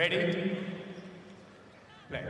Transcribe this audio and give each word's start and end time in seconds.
Ready? 0.00 0.32
Play. 2.08 2.22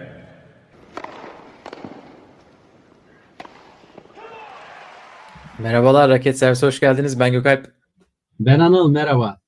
Merhabalar 5.59 6.11
Raket 6.11 6.39
Servisi 6.39 6.67
hoş 6.67 6.81
geldiniz. 6.81 7.21
Ben 7.21 7.33
Gökalp. 7.33 7.73
Ben 8.41 8.61
Anıl 8.61 8.91
merhaba. 8.91 9.41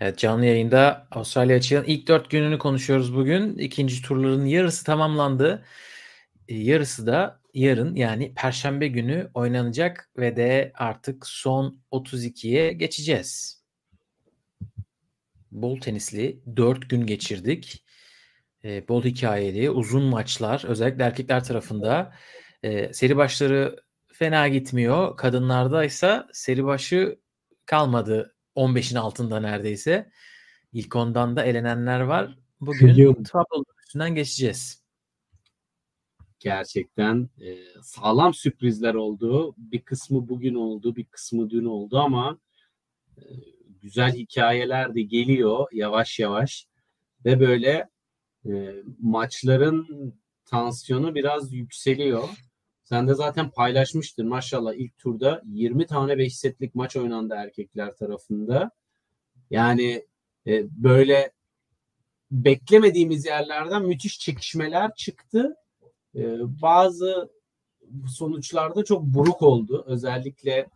Evet 0.00 0.18
canlı 0.18 0.44
yayında 0.44 1.06
Avustralya 1.10 1.56
açığın 1.56 1.84
ilk 1.84 2.08
dört 2.08 2.30
gününü 2.30 2.58
konuşuyoruz 2.58 3.14
bugün. 3.16 3.58
İkinci 3.58 4.02
turların 4.02 4.46
yarısı 4.46 4.84
tamamlandı. 4.84 5.64
Ee, 6.48 6.54
Yarısı 6.54 7.06
da 7.06 7.40
yarın 7.54 7.94
yani 7.94 8.34
Perşembe 8.34 8.88
günü 8.88 9.30
oynanacak 9.34 10.10
ve 10.18 10.36
de 10.36 10.72
artık 10.74 11.26
son 11.26 11.80
32'ye 11.92 12.72
geçeceğiz. 12.72 13.57
Bol 15.52 15.80
tenisli 15.80 16.42
4 16.56 16.90
gün 16.90 17.06
geçirdik. 17.06 17.84
Ee, 18.64 18.88
bol 18.88 19.02
hikayeli, 19.04 19.70
uzun 19.70 20.02
maçlar 20.02 20.64
özellikle 20.66 21.04
erkekler 21.04 21.44
tarafında. 21.44 22.14
Ee, 22.62 22.92
seri 22.92 23.16
başları 23.16 23.82
fena 24.12 24.48
gitmiyor. 24.48 25.16
Kadınlarda 25.16 25.84
ise 25.84 26.22
seri 26.32 26.64
başı 26.64 27.18
kalmadı 27.66 28.34
15'in 28.56 28.96
altında 28.96 29.40
neredeyse. 29.40 30.10
İlk 30.72 30.96
ondan 30.96 31.36
da 31.36 31.44
elenenler 31.44 32.00
var. 32.00 32.38
Bugün 32.60 33.22
tabloların 33.22 33.78
üstünden 33.84 34.14
geçeceğiz. 34.14 34.84
Gerçekten 36.40 37.28
e, 37.40 37.56
sağlam 37.82 38.34
sürprizler 38.34 38.94
oldu. 38.94 39.54
Bir 39.56 39.80
kısmı 39.80 40.28
bugün 40.28 40.54
oldu, 40.54 40.96
bir 40.96 41.04
kısmı 41.04 41.50
dün 41.50 41.64
oldu 41.64 41.98
ama 41.98 42.38
e, 43.16 43.22
güzel 43.82 44.12
hikayeler 44.12 44.94
de 44.94 45.02
geliyor 45.02 45.66
yavaş 45.72 46.18
yavaş 46.18 46.66
ve 47.24 47.40
böyle 47.40 47.88
e, 48.46 48.74
maçların 49.00 50.14
tansiyonu 50.44 51.14
biraz 51.14 51.52
yükseliyor. 51.52 52.28
Sen 52.84 53.08
de 53.08 53.14
zaten 53.14 53.50
paylaşmıştın 53.50 54.28
maşallah 54.28 54.74
ilk 54.74 54.98
turda 54.98 55.42
20 55.46 55.86
tane 55.86 56.18
5 56.18 56.36
setlik 56.36 56.74
maç 56.74 56.96
oynandı 56.96 57.34
erkekler 57.34 57.96
tarafında. 57.96 58.70
Yani 59.50 60.06
e, 60.46 60.66
böyle 60.70 61.32
beklemediğimiz 62.30 63.26
yerlerden 63.26 63.82
müthiş 63.84 64.18
çekişmeler 64.20 64.94
çıktı. 64.94 65.54
E, 66.14 66.22
bazı 66.62 67.30
sonuçlarda 68.08 68.84
çok 68.84 69.02
buruk 69.02 69.42
oldu. 69.42 69.84
Özellikle 69.86 70.68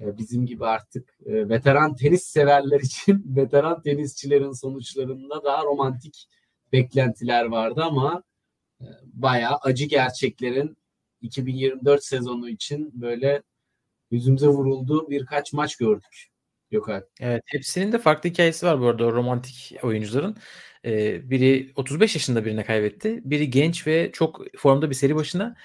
bizim 0.00 0.46
gibi 0.46 0.66
artık 0.66 1.18
e, 1.26 1.48
veteran 1.48 1.96
tenis 1.96 2.22
severler 2.22 2.80
için 2.80 3.22
veteran 3.36 3.82
tenisçilerin 3.82 4.52
sonuçlarında 4.52 5.44
daha 5.44 5.64
romantik 5.64 6.28
beklentiler 6.72 7.44
vardı 7.44 7.82
ama 7.84 8.22
e, 8.80 8.86
bayağı 9.04 9.56
acı 9.62 9.84
gerçeklerin 9.84 10.76
2024 11.20 12.04
sezonu 12.04 12.48
için 12.48 12.90
böyle 12.94 13.42
yüzümüze 14.10 14.48
vurulduğu 14.48 15.10
birkaç 15.10 15.52
maç 15.52 15.76
gördük. 15.76 16.26
Yok 16.70 16.88
abi. 16.88 17.04
Evet, 17.20 17.42
hepsinin 17.46 17.92
de 17.92 17.98
farklı 17.98 18.30
hikayesi 18.30 18.66
var 18.66 18.80
bu 18.80 18.86
arada 18.86 19.06
o 19.06 19.12
romantik 19.12 19.78
oyuncuların. 19.82 20.36
Ee, 20.84 21.30
biri 21.30 21.72
35 21.76 22.14
yaşında 22.14 22.44
birine 22.44 22.64
kaybetti. 22.64 23.20
Biri 23.24 23.50
genç 23.50 23.86
ve 23.86 24.10
çok 24.12 24.44
formda 24.56 24.90
bir 24.90 24.94
seri 24.94 25.16
başına. 25.16 25.56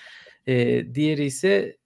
Ee, 0.48 0.86
diğeri 0.96 1.26
ise 1.26 1.78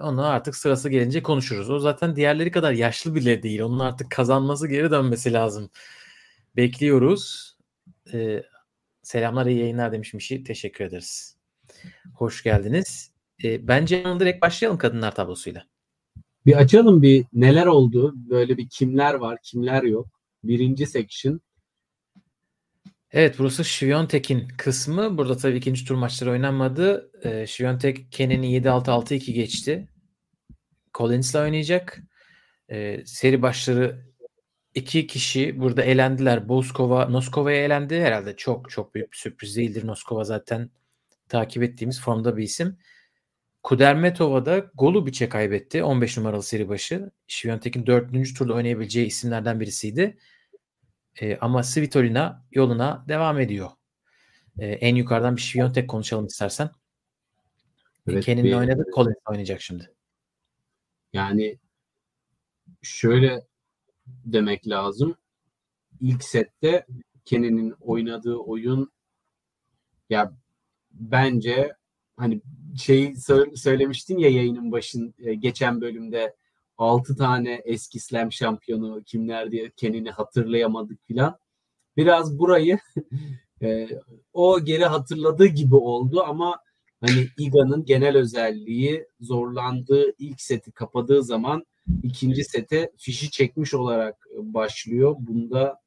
onu 0.00 0.26
artık 0.26 0.56
sırası 0.56 0.88
gelince 0.88 1.22
konuşuruz. 1.22 1.70
O 1.70 1.78
zaten 1.78 2.16
diğerleri 2.16 2.50
kadar 2.50 2.72
yaşlı 2.72 3.14
bile 3.14 3.42
değil. 3.42 3.60
Onun 3.60 3.78
artık 3.78 4.10
kazanması 4.10 4.68
geri 4.68 4.90
dönmesi 4.90 5.32
lazım. 5.32 5.70
Bekliyoruz. 6.56 7.56
Ee, 8.12 8.42
selamlar 9.02 9.46
iyi 9.46 9.58
yayınlar 9.58 9.92
demiş 9.92 10.14
Mişi. 10.14 10.44
Teşekkür 10.44 10.84
ederiz. 10.84 11.36
Hoş 12.14 12.42
geldiniz. 12.42 13.12
Ee, 13.44 13.68
bence 13.68 14.04
direkt 14.20 14.42
başlayalım 14.42 14.78
kadınlar 14.78 15.14
tablosuyla. 15.14 15.64
Bir 16.46 16.56
açalım 16.56 17.02
bir 17.02 17.24
neler 17.32 17.66
oldu. 17.66 18.14
Böyle 18.16 18.56
bir 18.56 18.68
kimler 18.68 19.14
var, 19.14 19.38
kimler 19.42 19.82
yok. 19.82 20.06
Birinci 20.44 20.86
section. 20.86 21.40
Evet 23.14 23.38
burası 23.38 23.64
Şiviyontek'in 23.64 24.48
kısmı. 24.58 25.18
Burada 25.18 25.36
tabii 25.36 25.56
ikinci 25.56 25.84
tur 25.84 25.94
maçları 25.94 26.30
oynanmadı. 26.30 27.10
Ee, 27.24 27.46
Şiviyontek 27.46 28.12
Kenan'i 28.12 28.46
7-6-6-2 28.46 29.32
geçti. 29.32 29.88
Collins'la 30.94 31.42
oynayacak. 31.42 32.02
Ee, 32.70 33.02
seri 33.06 33.42
başları 33.42 34.06
iki 34.74 35.06
kişi 35.06 35.60
burada 35.60 35.82
elendiler. 35.82 36.48
Boskova, 36.48 37.08
Noskova'ya 37.08 37.64
elendi. 37.64 38.00
Herhalde 38.00 38.36
çok 38.36 38.70
çok 38.70 38.94
büyük 38.94 39.12
bir 39.12 39.16
sürpriz 39.16 39.56
değildir. 39.56 39.86
Noskova 39.86 40.24
zaten 40.24 40.70
takip 41.28 41.62
ettiğimiz 41.62 42.00
formda 42.00 42.36
bir 42.36 42.42
isim. 42.42 42.78
Kudermetova 43.62 44.46
da 44.46 44.58
Golubic'e 44.74 45.28
kaybetti. 45.28 45.82
15 45.82 46.16
numaralı 46.18 46.42
seri 46.42 46.68
başı. 46.68 47.10
Şiviyontek'in 47.26 47.86
4. 47.86 48.34
turda 48.38 48.54
oynayabileceği 48.54 49.06
isimlerden 49.06 49.60
birisiydi. 49.60 50.18
E, 51.20 51.36
ama 51.36 51.62
Svitolina 51.62 52.44
yoluna 52.52 53.04
devam 53.08 53.40
ediyor. 53.40 53.70
E, 54.58 54.66
en 54.66 54.94
yukarıdan 54.94 55.36
bir 55.36 55.40
Şiviyontek 55.40 55.90
konuşalım 55.90 56.26
istersen. 56.26 56.70
Evet, 58.08 58.24
Kenan'le 58.24 58.44
bir- 58.44 58.54
oynadı. 58.54 58.84
Collins 58.94 59.16
oynayacak 59.28 59.60
şimdi. 59.60 59.94
Yani 61.12 61.58
şöyle 62.82 63.46
demek 64.06 64.68
lazım. 64.68 65.16
İlk 66.00 66.24
sette 66.24 66.86
Kenan'in 67.24 67.74
oynadığı 67.80 68.36
oyun 68.36 68.92
ya 70.10 70.32
bence 70.90 71.76
hani 72.16 72.40
şey 72.78 73.04
sö- 73.04 73.56
söylemiştin 73.56 74.18
ya 74.18 74.28
yayının 74.28 74.72
başın 74.72 75.14
e, 75.18 75.34
geçen 75.34 75.80
bölümde 75.80 76.36
6 76.78 77.16
tane 77.16 77.62
eski 77.64 78.00
slam 78.00 78.32
şampiyonu 78.32 79.02
kimler 79.06 79.50
diye 79.50 79.70
Kenan'i 79.76 80.10
hatırlayamadık 80.10 81.04
filan. 81.06 81.38
Biraz 81.96 82.38
burayı 82.38 82.78
e, 83.62 83.88
o 84.32 84.64
geri 84.64 84.84
hatırladığı 84.84 85.46
gibi 85.46 85.74
oldu 85.74 86.22
ama 86.26 86.58
hani 87.00 87.28
Iga'nın 87.38 87.84
genel 87.84 88.16
özelliği 88.16 89.06
zorlandığı 89.20 90.14
ilk 90.18 90.40
seti 90.40 90.72
kapadığı 90.72 91.22
zaman 91.22 91.66
ikinci 92.02 92.44
sete 92.44 92.92
fişi 92.98 93.30
çekmiş 93.30 93.74
olarak 93.74 94.26
başlıyor. 94.36 95.16
Bunda 95.18 95.80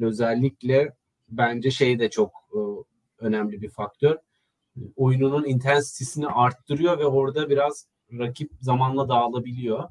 özellikle 0.00 0.92
bence 1.28 1.70
şey 1.70 1.98
de 1.98 2.10
çok 2.10 2.32
e, 2.52 2.58
önemli 3.18 3.62
bir 3.62 3.70
faktör. 3.70 4.16
Oyununun 4.96 5.44
intensitesini 5.44 6.26
arttırıyor 6.26 6.98
ve 6.98 7.06
orada 7.06 7.50
biraz 7.50 7.86
rakip 8.12 8.50
zamanla 8.60 9.08
dağılabiliyor. 9.08 9.88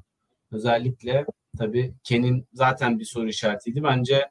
Özellikle 0.52 1.26
tabii 1.58 1.94
Ken'in 2.04 2.48
zaten 2.52 2.98
bir 2.98 3.04
soru 3.04 3.28
işaretiydi. 3.28 3.82
Bence 3.82 4.30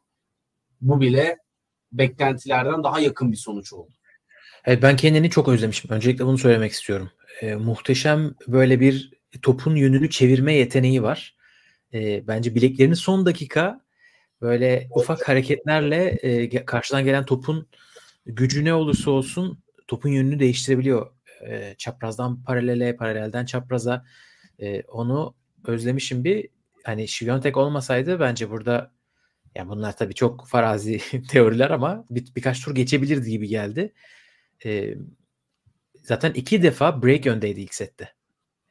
bu 0.81 1.01
bile 1.01 1.37
beklentilerden 1.91 2.83
daha 2.83 2.99
yakın 2.99 3.31
bir 3.31 3.37
sonuç 3.37 3.73
oldu. 3.73 3.91
Evet, 4.65 4.81
ben 4.81 4.95
Kenan'i 4.95 5.29
çok 5.29 5.47
özlemişim. 5.47 5.91
Öncelikle 5.91 6.25
bunu 6.25 6.37
söylemek 6.37 6.71
istiyorum. 6.71 7.11
E, 7.41 7.55
muhteşem 7.55 8.35
böyle 8.47 8.79
bir 8.79 9.11
topun 9.41 9.75
yönünü 9.75 10.09
çevirme 10.09 10.53
yeteneği 10.53 11.03
var. 11.03 11.35
E, 11.93 12.27
bence 12.27 12.55
bileklerini 12.55 12.95
son 12.95 13.25
dakika 13.25 13.81
böyle 14.41 14.87
ufak 14.95 15.29
hareketlerle 15.29 16.05
e, 16.05 16.65
karşıdan 16.65 17.05
gelen 17.05 17.25
topun 17.25 17.67
gücü 18.25 18.65
ne 18.65 18.73
olursa 18.73 19.11
olsun 19.11 19.63
topun 19.87 20.09
yönünü 20.09 20.39
değiştirebiliyor. 20.39 21.11
E, 21.47 21.75
çaprazdan 21.77 22.43
paralele, 22.43 22.95
paralelden 22.95 23.45
çapraza. 23.45 24.05
E, 24.59 24.81
onu 24.81 25.35
özlemişim 25.69 26.23
bir. 26.23 26.49
Hani 26.83 27.07
Şiviyontek 27.07 27.57
olmasaydı 27.57 28.19
bence 28.19 28.49
burada 28.49 28.91
ya 29.55 29.69
bunlar 29.69 29.97
tabii 29.97 30.13
çok 30.13 30.47
farazi 30.47 31.01
teoriler 31.29 31.69
ama 31.69 32.05
bir, 32.09 32.35
birkaç 32.35 32.61
tur 32.61 32.75
geçebilirdi 32.75 33.29
gibi 33.29 33.47
geldi. 33.47 33.93
E, 34.66 34.95
zaten 36.03 36.34
iki 36.34 36.63
defa 36.63 37.03
break 37.03 37.28
öndeydi 37.28 37.61
ilk 37.61 37.73
sette. 37.73 38.13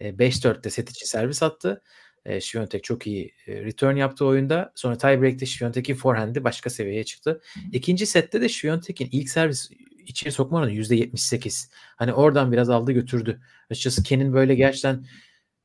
E, 0.00 0.08
5-4'te 0.08 0.70
set 0.70 0.90
için 0.90 1.06
servis 1.06 1.42
attı. 1.42 1.82
E, 2.24 2.40
Şiviyontek 2.40 2.84
çok 2.84 3.06
iyi 3.06 3.34
return 3.48 3.96
yaptı 3.96 4.26
oyunda. 4.26 4.72
Sonra 4.74 4.98
tie 4.98 5.22
break'te 5.22 5.46
Şiviyontek'in 5.46 5.94
forehand'i 5.94 6.44
başka 6.44 6.70
seviyeye 6.70 7.04
çıktı. 7.04 7.40
İkinci 7.72 8.06
sette 8.06 8.40
de 8.40 8.48
Şiviyontek'in 8.48 9.08
ilk 9.12 9.28
servis 9.28 9.70
içeri 10.06 10.32
sokma 10.32 10.58
oranı 10.58 10.72
%78. 10.72 11.70
Hani 11.96 12.12
oradan 12.12 12.52
biraz 12.52 12.70
aldı 12.70 12.92
götürdü. 12.92 13.40
Açıkçası 13.70 14.02
Ken'in 14.02 14.32
böyle 14.32 14.54
gerçekten 14.54 15.06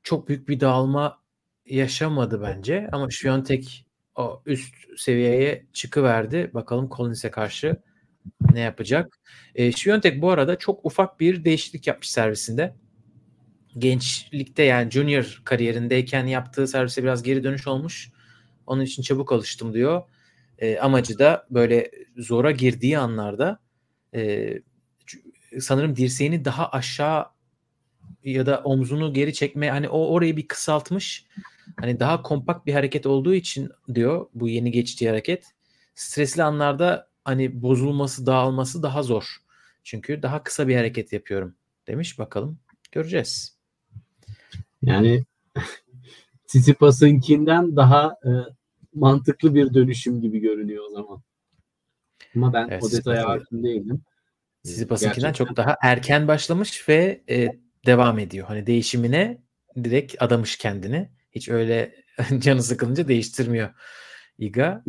çok 0.04 0.28
büyük 0.28 0.50
bir 0.50 0.60
dağılma 0.60 1.19
yaşamadı 1.70 2.42
bence. 2.42 2.90
Ama 2.92 3.10
Şiviyontek 3.10 3.86
o 4.16 4.42
üst 4.46 4.76
seviyeye 4.98 5.66
çıkıverdi. 5.74 6.52
Bakalım 6.54 6.90
Collins'e 6.90 7.32
karşı 7.32 7.78
ne 8.54 8.60
yapacak? 8.60 9.20
E, 9.56 9.72
Şiviyontek 9.72 10.22
bu 10.22 10.32
arada 10.32 10.58
çok 10.58 10.86
ufak 10.86 11.20
bir 11.20 11.46
değişiklik 11.46 11.88
yapmış 11.88 12.12
servisinde. 12.12 12.76
Gençlikte 13.78 14.64
yani 14.64 14.92
junior 14.92 15.42
kariyerindeyken 15.46 16.26
yaptığı 16.26 16.68
servise 16.68 17.04
biraz 17.04 17.24
geri 17.24 17.44
dönüş 17.44 17.68
olmuş. 17.68 18.10
Onun 18.68 18.82
için 18.82 19.04
çabuk 19.04 19.32
alıştım 19.32 19.74
diyor. 19.74 20.02
E, 20.60 20.80
amacı 20.80 21.20
da 21.20 21.48
böyle 21.50 21.92
zora 22.18 22.52
girdiği 22.52 22.98
anlarda 22.98 23.60
e, 24.16 24.54
sanırım 25.60 25.96
dirseğini 25.96 26.46
daha 26.46 26.70
aşağı 26.70 27.26
ya 28.24 28.46
da 28.46 28.62
omzunu 28.64 29.14
geri 29.14 29.34
çekme 29.34 29.70
hani 29.70 29.90
o 29.90 30.08
orayı 30.08 30.38
bir 30.38 30.48
kısaltmış. 30.48 31.26
Hani 31.78 32.00
daha 32.00 32.22
kompakt 32.22 32.66
bir 32.66 32.74
hareket 32.74 33.06
olduğu 33.06 33.34
için 33.34 33.70
diyor 33.96 34.26
bu 34.34 34.50
yeni 34.50 34.72
geçtiği 34.72 35.10
hareket. 35.10 35.46
Stresli 35.96 36.44
anlarda 36.44 37.10
hani 37.26 37.62
bozulması, 37.62 38.26
dağılması 38.26 38.84
daha 38.84 39.04
zor. 39.04 39.38
Çünkü 39.84 40.22
daha 40.22 40.44
kısa 40.44 40.68
bir 40.68 40.76
hareket 40.76 41.14
yapıyorum 41.14 41.56
demiş. 41.88 42.20
Bakalım 42.20 42.60
göreceğiz. 42.92 43.58
Yani 44.82 45.24
Tsitsipas'ınkinden 46.48 47.76
daha 47.76 48.16
e, 48.26 48.30
mantıklı 48.94 49.56
bir 49.56 49.74
dönüşüm 49.74 50.22
gibi 50.22 50.40
görünüyor 50.40 50.84
o 50.90 50.94
zaman. 50.94 51.22
Ama 52.36 52.54
ben 52.54 52.68
evet, 52.72 52.84
o 52.84 52.92
detaya 52.92 53.30
hakim 53.30 53.64
değilim. 53.64 54.02
Tsitsipas'ınkinden 54.64 55.34
çok 55.34 55.58
daha 55.58 55.76
erken 55.84 56.28
başlamış 56.28 56.90
ve 56.90 57.24
e, 57.30 57.48
devam 57.86 58.20
ediyor. 58.20 58.48
Hani 58.48 58.68
değişimine 58.68 59.42
direkt 59.84 60.16
adamış 60.20 60.58
kendini. 60.58 61.10
Hiç 61.32 61.50
öyle 61.50 61.96
canı 62.40 62.64
sıkılınca 62.64 63.08
değiştirmiyor 63.08 63.74
Iga. 64.38 64.84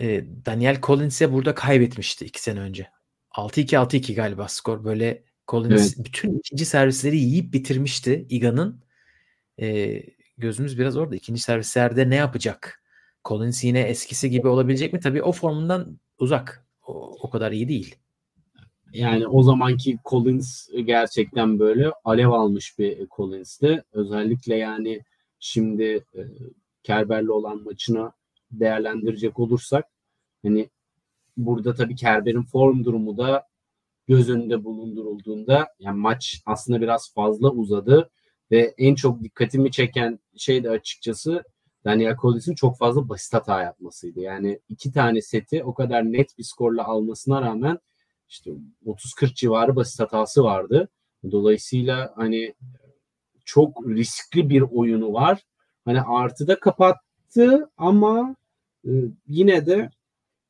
E, 0.00 0.24
Daniel 0.46 0.80
Collins'e 0.80 1.32
burada 1.32 1.54
kaybetmişti 1.54 2.24
iki 2.24 2.42
sene 2.42 2.60
önce. 2.60 2.90
6-2 3.30 3.76
6-2 3.76 4.14
galiba 4.14 4.48
skor. 4.48 4.84
Böyle 4.84 5.24
Collins 5.48 5.94
evet. 5.96 6.06
bütün 6.06 6.38
ikinci 6.38 6.64
servisleri 6.66 7.16
yiyip 7.16 7.52
bitirmişti 7.52 8.26
Iga'nın. 8.28 8.84
E, 9.60 10.00
gözümüz 10.38 10.78
biraz 10.78 10.96
orada. 10.96 11.16
İkinci 11.16 11.40
servislerde 11.40 12.10
ne 12.10 12.14
yapacak? 12.14 12.82
Collins 13.24 13.64
yine 13.64 13.80
eskisi 13.80 14.30
gibi 14.30 14.48
olabilecek 14.48 14.92
mi? 14.92 15.00
Tabii 15.00 15.22
o 15.22 15.32
formundan 15.32 16.00
uzak. 16.18 16.66
O, 16.86 17.16
o 17.26 17.30
kadar 17.30 17.52
iyi 17.52 17.68
değil. 17.68 17.96
Yani 18.94 19.26
o 19.26 19.42
zamanki 19.42 19.98
Collins 20.04 20.68
gerçekten 20.84 21.58
böyle 21.58 21.92
alev 22.04 22.28
almış 22.28 22.78
bir 22.78 23.08
Collins'ti. 23.16 23.84
Özellikle 23.92 24.56
yani 24.56 25.02
şimdi 25.38 26.04
e, 26.14 26.20
Kerber'le 26.82 27.28
olan 27.28 27.62
maçına 27.62 28.12
değerlendirecek 28.50 29.38
olursak 29.38 29.84
hani 30.42 30.70
burada 31.36 31.74
tabii 31.74 31.96
Kerber'in 31.96 32.42
form 32.42 32.84
durumu 32.84 33.18
da 33.18 33.46
göz 34.08 34.30
önünde 34.30 34.64
bulundurulduğunda 34.64 35.68
yani 35.78 35.98
maç 35.98 36.42
aslında 36.46 36.80
biraz 36.80 37.14
fazla 37.14 37.50
uzadı 37.50 38.10
ve 38.50 38.74
en 38.78 38.94
çok 38.94 39.22
dikkatimi 39.22 39.70
çeken 39.70 40.18
şey 40.36 40.64
de 40.64 40.70
açıkçası 40.70 41.44
Daniel 41.84 42.16
Collins'in 42.16 42.54
çok 42.54 42.78
fazla 42.78 43.08
basit 43.08 43.34
hata 43.34 43.62
yapmasıydı. 43.62 44.20
Yani 44.20 44.60
iki 44.68 44.92
tane 44.92 45.22
seti 45.22 45.64
o 45.64 45.74
kadar 45.74 46.12
net 46.12 46.38
bir 46.38 46.44
skorla 46.44 46.84
almasına 46.84 47.42
rağmen 47.42 47.78
işte 48.34 48.50
30-40 48.86 49.34
civarı 49.34 49.76
basit 49.76 50.00
hatası 50.00 50.44
vardı. 50.44 50.88
Dolayısıyla 51.30 52.12
hani 52.16 52.54
çok 53.44 53.86
riskli 53.88 54.50
bir 54.50 54.60
oyunu 54.60 55.12
var. 55.12 55.42
Hani 55.84 56.00
artıda 56.00 56.60
kapattı 56.60 57.70
ama 57.76 58.36
e, 58.86 58.90
yine 59.28 59.66
de 59.66 59.90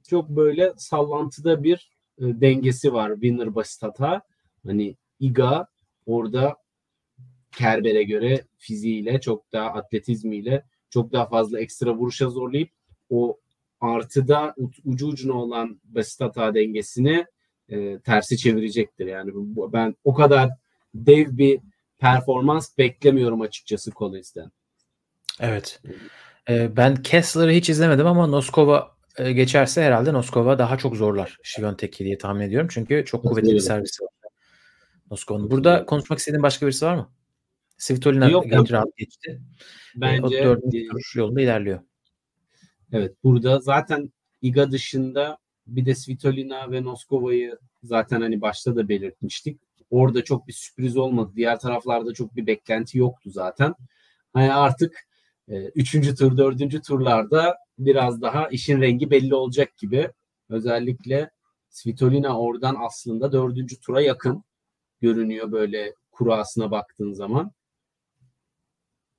çok 0.09 0.29
böyle 0.29 0.73
sallantıda 0.77 1.65
bir 1.65 1.91
e, 2.19 2.23
dengesi 2.23 2.93
var. 2.93 3.13
Winner 3.15 3.55
basit 3.55 3.83
hata. 3.83 4.23
Hani 4.67 4.97
Iga 5.21 5.67
orada 6.07 6.57
Kerber'e 7.53 8.03
göre 8.03 8.45
fiziğiyle 8.59 9.21
çok 9.21 9.53
daha 9.53 9.67
atletizmiyle 9.67 10.65
çok 10.91 11.13
daha 11.13 11.27
fazla 11.29 11.61
ekstra 11.61 11.95
vuruşa 11.95 12.31
zorlayıp 12.31 12.71
o 13.11 13.39
artıda 13.81 14.55
ucu 14.85 15.07
ucuna 15.07 15.33
olan 15.33 15.81
basit 15.85 16.21
hata 16.21 16.55
dengesini 16.55 17.27
e, 17.69 17.99
tersi 17.99 18.37
çevirecektir. 18.37 19.07
Yani 19.07 19.31
bu, 19.35 19.73
ben 19.73 19.95
o 20.05 20.15
kadar 20.15 20.51
dev 20.95 21.39
bir 21.39 21.61
performans 21.99 22.79
beklemiyorum 22.79 23.41
açıkçası 23.41 23.91
Collins'ten. 23.91 24.51
Evet. 25.41 25.83
Ee, 26.49 26.77
ben 26.77 26.97
Kessler'ı 26.97 27.51
hiç 27.51 27.71
izlemedim 27.71 28.07
ama 28.07 28.27
Noskova 28.27 28.97
e, 29.19 29.33
geçerse 29.33 29.83
herhalde 29.83 30.13
Noskova 30.13 30.59
daha 30.59 30.79
çok 30.79 30.97
zorlar 30.97 31.39
Şiviyontek'i 31.43 32.05
diye 32.05 32.19
tahmin 32.19 32.41
ediyorum. 32.41 32.69
Çünkü 32.71 33.05
çok 33.07 33.23
kuvvetli 33.23 33.53
bir 33.55 33.61
servisi 33.61 34.05
var. 34.05 34.11
Noskova'nın. 35.11 35.51
Burada 35.51 35.87
konuşmak 35.87 36.19
istediğin 36.19 36.43
başka 36.43 36.67
birisi 36.67 36.87
var 36.87 36.95
mı? 36.95 37.11
Svitolina 37.77 38.29
yok. 38.31 38.47
rahat 38.73 38.97
geçti. 38.97 39.41
Bence 39.97 40.37
e, 40.37 40.41
o 40.41 40.45
dördüncü 40.45 40.89
tur 40.89 41.13
yolunda 41.15 41.41
ilerliyor. 41.41 41.81
Evet 42.93 43.17
burada 43.25 43.61
zaten 43.61 44.13
Iga 44.43 44.71
dışında 44.71 45.39
bir 45.67 45.87
de 45.87 45.95
Svitolina 45.95 46.71
ve 46.71 46.85
Noskova'yı 46.85 47.59
zaten 47.83 48.21
hani 48.21 48.41
başta 48.41 48.77
da 48.77 48.89
belirtmiştik. 48.89 49.61
Orada 49.91 50.25
çok 50.25 50.49
bir 50.49 50.53
sürpriz 50.53 50.97
olmadı. 50.97 51.33
Diğer 51.37 51.61
taraflarda 51.61 52.15
çok 52.15 52.37
bir 52.37 52.47
beklenti 52.47 52.99
yoktu 52.99 53.31
zaten. 53.31 53.75
Hani 54.33 54.53
artık 54.53 55.09
e, 55.49 55.65
üçüncü 55.65 56.15
tur, 56.15 56.37
dördüncü 56.37 56.83
turlarda 56.83 57.57
biraz 57.79 58.23
daha 58.23 58.49
işin 58.49 58.81
rengi 58.81 59.11
belli 59.11 59.35
olacak 59.35 59.77
gibi. 59.77 60.11
Özellikle 60.49 61.31
Svitolina 61.69 62.41
oradan 62.41 62.77
aslında 62.79 63.33
dördüncü 63.33 63.81
tura 63.81 64.01
yakın 64.01 64.45
görünüyor 65.01 65.53
böyle 65.53 65.95
kurasına 66.13 66.71
baktığın 66.71 67.13
zaman. 67.13 67.53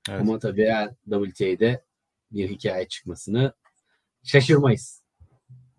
Evet. 0.10 0.22
Ama 0.22 0.40
tabii 0.40 0.62
eğer 0.62 0.90
WTA'de 1.10 1.84
bir 2.32 2.50
hikaye 2.50 2.88
çıkmasını 2.88 3.54
şaşırmayız. 4.24 5.05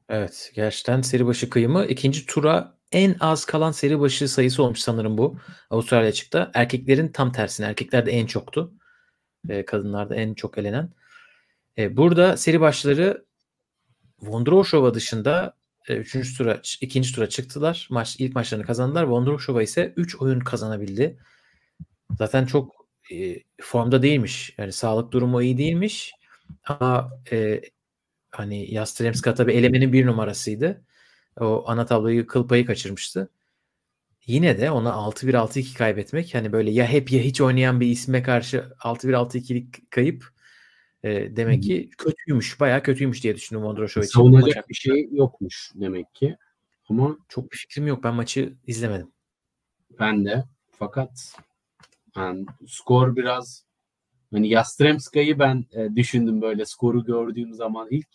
Evet 0.09 0.53
gerçekten 0.55 1.03
seri 1.03 1.27
başı 1.27 1.51
kıyımı. 1.51 1.85
ikinci 1.85 2.27
tura 2.27 2.77
en 2.93 3.17
az 3.21 3.45
kalan 3.45 3.73
seri 3.73 4.01
başı 4.01 4.29
sayısı 4.29 4.63
olmuş 4.63 4.79
sanırım 4.79 5.19
bu. 5.19 5.39
Avustralya 5.71 6.13
çıktı. 6.13 6.51
Erkeklerin 6.55 7.09
tam 7.09 7.33
tersine. 7.33 7.67
Erkeklerde 7.67 8.11
en 8.11 8.27
çoktu. 8.27 8.73
E, 9.49 9.65
kadınlarda 9.65 10.15
en 10.17 10.35
çok 10.35 10.59
elenen. 10.59 10.93
E, 11.79 11.97
burada 11.97 12.37
seri 12.37 12.61
başları 12.61 13.27
Vondroshova 14.23 14.95
dışında 14.95 15.57
e, 15.89 15.97
üçüncü 15.97 16.37
tura, 16.37 16.61
ikinci 16.81 17.15
tura 17.15 17.29
çıktılar. 17.29 17.89
Maç 17.91 18.17
ilk 18.19 18.35
maçlarını 18.35 18.67
kazandılar. 18.67 19.03
Vondroshova 19.03 19.63
ise 19.63 19.93
3 19.97 20.17
oyun 20.17 20.41
kazanabildi. 20.41 21.19
Zaten 22.19 22.47
çok 22.47 22.87
e, 23.13 23.37
formda 23.63 24.03
değilmiş. 24.03 24.55
Yani 24.59 24.73
sağlık 24.73 25.13
durumu 25.13 25.43
iyi 25.43 25.59
değilmiş. 25.59 26.13
Ama 26.65 27.11
e, 27.33 27.61
hani 28.39 28.75
Yastremska 28.75 29.35
tabi 29.35 29.53
elemenin 29.53 29.93
bir 29.93 30.07
numarasıydı. 30.07 30.83
O 31.41 31.65
ana 31.67 31.87
tabloyu 31.87 32.27
kıl 32.27 32.49
payı 32.49 32.67
kaçırmıştı. 32.67 33.31
Yine 34.27 34.59
de 34.59 34.71
ona 34.71 34.91
6-1 34.91 35.35
6-2 35.35 35.79
kaybetmek 35.79 36.35
hani 36.35 36.53
böyle 36.53 36.71
ya 36.71 36.87
hep 36.87 37.13
ya 37.13 37.21
hiç 37.21 37.41
oynayan 37.41 37.81
bir 37.81 37.87
isme 37.87 38.23
karşı 38.23 38.73
6-1 38.81 39.13
6-2'lik 39.13 39.91
kayıp 39.91 40.25
e, 41.03 41.37
demek 41.37 41.63
ki 41.63 41.91
kötüymüş. 41.99 42.61
Bayağı 42.61 42.83
kötüymüş 42.83 43.23
diye 43.23 43.37
düşündüm 43.37 43.65
Vondroshov 43.65 44.03
için. 44.03 44.13
Savunacak 44.13 44.69
bir 44.69 44.75
şey 44.75 45.09
yokmuş 45.13 45.73
demek 45.75 46.15
ki. 46.15 46.37
Ama 46.89 47.19
çok 47.29 47.53
bir 47.53 47.57
fikrim 47.57 47.87
yok. 47.87 48.05
Ben 48.05 48.15
maçı 48.15 48.55
izlemedim. 48.67 49.13
Ben 49.99 50.25
de. 50.25 50.45
Fakat 50.71 51.33
yani 52.17 52.47
skor 52.67 53.17
biraz 53.17 53.65
hani 54.33 54.49
Yastremska'yı 54.49 55.39
ben 55.39 55.65
e, 55.73 55.97
düşündüm 55.97 56.43
böyle 56.43 56.67
skoru 56.67 57.05
gördüğüm 57.05 57.55
zaman 57.55 57.89
ilk 57.91 58.09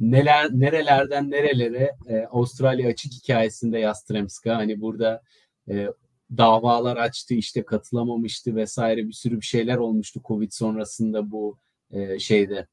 neler 0.00 0.50
nerelerden 0.50 1.30
nerelere 1.30 1.96
e, 2.08 2.18
Avustralya 2.18 2.88
açık 2.88 3.12
hikayesinde 3.12 3.78
Yastremska 3.78 4.56
hani 4.56 4.80
burada 4.80 5.22
e, 5.70 5.88
davalar 6.36 6.96
açtı 6.96 7.34
işte 7.34 7.64
katılamamıştı 7.64 8.56
vesaire 8.56 9.06
bir 9.08 9.12
sürü 9.12 9.40
bir 9.40 9.46
şeyler 9.46 9.76
olmuştu 9.76 10.20
Covid 10.24 10.52
sonrasında 10.52 11.30
bu 11.30 11.58
e, 11.92 12.18
şeyde 12.18 12.66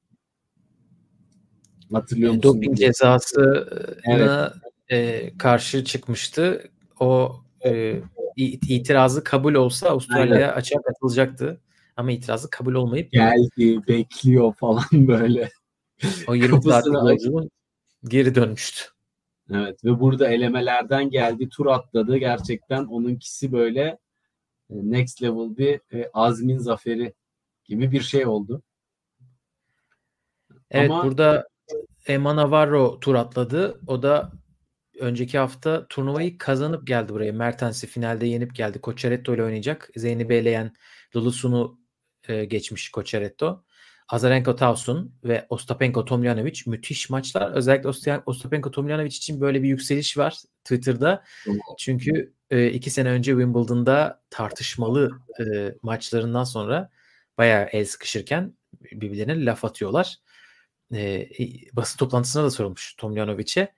hatırlıyor 1.91 2.33
musun? 2.33 2.43
Doping 2.43 2.77
cezası 2.77 3.69
evet. 4.03 4.51
e, 4.89 5.31
karşı 5.37 5.83
çıkmıştı. 5.83 6.63
O 6.99 7.35
e, 7.65 8.01
itirazı 8.37 9.23
kabul 9.23 9.53
olsa 9.53 9.89
Avustralya 9.89 10.53
açığa 10.53 10.81
katılacaktı. 10.81 11.61
Ama 11.97 12.11
itirazı 12.11 12.49
kabul 12.49 12.73
olmayıp 12.73 13.11
geldi, 13.11 13.87
bekliyor 13.87 14.53
falan 14.53 14.85
böyle. 14.91 15.49
O 16.27 16.35
20 16.35 16.63
saatlik 16.63 16.93
yolculuğun 16.93 17.51
geri 18.03 18.35
dönmüştü. 18.35 18.85
Evet 19.53 19.85
ve 19.85 19.99
burada 19.99 20.27
elemelerden 20.27 21.09
geldi, 21.09 21.49
tur 21.49 21.65
atladı. 21.65 22.17
Gerçekten 22.17 22.85
onunkisi 22.85 23.51
böyle 23.51 23.81
e, 24.69 24.75
next 24.75 25.23
level 25.23 25.57
bir 25.57 25.97
e, 25.97 26.09
azmin 26.13 26.57
zaferi 26.57 27.13
gibi 27.65 27.91
bir 27.91 28.01
şey 28.01 28.25
oldu. 28.25 28.61
Evet 30.71 30.91
Ama... 30.91 31.03
burada 31.03 31.47
Emma 32.07 32.35
Navarro 32.35 32.99
tur 32.99 33.15
atladı. 33.15 33.81
O 33.87 34.01
da 34.01 34.31
önceki 34.99 35.37
hafta 35.37 35.87
turnuvayı 35.87 36.37
kazanıp 36.37 36.87
geldi 36.87 37.13
buraya. 37.13 37.31
Mertens'i 37.31 37.87
finalde 37.87 38.27
yenip 38.27 38.55
geldi. 38.55 38.79
Cocheretto 38.83 39.35
ile 39.35 39.43
oynayacak. 39.43 39.89
Zeynep'i 39.95 40.33
eleyen 40.33 40.73
Lulusun'u 41.15 41.79
e, 42.27 42.45
geçmiş 42.45 42.91
Cocheretto. 42.91 43.63
Azarenko 44.09 44.55
Tauson 44.55 45.11
ve 45.23 45.45
Ostapenko 45.49 46.05
Tomljanovic 46.05 46.61
müthiş 46.65 47.09
maçlar. 47.09 47.51
Özellikle 47.51 47.89
Ostapenko 48.25 48.71
Tomljanovic 48.71 49.07
için 49.07 49.41
böyle 49.41 49.63
bir 49.63 49.67
yükseliş 49.67 50.17
var 50.17 50.37
Twitter'da. 50.63 51.23
Çünkü 51.77 52.33
e, 52.49 52.67
iki 52.67 52.89
sene 52.89 53.09
önce 53.09 53.31
Wimbledon'da 53.31 54.21
tartışmalı 54.29 55.11
e, 55.39 55.43
maçlarından 55.81 56.43
sonra 56.43 56.89
bayağı 57.37 57.67
el 57.71 57.85
sıkışırken 57.85 58.53
birbirlerine 58.91 59.45
laf 59.45 59.65
atıyorlar. 59.65 60.17
E, 60.93 61.29
basın 61.73 61.97
toplantısına 61.97 62.43
da 62.43 62.51
sorulmuş 62.51 62.95
Tomljanovic'e. 62.95 63.73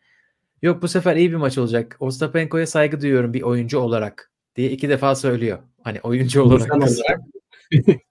Yok 0.61 0.81
bu 0.81 0.87
sefer 0.87 1.15
iyi 1.15 1.31
bir 1.31 1.35
maç 1.35 1.57
olacak. 1.57 1.97
Ostapenko'ya 1.99 2.67
saygı 2.67 3.01
duyuyorum 3.01 3.33
bir 3.33 3.41
oyuncu 3.41 3.79
olarak 3.79 4.31
diye 4.55 4.71
iki 4.71 4.89
defa 4.89 5.15
söylüyor. 5.15 5.59
Hani 5.83 6.01
oyuncu 6.01 6.41
olarak. 6.43 6.75
olarak. 6.75 7.19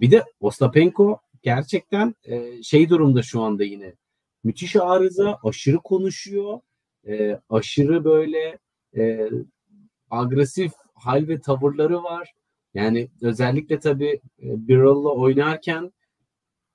bir 0.00 0.10
de 0.10 0.24
Ostapenko 0.40 1.20
gerçekten 1.42 2.14
e, 2.24 2.62
şey 2.62 2.88
durumda 2.88 3.22
şu 3.22 3.42
anda 3.42 3.64
yine. 3.64 3.94
Müthiş 4.44 4.76
arıza, 4.76 5.38
aşırı 5.44 5.78
konuşuyor. 5.78 6.60
E, 7.08 7.40
aşırı 7.48 8.04
böyle 8.04 8.58
e, 8.96 9.30
agresif 10.10 10.72
hal 10.94 11.28
ve 11.28 11.40
tavırları 11.40 12.02
var. 12.02 12.32
Yani 12.74 13.08
özellikle 13.22 13.78
tabii 13.78 14.20
e, 14.42 14.68
Birrell'la 14.68 15.12
oynarken 15.14 15.92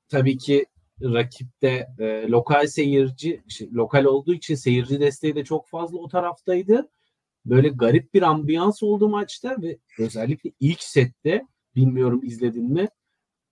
tabii 0.10 0.38
ki 0.38 0.66
rakipte 1.02 1.88
e, 2.00 2.28
lokal 2.30 2.68
seyirci 2.68 3.44
şey, 3.48 3.72
lokal 3.74 4.06
olduğu 4.06 4.34
için 4.34 4.56
seyirci 4.56 5.00
desteği 5.00 5.36
de 5.36 5.44
çok 5.44 5.68
fazla 5.68 5.98
o 5.98 6.08
taraftaydı. 6.08 6.90
Böyle 7.46 7.70
garip 7.70 8.14
bir 8.14 8.22
ambiyans 8.22 8.84
oldu 8.84 9.10
maçta 9.10 9.56
ve 9.62 9.78
özellikle 10.00 10.52
ilk 10.60 10.84
sette 10.84 11.48
bilmiyorum 11.76 12.22
izledin 12.24 12.74
mi? 12.74 12.90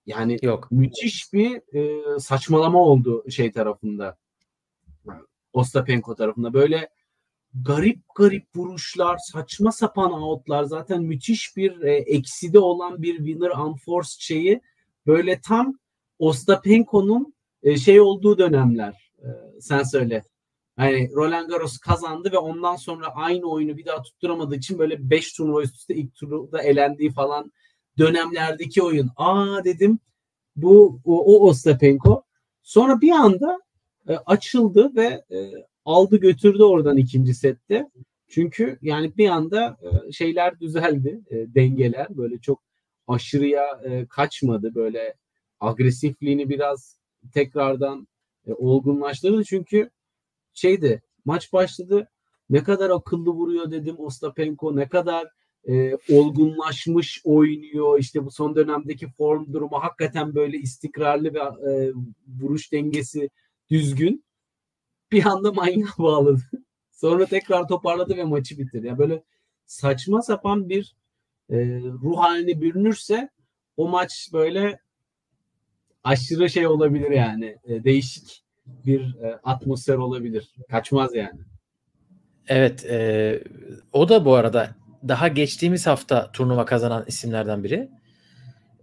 Yani 0.07 0.37
Yok. 0.41 0.67
müthiş 0.71 1.33
bir 1.33 1.75
e, 1.75 2.19
saçmalama 2.19 2.81
oldu 2.81 3.23
şey 3.29 3.51
tarafında. 3.51 4.17
Ostapenko 5.53 6.15
tarafında 6.15 6.53
böyle 6.53 6.89
garip 7.53 7.99
garip 8.15 8.47
vuruşlar, 8.55 9.17
saçma 9.17 9.71
sapan 9.71 10.11
outlar 10.11 10.63
zaten 10.63 11.03
müthiş 11.03 11.57
bir 11.57 11.81
e, 11.81 11.95
ekside 11.95 12.59
olan 12.59 13.01
bir 13.01 13.17
winner 13.17 13.49
unforced 13.49 14.19
şeyi 14.19 14.61
böyle 15.07 15.41
tam 15.41 15.79
Ostapenko'nun 16.19 17.33
e, 17.63 17.77
şey 17.77 18.01
olduğu 18.01 18.37
dönemler. 18.37 19.11
E, 19.19 19.27
sen 19.61 19.83
söyle. 19.83 20.23
Hani 20.75 21.11
Roland 21.15 21.49
Garros 21.49 21.77
kazandı 21.77 22.31
ve 22.31 22.37
ondan 22.37 22.75
sonra 22.75 23.07
aynı 23.15 23.45
oyunu 23.45 23.77
bir 23.77 23.85
daha 23.85 24.01
tutturamadığı 24.01 24.55
için 24.55 24.79
böyle 24.79 25.09
5 25.09 25.33
turnuva 25.33 25.61
üst 25.61 25.75
üste 25.75 25.95
ilk 25.95 26.15
turda 26.15 26.61
elendiği 26.61 27.11
falan 27.11 27.51
dönemlerdeki 27.97 28.83
oyun. 28.83 29.09
Aa 29.15 29.63
dedim 29.63 29.99
bu 30.55 31.01
o, 31.05 31.35
o 31.35 31.47
Ostapenko. 31.49 32.23
Sonra 32.63 33.01
bir 33.01 33.11
anda 33.11 33.59
e, 34.07 34.15
açıldı 34.15 34.95
ve 34.95 35.23
e, 35.31 35.51
aldı 35.85 36.17
götürdü 36.17 36.63
oradan 36.63 36.97
ikinci 36.97 37.33
sette. 37.33 37.89
Çünkü 38.27 38.77
yani 38.81 39.17
bir 39.17 39.29
anda 39.29 39.77
e, 39.81 40.11
şeyler 40.11 40.59
düzeldi. 40.59 41.21
E, 41.29 41.55
dengeler 41.55 42.17
böyle 42.17 42.37
çok 42.37 42.63
aşırıya 43.07 43.81
e, 43.83 44.05
kaçmadı. 44.05 44.75
Böyle 44.75 45.15
agresifliğini 45.59 46.49
biraz 46.49 46.99
tekrardan 47.33 48.07
olgunlaştırdı. 48.47 49.43
Çünkü 49.43 49.89
şeydi 50.53 51.01
maç 51.25 51.53
başladı. 51.53 52.09
Ne 52.49 52.63
kadar 52.63 52.89
akıllı 52.89 53.31
vuruyor 53.31 53.71
dedim 53.71 53.95
Ostapenko. 53.99 54.75
Ne 54.75 54.89
kadar 54.89 55.27
e, 55.67 55.97
olgunlaşmış 56.09 57.21
oynuyor. 57.23 57.99
İşte 57.99 58.25
bu 58.25 58.31
son 58.31 58.55
dönemdeki 58.55 59.07
form 59.07 59.53
durumu 59.53 59.83
hakikaten 59.83 60.35
böyle 60.35 60.57
istikrarlı 60.57 61.33
ve 61.33 61.39
e, 61.39 61.93
vuruş 62.41 62.71
dengesi 62.71 63.29
düzgün 63.69 64.23
bir 65.11 65.25
anda 65.25 65.51
manyağa 65.51 65.87
bağladı. 65.97 66.41
Sonra 66.91 67.25
tekrar 67.25 67.67
toparladı 67.67 68.17
ve 68.17 68.23
maçı 68.23 68.57
bitirdi. 68.57 68.87
Yani 68.87 68.97
böyle 68.97 69.23
saçma 69.65 70.21
sapan 70.21 70.69
bir 70.69 70.95
e, 71.49 71.57
ruh 71.79 72.17
haline 72.17 72.61
bürünürse 72.61 73.29
o 73.77 73.87
maç 73.89 74.29
böyle 74.33 74.79
aşırı 76.03 76.49
şey 76.49 76.67
olabilir 76.67 77.11
yani. 77.11 77.57
E, 77.63 77.83
değişik 77.83 78.43
bir 78.85 79.15
e, 79.15 79.39
atmosfer 79.43 79.95
olabilir. 79.95 80.55
Kaçmaz 80.69 81.15
yani. 81.15 81.39
Evet. 82.47 82.85
E, 82.85 83.43
o 83.93 84.09
da 84.09 84.25
bu 84.25 84.33
arada 84.33 84.75
daha 85.07 85.27
geçtiğimiz 85.27 85.87
hafta 85.87 86.31
turnuva 86.31 86.65
kazanan 86.65 87.05
isimlerden 87.07 87.63
biri. 87.63 87.89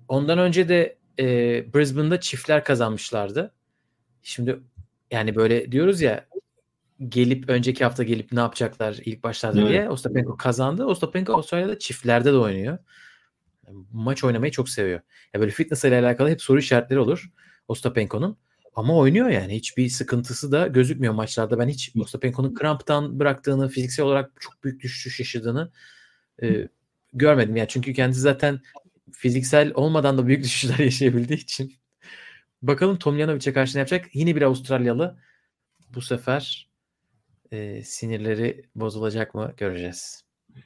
Ondan 0.08 0.38
önce 0.38 0.68
de 0.68 0.96
e, 1.18 1.24
Brisbane'da 1.74 2.20
çiftler 2.20 2.64
kazanmışlardı. 2.64 3.54
Şimdi 4.22 4.60
yani 5.10 5.36
böyle 5.36 5.72
diyoruz 5.72 6.00
ya 6.00 6.26
gelip 7.08 7.48
önceki 7.48 7.84
hafta 7.84 8.02
gelip 8.02 8.32
ne 8.32 8.40
yapacaklar 8.40 8.98
ilk 9.04 9.22
başlarda 9.22 9.60
evet. 9.60 9.70
diye. 9.70 9.88
Ostapenko 9.88 10.36
kazandı. 10.36 10.84
Ostapenko 10.84 11.32
Avustralya'da 11.32 11.78
çiftlerde 11.78 12.32
de 12.32 12.36
oynuyor. 12.36 12.78
Maç 13.92 14.24
oynamayı 14.24 14.52
çok 14.52 14.68
seviyor. 14.68 15.00
Ya 15.34 15.40
böyle 15.40 15.50
fitness 15.52 15.84
ile 15.84 15.98
alakalı 15.98 16.30
hep 16.30 16.42
soru 16.42 16.58
işaretleri 16.58 17.00
olur 17.00 17.30
Ostapenko'nun. 17.68 18.36
Ama 18.74 18.96
oynuyor 18.96 19.28
yani. 19.28 19.56
Hiçbir 19.56 19.88
sıkıntısı 19.88 20.52
da 20.52 20.66
gözükmüyor 20.66 21.14
maçlarda. 21.14 21.58
Ben 21.58 21.68
hiç 21.68 21.92
Ostapenko'nun 22.00 22.54
kramptan 22.54 23.20
bıraktığını, 23.20 23.68
fiziksel 23.68 24.04
olarak 24.04 24.32
çok 24.40 24.64
büyük 24.64 24.82
düşüş 24.82 25.20
yaşadığını 25.20 25.70
e, 26.42 26.68
görmedim. 27.12 27.56
Yani 27.56 27.68
çünkü 27.68 27.92
kendisi 27.92 28.20
zaten 28.20 28.60
fiziksel 29.12 29.72
olmadan 29.74 30.18
da 30.18 30.26
büyük 30.26 30.44
düşüşler 30.44 30.78
yaşayabildiği 30.78 31.38
için 31.38 31.74
Bakalım 32.66 32.98
Tomjanovic'e 32.98 33.52
karşı 33.52 33.76
ne 33.76 33.80
yapacak? 33.80 34.06
Yine 34.14 34.36
bir 34.36 34.42
Avustralyalı. 34.42 35.18
Bu 35.94 36.00
sefer 36.00 36.68
e, 37.50 37.82
sinirleri 37.82 38.68
bozulacak 38.74 39.34
mı 39.34 39.54
göreceğiz. 39.56 40.24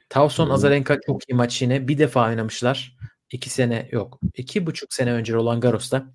Tavson. 0.09 0.49
Azarenka 0.49 0.97
çok 1.05 1.29
iyi 1.29 1.33
maç 1.33 1.61
yine. 1.61 1.87
Bir 1.87 1.97
defa 1.97 2.27
oynamışlar. 2.27 2.97
İki 3.31 3.49
sene 3.49 3.89
yok. 3.91 4.19
iki 4.35 4.65
buçuk 4.65 4.93
sene 4.93 5.13
önce 5.13 5.33
Roland 5.33 5.63
Garros'ta 5.63 6.13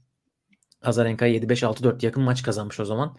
Azarenka 0.82 1.28
7-5-6-4 1.28 2.06
yakın 2.06 2.22
maç 2.22 2.42
kazanmış 2.42 2.80
o 2.80 2.84
zaman. 2.84 3.16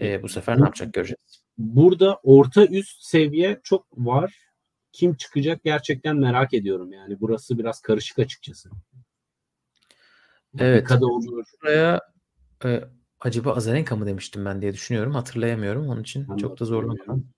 E, 0.00 0.22
bu 0.22 0.28
sefer 0.28 0.60
ne 0.60 0.64
yapacak 0.64 0.94
göreceğiz. 0.94 1.42
Burada 1.58 2.20
orta 2.22 2.66
üst 2.66 3.02
seviye 3.02 3.60
çok 3.62 3.86
var. 3.92 4.49
Kim 4.92 5.14
çıkacak 5.14 5.64
gerçekten 5.64 6.16
merak 6.16 6.54
ediyorum 6.54 6.92
yani. 6.92 7.20
Burası 7.20 7.58
biraz 7.58 7.80
karışık 7.80 8.18
açıkçası. 8.18 8.70
Evet. 10.58 10.84
Kada 10.84 11.06
olur. 11.06 11.44
Buraya 11.62 12.00
e, 12.64 12.80
acaba 13.20 13.52
Azarenka 13.52 13.96
mı 13.96 14.06
demiştim 14.06 14.44
ben 14.44 14.62
diye 14.62 14.72
düşünüyorum. 14.72 15.14
Hatırlayamıyorum. 15.14 15.88
Onun 15.88 16.02
için 16.02 16.26
ben 16.28 16.36
çok 16.36 16.60
da 16.60 16.64
zorlamadım. 16.64 17.28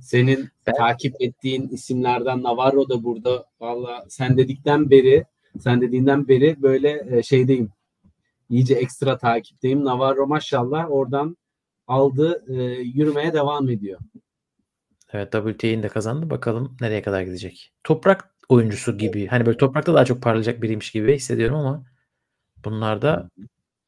Senin 0.00 0.50
ben... 0.66 0.74
takip 0.74 1.14
ettiğin 1.20 1.68
isimlerden 1.68 2.42
Navarro 2.42 2.88
da 2.88 3.04
burada. 3.04 3.46
Valla 3.60 4.04
sen 4.08 4.36
dedikten 4.36 4.90
beri 4.90 5.24
sen 5.60 5.80
dediğinden 5.80 6.28
beri 6.28 6.62
böyle 6.62 7.06
e, 7.10 7.22
şeydeyim. 7.22 7.70
İyice 8.50 8.74
ekstra 8.74 9.18
takipteyim. 9.18 9.84
Navarro 9.84 10.26
maşallah 10.26 10.90
oradan 10.90 11.36
aldı 11.86 12.44
e, 12.48 12.62
yürümeye 12.80 13.32
devam 13.32 13.68
ediyor. 13.68 14.00
Evet 15.12 15.32
WTA'nin 15.32 15.82
de 15.82 15.88
kazandı. 15.88 16.30
Bakalım 16.30 16.76
nereye 16.80 17.02
kadar 17.02 17.22
gidecek. 17.22 17.72
Toprak 17.84 18.34
oyuncusu 18.48 18.98
gibi. 18.98 19.26
Hani 19.26 19.46
böyle 19.46 19.58
toprakta 19.58 19.94
daha 19.94 20.04
çok 20.04 20.22
parlayacak 20.22 20.62
biriymiş 20.62 20.90
gibi 20.90 21.14
hissediyorum 21.14 21.56
ama 21.56 21.84
Bunlar 22.64 23.02
da 23.02 23.30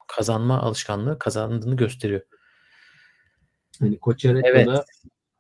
kazanma 0.07 0.61
alışkanlığı 0.61 1.19
kazandığını 1.19 1.76
gösteriyor. 1.76 2.21
Hani 3.81 3.99
Koçeretto'da 3.99 4.49
evet. 4.49 4.87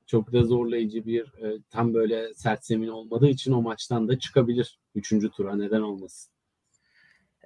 çok 0.06 0.32
da 0.32 0.42
zorlayıcı 0.42 1.06
bir 1.06 1.20
e, 1.22 1.58
tam 1.70 1.94
böyle 1.94 2.34
sert 2.34 2.64
zemin 2.64 2.88
olmadığı 2.88 3.28
için 3.28 3.52
o 3.52 3.62
maçtan 3.62 4.08
da 4.08 4.18
çıkabilir. 4.18 4.78
Üçüncü 4.94 5.30
tura 5.30 5.56
neden 5.56 5.80
olmasın. 5.80 6.32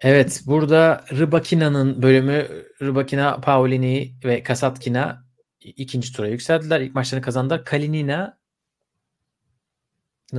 Evet 0.00 0.42
burada 0.46 1.04
Rybakina'nın 1.12 2.02
bölümü 2.02 2.46
Rybakina, 2.82 3.40
Paulini 3.40 4.14
ve 4.24 4.42
Kasatkina 4.42 5.27
ikinci 5.60 6.12
tura 6.12 6.28
yükseldiler. 6.28 6.80
İlk 6.80 6.94
maçlarını 6.94 7.24
kazandılar. 7.24 7.64
Kalinina 7.64 8.38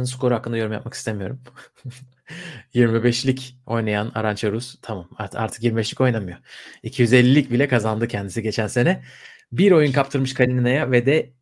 skoru 0.05 0.35
hakkında 0.35 0.57
yorum 0.57 0.73
yapmak 0.73 0.93
istemiyorum. 0.93 1.41
25'lik 2.73 3.57
oynayan 3.65 4.11
Arançarus 4.15 4.75
tamam 4.81 5.09
artık 5.17 5.63
25'lik 5.63 6.01
oynamıyor. 6.01 6.37
250'lik 6.83 7.51
bile 7.51 7.67
kazandı 7.67 8.07
kendisi 8.07 8.41
geçen 8.41 8.67
sene. 8.67 9.03
Bir 9.51 9.71
oyun 9.71 9.91
kaptırmış 9.91 10.33
Kalinina'ya 10.33 10.91
ve 10.91 11.05
de 11.05 11.33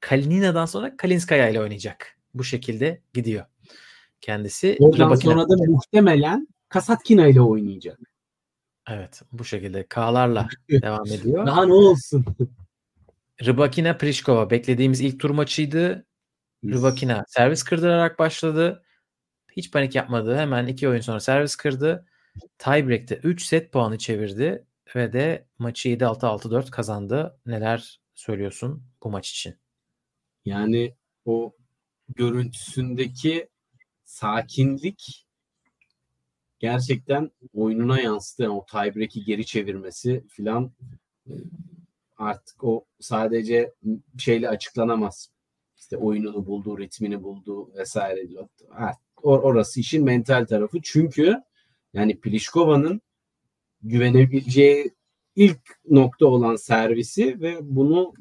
Kalinina'dan 0.00 0.66
sonra 0.66 0.96
Kalinskaya 0.96 1.48
ile 1.48 1.60
oynayacak. 1.60 2.16
Bu 2.34 2.44
şekilde 2.44 3.00
gidiyor. 3.14 3.44
Kendisi 4.20 4.76
Oradan 4.80 5.14
sonra 5.14 5.48
da 5.48 5.54
muhtemelen 5.68 6.48
Kasatkina 6.68 7.26
ile 7.26 7.40
oynayacak. 7.40 7.98
Evet 8.88 9.22
bu 9.32 9.44
şekilde 9.44 9.86
K'larla 9.86 10.48
devam 10.70 11.06
ediyor. 11.06 11.46
Daha 11.46 11.66
ne 11.66 11.72
olsun? 11.72 12.24
Rybakina 13.42 13.96
Prishkova 13.96 14.50
beklediğimiz 14.50 15.00
ilk 15.00 15.20
tur 15.20 15.30
maçıydı. 15.30 16.06
Rybakina 16.64 17.24
servis 17.28 17.62
kırdırarak 17.62 18.18
başladı. 18.18 18.84
Hiç 19.56 19.72
panik 19.72 19.94
yapmadı. 19.94 20.36
Hemen 20.36 20.66
iki 20.66 20.88
oyun 20.88 21.00
sonra 21.00 21.20
servis 21.20 21.56
kırdı. 21.56 22.06
tiebreak'te 22.58 23.16
3 23.16 23.44
set 23.44 23.72
puanı 23.72 23.98
çevirdi 23.98 24.66
ve 24.96 25.12
de 25.12 25.46
maçı 25.58 25.88
7-6-6-4 25.88 26.70
kazandı. 26.70 27.40
Neler 27.46 28.00
söylüyorsun 28.14 28.86
bu 29.02 29.10
maç 29.10 29.30
için? 29.30 29.54
Yani 30.44 30.94
o 31.24 31.56
görüntüsündeki 32.08 33.48
sakinlik 34.04 35.26
gerçekten 36.58 37.30
oyununa 37.54 38.00
yansıdı. 38.00 38.42
Yani 38.42 38.52
o 38.52 38.66
tiebreak'i 38.66 39.24
geri 39.24 39.46
çevirmesi 39.46 40.24
filan 40.28 40.72
e, 41.26 41.32
artık 42.16 42.64
o 42.64 42.84
sadece 43.00 43.72
şeyle 44.18 44.48
açıklanamaz. 44.48 45.30
İşte 45.76 45.96
oyununu 45.96 46.46
buldu, 46.46 46.78
ritmini 46.78 47.22
buldu 47.22 47.74
vesaire. 47.74 48.20
Orası 49.22 49.80
işin 49.80 50.04
mental 50.04 50.46
tarafı. 50.46 50.78
Çünkü 50.82 51.42
yani 51.92 52.20
Pliškova'nın 52.20 53.00
güvenebileceği 53.82 54.90
ilk 55.36 55.60
nokta 55.90 56.26
olan 56.26 56.56
servisi 56.56 57.40
ve 57.40 57.58
bunu 57.62 58.14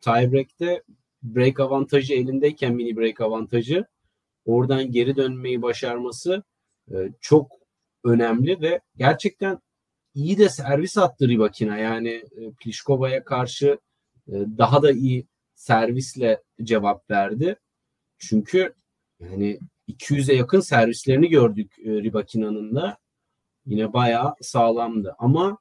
tiebreak'te 0.00 0.82
break 1.22 1.60
avantajı 1.60 2.14
elindeyken 2.14 2.74
mini 2.74 2.96
break 2.96 3.20
avantajı 3.20 3.86
oradan 4.44 4.90
geri 4.92 5.16
dönmeyi 5.16 5.62
başarması 5.62 6.42
e, 6.90 6.94
çok 7.20 7.52
önemli 8.04 8.60
ve 8.60 8.80
gerçekten 8.96 9.58
iyi 10.14 10.38
de 10.38 10.48
servis 10.48 10.98
attı 10.98 11.28
Ribakina. 11.28 11.78
Yani 11.78 12.10
e, 12.10 12.50
Pliškova'ya 12.60 13.24
karşı 13.24 13.78
e, 14.28 14.32
daha 14.58 14.82
da 14.82 14.92
iyi 14.92 15.26
servisle 15.54 16.42
cevap 16.62 17.10
verdi. 17.10 17.56
Çünkü 18.18 18.74
yani 19.20 19.58
200'e 19.88 20.34
yakın 20.34 20.60
servislerini 20.60 21.28
gördük 21.28 21.72
e, 21.84 21.90
Ribakina'nın 21.90 22.74
da. 22.74 22.96
Yine 23.66 23.92
bayağı 23.92 24.34
sağlamdı. 24.40 25.14
Ama 25.18 25.58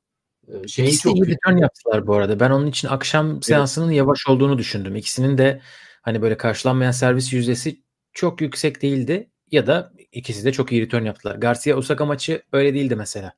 şey 0.68 0.86
İkisi 0.86 1.02
çok 1.02 1.18
iyi 1.18 1.28
return 1.28 1.58
yaptılar 1.58 2.08
bu 2.08 2.16
arada. 2.16 2.40
Ben 2.40 2.50
onun 2.50 2.68
için 2.68 2.88
akşam 2.88 3.32
evet. 3.32 3.46
seansının 3.46 3.92
yavaş 3.92 4.28
olduğunu 4.28 4.58
düşündüm. 4.58 4.96
İkisinin 4.96 5.38
de 5.38 5.62
hani 6.02 6.22
böyle 6.22 6.38
karşılanmayan 6.38 6.92
servis 6.92 7.34
yüzdesi 7.34 7.84
çok 8.14 8.42
yüksek 8.42 8.82
değildi 8.82 9.30
ya 9.52 9.68
da 9.68 9.94
ikisi 10.12 10.46
de 10.46 10.52
çok 10.52 10.72
iyi 10.72 10.82
return 10.82 11.06
yaptılar. 11.06 11.36
Garcia 11.36 11.78
Osaka 11.78 12.06
maçı 12.06 12.42
öyle 12.52 12.74
değildi 12.74 12.96
mesela. 12.96 13.34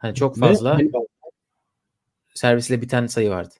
Hani 0.00 0.14
çok 0.14 0.38
fazla 0.38 0.78
Ve, 0.78 0.90
servisle 2.34 2.82
biten 2.82 3.06
sayı 3.06 3.30
vardı. 3.30 3.54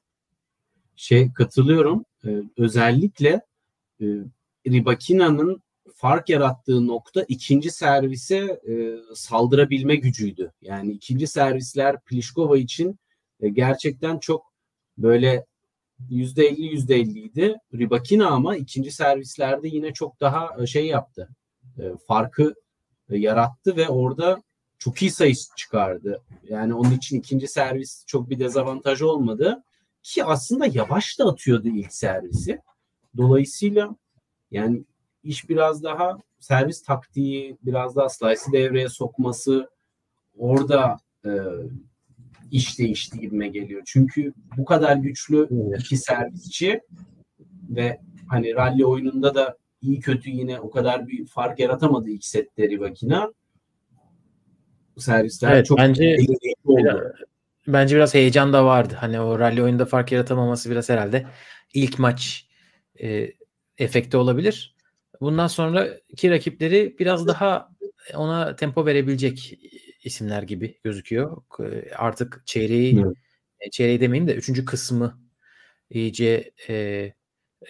Şey 0.97 1.32
katılıyorum. 1.32 2.04
Ee, 2.25 2.42
özellikle 2.56 3.40
e, 4.00 4.06
Ribakina'nın 4.66 5.62
fark 5.94 6.28
yarattığı 6.28 6.87
nokta 6.87 7.25
ikinci 7.28 7.70
servise 7.70 8.37
e, 8.68 8.97
saldırabilme 9.14 9.97
gücüydü. 9.97 10.52
Yani 10.62 10.92
ikinci 10.92 11.26
servisler 11.26 12.00
Pliskova 12.00 12.59
için 12.59 12.99
e, 13.40 13.49
gerçekten 13.49 14.18
çok 14.18 14.52
böyle 14.99 15.47
yüzde 16.11 16.47
elli 16.47 16.66
yüzde 16.66 16.97
elliydi. 16.97 17.56
Ribakina 17.75 18.28
ama 18.28 18.56
ikinci 18.56 18.90
servislerde 18.90 19.68
yine 19.68 19.92
çok 19.92 20.20
daha 20.20 20.62
e, 20.62 20.66
şey 20.66 20.87
yaptı. 20.87 21.28
E, 21.78 21.82
farkı 22.06 22.54
e, 23.11 23.18
yarattı 23.18 23.76
ve 23.76 23.88
orada 23.88 24.42
çok 24.80 25.02
iyi 25.02 25.10
sayı 25.10 25.34
çıkardı. 25.56 26.22
Yani 26.49 26.75
onun 26.75 26.90
için 26.90 27.18
ikinci 27.18 27.49
servis 27.49 28.04
çok 28.06 28.30
bir 28.30 28.38
dezavantaj 28.38 29.02
olmadı. 29.02 29.62
Ki 30.02 30.25
aslında 30.25 30.66
yavaş 30.66 31.18
da 31.18 31.25
atıyordu 31.25 31.68
ilk 31.68 31.92
servisi. 31.92 32.60
Dolayısıyla 33.16 33.96
yani 34.50 34.84
iş 35.25 35.49
biraz 35.49 35.82
daha 35.82 36.18
servis 36.38 36.82
taktiği, 36.82 37.56
biraz 37.62 37.96
daha 37.96 38.08
slice'ı 38.08 38.52
devreye 38.52 38.88
sokması 38.88 39.70
orada 40.38 40.96
e, 41.25 41.30
iş 42.50 42.78
değişti 42.78 43.20
gibime 43.20 43.49
geliyor. 43.49 43.82
Çünkü 43.87 44.32
bu 44.56 44.64
kadar 44.64 44.96
güçlü 44.96 45.49
iki 45.78 45.96
servisçi 45.96 46.80
ve 47.70 48.00
hani 48.28 48.54
rally 48.54 48.84
oyununda 48.84 49.34
da 49.34 49.56
iyi 49.82 50.00
kötü 50.00 50.30
yine 50.30 50.60
o 50.60 50.70
kadar 50.70 51.09
bir 51.09 51.26
fark 51.26 51.59
yaratamadı 51.59 52.11
ilk 52.11 52.24
setleri 52.24 52.81
Vakina. 52.81 53.33
Servisler 55.02 55.52
evet, 55.52 55.66
çok 55.66 55.78
bence 55.78 56.16
oldu. 56.64 57.14
Bence 57.66 57.96
biraz 57.96 58.14
heyecan 58.14 58.52
da 58.52 58.64
vardı. 58.64 58.96
Hani 59.00 59.20
o 59.20 59.38
rally 59.38 59.62
oyunda 59.62 59.84
fark 59.86 60.12
yaratamaması 60.12 60.70
biraz 60.70 60.88
herhalde 60.88 61.26
ilk 61.74 61.98
maç 61.98 62.48
e, 63.02 63.30
efekti 63.78 64.16
olabilir. 64.16 64.76
Bundan 65.20 65.46
sonraki 65.46 66.30
rakipleri 66.30 66.96
biraz 66.98 67.26
daha 67.26 67.70
ona 68.14 68.56
tempo 68.56 68.86
verebilecek 68.86 69.58
isimler 70.04 70.42
gibi 70.42 70.78
gözüküyor. 70.84 71.42
Artık 71.96 72.42
çeyreği 72.46 73.04
evet. 73.60 73.72
çeyreği 73.72 74.00
demeyeyim 74.00 74.28
de 74.28 74.34
üçüncü 74.34 74.64
kısmı 74.64 75.20
iyice 75.90 76.52
e, 76.68 76.74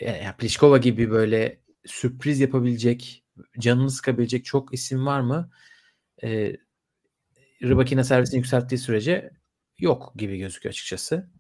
yani 0.01 0.37
Pliskova 0.39 0.79
gibi 0.79 1.11
böyle 1.11 1.61
sürpriz 1.87 2.41
yapabilecek, 2.41 3.25
canını 3.59 3.91
sıkabilecek 3.91 4.45
çok 4.45 4.75
isim 4.75 5.07
var 5.07 5.21
mı? 5.21 5.51
E, 6.23 6.57
Rybakina 7.63 8.05
servisini 8.05 8.37
yükselttiği 8.39 8.79
sürece 8.79 9.31
yok 9.79 10.13
gibi 10.17 10.39
gözüküyor 10.39 10.71
açıkçası. 10.71 11.31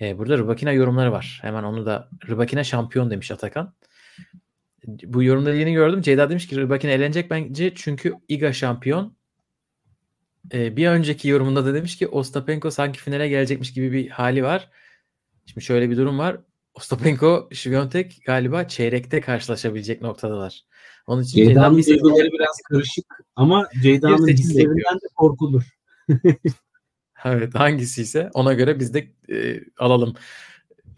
E, 0.00 0.18
burada 0.18 0.38
Rybakina 0.38 0.72
yorumları 0.72 1.12
var. 1.12 1.38
Hemen 1.42 1.62
onu 1.62 1.86
da 1.86 2.08
Rybakina 2.28 2.64
şampiyon 2.64 3.10
demiş 3.10 3.30
Atakan. 3.30 3.74
Bu 4.86 5.22
yorumları 5.22 5.56
yeni 5.56 5.72
gördüm. 5.72 6.02
Ceyda 6.02 6.30
demiş 6.30 6.46
ki 6.46 6.56
Rybakina 6.56 6.92
elenecek 6.92 7.30
bence 7.30 7.74
çünkü 7.74 8.14
Iga 8.28 8.52
şampiyon. 8.52 9.16
E, 10.52 10.76
bir 10.76 10.88
önceki 10.88 11.28
yorumunda 11.28 11.64
da 11.66 11.74
demiş 11.74 11.96
ki 11.96 12.08
Ostapenko 12.08 12.70
sanki 12.70 13.00
finale 13.00 13.28
gelecekmiş 13.28 13.72
gibi 13.72 13.92
bir 13.92 14.08
hali 14.08 14.42
var. 14.42 14.70
Şimdi 15.46 15.64
şöyle 15.64 15.90
bir 15.90 15.96
durum 15.96 16.18
var. 16.18 16.40
Ostapenko, 16.74 17.48
Şiviyontek 17.52 18.20
galiba 18.26 18.68
çeyrekte 18.68 19.20
karşılaşabilecek 19.20 20.02
noktadalar. 20.02 20.64
Onun 21.06 21.22
için 21.22 21.44
Ceyda'nın 21.44 21.82
duyguları 21.82 22.32
biraz 22.32 22.60
karışık 22.68 23.06
ama 23.36 23.68
Ceyda'nın 23.82 24.28
hislerinden 24.28 24.94
de 24.94 25.06
korkulur. 25.16 25.62
evet 27.24 27.54
hangisi 27.54 28.02
ise 28.02 28.30
ona 28.34 28.52
göre 28.52 28.80
biz 28.80 28.94
de 28.94 29.08
e, 29.30 29.60
alalım 29.78 30.14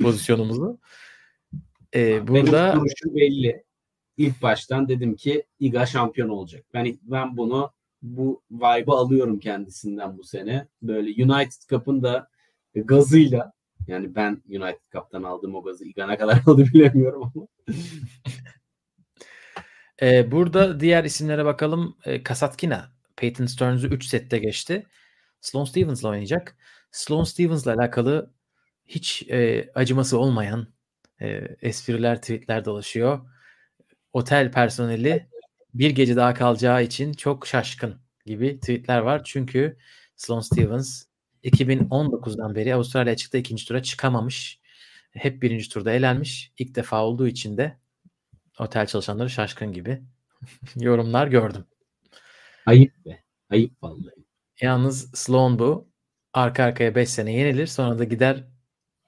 pozisyonumuzu. 0.00 0.78
E, 1.94 2.28
burada 2.28 2.74
Benim 2.74 3.16
belli. 3.16 3.64
İlk 4.16 4.42
baştan 4.42 4.88
dedim 4.88 5.16
ki 5.16 5.44
Iga 5.60 5.86
şampiyon 5.86 6.28
olacak. 6.28 6.64
Ben 6.74 6.98
ben 7.02 7.36
bunu 7.36 7.72
bu 8.02 8.42
vibe'ı 8.50 8.94
alıyorum 8.94 9.38
kendisinden 9.38 10.18
bu 10.18 10.24
sene. 10.24 10.68
Böyle 10.82 11.24
United 11.24 11.68
Cup'ın 11.68 12.02
da 12.02 12.28
gazıyla 12.74 13.55
yani 13.88 14.14
ben 14.14 14.42
United 14.48 14.92
Cup'tan 14.92 15.22
aldığım 15.22 15.54
o 15.54 15.62
gazı 15.62 15.84
Igana 15.84 16.18
kadar 16.18 16.42
aldı 16.46 16.64
bilemiyorum 16.74 17.22
ama. 17.22 17.46
ee, 20.02 20.30
burada 20.32 20.80
diğer 20.80 21.04
isimlere 21.04 21.44
bakalım. 21.44 21.96
Ee, 22.04 22.22
Kasatkina 22.22 22.92
Peyton 23.16 23.46
Stearns'ı 23.46 23.86
3 23.86 24.04
sette 24.04 24.38
geçti. 24.38 24.86
Sloane 25.40 25.66
Stevens'la 25.66 26.08
oynayacak. 26.08 26.56
Sloane 26.90 27.26
Stevens'la 27.26 27.74
alakalı 27.74 28.34
hiç 28.86 29.22
e, 29.30 29.70
acıması 29.74 30.18
olmayan 30.18 30.66
e, 31.20 31.26
espriler, 31.62 32.20
tweetler 32.20 32.64
dolaşıyor. 32.64 33.20
Otel 34.12 34.52
personeli 34.52 35.28
bir 35.74 35.90
gece 35.90 36.16
daha 36.16 36.34
kalacağı 36.34 36.82
için 36.82 37.12
çok 37.12 37.46
şaşkın 37.46 38.00
gibi 38.26 38.60
tweetler 38.60 38.98
var. 38.98 39.24
Çünkü 39.24 39.78
Sloane 40.16 40.42
Stevens 40.42 41.05
2019'dan 41.46 42.54
beri 42.54 42.74
Avustralya 42.74 43.12
açıkta 43.12 43.38
ikinci 43.38 43.66
tura 43.68 43.82
çıkamamış. 43.82 44.60
Hep 45.10 45.42
birinci 45.42 45.68
turda 45.68 45.92
elenmiş. 45.92 46.52
İlk 46.58 46.74
defa 46.74 47.04
olduğu 47.04 47.28
için 47.28 47.56
de 47.56 47.78
otel 48.58 48.86
çalışanları 48.86 49.30
şaşkın 49.30 49.72
gibi 49.72 50.02
yorumlar 50.76 51.26
gördüm. 51.26 51.64
Ayıp 52.66 53.06
be. 53.06 53.22
Ayıp 53.50 53.82
vallahi. 53.82 54.14
Yalnız 54.60 55.10
Sloan 55.14 55.58
bu. 55.58 55.88
Arka 56.32 56.64
arkaya 56.64 56.94
5 56.94 57.08
sene 57.08 57.32
yenilir. 57.32 57.66
Sonra 57.66 57.98
da 57.98 58.04
gider 58.04 58.44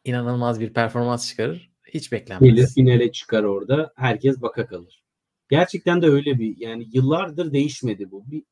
inanılmaz 0.04 0.60
bir 0.60 0.72
performans 0.72 1.28
çıkarır. 1.28 1.70
Hiç 1.94 2.12
beklenmez. 2.12 2.54
Gelir 2.54 2.66
finale 2.66 3.12
çıkar 3.12 3.42
orada. 3.42 3.92
Herkes 3.96 4.42
baka 4.42 4.66
kalır. 4.66 5.04
Gerçekten 5.50 6.02
de 6.02 6.06
öyle 6.06 6.38
bir 6.38 6.56
yani 6.56 6.88
yıllardır 6.92 7.52
değişmedi 7.52 8.10
bu. 8.10 8.30
Bir, 8.30 8.42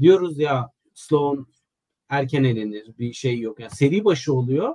diyoruz 0.00 0.38
ya 0.38 0.70
Sloan 0.94 1.46
erken 2.08 2.44
elenir. 2.44 2.86
Bir 2.98 3.12
şey 3.12 3.40
yok. 3.40 3.60
Yani 3.60 3.70
seri 3.70 4.04
başı 4.04 4.34
oluyor. 4.34 4.74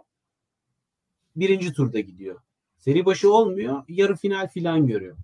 Birinci 1.36 1.74
turda 1.74 2.00
gidiyor. 2.00 2.40
Seri 2.78 3.06
başı 3.06 3.34
olmuyor. 3.34 3.84
Yarı 3.88 4.16
final 4.16 4.48
filan 4.48 4.88
görüyor. 4.88 5.18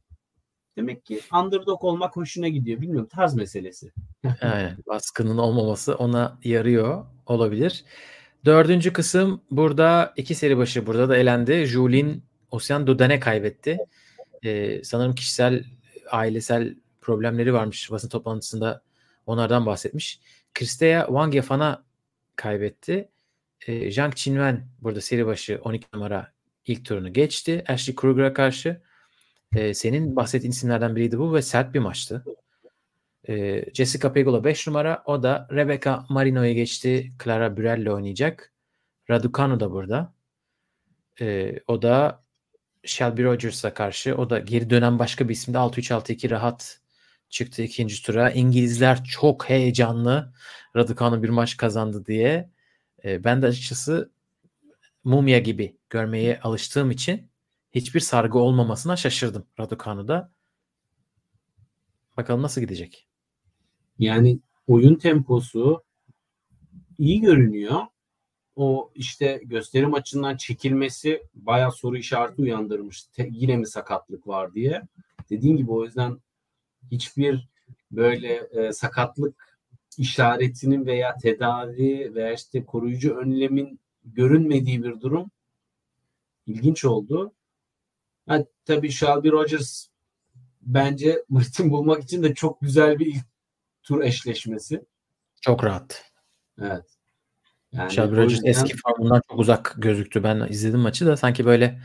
Demek 0.77 1.05
ki 1.05 1.21
underdog 1.33 1.83
olmak 1.83 2.15
hoşuna 2.15 2.47
gidiyor. 2.47 2.81
Bilmiyorum 2.81 3.09
tarz 3.11 3.33
meselesi. 3.35 3.91
Aynen. 4.41 4.77
Baskının 4.87 5.37
olmaması 5.37 5.95
ona 5.95 6.39
yarıyor 6.43 7.05
olabilir. 7.25 7.85
Dördüncü 8.45 8.93
kısım 8.93 9.41
burada 9.51 10.13
iki 10.17 10.35
seri 10.35 10.57
başı 10.57 10.85
burada 10.85 11.09
da 11.09 11.17
elendi. 11.17 11.65
Julin 11.65 12.23
Ocean 12.51 12.87
Dodane 12.87 13.19
kaybetti. 13.19 13.77
Ee, 14.43 14.83
sanırım 14.83 15.15
kişisel 15.15 15.63
ailesel 16.11 16.75
problemleri 17.01 17.53
varmış 17.53 17.91
basın 17.91 18.09
toplantısında 18.09 18.81
onlardan 19.25 19.65
bahsetmiş. 19.65 20.19
Kristea 20.53 21.05
Wang 21.05 21.35
Yafan'a 21.35 21.83
kaybetti. 22.39 23.09
E, 23.67 23.91
Zhang 23.91 24.13
Qinwen 24.15 24.67
burada 24.81 25.01
seri 25.01 25.25
başı 25.25 25.59
12 25.63 25.87
numara 25.93 26.31
ilk 26.65 26.85
turunu 26.85 27.13
geçti. 27.13 27.63
Ashley 27.67 27.95
Kruger'a 27.95 28.33
karşı. 28.33 28.81
E, 29.55 29.73
senin 29.73 30.15
bahsettiğin 30.15 30.51
isimlerden 30.51 30.95
biriydi 30.95 31.19
bu 31.19 31.33
ve 31.33 31.41
sert 31.41 31.73
bir 31.73 31.79
maçtı. 31.79 32.25
E, 33.29 33.65
Jessica 33.73 34.13
Pegula 34.13 34.43
5 34.43 34.67
numara. 34.67 35.03
O 35.05 35.23
da 35.23 35.47
Rebecca 35.51 36.05
Marino'ya 36.09 36.53
geçti. 36.53 37.13
Clara 37.23 37.57
Burel'le 37.57 37.87
oynayacak. 37.87 38.53
Raducanu 39.09 39.59
da 39.59 39.71
burada. 39.71 40.13
E, 41.21 41.53
o 41.67 41.81
da 41.81 42.23
Shelby 42.83 43.23
Rogers'a 43.23 43.73
karşı. 43.73 44.15
O 44.15 44.29
da 44.29 44.39
geri 44.39 44.69
dönen 44.69 44.99
başka 44.99 45.29
bir 45.29 45.33
isimde 45.33 45.57
6-3-6-2 45.57 46.29
rahat 46.29 46.79
çıktı 47.29 47.61
ikinci 47.61 48.03
tura. 48.03 48.31
İngilizler 48.31 49.03
çok 49.03 49.49
heyecanlı. 49.49 50.33
Raducanu 50.75 51.23
bir 51.23 51.29
maç 51.29 51.57
kazandı 51.57 52.05
diye. 52.05 52.49
E, 53.03 53.23
ben 53.23 53.41
de 53.41 53.45
açıkçası 53.45 54.11
mumya 55.03 55.39
gibi 55.39 55.77
görmeye 55.89 56.39
alıştığım 56.39 56.91
için 56.91 57.29
hiçbir 57.71 57.99
sargı 57.99 58.39
olmamasına 58.39 58.95
şaşırdım 58.95 59.45
Raducanu'da. 59.59 60.31
Bakalım 62.17 62.41
nasıl 62.41 62.61
gidecek. 62.61 63.07
Yani 63.99 64.39
oyun 64.67 64.95
temposu 64.95 65.83
iyi 66.97 67.21
görünüyor. 67.21 67.81
O 68.55 68.91
işte 68.95 69.41
gösterim 69.45 69.93
açısından 69.93 70.37
çekilmesi 70.37 71.23
bayağı 71.35 71.71
soru 71.71 71.97
işareti 71.97 72.41
uyandırmış. 72.41 73.03
Te, 73.03 73.29
yine 73.31 73.57
mi 73.57 73.67
sakatlık 73.67 74.27
var 74.27 74.53
diye. 74.53 74.81
Dediğim 75.29 75.57
gibi 75.57 75.71
o 75.71 75.85
yüzden 75.85 76.17
hiçbir 76.91 77.49
böyle 77.91 78.33
e, 78.35 78.73
sakatlık 78.73 79.59
işaretinin 79.97 80.85
veya 80.85 81.17
tedavi 81.17 82.15
veya 82.15 82.33
işte 82.33 82.65
koruyucu 82.65 83.15
önlemin 83.15 83.79
görünmediği 84.03 84.83
bir 84.83 85.01
durum 85.01 85.31
ilginç 86.47 86.85
oldu. 86.85 87.33
Ha, 88.27 88.45
tabii 88.65 88.91
Shelby 88.91 89.29
Rogers 89.29 89.87
bence 90.61 91.23
Martin 91.29 91.71
bulmak 91.71 92.03
için 92.03 92.23
de 92.23 92.33
çok 92.33 92.61
güzel 92.61 92.99
bir 92.99 93.05
ilk 93.05 93.25
tur 93.83 94.01
eşleşmesi. 94.01 94.85
Çok 95.41 95.63
rahat. 95.63 96.11
Evet. 96.61 96.85
Yani 97.71 97.91
Shelby 97.91 98.15
Rogers 98.15 98.31
yüzden... 98.31 98.49
eski 98.49 98.73
formundan 98.77 99.21
çok 99.29 99.39
uzak 99.39 99.75
gözüktü. 99.77 100.23
Ben 100.23 100.47
izledim 100.49 100.79
maçı 100.79 101.05
da 101.05 101.17
sanki 101.17 101.45
böyle 101.45 101.81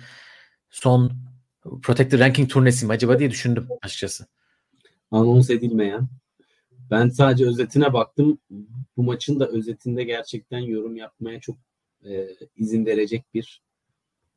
son 0.70 1.12
Protected 1.82 2.20
Ranking 2.20 2.50
turnesi 2.50 2.86
mi 2.86 2.92
acaba 2.92 3.18
diye 3.18 3.30
düşündüm 3.30 3.68
açıkçası. 3.82 4.26
Anons 5.14 5.50
edilmeyen. 5.50 6.08
Ben 6.90 7.08
sadece 7.08 7.46
özetine 7.46 7.92
baktım. 7.92 8.38
Bu 8.96 9.02
maçın 9.02 9.40
da 9.40 9.48
özetinde 9.48 10.04
gerçekten 10.04 10.58
yorum 10.58 10.96
yapmaya 10.96 11.40
çok 11.40 11.56
e, 12.04 12.28
izin 12.56 12.86
verecek 12.86 13.24
bir 13.34 13.62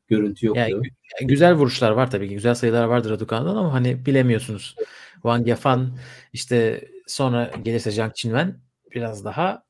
görüntü 0.08 0.46
yoktu. 0.46 0.60
Yani, 0.60 0.82
güzel 1.20 1.54
vuruşlar 1.54 1.90
var 1.90 2.10
tabii 2.10 2.28
ki. 2.28 2.34
Güzel 2.34 2.54
sayılar 2.54 2.84
vardır 2.84 3.10
Raducan'dan 3.10 3.56
ama 3.56 3.72
hani 3.72 4.06
bilemiyorsunuz. 4.06 4.74
Wang 5.12 5.48
Yafan 5.48 5.98
işte 6.32 6.88
sonra 7.06 7.50
gelirse 7.62 7.90
Zhang 7.90 8.12
Qinwen 8.14 8.60
biraz 8.94 9.24
daha 9.24 9.62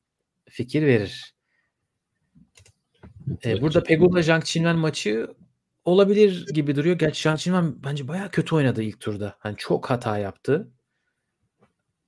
fikir 0.49 0.85
verir. 0.85 1.33
Ee, 3.45 3.61
burada 3.61 3.83
Pegula 3.83 4.21
Zhang 4.21 4.43
Qinwen 4.43 4.77
maçı 4.77 5.27
olabilir 5.85 6.45
gibi 6.53 6.75
duruyor. 6.75 6.97
Gerçi 6.97 7.21
Zhang 7.21 7.39
Qinwen 7.39 7.83
bence 7.83 8.07
bayağı 8.07 8.31
kötü 8.31 8.55
oynadı 8.55 8.83
ilk 8.83 8.99
turda. 8.99 9.35
Hani 9.39 9.55
çok 9.57 9.89
hata 9.89 10.17
yaptı. 10.17 10.71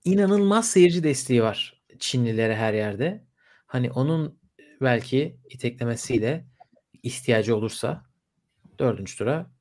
İnanılmaz 0.06 0.70
seyirci 0.70 1.04
desteği 1.04 1.44
var 1.44 1.82
Çinlilere 2.00 2.56
her 2.56 2.74
yerde. 2.74 3.26
Hani 3.66 3.92
onun 3.92 4.40
belki 4.82 5.38
iteklemesiyle 5.50 6.46
ihtiyacı 7.04 7.56
olursa 7.56 8.04
dördüncü 8.80 9.18
tura 9.18 9.52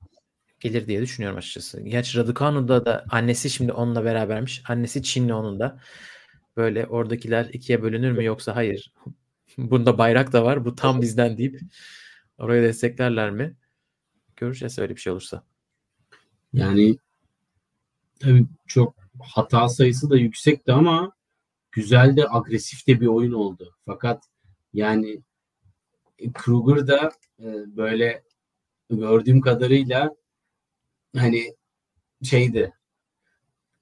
gelir 0.60 0.86
diye 0.86 1.00
düşünüyorum 1.02 1.38
açıkçası. 1.38 1.80
Gerçi 1.80 2.18
Raducanu'da 2.18 2.84
da 2.84 3.04
annesi 3.10 3.50
şimdi 3.50 3.72
onunla 3.72 4.04
berabermiş. 4.04 4.62
Annesi 4.68 5.02
Çinli 5.02 5.34
onun 5.34 5.60
da. 5.60 5.80
Böyle 6.56 6.86
oradakiler 6.86 7.44
ikiye 7.52 7.82
bölünür 7.82 8.12
mü 8.12 8.24
yoksa 8.24 8.56
hayır. 8.56 8.92
Bunda 9.58 9.98
bayrak 9.98 10.32
da 10.32 10.44
var. 10.44 10.64
Bu 10.64 10.74
tam 10.74 11.02
bizden 11.02 11.38
deyip 11.38 11.60
oraya 12.38 12.62
desteklerler 12.62 13.30
mi? 13.30 13.56
Göreceğiz 14.36 14.78
öyle 14.78 14.96
bir 14.96 15.00
şey 15.00 15.12
olursa. 15.12 15.42
Yani 16.52 16.96
tabii 18.20 18.46
çok 18.66 18.99
hata 19.22 19.68
sayısı 19.68 20.10
da 20.10 20.16
yüksekti 20.16 20.72
ama 20.72 21.12
güzel 21.72 22.16
de 22.16 22.26
agresif 22.30 22.86
de 22.86 23.00
bir 23.00 23.06
oyun 23.06 23.32
oldu. 23.32 23.74
Fakat 23.86 24.24
yani 24.72 25.22
Kruger 26.34 26.86
da 26.86 27.10
e, 27.38 27.76
böyle 27.76 28.22
gördüğüm 28.90 29.40
kadarıyla 29.40 30.14
hani 31.16 31.54
şeydi 32.22 32.72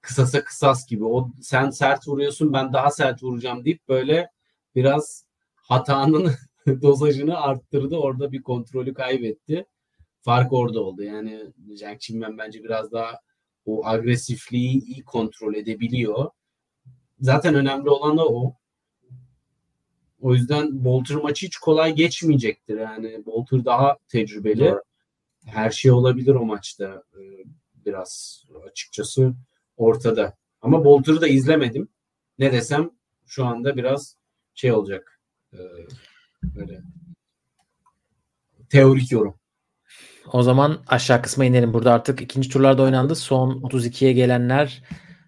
kısasa 0.00 0.44
kısas 0.44 0.86
gibi 0.86 1.04
o 1.04 1.30
sen 1.42 1.70
sert 1.70 2.08
vuruyorsun 2.08 2.52
ben 2.52 2.72
daha 2.72 2.90
sert 2.90 3.22
vuracağım 3.22 3.64
deyip 3.64 3.88
böyle 3.88 4.30
biraz 4.74 5.26
hatanın 5.54 6.32
dozajını 6.82 7.40
arttırdı. 7.40 7.96
Orada 7.96 8.32
bir 8.32 8.42
kontrolü 8.42 8.94
kaybetti. 8.94 9.66
Fark 10.20 10.52
orada 10.52 10.80
oldu. 10.80 11.02
Yani 11.02 11.52
Jack 11.78 12.00
Chimmen 12.00 12.38
bence 12.38 12.64
biraz 12.64 12.92
daha 12.92 13.20
o 13.68 13.86
agresifliği 13.86 14.84
iyi 14.84 15.04
kontrol 15.04 15.54
edebiliyor. 15.54 16.30
Zaten 17.20 17.54
önemli 17.54 17.90
olan 17.90 18.18
da 18.18 18.28
o. 18.28 18.54
O 20.20 20.34
yüzden 20.34 20.84
Bolter 20.84 21.16
maçı 21.16 21.46
hiç 21.46 21.56
kolay 21.56 21.94
geçmeyecektir. 21.94 22.78
Yani 22.78 23.26
Bolter 23.26 23.64
daha 23.64 23.96
tecrübeli. 24.08 24.60
Doğru. 24.60 24.82
Her 25.46 25.70
şey 25.70 25.90
olabilir 25.90 26.34
o 26.34 26.44
maçta. 26.44 27.02
Ee, 27.14 27.44
biraz 27.86 28.44
açıkçası 28.70 29.34
ortada. 29.76 30.36
Ama 30.60 30.84
Bolter'ı 30.84 31.20
da 31.20 31.28
izlemedim. 31.28 31.88
Ne 32.38 32.52
desem 32.52 32.90
şu 33.26 33.46
anda 33.46 33.76
biraz 33.76 34.16
şey 34.54 34.72
olacak. 34.72 35.20
Ee, 35.52 35.58
böyle 36.42 36.82
teorik 38.70 39.12
yorum. 39.12 39.34
O 40.32 40.42
zaman 40.42 40.82
aşağı 40.86 41.22
kısma 41.22 41.44
inelim. 41.44 41.72
Burada 41.74 41.92
artık 41.92 42.22
ikinci 42.22 42.48
turlarda 42.48 42.82
oynandı. 42.82 43.14
Son 43.14 43.50
32'ye 43.50 44.12
gelenler 44.12 44.82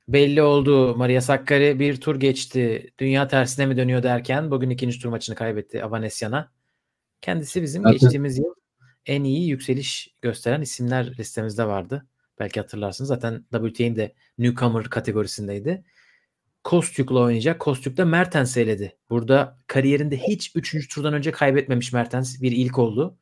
belli 0.08 0.42
oldu. 0.42 0.96
Maria 0.96 1.20
Sakkari 1.20 1.78
bir 1.78 2.00
tur 2.00 2.20
geçti. 2.20 2.90
Dünya 2.98 3.28
tersine 3.28 3.66
mi 3.66 3.76
dönüyor 3.76 4.02
derken 4.02 4.50
bugün 4.50 4.70
ikinci 4.70 5.00
tur 5.00 5.08
maçını 5.08 5.36
kaybetti 5.36 5.84
Avanesyan'a. 5.84 6.52
Kendisi 7.20 7.62
bizim 7.62 7.82
Zaten... 7.82 7.98
geçtiğimiz 7.98 8.38
yıl 8.38 8.54
en 9.06 9.24
iyi 9.24 9.48
yükseliş 9.48 10.14
gösteren 10.22 10.60
isimler 10.60 11.18
listemizde 11.18 11.66
vardı. 11.66 12.06
Belki 12.38 12.60
hatırlarsınız. 12.60 13.08
Zaten 13.08 13.44
WTA'nin 13.52 13.96
de 13.96 14.14
newcomer 14.38 14.84
kategorisindeydi. 14.84 15.84
Kostük'le 16.64 17.10
oynayacak. 17.10 17.60
Kostük 17.60 17.96
de 17.96 18.04
Mertens 18.04 18.56
eledi. 18.56 18.96
Burada 19.10 19.58
kariyerinde 19.66 20.16
hiç 20.16 20.52
3. 20.54 20.94
turdan 20.94 21.14
önce 21.14 21.30
kaybetmemiş 21.30 21.92
Mertens. 21.92 22.42
Bir 22.42 22.52
ilk 22.52 22.78
oldu. 22.78 23.18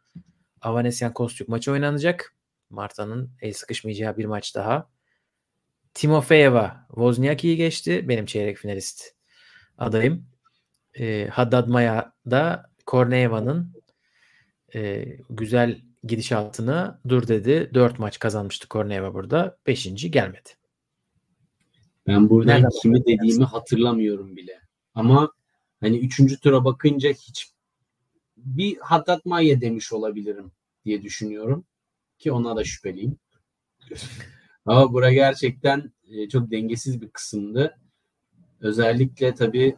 Avanesyan 0.63 1.13
Kostük 1.13 1.49
maçı 1.49 1.73
oynanacak. 1.73 2.35
Marta'nın 2.71 3.31
el 3.41 3.53
sıkışmayacağı 3.53 4.17
bir 4.17 4.25
maç 4.25 4.55
daha. 4.55 4.89
Timofeyeva 5.95 6.87
Wozniacki'yi 6.89 7.57
geçti. 7.57 8.09
Benim 8.09 8.27
çeyrek 8.27 8.57
finalist 8.57 9.15
adayım. 9.79 10.27
E, 10.95 11.29
Haddad 11.29 11.69
Maya 11.69 12.13
da 12.31 12.71
Korneeva'nın 12.87 13.75
e, 14.75 15.05
güzel 15.31 15.81
gidişatını 16.05 17.01
dur 17.09 17.29
dedi. 17.29 17.71
Dört 17.75 17.99
maç 17.99 18.19
kazanmıştı 18.19 18.69
Korneeva 18.69 19.15
burada. 19.15 19.59
Beşinci 19.67 20.11
gelmedi. 20.11 20.49
Ben 22.07 22.31
burada 22.31 22.53
Nereden 22.53 22.71
kimi 22.83 23.07
dediğimi 23.07 23.45
hatırlamıyorum 23.45 24.37
bile. 24.37 24.61
Ama 24.95 25.33
hani 25.81 25.99
üçüncü 25.99 26.41
tura 26.41 26.65
bakınca 26.65 27.11
hiç 27.11 27.53
bir 28.45 28.79
Haddad 28.79 29.21
Maya 29.25 29.61
demiş 29.61 29.93
olabilirim 29.93 30.53
diye 30.85 31.03
düşünüyorum. 31.03 31.65
Ki 32.19 32.33
ona 32.33 32.57
da 32.57 32.65
şüpheliyim. 32.65 33.19
Ama 34.67 34.93
bura 34.93 35.13
gerçekten 35.13 35.93
e, 36.09 36.29
çok 36.29 36.51
dengesiz 36.51 37.01
bir 37.01 37.09
kısımdı. 37.09 37.79
Özellikle 38.61 39.35
tabii 39.35 39.77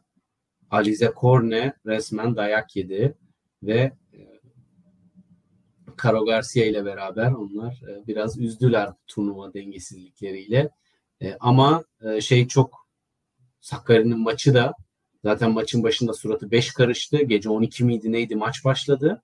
Alize 0.70 1.10
Korne 1.10 1.74
resmen 1.86 2.36
dayak 2.36 2.76
yedi 2.76 3.14
ve 3.62 3.92
e, 4.14 4.20
Caro 6.02 6.24
Garcia 6.24 6.64
ile 6.64 6.84
beraber 6.84 7.32
onlar 7.32 7.82
e, 7.88 8.06
biraz 8.06 8.38
üzdüler 8.38 8.90
turnuva 9.06 9.54
dengesizlikleriyle. 9.54 10.70
Ama 11.40 11.84
şey 12.20 12.48
çok 12.48 12.88
Sakkari'nin 13.60 14.18
maçı 14.18 14.54
da 14.54 14.74
zaten 15.24 15.50
maçın 15.50 15.82
başında 15.82 16.12
suratı 16.12 16.50
5 16.50 16.72
karıştı. 16.72 17.22
Gece 17.22 17.48
12 17.50 17.84
miydi 17.84 18.12
neydi 18.12 18.36
maç 18.36 18.64
başladı. 18.64 19.22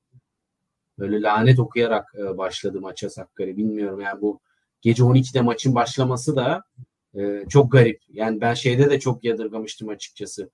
Böyle 0.98 1.22
lanet 1.22 1.58
okuyarak 1.58 2.14
başladı 2.14 2.80
maça 2.80 3.10
Sakkari. 3.10 3.56
Bilmiyorum 3.56 4.00
yani 4.00 4.20
bu 4.20 4.40
gece 4.80 5.02
12'de 5.02 5.40
maçın 5.40 5.74
başlaması 5.74 6.36
da 6.36 6.64
e, 7.14 7.44
çok 7.48 7.72
garip. 7.72 8.02
Yani 8.08 8.40
ben 8.40 8.54
şeyde 8.54 8.90
de 8.90 9.00
çok 9.00 9.24
yadırgamıştım 9.24 9.88
açıkçası. 9.88 10.50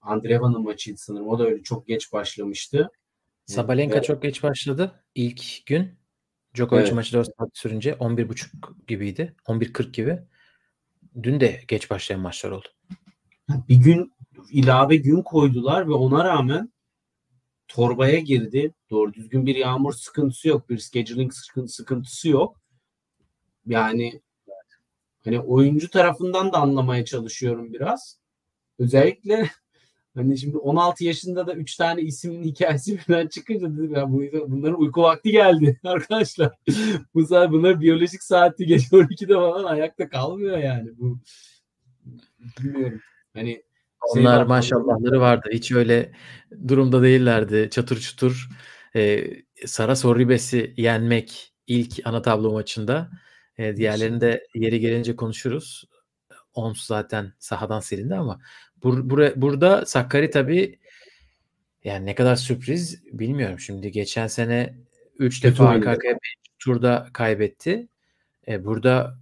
Andreeva'nın 0.00 0.62
maçıydı 0.62 0.98
sanırım. 0.98 1.28
O 1.28 1.38
da 1.38 1.44
öyle 1.44 1.62
çok 1.62 1.86
geç 1.86 2.12
başlamıştı. 2.12 2.90
Sabalenka 3.46 3.94
Evet. 3.94 4.04
çok 4.04 4.22
geç 4.22 4.42
başladı 4.42 5.04
ilk 5.14 5.66
gün. 5.66 5.98
Djokovic 6.54 6.82
Evet. 6.82 6.92
maçı 6.92 7.12
4 7.12 7.28
saat 7.38 7.50
sürünce 7.54 7.92
11.30 7.92 8.46
gibiydi. 8.86 9.34
11.40 9.46 9.92
gibi. 9.92 10.18
Dün 11.22 11.40
de 11.40 11.60
geç 11.68 11.90
başlayan 11.90 12.20
maçlar 12.20 12.50
oldu. 12.50 12.68
Bir 13.68 13.76
gün 13.76 14.12
ilave 14.50 14.96
gün 14.96 15.22
koydular 15.22 15.88
ve 15.88 15.92
ona 15.92 16.24
rağmen 16.24 16.72
torbaya 17.68 18.18
girdi. 18.18 18.74
Doğru 18.90 19.14
düzgün 19.14 19.46
bir 19.46 19.56
yağmur 19.56 19.92
sıkıntısı 19.92 20.48
yok. 20.48 20.70
Bir 20.70 20.78
scheduling 20.78 21.32
sıkın- 21.32 21.66
sıkıntısı 21.66 22.28
yok. 22.28 22.60
Yani 23.66 24.20
hani 25.24 25.40
oyuncu 25.40 25.90
tarafından 25.90 26.52
da 26.52 26.58
anlamaya 26.58 27.04
çalışıyorum 27.04 27.72
biraz. 27.72 28.18
Özellikle 28.78 29.50
hani 30.14 30.38
şimdi 30.38 30.56
16 30.58 31.04
yaşında 31.04 31.46
da 31.46 31.54
3 31.54 31.76
tane 31.76 32.02
ismin 32.02 32.44
hikayesi 32.44 32.98
birden 33.08 33.26
çıkınca 33.26 33.72
dedim 33.72 33.94
ya 33.94 34.12
bu, 34.12 34.22
bunların 34.48 34.80
uyku 34.80 35.02
vakti 35.02 35.30
geldi 35.30 35.80
arkadaşlar. 35.84 36.52
bu 37.14 37.26
saat 37.26 37.50
bunlar 37.52 37.80
biyolojik 37.80 38.22
saati 38.22 38.66
gece 38.66 38.86
12'de 38.96 39.34
falan 39.34 39.64
ayakta 39.64 40.08
kalmıyor 40.08 40.58
yani. 40.58 40.90
Bu 40.98 41.18
bilmiyorum. 42.62 43.00
Hani 43.34 43.62
Onlar 44.08 44.40
var, 44.40 44.46
maşallahları 44.46 45.20
vardı. 45.20 45.48
Hiç 45.52 45.72
öyle 45.72 46.12
durumda 46.68 47.02
değillerdi. 47.02 47.68
Çatır 47.70 48.00
çutur. 48.00 48.48
Ee, 48.96 49.24
Sara 49.66 49.96
Sorribes'i 49.96 50.74
yenmek 50.76 51.52
ilk 51.66 52.00
ana 52.04 52.22
tablo 52.22 52.52
maçında. 52.52 53.10
Ee, 53.58 53.76
diğerlerini 53.76 54.20
de 54.20 54.46
yeri 54.54 54.80
gelince 54.80 55.16
konuşuruz. 55.16 55.84
Ons 56.54 56.86
zaten 56.86 57.32
sahadan 57.38 57.80
silindi 57.80 58.14
ama 58.14 58.40
bur, 58.82 59.10
bura- 59.10 59.32
burada 59.36 59.86
Sakkari 59.86 60.30
tabii 60.30 60.78
yani 61.84 62.06
ne 62.06 62.14
kadar 62.14 62.36
sürpriz 62.36 63.04
bilmiyorum. 63.12 63.58
Şimdi 63.60 63.92
geçen 63.92 64.26
sene 64.26 64.74
3 65.18 65.42
Kötü 65.42 65.52
defa 65.54 65.64
arka 65.64 65.74
oynadı. 65.74 65.90
arkaya 65.90 66.14
bir 66.14 66.36
turda 66.58 67.08
kaybetti. 67.12 67.88
Ee, 68.48 68.64
burada 68.64 69.18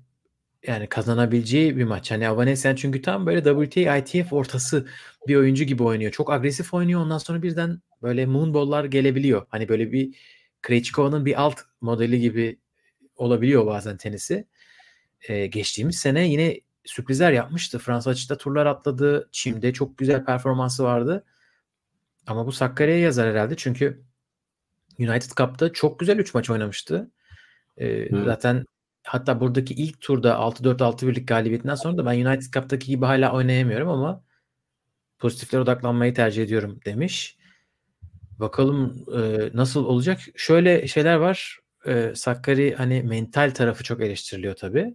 yani 0.66 0.86
kazanabileceği 0.86 1.76
bir 1.76 1.84
maç. 1.84 2.10
Hani 2.10 2.28
Avanesyan 2.28 2.74
çünkü 2.74 3.02
tam 3.02 3.26
böyle 3.26 3.66
WTA 3.66 3.96
ITF 3.96 4.32
ortası 4.32 4.86
bir 5.28 5.36
oyuncu 5.36 5.64
gibi 5.64 5.82
oynuyor. 5.82 6.12
Çok 6.12 6.32
agresif 6.32 6.74
oynuyor. 6.74 7.00
Ondan 7.00 7.18
sonra 7.18 7.42
birden 7.42 7.80
böyle 8.02 8.26
moonball'lar 8.26 8.84
gelebiliyor. 8.84 9.46
Hani 9.48 9.68
böyle 9.68 9.92
bir 9.92 10.16
Krejcikova'nın 10.62 11.26
bir 11.26 11.42
alt 11.42 11.60
modeli 11.80 12.20
gibi 12.20 12.58
olabiliyor 13.16 13.66
bazen 13.66 13.96
tenisi. 13.96 14.46
Ee, 15.28 15.46
geçtiğimiz 15.46 15.96
sene 15.96 16.28
yine 16.28 16.60
sürprizler 16.84 17.32
yapmıştı. 17.32 17.78
Fransa 17.78 18.10
açıkta 18.10 18.36
turlar 18.36 18.66
atladı. 18.66 19.28
Çim'de 19.32 19.72
çok 19.72 19.98
güzel 19.98 20.24
performansı 20.24 20.84
vardı. 20.84 21.24
Ama 22.26 22.46
bu 22.46 22.52
Sakarya'ya 22.52 23.00
yazar 23.00 23.30
herhalde. 23.30 23.56
Çünkü 23.56 24.02
United 24.98 25.30
Cup'ta 25.36 25.72
çok 25.72 26.00
güzel 26.00 26.18
3 26.18 26.34
maç 26.34 26.50
oynamıştı. 26.50 27.10
Ee, 27.78 28.08
Zaten 28.24 28.66
hatta 29.10 29.40
buradaki 29.40 29.74
ilk 29.74 30.00
turda 30.00 30.34
6-4 30.38 30.82
6-1'lik 30.82 31.28
galibiyetinden 31.28 31.74
sonra 31.74 31.98
da 31.98 32.06
ben 32.06 32.26
United 32.26 32.52
Cup'taki 32.52 32.86
gibi 32.86 33.04
hala 33.06 33.32
oynayamıyorum 33.32 33.88
ama 33.88 34.24
pozitiflere 35.18 35.62
odaklanmayı 35.62 36.14
tercih 36.14 36.42
ediyorum 36.42 36.80
demiş. 36.86 37.38
Bakalım 38.38 39.04
e, 39.16 39.50
nasıl 39.54 39.84
olacak? 39.84 40.20
Şöyle 40.36 40.86
şeyler 40.88 41.14
var. 41.16 41.58
E, 41.86 42.12
Sakkari 42.14 42.74
hani 42.74 43.02
mental 43.02 43.50
tarafı 43.50 43.84
çok 43.84 44.00
eleştiriliyor 44.00 44.54
tabii. 44.54 44.94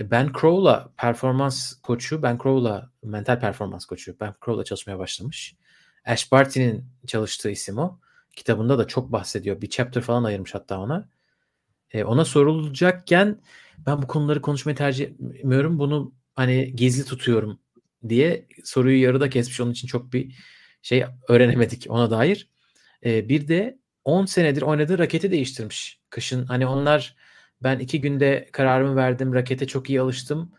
E, 0.00 0.10
Ben 0.10 0.32
Crow'la 0.40 0.92
performans 0.96 1.80
koçu, 1.82 2.22
Ben 2.22 2.38
Crow'la 2.42 2.90
mental 3.02 3.40
performans 3.40 3.84
koçu, 3.86 4.16
Ben 4.20 4.34
Crow'la 4.44 4.64
çalışmaya 4.64 4.98
başlamış. 4.98 5.56
Ash 6.04 6.32
Barty'nin 6.32 6.84
çalıştığı 7.06 7.50
isim 7.50 7.78
o. 7.78 8.00
Kitabında 8.36 8.78
da 8.78 8.86
çok 8.86 9.12
bahsediyor. 9.12 9.60
Bir 9.60 9.70
chapter 9.70 10.02
falan 10.02 10.24
ayırmış 10.24 10.54
hatta 10.54 10.80
ona. 10.80 11.08
E, 11.96 12.04
ona 12.04 12.24
sorulacakken 12.24 13.40
ben 13.86 14.02
bu 14.02 14.06
konuları 14.06 14.42
konuşmayı 14.42 14.76
tercih 14.76 15.04
etmiyorum. 15.04 15.78
Bunu 15.78 16.12
hani 16.34 16.76
gizli 16.76 17.04
tutuyorum 17.04 17.58
diye 18.08 18.46
soruyu 18.64 19.02
yarıda 19.02 19.30
kesmiş. 19.30 19.60
Onun 19.60 19.72
için 19.72 19.88
çok 19.88 20.12
bir 20.12 20.36
şey 20.82 21.04
öğrenemedik 21.28 21.86
ona 21.88 22.10
dair. 22.10 22.48
E, 23.04 23.28
bir 23.28 23.48
de 23.48 23.78
10 24.04 24.26
senedir 24.26 24.62
oynadığı 24.62 24.98
raketi 24.98 25.30
değiştirmiş. 25.30 26.00
Kışın 26.10 26.46
hani 26.46 26.66
onlar 26.66 27.16
ben 27.62 27.78
iki 27.78 28.00
günde 28.00 28.48
kararımı 28.52 28.96
verdim. 28.96 29.34
Rakete 29.34 29.66
çok 29.66 29.90
iyi 29.90 30.00
alıştım. 30.00 30.52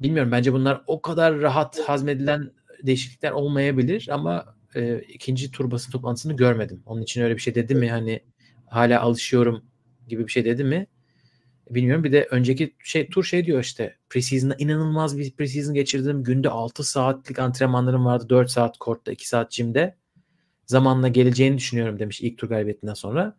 Bilmiyorum 0.00 0.32
bence 0.32 0.52
bunlar 0.52 0.82
o 0.86 1.02
kadar 1.02 1.40
rahat 1.40 1.80
hazmedilen 1.88 2.52
değişiklikler 2.82 3.30
olmayabilir 3.30 4.08
ama 4.12 4.56
e, 4.74 4.98
ikinci 4.98 5.50
tur 5.50 5.70
basın 5.70 5.92
toplantısını 5.92 6.36
görmedim. 6.36 6.82
Onun 6.86 7.02
için 7.02 7.22
öyle 7.22 7.34
bir 7.34 7.40
şey 7.40 7.54
dedi 7.54 7.74
mi 7.74 7.90
hani 7.90 8.20
hala 8.66 9.00
alışıyorum 9.00 9.64
gibi 10.06 10.26
bir 10.26 10.32
şey 10.32 10.44
dedi 10.44 10.64
mi? 10.64 10.86
Bilmiyorum. 11.70 12.04
Bir 12.04 12.12
de 12.12 12.28
önceki 12.30 12.74
şey 12.84 13.08
tur 13.08 13.24
şey 13.24 13.46
diyor 13.46 13.60
işte 13.60 13.96
preseason'da 14.10 14.54
inanılmaz 14.58 15.18
bir 15.18 15.30
preseason 15.30 15.74
geçirdim. 15.74 16.24
Günde 16.24 16.50
6 16.50 16.84
saatlik 16.84 17.38
antrenmanlarım 17.38 18.04
vardı. 18.04 18.28
4 18.28 18.50
saat 18.50 18.78
kortta, 18.78 19.12
2 19.12 19.28
saat 19.28 19.52
jimde. 19.52 19.96
Zamanla 20.66 21.08
geleceğini 21.08 21.58
düşünüyorum 21.58 21.98
demiş 21.98 22.20
ilk 22.20 22.38
tur 22.38 22.48
galibiyetinden 22.48 22.94
sonra. 22.94 23.38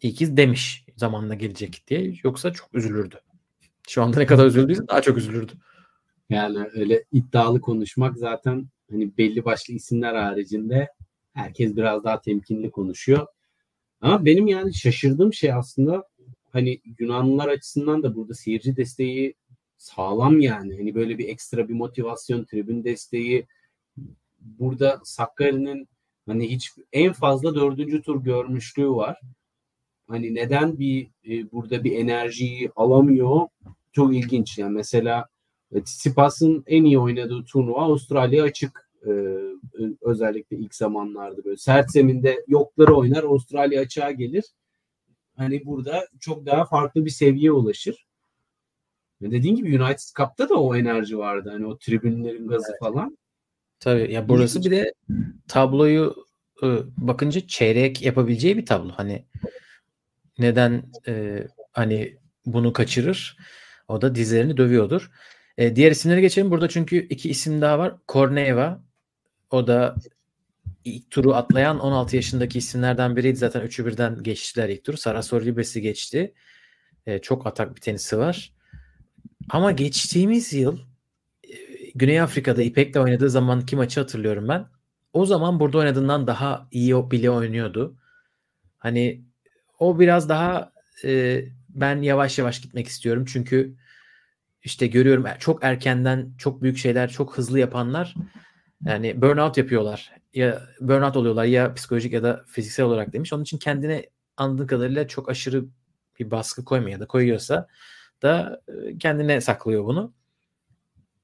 Ki 0.00 0.36
demiş 0.36 0.84
zamanla 0.96 1.34
gelecek 1.34 1.84
diye. 1.88 2.14
Yoksa 2.24 2.52
çok 2.52 2.74
üzülürdü. 2.74 3.20
Şu 3.88 4.02
anda 4.02 4.18
ne 4.18 4.26
kadar 4.26 4.46
üzüldüyse 4.46 4.88
daha 4.88 5.02
çok 5.02 5.18
üzülürdü. 5.18 5.52
Yani 6.30 6.58
öyle 6.74 7.04
iddialı 7.12 7.60
konuşmak 7.60 8.18
zaten 8.18 8.68
hani 8.90 9.16
belli 9.18 9.44
başlı 9.44 9.74
isimler 9.74 10.14
haricinde 10.14 10.88
herkes 11.32 11.76
biraz 11.76 12.04
daha 12.04 12.20
temkinli 12.20 12.70
konuşuyor. 12.70 13.26
Ama 14.00 14.24
benim 14.24 14.46
yani 14.46 14.74
şaşırdığım 14.74 15.32
şey 15.32 15.52
aslında 15.52 16.04
hani 16.52 16.80
Yunanlılar 16.98 17.48
açısından 17.48 18.02
da 18.02 18.16
burada 18.16 18.34
seyirci 18.34 18.76
desteği 18.76 19.34
sağlam 19.78 20.40
yani. 20.40 20.76
Hani 20.76 20.94
böyle 20.94 21.18
bir 21.18 21.28
ekstra 21.28 21.68
bir 21.68 21.74
motivasyon, 21.74 22.44
tribün 22.44 22.84
desteği. 22.84 23.46
Burada 24.40 25.00
Sakarya'nın 25.04 25.88
hani 26.26 26.50
hiç 26.50 26.70
en 26.92 27.12
fazla 27.12 27.54
dördüncü 27.54 28.02
tur 28.02 28.24
görmüşlüğü 28.24 28.90
var. 28.90 29.20
Hani 30.08 30.34
neden 30.34 30.78
bir 30.78 31.10
e, 31.28 31.52
burada 31.52 31.84
bir 31.84 31.92
enerjiyi 31.92 32.70
alamıyor? 32.76 33.48
Çok 33.92 34.16
ilginç. 34.16 34.58
Yani 34.58 34.72
mesela 34.72 35.26
Tsitsipas'ın 35.84 36.64
en 36.66 36.84
iyi 36.84 36.98
oynadığı 36.98 37.44
turnuva 37.44 37.80
Avustralya 37.80 38.44
açık 38.44 38.89
e, 39.06 39.10
özellikle 40.00 40.56
ilk 40.56 40.74
zamanlarda 40.74 41.44
böyle 41.44 41.56
sert 41.56 41.90
zeminde 41.90 42.44
yokları 42.48 42.94
oynar 42.94 43.24
Avustralya 43.24 43.80
açığa 43.80 44.10
gelir. 44.10 44.44
Hani 45.36 45.64
burada 45.64 46.08
çok 46.20 46.46
daha 46.46 46.64
farklı 46.64 47.04
bir 47.04 47.10
seviyeye 47.10 47.52
ulaşır. 47.52 48.06
Ve 49.22 49.30
dediğin 49.30 49.56
gibi 49.56 49.82
United 49.82 50.14
Cup'ta 50.16 50.48
da 50.48 50.54
o 50.54 50.76
enerji 50.76 51.18
vardı. 51.18 51.50
Hani 51.52 51.66
o 51.66 51.78
tribünlerin 51.78 52.48
gazı 52.48 52.70
Evet. 52.70 52.80
falan. 52.80 53.18
Tabii 53.80 54.12
ya 54.12 54.28
burası 54.28 54.64
bir 54.64 54.70
de 54.70 54.92
tabloyu 55.48 56.14
e, 56.62 56.66
bakınca 56.96 57.46
çeyrek 57.46 58.02
yapabileceği 58.02 58.56
bir 58.56 58.66
tablo. 58.66 58.90
Hani 58.96 59.24
neden 60.38 60.82
e, 61.06 61.46
hani 61.72 62.16
bunu 62.46 62.72
kaçırır? 62.72 63.36
O 63.88 64.02
da 64.02 64.14
dizlerini 64.14 64.56
dövüyordur. 64.56 65.10
E, 65.58 65.76
diğer 65.76 65.90
isimlere 65.90 66.20
geçelim. 66.20 66.50
Burada 66.50 66.68
çünkü 66.68 66.96
iki 66.96 67.30
isim 67.30 67.60
daha 67.60 67.78
var. 67.78 67.94
Korneva 68.06 68.82
o 69.50 69.66
da 69.66 69.96
ilk 70.84 71.10
turu 71.10 71.34
atlayan 71.34 71.78
16 71.78 72.16
yaşındaki 72.16 72.58
isimlerden 72.58 73.16
biriydi. 73.16 73.36
Zaten 73.36 73.60
üçü 73.60 73.86
birden 73.86 74.22
geçtiler 74.22 74.68
ilk 74.68 74.84
turu. 74.84 74.96
Sarasor 74.96 75.42
Ribes'i 75.44 75.82
geçti. 75.82 76.34
E, 77.06 77.18
çok 77.18 77.46
atak 77.46 77.76
bir 77.76 77.80
tenisi 77.80 78.18
var. 78.18 78.52
Ama 79.50 79.72
geçtiğimiz 79.72 80.52
yıl 80.52 80.78
e, 81.44 81.54
Güney 81.94 82.20
Afrika'da 82.20 82.62
İpek'le 82.62 82.96
oynadığı 82.96 83.30
zamanki 83.30 83.76
maçı 83.76 84.00
hatırlıyorum 84.00 84.48
ben. 84.48 84.66
O 85.12 85.26
zaman 85.26 85.60
burada 85.60 85.78
oynadığından 85.78 86.26
daha 86.26 86.68
iyi 86.70 87.10
bile 87.10 87.30
oynuyordu. 87.30 87.96
Hani 88.78 89.24
o 89.78 90.00
biraz 90.00 90.28
daha 90.28 90.72
e, 91.04 91.44
ben 91.68 92.02
yavaş 92.02 92.38
yavaş 92.38 92.60
gitmek 92.60 92.86
istiyorum. 92.88 93.24
Çünkü 93.28 93.76
işte 94.62 94.86
görüyorum 94.86 95.26
er- 95.26 95.38
çok 95.38 95.64
erkenden 95.64 96.32
çok 96.38 96.62
büyük 96.62 96.78
şeyler 96.78 97.10
çok 97.10 97.38
hızlı 97.38 97.58
yapanlar 97.58 98.14
yani 98.84 99.22
burnout 99.22 99.56
yapıyorlar. 99.56 100.12
Ya 100.34 100.62
burnout 100.80 101.16
oluyorlar 101.16 101.44
ya 101.44 101.74
psikolojik 101.74 102.12
ya 102.12 102.22
da 102.22 102.44
fiziksel 102.46 102.86
olarak 102.86 103.12
demiş. 103.12 103.32
Onun 103.32 103.42
için 103.42 103.58
kendine 103.58 104.10
anladığım 104.36 104.66
kadarıyla 104.66 105.08
çok 105.08 105.28
aşırı 105.28 105.64
bir 106.18 106.30
baskı 106.30 106.64
koymuyor 106.64 106.92
ya 106.92 107.00
da 107.00 107.06
koyuyorsa 107.06 107.68
da 108.22 108.62
e, 108.68 108.98
kendine 108.98 109.40
saklıyor 109.40 109.84
bunu. 109.84 110.12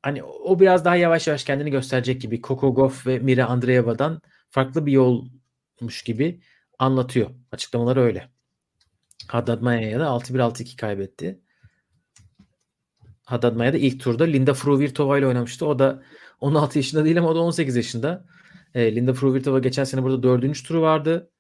Hani 0.03 0.23
o 0.25 0.61
biraz 0.61 0.85
daha 0.85 0.97
yavaş 0.97 1.27
yavaş 1.29 1.45
kendini 1.45 1.71
gösterecek 1.71 2.21
gibi 2.21 2.43
Coco 2.43 2.75
Gauff 2.75 3.07
ve 3.07 3.19
Mira 3.19 3.47
Andreeva'dan 3.47 4.21
farklı 4.51 4.87
bir 4.87 4.93
yolmuş 4.93 6.03
gibi 6.05 6.41
anlatıyor. 6.79 7.31
Açıklamaları 7.53 8.01
öyle. 8.01 8.29
Haddad 9.29 9.63
Maya'ya 9.63 10.01
da 10.01 10.05
6-1 10.05 10.39
6-2 10.39 10.77
kaybetti. 10.77 11.41
Haddad 13.27 13.57
Maya 13.57 13.73
da 13.73 13.77
ilk 13.77 14.01
turda 14.01 14.25
Linda 14.25 14.55
Fruvirtova 14.55 15.19
ile 15.19 15.27
oynamıştı. 15.27 15.67
O 15.67 15.79
da 15.79 16.03
16 16.41 16.79
yaşında 16.79 17.05
değil 17.05 17.19
ama 17.19 17.29
o 17.29 17.35
da 17.35 17.41
18 17.41 17.77
yaşında. 17.77 18.25
E, 18.75 18.97
Linda 18.97 19.15
Fruvirtova 19.15 19.59
geçen 19.59 19.85
sene 19.85 20.03
burada 20.03 20.23
dördüncü 20.23 20.63
turu 20.63 20.83
vardı. 20.83 21.31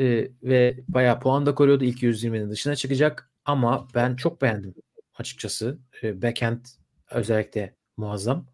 E, 0.00 0.28
ve 0.42 0.80
bayağı 0.88 1.20
puan 1.20 1.46
da 1.46 1.54
koruyordu. 1.54 1.84
İlk 1.84 2.02
120'nin 2.02 2.50
dışına 2.50 2.76
çıkacak. 2.76 3.30
Ama 3.44 3.88
ben 3.94 4.16
çok 4.16 4.42
beğendim 4.42 4.74
açıkçası. 5.18 5.78
E, 6.02 6.22
backhand 6.22 6.64
özellikle 7.10 7.76
muazzam. 7.96 8.46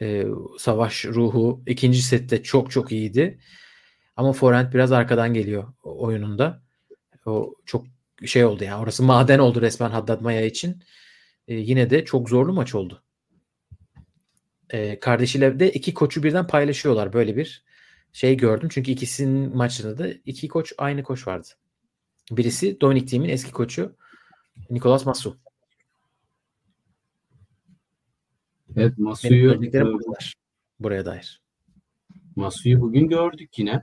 E, 0.00 0.26
savaş 0.58 1.04
ruhu 1.04 1.62
ikinci 1.66 2.02
sette 2.02 2.42
çok 2.42 2.70
çok 2.70 2.92
iyiydi. 2.92 3.38
Ama 4.16 4.32
forehand 4.32 4.72
biraz 4.72 4.92
arkadan 4.92 5.34
geliyor 5.34 5.72
oyununda. 5.82 6.62
O 7.26 7.54
çok 7.66 7.86
şey 8.26 8.44
oldu 8.44 8.64
ya. 8.64 8.80
Orası 8.80 9.02
maden 9.02 9.38
oldu 9.38 9.60
resmen 9.60 9.90
Haddad 9.90 10.20
Maya 10.20 10.46
için. 10.46 10.82
E, 11.48 11.54
yine 11.54 11.90
de 11.90 12.04
çok 12.04 12.28
zorlu 12.28 12.52
maç 12.52 12.74
oldu. 12.74 13.02
E, 14.72 15.00
kardeşiyle 15.00 15.60
de 15.60 15.72
iki 15.72 15.94
koçu 15.94 16.22
birden 16.22 16.46
paylaşıyorlar. 16.46 17.12
Böyle 17.12 17.36
bir 17.36 17.64
şey 18.12 18.36
gördüm. 18.36 18.68
Çünkü 18.72 18.90
ikisinin 18.90 19.56
maçında 19.56 19.98
da 19.98 20.08
iki 20.08 20.48
koç 20.48 20.72
aynı 20.78 21.02
koç 21.02 21.26
vardı. 21.26 21.48
Birisi 22.30 22.80
Dominic 22.80 23.06
Thiem'in 23.06 23.28
eski 23.28 23.52
koçu 23.52 23.96
Nicolas 24.70 25.06
Masu. 25.06 25.36
Evet 28.76 28.98
Masu'yu 28.98 29.60
buraya 30.80 31.06
dair. 31.06 31.42
Masu'yu 32.36 32.80
bugün 32.80 33.08
gördük 33.08 33.58
yine. 33.58 33.82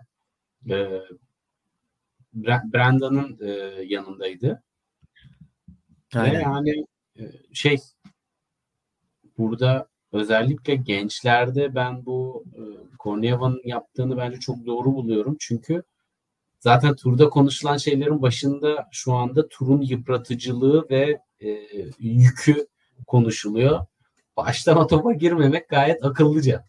Ee, 0.69 1.01
Brandon'ın 2.33 3.37
e, 3.41 3.49
yanındaydı. 3.85 4.63
Aynen. 6.15 6.35
Ve 6.35 6.41
yani 6.41 6.85
şey 7.53 7.77
burada 9.37 9.89
özellikle 10.11 10.75
gençlerde 10.75 11.75
ben 11.75 12.05
bu 12.05 12.43
e, 12.55 12.61
Korniyeva'nın 12.97 13.61
yaptığını 13.65 14.17
bence 14.17 14.39
çok 14.39 14.65
doğru 14.65 14.93
buluyorum. 14.93 15.37
Çünkü 15.39 15.83
zaten 16.59 16.95
turda 16.95 17.29
konuşulan 17.29 17.77
şeylerin 17.77 18.21
başında 18.21 18.87
şu 18.91 19.13
anda 19.13 19.47
turun 19.47 19.81
yıpratıcılığı 19.81 20.87
ve 20.89 21.19
e, 21.41 21.49
yükü 21.99 22.67
konuşuluyor. 23.07 23.79
Baştan 24.37 24.87
topa 24.87 25.13
girmemek 25.13 25.69
gayet 25.69 26.05
akıllıca. 26.05 26.65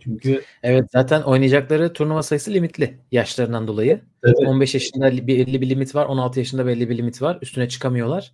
Çünkü 0.00 0.42
evet 0.62 0.84
zaten 0.92 1.22
oynayacakları 1.22 1.92
turnuva 1.92 2.22
sayısı 2.22 2.50
limitli 2.54 2.98
yaşlarından 3.12 3.68
dolayı. 3.68 4.00
Evet. 4.24 4.36
15 4.38 4.74
yaşında 4.74 5.26
belli 5.26 5.60
bir 5.60 5.68
limit 5.68 5.94
var, 5.94 6.06
16 6.06 6.38
yaşında 6.38 6.66
belli 6.66 6.90
bir 6.90 6.98
limit 6.98 7.22
var. 7.22 7.38
Üstüne 7.42 7.68
çıkamıyorlar. 7.68 8.32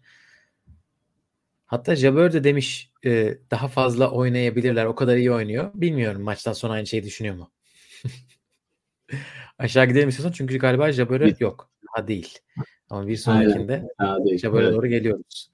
Hatta 1.69 1.97
Jabeur 1.97 2.33
de 2.33 2.45
demiş 2.45 2.93
e, 3.05 3.39
daha 3.51 3.69
fazla 3.69 4.11
oynayabilirler. 4.11 4.85
O 4.85 4.95
kadar 4.95 5.17
iyi 5.17 5.33
oynuyor. 5.33 5.71
Bilmiyorum 5.75 6.23
maçtan 6.23 6.53
sonra 6.53 6.73
aynı 6.73 6.87
şeyi 6.87 7.05
düşünüyor 7.05 7.35
mu? 7.35 7.51
Aşağı 9.59 9.87
gidelim 9.87 10.09
istiyorsan 10.09 10.33
çünkü 10.33 10.59
galiba 10.59 10.93
Jabeur'e 10.93 11.35
yok. 11.41 11.71
Ha 11.87 12.09
değil. 12.09 12.39
Ama 12.91 13.09
bir 13.09 13.17
sonrakinde 13.17 13.89
Jabeur'e 14.39 14.73
doğru 14.73 14.87
geliyoruz. 14.87 15.51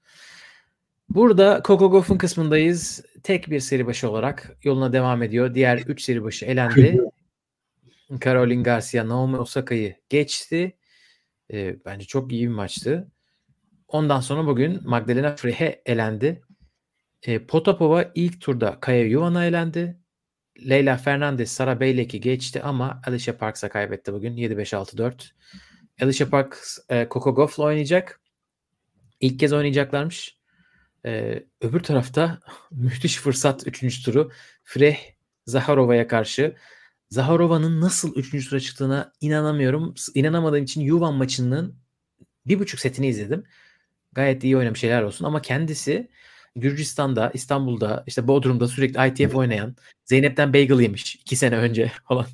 Burada 1.09 1.61
Coco 1.65 1.91
Goff'un 1.91 2.17
kısmındayız. 2.17 3.03
Tek 3.23 3.49
bir 3.49 3.59
seri 3.59 3.85
başı 3.87 4.09
olarak 4.09 4.57
yoluna 4.63 4.93
devam 4.93 5.23
ediyor. 5.23 5.55
Diğer 5.55 5.77
3 5.77 6.01
seri 6.01 6.23
başı 6.23 6.45
elendi. 6.45 7.01
Caroline 8.23 8.63
Garcia 8.63 9.07
Naomi 9.07 9.37
Osaka'yı 9.37 9.95
geçti. 10.09 10.77
E, 11.53 11.85
bence 11.85 12.05
çok 12.05 12.31
iyi 12.31 12.47
bir 12.47 12.53
maçtı. 12.53 13.11
Ondan 13.87 14.19
sonra 14.19 14.47
bugün 14.47 14.79
Magdalena 14.83 15.35
Frehe 15.35 15.81
elendi. 15.85 16.41
E, 17.23 17.45
Potapova 17.45 18.11
ilk 18.15 18.41
turda 18.41 18.79
Kaya 18.79 19.05
Yuvan'a 19.05 19.45
elendi. 19.45 19.99
Leyla 20.69 20.97
Fernandez 20.97 21.51
Sara 21.51 21.79
Beylek'i 21.79 22.21
geçti 22.21 22.61
ama 22.63 23.01
Alicia 23.07 23.37
Parks'a 23.37 23.69
kaybetti 23.69 24.13
bugün. 24.13 24.37
7-5-6-4. 24.37 25.31
Alicia 26.01 26.29
Parks 26.29 26.77
e, 26.89 27.07
Coco 27.11 27.35
Gauff'la 27.35 27.63
oynayacak. 27.63 28.21
İlk 29.19 29.39
kez 29.39 29.53
oynayacaklarmış. 29.53 30.37
E, 31.05 31.43
öbür 31.61 31.79
tarafta 31.79 32.39
müthiş 32.71 33.17
fırsat 33.17 33.67
3. 33.67 34.03
turu. 34.03 34.31
Freh 34.63 34.97
Zaharova'ya 35.45 36.07
karşı. 36.07 36.55
Zaharova'nın 37.09 37.81
nasıl 37.81 38.15
3. 38.15 38.49
tura 38.49 38.59
çıktığına 38.59 39.13
inanamıyorum. 39.21 39.93
İnanamadığım 40.15 40.63
için 40.63 40.81
Yuvan 40.81 41.13
maçının 41.13 41.75
bir 42.47 42.59
buçuk 42.59 42.79
setini 42.79 43.07
izledim. 43.07 43.43
Gayet 44.15 44.43
iyi 44.43 44.57
oynamış 44.57 44.79
şeyler 44.79 45.03
olsun 45.03 45.25
ama 45.25 45.41
kendisi 45.41 46.09
Gürcistan'da, 46.55 47.31
İstanbul'da, 47.33 48.03
işte 48.07 48.27
Bodrum'da 48.27 48.67
sürekli 48.67 49.07
ITF 49.07 49.35
oynayan, 49.35 49.75
Zeynep'ten 50.05 50.53
bagel 50.53 50.79
yemiş 50.79 51.15
iki 51.15 51.35
sene 51.35 51.57
önce 51.57 51.91
falan 52.07 52.25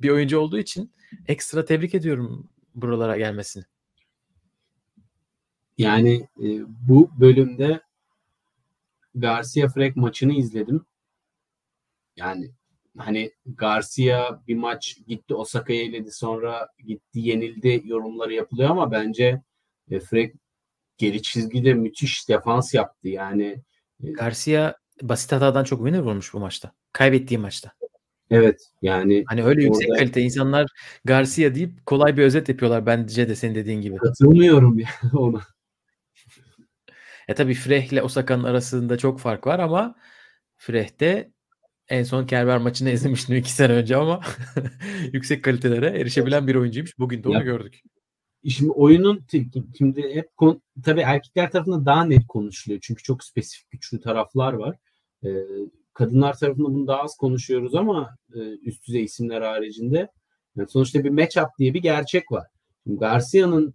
bir 0.00 0.10
oyuncu 0.10 0.38
olduğu 0.38 0.58
için 0.58 0.92
ekstra 1.26 1.64
tebrik 1.64 1.94
ediyorum 1.94 2.48
buralara 2.74 3.16
gelmesini. 3.16 3.64
Yani 5.78 6.28
e, 6.42 6.48
bu 6.88 7.10
bölümde 7.20 7.80
Garcia 9.14 9.68
Frek 9.68 9.96
maçını 9.96 10.32
izledim. 10.32 10.86
Yani 12.16 12.50
hani 12.98 13.32
Garcia 13.46 14.40
bir 14.48 14.56
maç 14.56 14.96
gitti 15.06 15.34
Osaka'ya 15.34 15.82
eledi 15.82 16.12
sonra 16.12 16.68
gitti 16.86 17.20
yenildi 17.20 17.82
yorumları 17.84 18.32
yapılıyor 18.32 18.70
ama 18.70 18.92
bence 18.92 19.42
e, 19.90 20.00
Frek 20.00 20.34
geri 21.00 21.22
çizgide 21.22 21.74
müthiş 21.74 22.28
defans 22.28 22.74
yaptı. 22.74 23.08
Yani 23.08 23.62
e, 24.04 24.10
Garcia 24.10 24.74
basit 25.02 25.32
hatadan 25.32 25.64
çok 25.64 25.78
winner 25.78 26.00
vurmuş 26.00 26.34
bu 26.34 26.40
maçta. 26.40 26.72
Kaybettiği 26.92 27.38
maçta. 27.38 27.72
Evet 28.30 28.60
yani 28.82 29.24
hani 29.26 29.44
öyle 29.44 29.62
yüksek 29.62 29.88
orada... 29.88 29.98
kalite 29.98 30.20
insanlar 30.20 30.66
Garcia 31.04 31.54
deyip 31.54 31.86
kolay 31.86 32.16
bir 32.16 32.22
özet 32.22 32.48
yapıyorlar 32.48 32.86
bence 32.86 33.28
de 33.28 33.34
senin 33.34 33.54
dediğin 33.54 33.80
gibi. 33.80 33.96
Katılmıyorum 33.96 34.78
ya 34.78 34.88
ona. 35.12 35.40
E 37.28 37.34
tabii 37.34 37.54
Freh 37.54 37.92
ile 37.92 38.02
Osaka'nın 38.02 38.44
arasında 38.44 38.98
çok 38.98 39.20
fark 39.20 39.46
var 39.46 39.58
ama 39.58 39.94
Freh'te 40.56 41.30
en 41.88 42.02
son 42.02 42.26
Kerber 42.26 42.58
maçını 42.58 42.90
izlemiştim 42.96 43.36
iki 43.36 43.52
sene 43.52 43.72
önce 43.72 43.96
ama 43.96 44.20
yüksek 45.12 45.44
kalitelere 45.44 46.00
erişebilen 46.00 46.46
bir 46.46 46.54
oyuncuymuş. 46.54 46.98
Bugün 46.98 47.22
de 47.22 47.28
onu 47.28 47.36
ya, 47.36 47.42
gördük. 47.42 47.80
Şimdi 48.48 48.70
oyunun 48.70 49.24
şimdi 49.78 50.14
hep 50.14 50.30
tabii 50.84 51.00
erkekler 51.00 51.50
tarafında 51.50 51.86
daha 51.86 52.04
net 52.04 52.26
konuşuluyor. 52.26 52.80
Çünkü 52.84 53.02
çok 53.02 53.24
spesifik 53.24 53.70
güçlü 53.70 54.00
taraflar 54.00 54.52
var. 54.52 54.76
Ee, 55.24 55.28
kadınlar 55.94 56.38
tarafında 56.38 56.68
bunu 56.68 56.86
daha 56.86 57.02
az 57.02 57.16
konuşuyoruz 57.16 57.74
ama 57.74 58.16
e, 58.34 58.38
üst 58.38 58.86
düzey 58.86 59.04
isimler 59.04 59.42
haricinde 59.42 60.08
yani 60.56 60.68
sonuçta 60.68 61.04
bir 61.04 61.10
matchup 61.10 61.48
diye 61.58 61.74
bir 61.74 61.82
gerçek 61.82 62.32
var. 62.32 62.46
Garcia'nın 62.86 63.74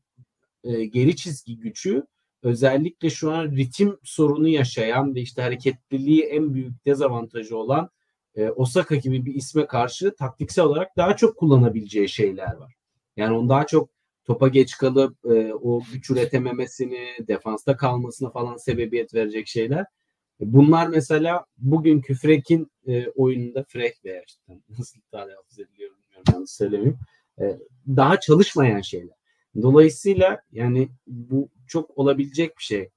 e, 0.64 0.86
geri 0.86 1.16
çizgi 1.16 1.58
gücü 1.58 2.04
özellikle 2.44 3.10
şu 3.10 3.32
an 3.32 3.52
ritim 3.52 3.98
sorunu 4.04 4.48
yaşayan 4.48 5.16
ve 5.16 5.22
işte 5.22 5.42
hareketliliği 5.42 6.24
en 6.24 6.54
büyük 6.54 6.86
dezavantajı 6.86 7.58
olan 7.58 7.90
e, 8.36 8.50
Osaka 8.50 8.96
gibi 8.96 9.26
bir 9.26 9.36
isme 9.36 9.66
karşı 9.66 10.16
taktiksel 10.16 10.66
olarak 10.66 10.98
daha 10.98 11.16
çok 11.16 11.38
kullanabileceği 11.38 12.10
şeyler 12.10 12.56
var. 12.56 12.76
Yani 13.18 13.38
onu 13.38 13.50
daha 13.50 13.68
çok 13.68 13.95
topa 14.26 14.48
geç 14.48 14.78
kalıp 14.78 15.26
e, 15.26 15.54
o 15.54 15.82
güç 15.94 16.10
üretememesini, 16.10 17.08
defansta 17.28 17.78
kalmasına 17.78 18.30
falan 18.30 18.58
sebebiyet 18.58 19.14
verecek 19.14 19.48
şeyler. 19.48 19.86
Bunlar 20.40 20.88
mesela 20.88 21.46
bugünkü 21.58 22.16
Frek'in 22.16 22.72
e, 22.88 23.08
oyununda 23.08 23.64
Frek 23.64 24.06
veya 24.06 24.24
işte 24.28 24.60
nasıl 24.70 25.00
telaffuz 25.12 25.60
ediliyor 25.60 25.92
bilmiyorum 25.92 26.24
yanlış 26.34 26.52
söylemeyeyim. 26.52 27.00
E, 27.40 27.58
daha 27.88 28.20
çalışmayan 28.20 28.82
şeyler. 28.82 29.16
Dolayısıyla 29.62 30.42
yani 30.52 30.90
bu 31.08 31.50
çok 31.68 31.98
olabilecek 31.98 32.58
bir 32.58 32.64
şey. 32.64 32.90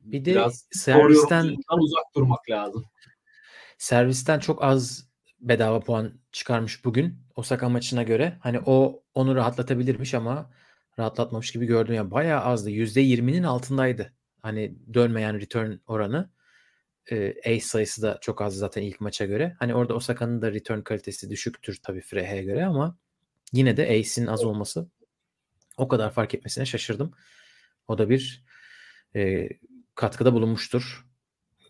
Bir 0.00 0.24
de 0.24 0.30
Biraz 0.30 0.66
servisten 0.70 1.56
uzak 1.78 2.04
durmak 2.16 2.50
lazım. 2.50 2.84
Servisten 3.78 4.38
çok 4.38 4.62
az 4.62 5.09
bedava 5.40 5.80
puan 5.80 6.20
çıkarmış 6.32 6.84
bugün 6.84 7.18
Osaka 7.36 7.68
maçına 7.68 8.02
göre. 8.02 8.38
Hani 8.40 8.60
o 8.66 9.02
onu 9.14 9.34
rahatlatabilirmiş 9.34 10.14
ama 10.14 10.50
rahatlatmamış 10.98 11.52
gibi 11.52 11.66
gördüm. 11.66 11.94
Yani 11.94 12.10
bayağı 12.10 12.40
azdı. 12.40 12.70
%20'nin 12.70 13.42
altındaydı. 13.42 14.12
Hani 14.42 14.74
dönmeyen 14.94 15.40
return 15.40 15.72
oranı. 15.86 16.30
Ee, 17.10 17.34
ace 17.46 17.60
sayısı 17.60 18.02
da 18.02 18.18
çok 18.20 18.42
az 18.42 18.54
zaten 18.54 18.82
ilk 18.82 19.00
maça 19.00 19.24
göre. 19.24 19.56
Hani 19.58 19.74
orada 19.74 19.94
Osaka'nın 19.94 20.42
da 20.42 20.52
return 20.52 20.80
kalitesi 20.80 21.30
düşüktür 21.30 21.80
tabii 21.82 22.00
Frehe'ye 22.00 22.42
göre 22.42 22.66
ama 22.66 22.98
yine 23.52 23.76
de 23.76 23.82
ace'in 23.82 24.26
az 24.26 24.44
olması 24.44 24.88
o 25.76 25.88
kadar 25.88 26.10
fark 26.12 26.34
etmesine 26.34 26.66
şaşırdım. 26.66 27.12
O 27.88 27.98
da 27.98 28.10
bir 28.10 28.44
e, 29.16 29.48
katkıda 29.94 30.32
bulunmuştur. 30.34 31.06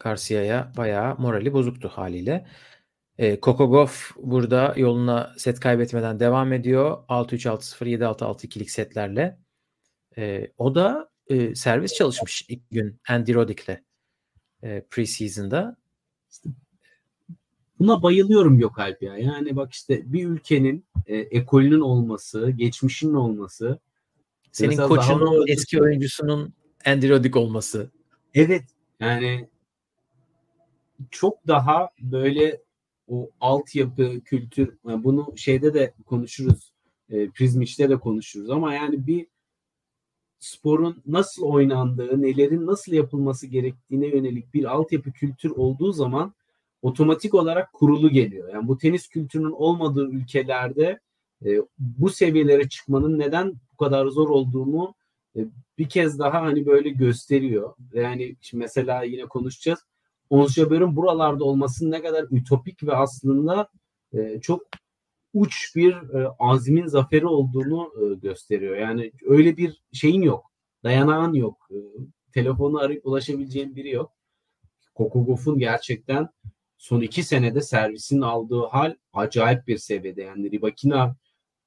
Garcia'ya 0.01 0.73
bayağı 0.77 1.17
morali 1.19 1.53
bozuktu 1.53 1.89
haliyle. 1.89 2.47
E, 3.21 3.41
Kokogov 3.41 3.89
burada 4.17 4.75
yoluna 4.77 5.35
set 5.37 5.61
kaybetmeden 5.61 6.21
devam 6.21 6.53
ediyor. 6.53 7.05
6-3-6-0, 7.09 7.85
7-6-6-2'lik 7.85 8.71
setlerle. 8.71 9.39
E, 10.19 10.53
o 10.59 10.75
da 10.75 11.11
e, 11.27 11.55
servis 11.55 11.95
çalışmış 11.95 12.47
ilk 12.49 12.71
gün 12.71 13.01
Andy 13.09 13.35
Roddick'le. 13.35 13.79
e, 14.63 14.85
preseason'da. 14.91 15.77
Buna 17.79 18.03
bayılıyorum 18.03 18.59
Gökalp 18.59 19.03
ya. 19.03 19.17
Yani 19.17 19.57
bak 19.57 19.73
işte 19.73 20.13
bir 20.13 20.27
ülkenin 20.27 20.87
e, 21.07 21.17
ekolünün 21.17 21.81
olması, 21.81 22.51
geçmişinin 22.51 23.15
olması. 23.15 23.79
Senin 24.53 24.71
Mesela 24.71 24.89
koçunun 24.89 25.45
eski 25.49 25.83
oyuncusunun 25.83 26.55
Andy 26.87 27.09
Roddick 27.09 27.37
olması. 27.37 27.91
Evet 28.35 28.65
yani 29.01 29.49
çok 31.11 31.47
daha 31.47 31.91
böyle 32.01 32.61
o 33.11 33.31
altyapı, 33.41 34.21
kültür 34.21 34.79
yani 34.89 35.05
bunu 35.05 35.33
şeyde 35.37 35.75
de 35.75 35.95
konuşuruz. 36.07 36.73
E, 37.11 37.29
Prizmiç'te 37.29 37.91
de 37.91 37.97
konuşuruz 37.97 38.51
ama 38.51 38.75
yani 38.75 39.07
bir 39.07 39.27
sporun 40.39 41.03
nasıl 41.07 41.43
oynandığı, 41.43 42.23
nelerin 42.23 42.67
nasıl 42.67 42.93
yapılması 42.93 43.47
gerektiğine 43.47 44.07
yönelik 44.07 44.55
bir 44.55 44.65
altyapı 44.65 45.13
kültür 45.13 45.51
olduğu 45.51 45.93
zaman 45.93 46.35
otomatik 46.83 47.35
olarak 47.35 47.73
kurulu 47.73 48.11
geliyor. 48.11 48.49
Yani 48.53 48.69
bu 48.69 48.79
tenis 48.79 49.09
kültürünün 49.09 49.51
olmadığı 49.51 50.09
ülkelerde 50.09 51.01
e, 51.45 51.59
bu 51.79 52.11
seviyelere 52.11 52.69
çıkmanın 52.69 53.19
neden 53.19 53.55
bu 53.73 53.77
kadar 53.77 54.07
zor 54.07 54.29
olduğunu 54.29 54.95
e, 55.37 55.41
bir 55.79 55.89
kez 55.89 56.19
daha 56.19 56.43
hani 56.43 56.67
böyle 56.67 56.89
gösteriyor. 56.89 57.75
Yani 57.95 58.37
mesela 58.53 59.03
yine 59.03 59.23
konuşacağız. 59.23 59.81
Ons 60.31 60.55
Jabeur'ün 60.55 60.97
buralarda 60.97 61.45
olmasının 61.45 61.91
ne 61.91 62.03
kadar 62.03 62.27
ütopik 62.31 62.83
ve 62.83 62.95
aslında 62.95 63.69
e, 64.13 64.41
çok 64.41 64.63
uç 65.35 65.77
bir 65.77 65.93
e, 65.93 66.29
azmin 66.39 66.87
zaferi 66.87 67.27
olduğunu 67.27 67.93
e, 68.03 68.15
gösteriyor. 68.15 68.77
Yani 68.77 69.13
öyle 69.25 69.57
bir 69.57 69.83
şeyin 69.93 70.23
yok. 70.23 70.53
Dayanağın 70.85 71.35
yok. 71.35 71.69
E, 71.71 71.77
telefonu 72.33 72.79
arayıp 72.79 73.07
ulaşabileceğin 73.07 73.77
biri 73.77 73.91
yok. 73.91 74.13
Coco 74.97 75.27
Gauff'un 75.27 75.59
gerçekten 75.59 76.29
son 76.79 77.01
iki 77.01 77.23
senede 77.23 77.61
servisinin 77.61 78.21
aldığı 78.21 78.65
hal 78.67 78.95
acayip 79.13 79.67
bir 79.67 79.79
seviyede. 79.79 80.23
Yani 80.23 80.51
Ribakina, 80.51 81.17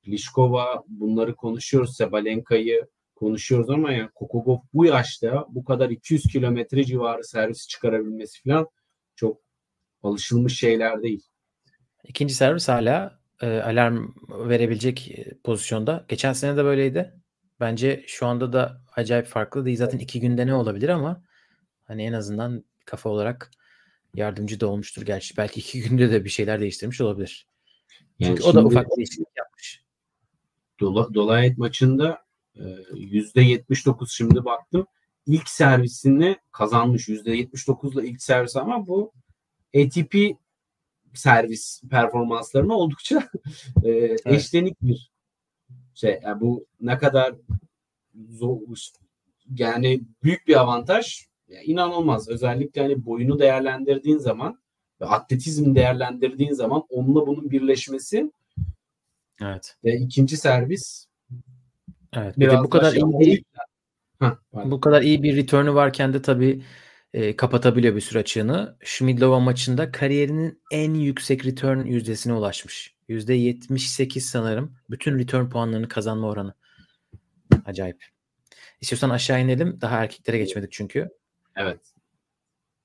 Pliskova 0.04 0.84
bunları 0.88 1.36
konuşuyoruz. 1.36 1.96
Sabalenka'yı 1.96 2.88
konuşuyoruz 3.24 3.70
ama 3.70 3.90
Coco 4.20 4.44
Gauff 4.44 4.64
bu 4.74 4.86
yaşta 4.86 5.46
bu 5.50 5.64
kadar 5.64 5.90
200 5.90 6.24
kilometre 6.24 6.84
civarı 6.84 7.24
servis 7.24 7.68
çıkarabilmesi 7.68 8.44
falan 8.44 8.68
çok 9.16 9.42
alışılmış 10.04 10.60
şeyler 10.60 11.04
değil. 11.04 11.24
İkinci 12.04 12.34
servis 12.34 12.70
hala 12.70 13.20
e, 13.42 13.48
alarm 13.48 14.08
verebilecek 14.30 15.12
e, 15.12 15.38
pozisyonda. 15.44 16.06
Geçen 16.08 16.34
sene 16.34 16.58
de 16.58 16.64
böyleydi. 16.64 17.14
Bence 17.60 18.04
şu 18.08 18.26
anda 18.26 18.54
da 18.54 18.82
acayip 18.96 19.26
farklı 19.26 19.66
değil. 19.66 19.78
Zaten 19.78 20.00
iki 20.00 20.20
günde 20.20 20.48
ne 20.48 20.54
olabilir 20.54 20.90
ama 20.90 21.24
hani 21.84 22.04
en 22.04 22.14
azından 22.14 22.66
kafa 22.86 23.10
olarak 23.10 23.52
yardımcı 24.16 24.60
da 24.60 24.68
olmuştur 24.68 25.02
gerçi. 25.02 25.38
Belki 25.38 25.60
iki 25.60 25.82
günde 25.82 26.12
de 26.12 26.26
bir 26.26 26.30
şeyler 26.30 26.60
değiştirmiş 26.60 27.02
olabilir. 27.02 27.48
Yani 28.20 28.36
Çünkü 28.36 28.44
o 28.44 28.54
da 28.54 28.66
ufak 28.66 28.88
değişiklik 28.98 29.38
yapmış. 29.38 29.84
Dola, 30.80 31.14
Dolayet 31.14 31.58
maçında 31.58 32.23
e, 32.56 32.64
%79 32.64 34.16
şimdi 34.16 34.46
baktım. 34.46 34.88
İlk 35.26 35.50
servisini 35.50 36.38
kazanmış. 36.52 37.10
%79 37.10 37.94
ile 37.94 38.08
ilk 38.08 38.22
servis 38.22 38.56
ama 38.56 38.88
bu 38.88 39.14
ATP 39.76 40.16
servis 41.14 41.82
performanslarına 41.90 42.74
oldukça 42.74 43.30
e, 43.84 44.16
eşlenik 44.26 44.82
bir 44.82 45.12
şey. 45.94 46.20
Yani 46.24 46.42
bu 46.42 46.66
ne 46.82 46.98
kadar 46.98 47.36
zor, 48.30 48.60
yani 49.56 50.02
büyük 50.24 50.48
bir 50.48 50.60
avantaj. 50.60 51.26
Yani 51.48 51.64
inanılmaz. 51.64 52.30
Özellikle 52.30 52.82
hani 52.82 53.06
boyunu 53.06 53.40
değerlendirdiğin 53.40 54.18
zaman 54.18 54.60
ve 55.02 55.06
atletizm 55.06 55.76
değerlendirdiğin 55.76 56.54
zaman 56.54 56.84
onunla 56.90 57.28
bunun 57.28 57.52
birleşmesi 57.52 58.32
Evet. 59.42 59.78
ve 59.84 59.98
ikinci 59.98 60.38
servis 60.38 61.08
Evet. 62.16 62.40
Bir 62.40 62.46
de 62.46 62.50
biraz 62.50 62.64
bu 62.64 62.70
kadar 62.70 62.92
şey- 62.92 63.02
iyi 63.02 63.20
bir 63.20 63.44
bu 64.54 64.82
kadar 64.82 65.02
iyi 65.02 65.24
bir 65.24 65.36
return'ü 65.36 65.74
varken 65.74 66.14
de 66.14 66.22
tabii 66.22 66.64
e, 67.14 67.36
kapatabiliyor 67.36 67.96
bir 67.96 68.02
süre 68.02 68.20
açığını. 68.20 68.78
Schmidlova 68.84 69.40
maçında 69.40 69.92
kariyerinin 69.92 70.62
en 70.72 70.94
yüksek 70.94 71.46
return 71.46 71.86
yüzdesine 71.86 72.34
ulaşmış. 72.34 72.96
%78 73.10 74.20
sanırım. 74.20 74.76
Bütün 74.90 75.20
return 75.20 75.50
puanlarını 75.50 75.88
kazanma 75.88 76.28
oranı. 76.28 76.54
Acayip. 77.66 78.06
İstiyorsan 78.82 79.10
aşağı 79.10 79.42
inelim. 79.42 79.82
Daha 79.82 80.04
erkeklere 80.04 80.38
geçmedik 80.38 80.72
çünkü. 80.72 81.10
Evet. 81.56 81.80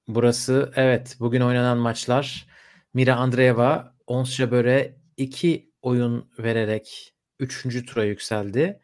Burası 0.09 0.73
evet 0.77 1.17
bugün 1.21 1.41
oynanan 1.41 1.79
maçlar. 1.79 2.47
Mira 2.95 3.17
Andreeva 3.17 3.95
Ons 4.07 4.35
Jabeur'e 4.35 4.97
2 5.17 5.73
oyun 5.83 6.31
vererek 6.39 7.15
3. 7.39 7.87
tura 7.87 8.05
yükseldi. 8.05 8.81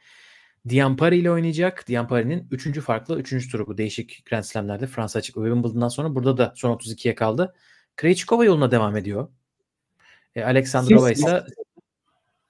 Diampari 0.68 1.16
ile 1.16 1.30
oynayacak. 1.30 1.88
Diampari'nin 1.88 2.48
3. 2.50 2.80
farklı 2.80 3.18
3. 3.20 3.50
turu 3.50 3.66
bu 3.66 3.78
değişik 3.78 4.26
Grand 4.30 4.42
Slam'lerde 4.42 4.86
Fransa 4.86 5.18
açık 5.18 5.34
Wimbledon'dan 5.34 5.88
sonra 5.88 6.14
burada 6.14 6.38
da 6.38 6.52
son 6.56 6.70
32'ye 6.76 7.14
kaldı. 7.14 7.54
Krejcikova 7.96 8.44
yoluna 8.44 8.70
devam 8.70 8.96
ediyor. 8.96 9.28
E, 10.34 10.44
Alexandrova 10.44 11.10
ise 11.10 11.44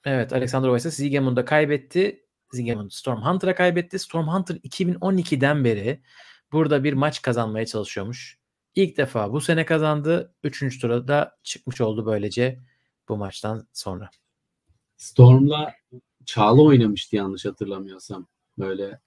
Evet 0.05 0.33
Alexandrova 0.33 0.77
ise 0.77 0.91
Siegemund'a 0.91 1.45
kaybetti. 1.45 2.25
Siegemund 2.51 2.91
Storm 2.91 3.21
Hunter'a 3.21 3.55
kaybetti. 3.55 3.99
Storm 3.99 4.27
Hunter 4.27 4.55
2012'den 4.55 5.63
beri 5.63 6.01
burada 6.51 6.83
bir 6.83 6.93
maç 6.93 7.21
kazanmaya 7.21 7.65
çalışıyormuş. 7.65 8.39
İlk 8.75 8.97
defa 8.97 9.31
bu 9.33 9.41
sene 9.41 9.65
kazandı. 9.65 10.33
Üçüncü 10.43 10.79
tura 10.79 11.07
da 11.07 11.37
çıkmış 11.43 11.81
oldu 11.81 12.05
böylece 12.05 12.59
bu 13.09 13.17
maçtan 13.17 13.67
sonra. 13.73 14.09
Storm'la 14.97 15.73
Çağla 16.25 16.61
oynamıştı 16.61 17.15
yanlış 17.15 17.45
hatırlamıyorsam. 17.45 18.27
Böyle 18.57 18.99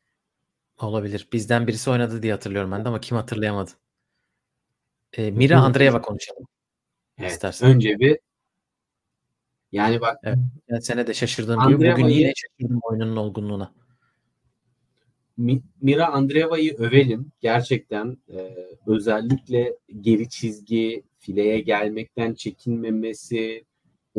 Olabilir. 0.79 1.29
Bizden 1.33 1.66
birisi 1.66 1.91
oynadı 1.91 2.23
diye 2.23 2.33
hatırlıyorum 2.33 2.73
ben 2.73 2.85
de 2.85 2.89
ama 2.89 3.01
kim 3.01 3.16
hatırlayamadım. 3.16 3.75
E, 5.12 5.31
Mira 5.31 5.57
Hı. 5.57 5.61
Andreeva 5.61 6.03
konuşalım. 6.03 6.47
evet, 7.19 7.31
İstersen. 7.33 7.71
önce 7.71 7.99
bir 7.99 8.19
yani 9.73 10.01
bak 10.01 10.19
Geçen 10.69 10.81
sene 10.81 11.07
de 11.07 11.14
şaşırdığım 11.14 11.69
gibi 11.69 11.93
bugün 11.93 12.09
yine 12.09 12.33
şaşırdım 12.37 12.81
oyunun 12.83 13.16
olgunluğuna. 13.16 13.73
Mi- 15.37 15.62
Mira 15.81 16.07
Andreeva'yı 16.12 16.77
övelim. 16.77 17.33
Gerçekten 17.41 18.19
e, 18.33 18.57
özellikle 18.87 19.77
geri 20.01 20.29
çizgi, 20.29 21.03
fileye 21.19 21.61
gelmekten 21.61 22.35
çekinmemesi, 22.35 23.64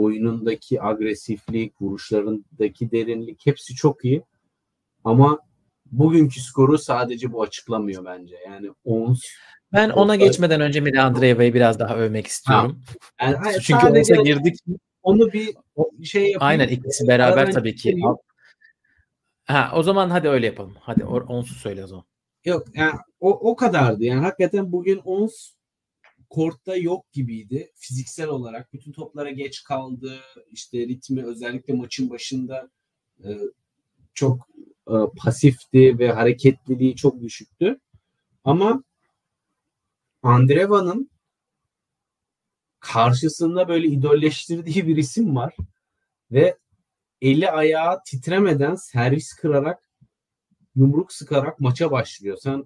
oyunundaki 0.04 0.84
agresiflik, 0.84 1.82
vuruşlarındaki 1.82 2.91
derinlik 2.91 3.45
hepsi 3.45 3.76
çok 3.76 4.06
iyi. 4.06 4.24
Ama 5.04 5.39
bugünkü 5.86 6.39
skoru 6.41 6.78
sadece 6.78 7.32
bu 7.32 7.41
açıklamıyor 7.41 8.06
bence. 8.06 8.36
Yani 8.47 8.70
ons 8.84 9.24
Ben 9.74 9.89
ona 9.89 10.12
Orta- 10.12 10.16
geçmeden 10.16 10.62
önce 10.62 10.80
Mira 10.82 11.04
Andreeva'yı 11.04 11.54
biraz 11.54 11.80
daha 11.80 11.95
övmek 11.95 12.28
istiyorum. 12.28 12.82
yani 13.22 13.36
hayır, 13.36 13.62
Çünkü 13.64 13.88
olsa 13.88 14.16
girdik. 14.16 14.56
onu 15.04 15.32
bir 15.34 15.56
şey 16.04 16.22
yapayım. 16.32 16.39
Aynen 16.39 16.68
ikisi 16.68 17.08
beraber 17.08 17.38
Aradan 17.38 17.52
tabii 17.52 17.76
ki. 17.76 17.97
Ha, 19.45 19.72
o 19.76 19.84
zaman 19.84 20.10
hadi 20.10 20.28
öyle 20.30 20.45
yapalım. 20.45 20.76
Hadi 20.80 21.06
onsuz 21.06 21.58
söyle 21.58 21.84
o 21.84 21.88
zaman. 21.88 22.04
Yok 22.45 22.68
yani 22.74 22.93
o, 23.20 23.30
o 23.52 23.56
kadardı. 23.56 24.04
Yani 24.04 24.22
hakikaten 24.22 24.72
bugün 24.72 24.97
ons 24.97 25.52
kortta 26.30 26.76
yok 26.76 27.12
gibiydi. 27.12 27.72
Fiziksel 27.76 28.28
olarak 28.28 28.74
bütün 28.74 28.92
toplara 28.92 29.30
geç 29.32 29.64
kaldı. 29.64 30.20
İşte 30.52 30.80
ritmi 30.80 31.26
özellikle 31.26 31.74
maçın 31.74 32.10
başında 32.10 32.70
e, 33.24 33.30
çok 34.14 34.48
e, 34.88 34.94
pasifti 35.18 36.00
ve 36.00 36.12
hareketliliği 36.12 36.96
çok 36.96 37.22
düşüktü. 37.22 37.80
Ama 38.44 38.84
Andreva'nın 40.24 41.10
karşısında 42.80 43.68
böyle 43.68 43.88
idolleştirdiği 43.88 44.88
bir 44.88 44.98
isim 44.98 45.36
var 45.36 45.56
ve 46.32 46.58
eli 47.22 47.52
ayağı 47.52 48.04
titremeden 48.06 48.76
servis 48.76 49.34
kırarak 49.34 49.90
yumruk 50.76 51.14
sıkarak 51.14 51.60
maça 51.60 51.92
başlıyor. 51.92 52.38
Sen 52.42 52.66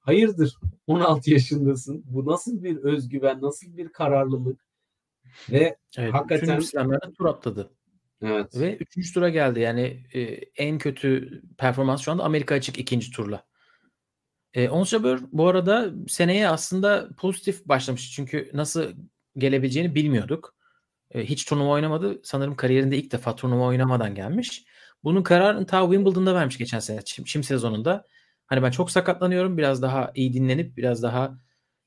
hayırdır 0.00 0.56
16 0.86 1.30
yaşındasın. 1.30 2.04
Bu 2.06 2.26
nasıl 2.26 2.62
bir 2.62 2.76
özgüven, 2.76 3.42
nasıl 3.42 3.76
bir 3.76 3.88
kararlılık 3.88 4.60
ve 5.50 5.76
Evet, 5.96 6.14
Hakikaten- 6.14 6.58
Bütün 6.60 7.12
tur 7.14 7.24
atladı. 7.26 7.70
evet 8.22 8.56
Ve 8.60 8.76
üçüncü 8.76 9.12
tura 9.14 9.28
geldi. 9.28 9.60
Yani 9.60 10.04
e, 10.14 10.20
en 10.56 10.78
kötü 10.78 11.42
performans 11.58 12.00
şu 12.02 12.12
anda 12.12 12.24
Amerika 12.24 12.54
açık 12.54 12.78
ikinci 12.78 13.10
turla. 13.10 13.44
E, 14.54 14.68
Ons 14.68 14.90
Jabeur 14.90 15.20
bu 15.32 15.48
arada 15.48 15.90
seneye 16.08 16.48
aslında 16.48 17.08
pozitif 17.16 17.64
başlamış. 17.64 18.12
Çünkü 18.12 18.50
nasıl 18.54 18.92
gelebileceğini 19.36 19.94
bilmiyorduk. 19.94 20.54
E, 21.10 21.24
hiç 21.24 21.44
turnuva 21.44 21.68
oynamadı. 21.70 22.20
Sanırım 22.24 22.56
kariyerinde 22.56 22.96
ilk 22.96 23.12
defa 23.12 23.36
turnuva 23.36 23.64
oynamadan 23.66 24.14
gelmiş. 24.14 24.64
Bunun 25.04 25.22
kararını 25.22 25.66
ta 25.66 25.82
Wimbledon'da 25.82 26.34
vermiş 26.34 26.58
geçen 26.58 26.78
sene. 26.78 27.02
Çim, 27.02 27.24
çim 27.24 27.42
sezonunda. 27.42 28.06
Hani 28.50 28.62
ben 28.62 28.70
çok 28.70 28.90
sakatlanıyorum. 28.90 29.58
Biraz 29.58 29.82
daha 29.82 30.12
iyi 30.14 30.32
dinlenip 30.32 30.76
biraz 30.76 31.02
daha 31.02 31.38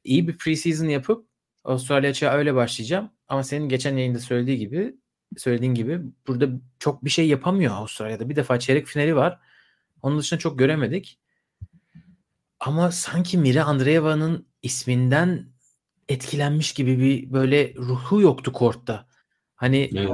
iyi 0.03 0.27
bir 0.27 0.37
preseason 0.37 0.85
yapıp 0.85 1.27
Avustralya 1.63 2.09
açığa 2.09 2.33
öyle 2.33 2.55
başlayacağım. 2.55 3.11
Ama 3.27 3.43
senin 3.43 3.69
geçen 3.69 3.97
yayında 3.97 4.19
söylediği 4.19 4.57
gibi 4.57 4.95
söylediğin 5.37 5.73
gibi 5.73 6.01
burada 6.27 6.49
çok 6.79 7.05
bir 7.05 7.09
şey 7.09 7.27
yapamıyor 7.27 7.73
Avustralya'da. 7.73 8.29
Bir 8.29 8.35
defa 8.35 8.59
çeyrek 8.59 8.87
finali 8.87 9.15
var. 9.15 9.39
Onun 10.01 10.19
dışında 10.19 10.39
çok 10.39 10.59
göremedik. 10.59 11.19
Ama 12.59 12.91
sanki 12.91 13.37
Mira 13.37 13.63
Andreeva'nın 13.63 14.47
isminden 14.61 15.53
etkilenmiş 16.09 16.73
gibi 16.73 16.99
bir 16.99 17.33
böyle 17.33 17.75
ruhu 17.75 18.21
yoktu 18.21 18.53
kortta. 18.53 19.07
Hani 19.55 19.89
evet. 19.95 20.11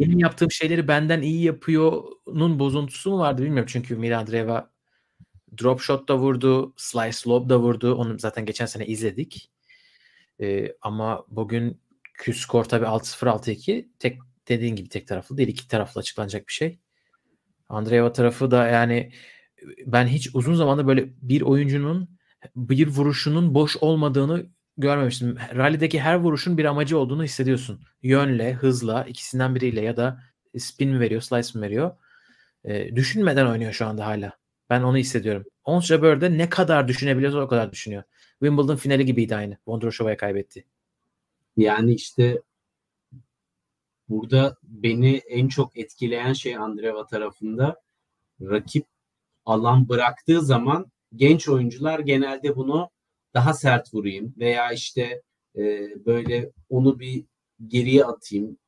benim 0.00 0.18
yaptığım 0.18 0.50
şeyleri 0.50 0.88
benden 0.88 1.22
iyi 1.22 1.42
yapıyor'nun 1.42 2.58
bozuntusu 2.58 3.10
mu 3.10 3.18
vardı 3.18 3.42
bilmiyorum. 3.42 3.68
Çünkü 3.72 3.96
Mira 3.96 4.18
Andreeva 4.18 4.71
drop 5.58 5.80
shot 5.80 6.08
da 6.08 6.18
vurdu, 6.18 6.74
slice 6.76 7.30
lob 7.30 7.48
da 7.48 7.58
vurdu. 7.58 7.94
Onu 7.94 8.18
zaten 8.18 8.46
geçen 8.46 8.66
sene 8.66 8.86
izledik. 8.86 9.50
Ee, 10.40 10.72
ama 10.82 11.24
bugün 11.28 11.80
Q 12.14 12.32
skor 12.32 12.64
tabii 12.64 12.84
6-0 12.86 13.28
6-2. 13.28 13.88
Tek 13.98 14.18
dediğin 14.48 14.76
gibi 14.76 14.88
tek 14.88 15.08
taraflı 15.08 15.36
değil. 15.36 15.48
iki 15.48 15.68
taraflı 15.68 15.98
açıklanacak 16.00 16.48
bir 16.48 16.52
şey. 16.52 16.78
Andreeva 17.68 18.12
tarafı 18.12 18.50
da 18.50 18.66
yani 18.66 19.12
ben 19.86 20.06
hiç 20.06 20.30
uzun 20.34 20.54
zamanda 20.54 20.86
böyle 20.86 21.08
bir 21.22 21.42
oyuncunun 21.42 22.08
bir 22.56 22.86
vuruşunun 22.86 23.54
boş 23.54 23.76
olmadığını 23.76 24.46
görmemiştim. 24.76 25.36
Rally'deki 25.54 26.00
her 26.00 26.14
vuruşun 26.14 26.58
bir 26.58 26.64
amacı 26.64 26.98
olduğunu 26.98 27.24
hissediyorsun. 27.24 27.80
Yönle, 28.02 28.52
hızla, 28.52 29.04
ikisinden 29.04 29.54
biriyle 29.54 29.80
ya 29.80 29.96
da 29.96 30.22
spin 30.58 30.88
mi 30.90 31.00
veriyor, 31.00 31.20
slice 31.20 31.58
mi 31.58 31.64
veriyor. 31.64 31.96
E, 32.64 32.96
düşünmeden 32.96 33.46
oynuyor 33.46 33.72
şu 33.72 33.86
anda 33.86 34.06
hala. 34.06 34.41
Ben 34.72 34.82
onu 34.82 34.96
hissediyorum. 34.96 35.44
Ons 35.64 35.86
Jabeur 35.86 36.20
ne 36.20 36.48
kadar 36.48 36.88
düşünebiliyorsa 36.88 37.38
o 37.38 37.48
kadar 37.48 37.72
düşünüyor. 37.72 38.02
Wimbledon 38.38 38.76
finali 38.76 39.06
gibiydi 39.06 39.36
aynı. 39.36 39.58
Vondroshova'ya 39.66 40.16
kaybetti. 40.16 40.64
Yani 41.56 41.94
işte 41.94 42.42
burada 44.08 44.56
beni 44.62 45.16
en 45.16 45.48
çok 45.48 45.78
etkileyen 45.78 46.32
şey 46.32 46.56
Andreva 46.56 47.06
tarafında 47.06 47.80
rakip 48.40 48.86
alan 49.46 49.88
bıraktığı 49.88 50.40
zaman 50.42 50.86
genç 51.16 51.48
oyuncular 51.48 51.98
genelde 51.98 52.56
bunu 52.56 52.90
daha 53.34 53.54
sert 53.54 53.94
vurayım 53.94 54.34
veya 54.38 54.72
işte 54.72 55.22
e, 55.56 55.88
böyle 56.06 56.50
onu 56.68 57.00
bir 57.00 57.24
geriye 57.66 58.04
atayım 58.04 58.58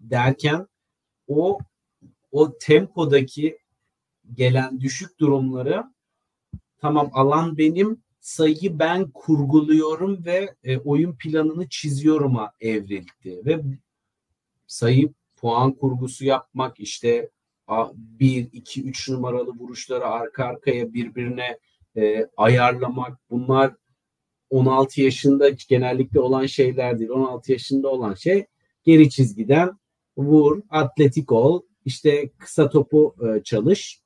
derken 0.00 0.66
o 1.28 1.58
o 2.32 2.58
tempodaki 2.58 3.58
gelen 4.34 4.80
düşük 4.80 5.20
durumları 5.20 5.84
tamam 6.78 7.10
alan 7.12 7.58
benim 7.58 8.02
sayıyı 8.20 8.78
ben 8.78 9.10
kurguluyorum 9.10 10.24
ve 10.24 10.54
e, 10.64 10.78
oyun 10.78 11.16
planını 11.16 11.68
çiziyorum'a 11.68 12.52
evrildi 12.60 13.42
ve 13.44 13.60
sayı 14.66 15.12
puan 15.36 15.72
kurgusu 15.72 16.24
yapmak 16.24 16.80
işte 16.80 17.30
1, 17.94 18.48
2, 18.52 18.82
3 18.82 19.08
numaralı 19.08 19.50
vuruşları 19.50 20.06
arka 20.06 20.44
arkaya 20.44 20.92
birbirine 20.92 21.58
e, 21.96 22.26
ayarlamak 22.36 23.18
bunlar 23.30 23.74
16 24.50 25.00
yaşında 25.00 25.48
genellikle 25.68 26.20
olan 26.20 26.46
şeyler 26.46 26.98
değil. 26.98 27.10
16 27.10 27.52
yaşında 27.52 27.88
olan 27.88 28.14
şey 28.14 28.46
geri 28.84 29.10
çizgiden 29.10 29.78
vur, 30.16 30.62
atletik 30.70 31.32
ol, 31.32 31.62
işte 31.84 32.30
kısa 32.38 32.68
topu 32.70 33.14
e, 33.26 33.42
çalış. 33.42 34.00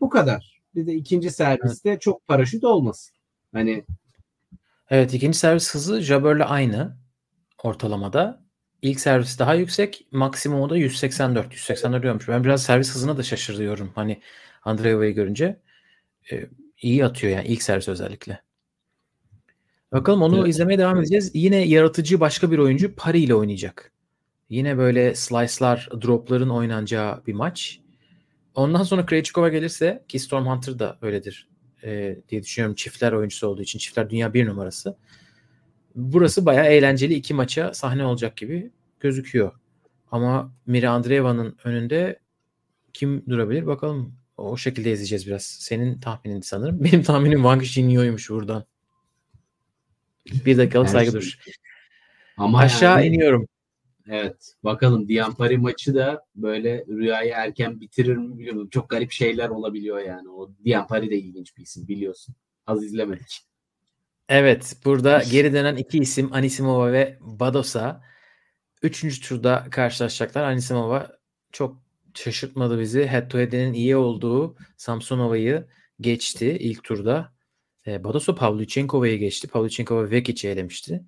Bu 0.00 0.08
kadar. 0.08 0.62
Bir 0.74 0.86
de 0.86 0.94
ikinci 0.94 1.30
serviste 1.30 1.90
evet. 1.90 2.00
çok 2.00 2.26
paraşüt 2.26 2.64
olmasın. 2.64 3.16
Hani 3.52 3.84
Evet 4.90 5.14
ikinci 5.14 5.38
servis 5.38 5.74
hızı 5.74 6.00
Jabber'le 6.00 6.44
aynı 6.46 6.96
ortalamada. 7.62 8.46
İlk 8.82 9.00
servis 9.00 9.38
daha 9.38 9.54
yüksek. 9.54 10.06
Maksimumu 10.10 10.70
da 10.70 10.76
184. 10.76 11.52
184 11.52 12.02
diyormuş. 12.02 12.28
Ben 12.28 12.44
biraz 12.44 12.62
servis 12.62 12.94
hızına 12.94 13.16
da 13.16 13.22
şaşırıyorum. 13.22 13.92
Hani 13.94 14.20
Andreeva'yı 14.64 15.14
görünce. 15.14 15.60
E, 16.32 16.46
iyi 16.82 17.04
atıyor 17.04 17.32
yani 17.32 17.48
ilk 17.48 17.62
servis 17.62 17.88
özellikle. 17.88 18.42
Bakalım 19.92 20.22
onu 20.22 20.38
evet. 20.38 20.48
izlemeye 20.48 20.78
devam 20.78 20.98
edeceğiz. 20.98 21.30
Yine 21.34 21.56
yaratıcı 21.56 22.20
başka 22.20 22.50
bir 22.50 22.58
oyuncu 22.58 22.94
Pari 22.94 23.18
ile 23.20 23.34
oynayacak. 23.34 23.92
Yine 24.48 24.78
böyle 24.78 25.14
slice'lar, 25.14 25.88
drop'ların 26.02 26.48
oynanacağı 26.48 27.26
bir 27.26 27.34
maç. 27.34 27.80
Ondan 28.56 28.82
sonra 28.82 29.06
Krejcikova 29.06 29.48
gelirse 29.48 30.04
ki 30.08 30.18
Storm 30.18 30.46
Hunter 30.46 30.78
da 30.78 30.98
öyledir 31.02 31.48
e, 31.82 32.16
diye 32.28 32.42
düşünüyorum. 32.42 32.74
Çiftler 32.74 33.12
oyuncusu 33.12 33.46
olduğu 33.46 33.62
için. 33.62 33.78
Çiftler 33.78 34.10
dünya 34.10 34.34
bir 34.34 34.46
numarası. 34.46 34.96
Burası 35.94 36.46
bayağı 36.46 36.66
eğlenceli 36.66 37.14
iki 37.14 37.34
maça 37.34 37.74
sahne 37.74 38.04
olacak 38.04 38.36
gibi 38.36 38.70
gözüküyor. 39.00 39.52
Ama 40.10 40.52
Mira 40.66 40.90
Andreeva'nın 40.90 41.56
önünde 41.64 42.18
kim 42.92 43.24
durabilir 43.28 43.66
bakalım. 43.66 44.14
O 44.36 44.56
şekilde 44.56 44.92
izleyeceğiz 44.92 45.26
biraz. 45.26 45.42
Senin 45.42 46.00
tahminin 46.00 46.40
sanırım. 46.40 46.84
Benim 46.84 47.02
tahminim 47.02 47.38
Wang 47.38 47.62
Jinyo'ymuş 47.62 48.30
buradan. 48.30 48.64
Bir 50.44 50.58
dakikalık 50.58 50.88
saygı 50.88 51.10
şey. 51.10 51.20
dur. 51.20 51.38
Ama 52.36 52.58
Aşağı 52.58 53.04
yani, 53.04 53.14
iniyorum. 53.14 53.48
Evet. 54.08 54.54
Bakalım 54.64 55.08
Diampari 55.08 55.58
maçı 55.58 55.94
da 55.94 56.24
böyle 56.34 56.84
rüyayı 56.88 57.32
erken 57.34 57.80
bitirir 57.80 58.16
mi 58.16 58.38
bilmiyorum. 58.38 58.68
Çok 58.70 58.90
garip 58.90 59.12
şeyler 59.12 59.48
olabiliyor 59.48 59.98
yani. 59.98 60.28
O 60.28 60.50
Diampari 60.64 61.10
de 61.10 61.16
ilginç 61.16 61.56
bir 61.56 61.62
isim 61.62 61.88
biliyorsun. 61.88 62.34
Az 62.66 62.84
izlemedik. 62.84 63.40
Evet. 64.28 64.76
Burada 64.84 65.22
geri 65.30 65.52
dönen 65.52 65.76
iki 65.76 65.98
isim 65.98 66.32
Anisimova 66.32 66.92
ve 66.92 67.18
Badosa. 67.20 68.02
Üçüncü 68.82 69.20
turda 69.20 69.66
karşılaşacaklar. 69.70 70.42
Anisimova 70.42 71.16
çok 71.52 71.82
şaşırtmadı 72.14 72.80
bizi. 72.80 73.06
Head 73.06 73.30
to 73.30 73.38
head'inin 73.38 73.72
iyi 73.72 73.96
olduğu 73.96 74.56
Samsonova'yı 74.76 75.66
geçti 76.00 76.56
ilk 76.60 76.84
turda. 76.84 77.32
E, 77.86 78.04
Badosa 78.04 78.34
Pavlyuchenkova'yı 78.34 79.18
geçti. 79.18 79.48
Pavlyuchenkova 79.48 80.10
Vekic'i 80.10 80.48
elemişti. 80.48 81.04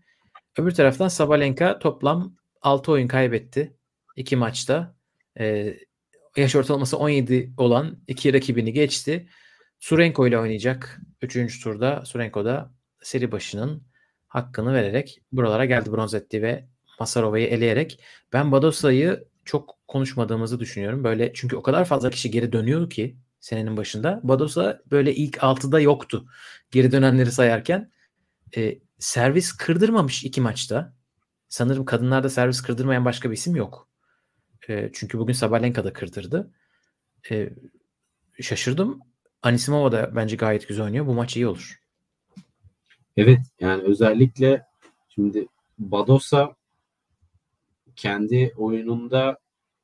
Öbür 0.59 0.71
taraftan 0.71 1.09
Sabalenka 1.09 1.79
toplam 1.79 2.37
6 2.63 2.93
oyun 2.93 3.09
kaybetti. 3.09 3.77
2 4.17 4.37
maçta. 4.37 4.97
E, 5.41 5.75
yaş 6.37 6.57
ortalaması 6.57 6.99
17 6.99 7.53
olan 7.57 7.99
iki 8.07 8.33
rakibini 8.33 8.73
geçti. 8.73 9.29
Surenko 9.81 10.27
ile 10.27 10.39
oynayacak 10.39 11.01
3. 11.23 11.63
turda. 11.63 12.05
Surenko 12.05 12.45
da 12.45 12.75
seri 13.03 13.33
başının 13.33 13.83
hakkını 14.29 14.75
vererek 14.75 15.23
buralara 15.33 15.65
geldi 15.65 15.93
bronz 15.93 16.15
etti 16.15 16.43
ve 16.43 16.69
Masarova'yı 17.01 17.47
eleyerek 17.47 18.01
ben 18.33 18.53
Badosa'yı 18.53 19.29
çok 19.45 19.79
konuşmadığımızı 19.89 20.61
düşünüyorum. 20.61 21.05
Böyle 21.05 21.33
çünkü 21.35 21.57
o 21.57 21.63
kadar 21.63 21.85
fazla 21.85 22.11
kişi 22.11 22.31
geri 22.31 22.53
dönüyor 22.53 22.91
ki 22.91 23.17
senenin 23.41 23.77
başında. 23.77 24.21
Badosa 24.23 24.81
böyle 24.91 25.15
ilk 25.15 25.37
6'da 25.37 25.81
yoktu. 25.81 26.27
Geri 26.71 26.93
dönenleri 26.93 27.33
sayarken 27.33 27.93
e, 28.57 28.79
servis 28.99 29.53
kırdırmamış 29.53 30.25
iki 30.25 30.41
maçta. 30.41 30.95
Sanırım 31.49 31.85
kadınlarda 31.85 32.31
servis 32.31 32.63
kırdırmayan 32.63 33.05
başka 33.05 33.31
bir 33.31 33.37
isim 33.37 33.57
yok. 33.57 33.89
E, 34.69 34.91
çünkü 34.93 35.19
bugün 35.19 35.33
Sabalenka 35.33 35.85
da 35.85 35.93
kırdırdı. 35.93 36.51
E, 37.31 37.51
şaşırdım. 38.41 39.01
Anisimova 39.43 39.93
da 39.93 40.11
bence 40.17 40.37
gayet 40.37 40.69
güzel 40.69 40.85
oynuyor. 40.85 41.07
Bu 41.07 41.15
maç 41.15 41.37
iyi 41.37 41.47
olur. 41.47 41.81
Evet 43.17 43.41
yani 43.61 43.83
özellikle 43.83 44.67
şimdi 45.09 45.47
Badosa 45.79 46.57
kendi 47.97 48.55
oyununda 48.57 49.39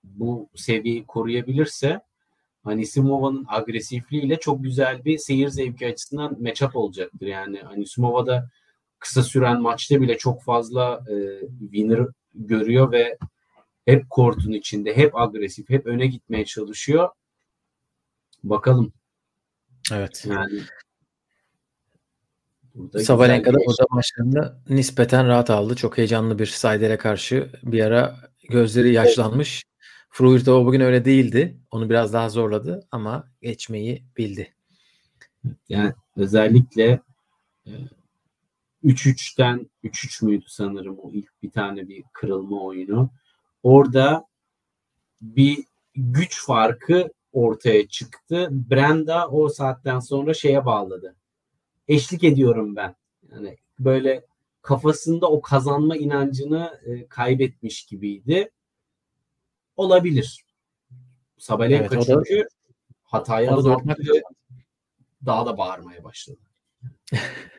bu 0.04 0.48
seviyeyi 0.54 1.06
koruyabilirse 1.06 2.00
Anisimova'nın 2.64 3.44
agresifliğiyle 3.48 4.40
çok 4.40 4.62
güzel 4.62 5.04
bir 5.04 5.18
seyir 5.18 5.48
zevki 5.48 5.86
açısından 5.86 6.42
matchup 6.42 6.76
olacaktır. 6.76 7.26
Yani 7.26 7.62
Anisimova 7.62 8.26
da 8.26 8.50
kısa 9.05 9.22
süren 9.22 9.62
maçta 9.62 10.00
bile 10.00 10.18
çok 10.18 10.42
fazla 10.42 11.05
e, 11.11 11.40
winner 11.61 12.07
görüyor 12.34 12.92
ve 12.92 13.18
hep 13.84 14.11
kortun 14.11 14.52
içinde, 14.52 14.96
hep 14.96 15.16
agresif, 15.16 15.70
hep 15.70 15.86
öne 15.86 16.07
gitmeye 16.07 16.44
çalışıyor. 16.44 17.09
Bakalım. 18.42 18.92
Evet. 19.92 20.26
Yani 20.28 20.61
Sabalenka 23.05 23.55
da 23.55 23.59
burada 23.66 23.86
maçlarında 23.90 24.62
nispeten 24.68 25.28
rahat 25.28 25.50
aldı. 25.50 25.76
Çok 25.76 25.98
heyecanlı 25.98 26.38
bir 26.38 26.46
Sayder'e 26.46 26.96
karşı 26.96 27.50
bir 27.62 27.80
ara 27.80 28.16
gözleri 28.50 28.92
yaşlanmış. 28.92 29.64
Fruirtova 30.11 30.66
bugün 30.66 30.80
öyle 30.80 31.05
değildi. 31.05 31.61
Onu 31.70 31.90
biraz 31.90 32.12
daha 32.12 32.28
zorladı 32.28 32.86
ama 32.90 33.28
geçmeyi 33.42 34.05
bildi. 34.16 34.55
Yani 35.68 35.92
özellikle 36.16 37.00
3-3'ten 38.85 39.70
e, 39.85 39.89
3-3 39.89 40.24
müydü 40.24 40.45
sanırım 40.49 40.99
o 40.99 41.11
ilk 41.12 41.43
bir 41.43 41.51
tane 41.51 41.89
bir 41.89 42.05
kırılma 42.12 42.62
oyunu. 42.62 43.11
Orada 43.62 44.26
bir 45.22 45.64
güç 45.95 46.47
farkı 46.47 47.12
ortaya 47.32 47.89
çıktı. 47.89 48.49
Brenda 48.51 49.28
o 49.28 49.49
saatten 49.49 50.01
sonra 50.01 50.35
şeye 50.35 50.66
bağladı. 50.66 51.16
Eşlik 51.89 52.24
ediyorum 52.24 52.76
ben. 52.76 52.97
Yani 53.32 53.57
böyle 53.78 54.24
kafasında 54.62 55.30
o 55.30 55.41
kazanma 55.43 55.97
inancını 55.97 56.80
e, 56.85 57.07
kaybetmiş 57.09 57.87
gibiydi. 57.87 58.51
Olabilir. 59.76 60.45
Sabalenka 61.39 61.95
Evet, 61.95 62.07
çünkü 62.07 62.49
da 63.30 63.64
dört 63.64 63.87
ve 63.99 64.22
daha 65.26 65.47
da 65.47 65.59
bağırmaya 65.59 66.05
başladı. 66.05 66.41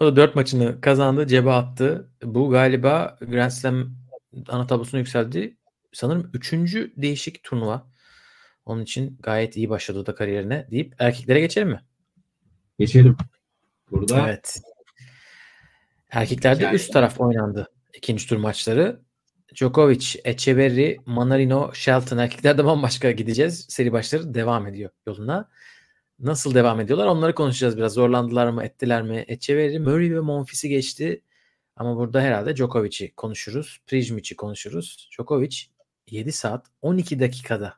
O 0.00 0.04
da 0.06 0.16
4 0.16 0.34
maçını 0.34 0.80
kazandı, 0.80 1.26
cebe 1.26 1.50
attı. 1.50 2.10
Bu 2.22 2.50
galiba 2.50 3.18
Grand 3.20 3.50
Slam 3.50 3.90
ana 4.48 4.66
tablosuna 4.66 4.98
yükseldi. 5.00 5.56
Sanırım 5.92 6.30
3. 6.34 6.52
değişik 6.96 7.42
turnuva. 7.42 7.86
Onun 8.66 8.82
için 8.82 9.18
gayet 9.22 9.56
iyi 9.56 9.70
başladı 9.70 10.06
da 10.06 10.14
kariyerine 10.14 10.66
deyip 10.70 10.94
erkeklere 10.98 11.40
geçelim 11.40 11.68
mi? 11.68 11.80
Geçelim. 12.78 13.16
Burada 13.90 14.28
Evet. 14.28 14.60
Erkeklerde 16.10 16.62
Yani- 16.64 16.74
üst 16.76 16.92
taraf 16.92 17.20
oynandı. 17.20 17.68
ikinci 17.94 18.28
tur 18.28 18.36
maçları. 18.36 19.00
Djokovic, 19.56 20.06
Echeverry, 20.24 20.96
Manarino, 21.06 21.70
Shelton. 21.74 22.18
Erkeklerde 22.18 22.64
bambaşka 22.64 23.10
gideceğiz. 23.10 23.66
Seri 23.68 23.92
başları 23.92 24.34
devam 24.34 24.66
ediyor 24.66 24.90
yoluna. 25.06 25.48
Nasıl 26.20 26.54
devam 26.54 26.80
ediyorlar? 26.80 27.06
Onları 27.06 27.34
konuşacağız 27.34 27.76
biraz. 27.76 27.92
Zorlandılar 27.92 28.48
mı, 28.50 28.64
ettiler 28.64 29.02
mi? 29.02 29.24
Echeverry, 29.28 29.78
Murray 29.78 30.14
ve 30.14 30.20
Monfils'i 30.20 30.68
geçti. 30.68 31.24
Ama 31.76 31.96
burada 31.96 32.20
herhalde 32.20 32.56
Djokovic'i 32.56 33.14
konuşuruz. 33.14 33.80
Prijmic'i 33.86 34.36
konuşuruz. 34.36 35.08
Djokovic 35.12 35.56
7 36.06 36.32
saat 36.32 36.66
12 36.82 37.20
dakikada 37.20 37.74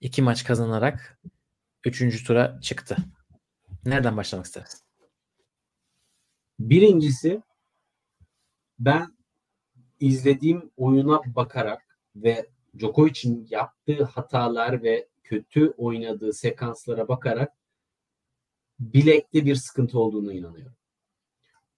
iki 0.00 0.22
maç 0.22 0.44
kazanarak 0.44 1.20
3. 1.84 2.24
tura 2.26 2.60
çıktı. 2.60 2.96
Nereden 3.84 4.16
başlamak 4.16 4.46
istersin? 4.46 4.80
Birincisi 6.58 7.42
ben 8.78 9.16
izlediğim 10.00 10.70
oyuna 10.76 11.20
bakarak 11.26 11.98
ve 12.16 12.46
Djokovic'in 12.78 13.46
yaptığı 13.50 14.04
hatalar 14.04 14.82
ve 14.82 15.08
kötü 15.24 15.74
oynadığı 15.76 16.32
sekanslara 16.32 17.08
bakarak 17.08 17.52
bilekte 18.78 19.44
bir 19.44 19.54
sıkıntı 19.54 19.98
olduğunu 19.98 20.32
inanıyorum. 20.32 20.76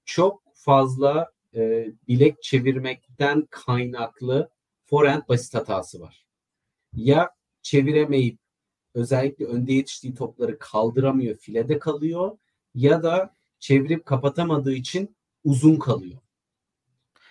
Çok 0.05 0.43
fazla 0.55 1.33
e, 1.55 1.91
bilek 2.09 2.43
çevirmekten 2.43 3.47
kaynaklı 3.51 4.51
forehand 4.85 5.23
basit 5.29 5.55
hatası 5.55 6.01
var. 6.01 6.27
Ya 6.93 7.31
çeviremeyip 7.63 8.39
özellikle 8.95 9.45
önde 9.45 9.73
yetiştiği 9.73 10.15
topları 10.15 10.59
kaldıramıyor, 10.59 11.37
filede 11.37 11.79
kalıyor 11.79 12.39
ya 12.75 13.03
da 13.03 13.35
çevirip 13.59 14.07
kapatamadığı 14.07 14.75
için 14.75 15.17
uzun 15.45 15.77
kalıyor. 15.77 16.19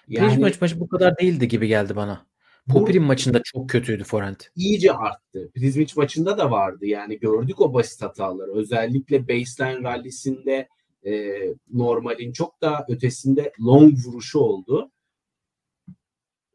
Yani, 0.08 0.38
maç 0.38 0.62
maçı 0.62 0.80
bu 0.80 0.88
kadar 0.88 1.18
değildi 1.18 1.48
gibi 1.48 1.68
geldi 1.68 1.96
bana. 1.96 2.26
Popir'in 2.70 3.04
maçında 3.04 3.42
çok 3.44 3.70
kötüydü 3.70 4.04
forehand. 4.04 4.40
iyice 4.56 4.94
arttı. 4.94 5.52
Prizmic 5.56 5.94
maçında 5.98 6.38
da 6.38 6.52
vardı. 6.52 6.86
Yani 6.86 7.20
gördük 7.20 7.62
o 7.62 7.74
basit 7.74 8.02
hataları. 8.02 8.54
Özellikle 8.54 9.28
baseline 9.28 9.84
rallisinde 9.84 10.68
e, 11.06 11.42
normalin 11.74 12.32
çok 12.32 12.62
daha 12.62 12.86
ötesinde 12.90 13.52
long 13.60 13.94
vuruşu 14.06 14.40
oldu. 14.40 14.92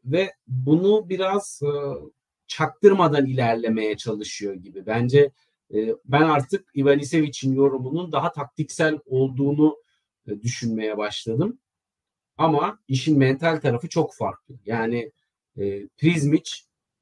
Ve 0.05 0.33
bunu 0.47 1.09
biraz 1.09 1.61
e, 1.63 1.71
çaktırmadan 2.47 3.25
ilerlemeye 3.25 3.97
çalışıyor 3.97 4.53
gibi. 4.53 4.85
Bence 4.85 5.31
e, 5.73 5.95
ben 6.05 6.21
artık 6.21 6.71
Ivanisevic'in 6.75 7.53
yorumunun 7.53 8.11
daha 8.11 8.31
taktiksel 8.31 8.99
olduğunu 9.05 9.77
e, 10.27 10.41
düşünmeye 10.41 10.97
başladım. 10.97 11.59
Ama 12.37 12.79
işin 12.87 13.17
mental 13.17 13.57
tarafı 13.57 13.89
çok 13.89 14.15
farklı. 14.15 14.55
Yani 14.65 15.11
e, 15.57 15.87
Prizmic 15.87 16.51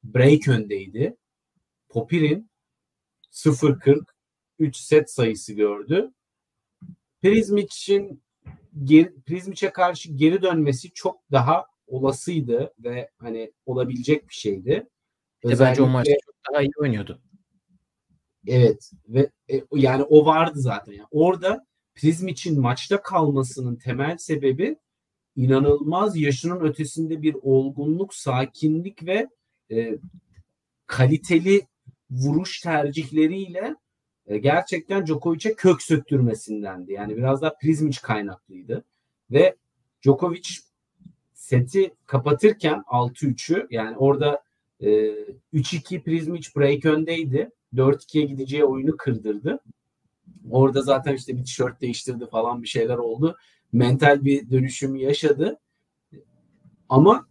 break 0.03 0.47
öndeydi. 0.47 1.17
Popir'in 1.89 2.49
0-40 3.31 4.03
3 4.59 4.77
set 4.77 5.11
sayısı 5.11 5.53
gördü. 5.53 6.11
Prizmic'in 7.21 8.23
Prizmic'e 9.25 9.69
karşı 9.73 10.13
geri 10.13 10.41
dönmesi 10.41 10.91
çok 10.91 11.31
daha 11.31 11.65
olasıydı 11.87 12.73
ve 12.79 13.09
hani 13.17 13.53
olabilecek 13.65 14.29
bir 14.29 14.33
şeydi. 14.33 14.87
De 15.43 15.59
bence 15.59 15.81
o 15.81 15.87
maçta 15.87 16.13
çok 16.25 16.35
daha 16.53 16.61
iyi 16.61 16.71
oynuyordu. 16.77 17.21
Evet 18.47 18.91
ve 19.07 19.29
e, 19.51 19.61
yani 19.73 20.03
o 20.03 20.25
vardı 20.25 20.59
zaten. 20.59 20.93
Yani 20.93 21.07
orada 21.11 21.65
Prizmic'in 21.95 22.61
maçta 22.61 23.01
kalmasının 23.01 23.75
temel 23.75 24.17
sebebi 24.17 24.77
inanılmaz 25.39 26.17
yaşının 26.17 26.59
ötesinde 26.59 27.21
bir 27.21 27.35
olgunluk, 27.41 28.13
sakinlik 28.13 29.05
ve 29.05 29.27
e, 29.71 29.97
kaliteli 30.87 31.61
vuruş 32.11 32.61
tercihleriyle 32.61 33.75
e, 34.27 34.37
gerçekten 34.37 35.05
Djokovic'e 35.05 35.55
kök 35.55 35.81
söktürmesindendi. 35.81 36.93
Yani 36.93 37.17
biraz 37.17 37.41
daha 37.41 37.57
Prizmic 37.57 37.97
kaynaklıydı. 38.03 38.83
Ve 39.31 39.55
Djokovic 40.03 40.49
seti 41.33 41.93
kapatırken 42.05 42.83
6-3'ü 42.87 43.67
yani 43.71 43.97
orada 43.97 44.43
e, 44.79 44.87
3-2 45.53 46.03
Prizmic 46.03 46.47
break 46.55 46.85
öndeydi. 46.85 47.49
4-2'ye 47.73 48.25
gideceği 48.25 48.65
oyunu 48.65 48.97
kırdırdı. 48.97 49.59
Orada 50.51 50.81
zaten 50.81 51.15
işte 51.15 51.37
bir 51.37 51.43
tişört 51.43 51.81
değiştirdi 51.81 52.25
falan 52.31 52.63
bir 52.63 52.67
şeyler 52.67 52.97
oldu. 52.97 53.37
Mental 53.71 54.25
bir 54.25 54.49
dönüşüm 54.49 54.95
yaşadı. 54.95 55.59
Ama 56.89 57.27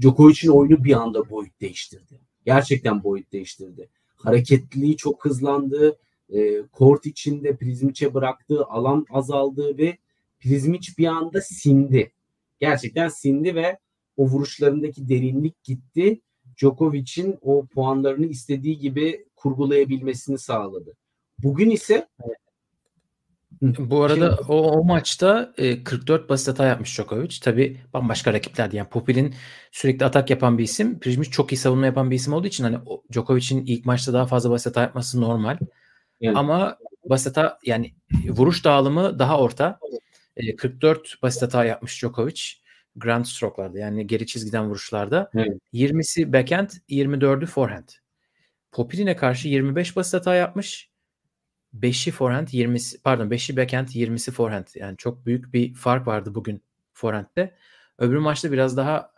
Djokovic'in 0.00 0.50
oyunu 0.50 0.84
bir 0.84 0.92
anda 0.92 1.30
boyut 1.30 1.60
değiştirdi. 1.60 2.20
Gerçekten 2.44 3.04
boyut 3.04 3.32
değiştirdi. 3.32 3.88
Hareketliliği 4.16 4.96
çok 4.96 5.24
hızlandı. 5.24 5.98
E, 6.28 6.62
kort 6.72 7.06
içinde 7.06 7.56
Prizmic'e 7.56 8.14
bıraktığı 8.14 8.64
alan 8.64 9.06
azaldı 9.10 9.78
ve 9.78 9.98
Prizmic 10.40 10.88
bir 10.98 11.06
anda 11.06 11.40
sindi. 11.40 12.12
Gerçekten 12.60 13.08
sindi 13.08 13.54
ve 13.54 13.78
o 14.16 14.26
vuruşlarındaki 14.26 15.08
derinlik 15.08 15.62
gitti. 15.62 16.20
Djokovic'in 16.56 17.38
o 17.40 17.66
puanlarını 17.66 18.26
istediği 18.26 18.78
gibi 18.78 19.26
kurgulayabilmesini 19.36 20.38
sağladı. 20.38 20.96
Bugün 21.38 21.70
ise 21.70 22.08
Bu 23.78 24.02
arada 24.02 24.38
o, 24.48 24.56
o 24.56 24.84
maçta 24.84 25.52
e, 25.58 25.84
44 25.84 26.28
basit 26.28 26.48
hata 26.48 26.66
yapmış 26.66 26.96
Djokovic. 26.96 27.40
Tabi 27.42 27.80
bambaşka 27.92 28.32
rakiplerdi. 28.32 28.76
Yani 28.76 28.88
Popil'in 28.88 29.34
sürekli 29.72 30.06
atak 30.06 30.30
yapan 30.30 30.58
bir 30.58 30.64
isim. 30.64 31.00
Prizmic 31.00 31.30
çok 31.30 31.52
iyi 31.52 31.56
savunma 31.56 31.86
yapan 31.86 32.10
bir 32.10 32.16
isim 32.16 32.32
olduğu 32.32 32.46
için 32.46 32.64
hani 32.64 32.78
Djokovic'in 33.12 33.66
ilk 33.66 33.86
maçta 33.86 34.12
daha 34.12 34.26
fazla 34.26 34.50
basit 34.50 34.66
hata 34.66 34.82
yapması 34.82 35.20
normal. 35.20 35.58
Yani. 36.20 36.38
Ama 36.38 36.78
basit 37.04 37.36
hata 37.36 37.58
yani 37.64 37.94
vuruş 38.28 38.64
dağılımı 38.64 39.18
daha 39.18 39.38
orta. 39.38 39.78
E, 40.36 40.56
44 40.56 41.22
basit 41.22 41.42
hata 41.42 41.64
yapmış 41.64 41.98
Djokovic. 41.98 42.42
Grand 42.96 43.24
stroke'larda 43.24 43.78
yani 43.78 44.06
geri 44.06 44.26
çizgiden 44.26 44.68
vuruşlarda. 44.68 45.30
Evet. 45.34 45.58
20'si 45.72 46.32
backhand, 46.32 46.70
24'ü 46.90 47.46
forehand. 47.46 47.88
Popirin'e 48.72 49.16
karşı 49.16 49.48
25 49.48 49.96
basit 49.96 50.14
hata 50.14 50.34
yapmış. 50.34 50.93
5'i 51.80 52.12
forehand 52.12 52.48
20'si 52.48 53.02
pardon 53.02 53.28
5'i 53.28 53.56
backhand 53.56 53.88
20'si 53.88 54.30
forehand. 54.30 54.66
Yani 54.74 54.96
çok 54.96 55.26
büyük 55.26 55.54
bir 55.54 55.74
fark 55.74 56.06
vardı 56.06 56.34
bugün 56.34 56.62
forehand'de. 56.92 57.54
Öbür 57.98 58.16
maçta 58.16 58.52
biraz 58.52 58.76
daha 58.76 59.12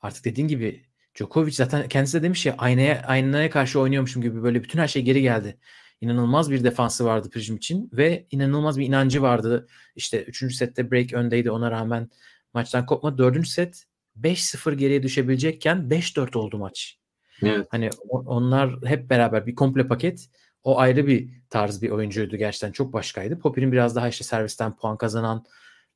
artık 0.00 0.24
dediğin 0.24 0.48
gibi 0.48 0.84
Djokovic 1.14 1.52
zaten 1.52 1.88
kendisi 1.88 2.18
de 2.18 2.22
demiş 2.22 2.46
ya 2.46 2.54
aynaya 2.58 3.02
aynaya 3.06 3.50
karşı 3.50 3.80
oynuyormuşum 3.80 4.22
gibi 4.22 4.42
böyle 4.42 4.62
bütün 4.62 4.78
her 4.78 4.88
şey 4.88 5.02
geri 5.02 5.22
geldi. 5.22 5.58
İnanılmaz 6.00 6.50
bir 6.50 6.64
defansı 6.64 7.04
vardı 7.04 7.30
Prijm 7.30 7.56
için 7.56 7.90
ve 7.92 8.26
inanılmaz 8.30 8.78
bir 8.78 8.86
inancı 8.86 9.22
vardı. 9.22 9.66
İşte 9.96 10.22
3. 10.24 10.54
sette 10.54 10.90
break 10.90 11.12
öndeydi 11.12 11.50
ona 11.50 11.70
rağmen 11.70 12.10
maçtan 12.54 12.86
kopma. 12.86 13.18
4. 13.18 13.48
set 13.48 13.84
5-0 14.20 14.74
geriye 14.74 15.02
düşebilecekken 15.02 15.78
5-4 15.78 16.38
oldu 16.38 16.58
maç. 16.58 16.98
Evet. 17.42 17.66
Hani 17.70 17.90
onlar 18.10 18.76
hep 18.84 19.10
beraber 19.10 19.46
bir 19.46 19.54
komple 19.54 19.88
paket. 19.88 20.28
O 20.64 20.78
ayrı 20.78 21.06
bir 21.06 21.30
tarz 21.50 21.82
bir 21.82 21.90
oyuncuydu 21.90 22.36
gerçekten 22.36 22.72
çok 22.72 22.92
başkaydı. 22.92 23.38
Popir'in 23.38 23.72
biraz 23.72 23.96
daha 23.96 24.08
işte 24.08 24.24
servisten 24.24 24.76
puan 24.76 24.96
kazanan, 24.96 25.44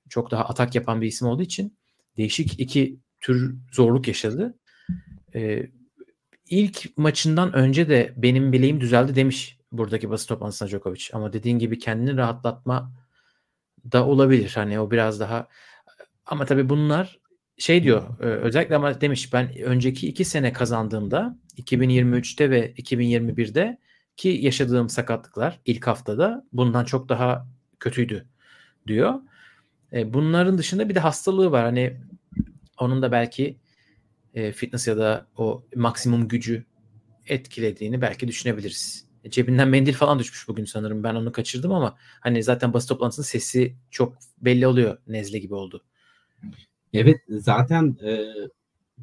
çok 0.08 0.30
daha 0.30 0.44
atak 0.44 0.74
yapan 0.74 1.00
bir 1.00 1.06
isim 1.06 1.28
olduğu 1.28 1.42
için 1.42 1.78
değişik 2.16 2.60
iki 2.60 2.98
tür 3.20 3.56
zorluk 3.72 4.08
yaşadı. 4.08 4.58
Ee, 5.34 5.66
ilk 6.50 6.98
maçından 6.98 7.52
önce 7.52 7.88
de 7.88 8.14
benim 8.16 8.52
bileğim 8.52 8.80
düzeldi 8.80 9.14
demiş 9.14 9.58
buradaki 9.72 10.10
basın 10.10 10.28
toplantısında 10.28 10.68
Djokovic. 10.68 11.04
Ama 11.12 11.32
dediğin 11.32 11.58
gibi 11.58 11.78
kendini 11.78 12.16
rahatlatma 12.16 12.92
da 13.92 14.06
olabilir. 14.06 14.52
Hani 14.54 14.80
o 14.80 14.90
biraz 14.90 15.20
daha 15.20 15.48
ama 16.26 16.44
tabii 16.44 16.68
bunlar 16.68 17.20
şey 17.58 17.82
diyor 17.82 18.20
e, 18.20 18.24
özellikle 18.24 18.76
ama 18.76 19.00
demiş 19.00 19.32
ben 19.32 19.58
önceki 19.58 20.08
iki 20.08 20.24
sene 20.24 20.52
kazandığımda 20.52 21.38
2023'te 21.56 22.50
ve 22.50 22.72
2021'de 22.72 23.78
ki 24.16 24.28
yaşadığım 24.28 24.88
sakatlıklar 24.88 25.60
ilk 25.64 25.86
haftada 25.86 26.46
bundan 26.52 26.84
çok 26.84 27.08
daha 27.08 27.48
kötüydü 27.80 28.26
diyor. 28.86 29.14
E, 29.92 30.14
bunların 30.14 30.58
dışında 30.58 30.88
bir 30.88 30.94
de 30.94 31.00
hastalığı 31.00 31.50
var. 31.50 31.64
Hani 31.64 32.00
onun 32.78 33.02
da 33.02 33.12
belki 33.12 33.56
e, 34.34 34.52
fitness 34.52 34.88
ya 34.88 34.96
da 34.96 35.26
o 35.36 35.64
maksimum 35.76 36.28
gücü 36.28 36.64
etkilediğini 37.26 38.00
belki 38.00 38.28
düşünebiliriz. 38.28 39.06
E, 39.24 39.30
cebinden 39.30 39.68
mendil 39.68 39.92
falan 39.92 40.18
düşmüş 40.18 40.48
bugün 40.48 40.64
sanırım. 40.64 41.04
Ben 41.04 41.14
onu 41.14 41.32
kaçırdım 41.32 41.72
ama 41.72 41.96
hani 42.20 42.42
zaten 42.42 42.72
basın 42.72 42.88
toplantısının 42.88 43.26
sesi 43.26 43.76
çok 43.90 44.18
belli 44.40 44.66
oluyor. 44.66 44.98
Nezle 45.06 45.38
gibi 45.38 45.54
oldu. 45.54 45.84
Evet 46.92 47.20
zaten 47.28 47.96
e, 48.04 48.24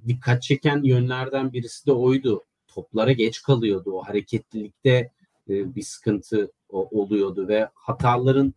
dikkat 0.08 0.42
çeken 0.42 0.84
yönlerden 0.84 1.54
birisi 1.54 1.86
de 1.86 1.92
oydu. 1.92 2.44
Toplara 2.74 3.12
geç 3.12 3.42
kalıyordu. 3.42 3.92
O 3.92 4.04
hareketlilikte 4.04 5.12
e, 5.50 5.76
bir 5.76 5.82
sıkıntı 5.82 6.52
o, 6.70 7.02
oluyordu 7.02 7.48
ve 7.48 7.70
hataların 7.74 8.54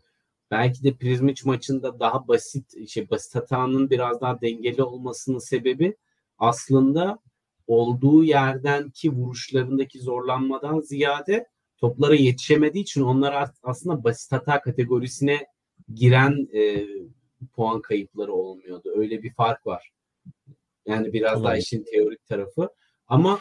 belki 0.51 0.85
de 0.85 0.95
Prizmic 0.95 1.43
maçında 1.45 2.01
daha 2.01 2.29
basit 2.29 2.89
şey 2.89 3.11
basit 3.11 3.35
hatanın 3.35 3.91
biraz 3.91 4.21
daha 4.21 4.41
dengeli 4.41 4.83
olmasının 4.83 5.39
sebebi 5.39 5.97
aslında 6.39 7.19
olduğu 7.67 8.25
yerden 8.25 8.91
ki 8.91 9.13
vuruşlarındaki 9.13 10.01
zorlanmadan 10.01 10.81
ziyade 10.81 11.47
toplara 11.79 12.15
yetişemediği 12.15 12.83
için 12.83 13.03
onlar 13.03 13.51
aslında 13.63 14.05
basit 14.05 14.33
hata 14.33 14.61
kategorisine 14.61 15.47
giren 15.95 16.49
e, 16.55 16.87
puan 17.53 17.81
kayıpları 17.81 18.33
olmuyordu. 18.33 18.93
Öyle 18.97 19.23
bir 19.23 19.33
fark 19.35 19.67
var. 19.67 19.93
Yani 20.87 21.13
biraz 21.13 21.33
Olabilir. 21.33 21.45
daha 21.45 21.57
işin 21.57 21.85
teorik 21.85 22.27
tarafı. 22.27 22.69
Ama 23.09 23.41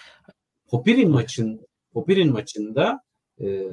Popir'in 0.73 1.11
maçın 1.11 1.67
Popir'in 1.91 2.31
maçında 2.31 3.01
e, 3.41 3.63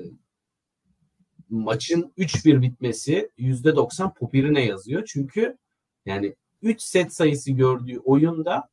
maçın 1.49 2.13
3-1 2.19 2.63
bitmesi 2.63 3.31
%90 3.39 4.15
Popir'ine 4.15 4.65
yazıyor. 4.65 5.09
Çünkü 5.13 5.59
yani 6.07 6.37
3 6.63 6.83
set 6.83 7.15
sayısı 7.15 7.53
gördüğü 7.53 7.99
oyunda 7.99 8.69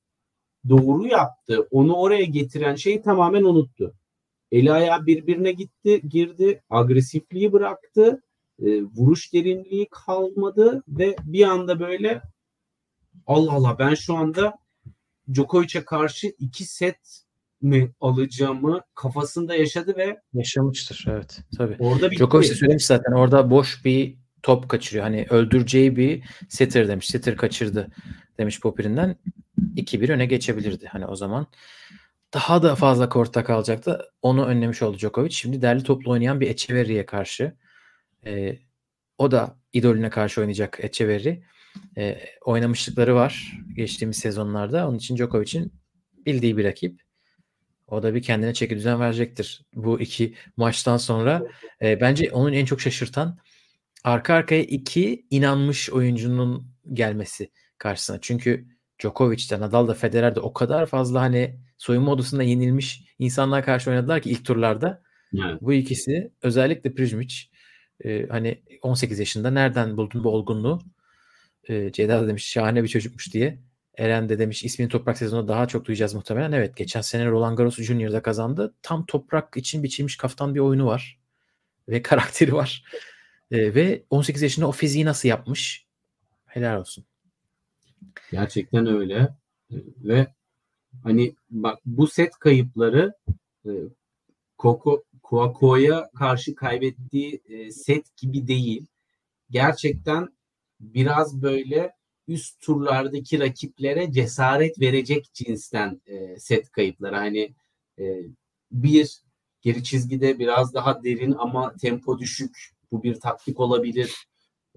doğru 0.70 1.08
yaptı. 1.08 1.68
Onu 1.72 1.96
oraya 1.96 2.24
getiren 2.24 2.76
şeyi 2.76 3.02
tamamen 3.02 3.44
unuttu. 3.44 3.94
Eli 4.52 4.72
ayağı 4.72 5.06
birbirine 5.06 5.52
gitti, 5.52 6.02
girdi, 6.10 6.64
agresifliği 6.70 7.54
bıraktı, 7.54 8.24
e, 8.60 8.84
vuruş 8.84 9.34
derinliği 9.34 9.88
kalmadı 9.92 10.84
ve 10.88 11.16
bir 11.24 11.44
anda 11.44 11.80
böyle 11.80 12.22
Allah 13.26 13.52
Allah 13.52 13.80
ben 13.80 13.94
şu 13.94 14.16
anda 14.16 14.58
Djokovic'e 15.34 15.86
karşı 15.86 16.28
iki 16.40 16.66
set 16.66 17.27
mi 17.62 17.92
alacağımı 18.02 18.82
kafasında 18.96 19.56
yaşadı 19.56 19.98
ve 19.98 20.22
yaşamıştır 20.34 21.06
evet 21.10 21.40
tabii. 21.58 21.76
Orada 21.80 22.12
bir 22.12 22.18
Djokovic 22.18 22.50
de 22.50 22.56
söylemiş 22.56 22.86
zaten 22.86 23.12
orada 23.12 23.50
boş 23.50 23.86
bir 23.86 24.18
top 24.44 24.70
kaçırıyor. 24.70 25.04
Hani 25.04 25.28
öldüreceği 25.30 25.96
bir 25.96 26.24
setter 26.50 26.88
demiş. 26.88 27.08
Setter 27.08 27.38
kaçırdı 27.38 27.88
demiş 28.38 28.60
Popir'inden. 28.60 29.16
2-1 29.76 30.12
öne 30.12 30.26
geçebilirdi. 30.26 30.88
Hani 30.88 31.06
o 31.06 31.16
zaman 31.16 31.48
daha 32.34 32.64
da 32.64 32.76
fazla 32.76 33.10
kortta 33.10 33.44
kalacaktı. 33.44 34.02
Onu 34.22 34.46
önlemiş 34.46 34.82
oldu 34.82 34.98
Djokovic. 34.98 35.32
Şimdi 35.32 35.62
derli 35.62 35.84
toplu 35.84 36.12
oynayan 36.12 36.40
bir 36.40 36.50
Echeverry'e 36.50 37.06
karşı. 37.06 37.54
E, 38.26 38.58
o 39.18 39.32
da 39.32 39.60
idolüne 39.74 40.10
karşı 40.10 40.42
oynayacak 40.42 40.80
Echeverry. 40.82 41.44
E, 41.98 42.20
oynamışlıkları 42.42 43.16
var 43.16 43.62
geçtiğimiz 43.76 44.18
sezonlarda. 44.18 44.88
Onun 44.88 44.98
için 44.98 45.18
Djokovic'in 45.18 45.74
bildiği 46.26 46.58
bir 46.58 46.64
rakip. 46.64 47.07
O 47.88 48.04
da 48.04 48.16
bir 48.16 48.22
kendine 48.22 48.54
çeki 48.54 48.76
düzen 48.76 49.00
verecektir. 49.00 49.62
Bu 49.76 50.00
iki 50.00 50.34
maçtan 50.58 50.98
sonra 50.98 51.44
e, 51.82 52.02
bence 52.02 52.32
onun 52.32 52.54
en 52.54 52.66
çok 52.66 52.82
şaşırtan 52.82 53.38
arka 54.04 54.34
arkaya 54.34 54.64
iki 54.64 55.26
inanmış 55.30 55.90
oyuncunun 55.90 56.72
gelmesi 56.94 57.52
karşısına. 57.78 58.18
Çünkü 58.22 58.68
Djokovic 59.02 59.50
de 59.50 59.60
Nadal 59.60 59.88
da 59.88 59.94
Federer 59.94 60.36
de 60.36 60.40
o 60.40 60.54
kadar 60.54 60.86
fazla 60.86 61.22
hani 61.22 61.60
soyunma 61.78 62.12
odasında 62.12 62.44
yenilmiş 62.44 63.04
insanlar 63.20 63.66
karşı 63.66 63.90
oynadılar 63.90 64.22
ki 64.22 64.30
ilk 64.30 64.46
turlarda. 64.46 65.04
Evet. 65.34 65.62
Bu 65.62 65.74
ikisi 65.74 66.32
özellikle 66.42 66.94
Prizmic 66.94 67.36
e, 68.06 68.28
hani 68.28 68.64
18 68.82 69.20
yaşında 69.20 69.52
nereden 69.52 69.98
buldun 69.98 70.24
bu 70.24 70.30
olgunluğu? 70.30 70.80
E, 71.70 71.92
Ceyda 71.92 72.22
da 72.22 72.28
demiş 72.28 72.46
şahane 72.48 72.84
bir 72.84 72.88
çocukmuş 72.88 73.34
diye. 73.34 73.60
Eren 73.98 74.30
de 74.30 74.40
demiş 74.40 74.64
ismini 74.64 74.90
toprak 74.90 75.18
sezonunda 75.18 75.48
daha 75.54 75.68
çok 75.68 75.86
duyacağız 75.86 76.14
muhtemelen. 76.14 76.52
Evet 76.52 76.78
geçen 76.78 77.02
sene 77.02 77.26
Roland 77.26 77.58
Garros 77.58 77.76
Junior'da 77.78 78.22
kazandı. 78.22 78.74
Tam 78.82 79.06
toprak 79.06 79.58
için 79.58 79.84
biçilmiş 79.84 80.18
kaftan 80.18 80.56
bir 80.56 80.60
oyunu 80.60 80.86
var. 80.86 81.20
Ve 81.90 82.02
karakteri 82.02 82.54
var. 82.54 82.84
E, 83.52 83.76
ve 83.76 84.04
18 84.10 84.42
yaşında 84.42 84.68
o 84.68 84.72
fiziği 84.72 85.06
nasıl 85.06 85.30
yapmış? 85.30 85.86
Helal 86.46 86.80
olsun. 86.80 87.06
Gerçekten 88.32 88.88
öyle. 88.88 89.30
Ve 89.98 90.28
hani 91.04 91.36
bak 91.50 91.80
bu 91.86 92.08
set 92.08 92.32
kayıpları 92.40 93.14
e, 93.66 93.72
Koko 94.58 95.04
Kuako'ya 95.24 96.10
karşı 96.16 96.56
kaybettiği 96.56 97.42
e, 97.50 97.72
set 97.72 98.18
gibi 98.18 98.48
değil. 98.48 98.86
Gerçekten 99.50 100.28
biraz 100.80 101.42
böyle 101.42 101.97
üst 102.28 102.62
turlardaki 102.62 103.40
rakiplere 103.40 104.12
cesaret 104.12 104.80
verecek 104.80 105.34
cinsten 105.34 106.02
e, 106.06 106.40
set 106.40 106.72
kayıpları. 106.72 107.16
Hani 107.16 107.54
e, 108.00 108.22
bir 108.72 109.22
geri 109.62 109.84
çizgide 109.84 110.40
biraz 110.40 110.74
daha 110.74 111.04
derin 111.04 111.36
ama 111.38 111.74
tempo 111.82 112.20
düşük. 112.20 112.72
Bu 112.92 113.04
bir 113.04 113.20
taktik 113.20 113.60
olabilir. 113.60 114.28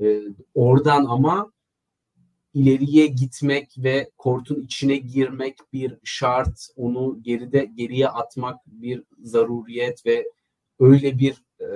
E, 0.01 0.21
oradan 0.55 1.05
ama 1.05 1.53
ileriye 2.55 3.07
gitmek 3.07 3.75
ve 3.79 4.11
kortun 4.19 4.63
içine 4.63 4.97
girmek 4.97 5.59
bir 5.73 5.99
şart. 6.05 6.69
Onu 6.77 7.23
geride 7.23 7.65
geriye 7.75 8.09
atmak 8.09 8.61
bir 8.67 9.03
zaruriyet 9.23 10.07
ve 10.07 10.25
öyle 10.81 11.19
bir 11.19 11.45
e, 11.61 11.67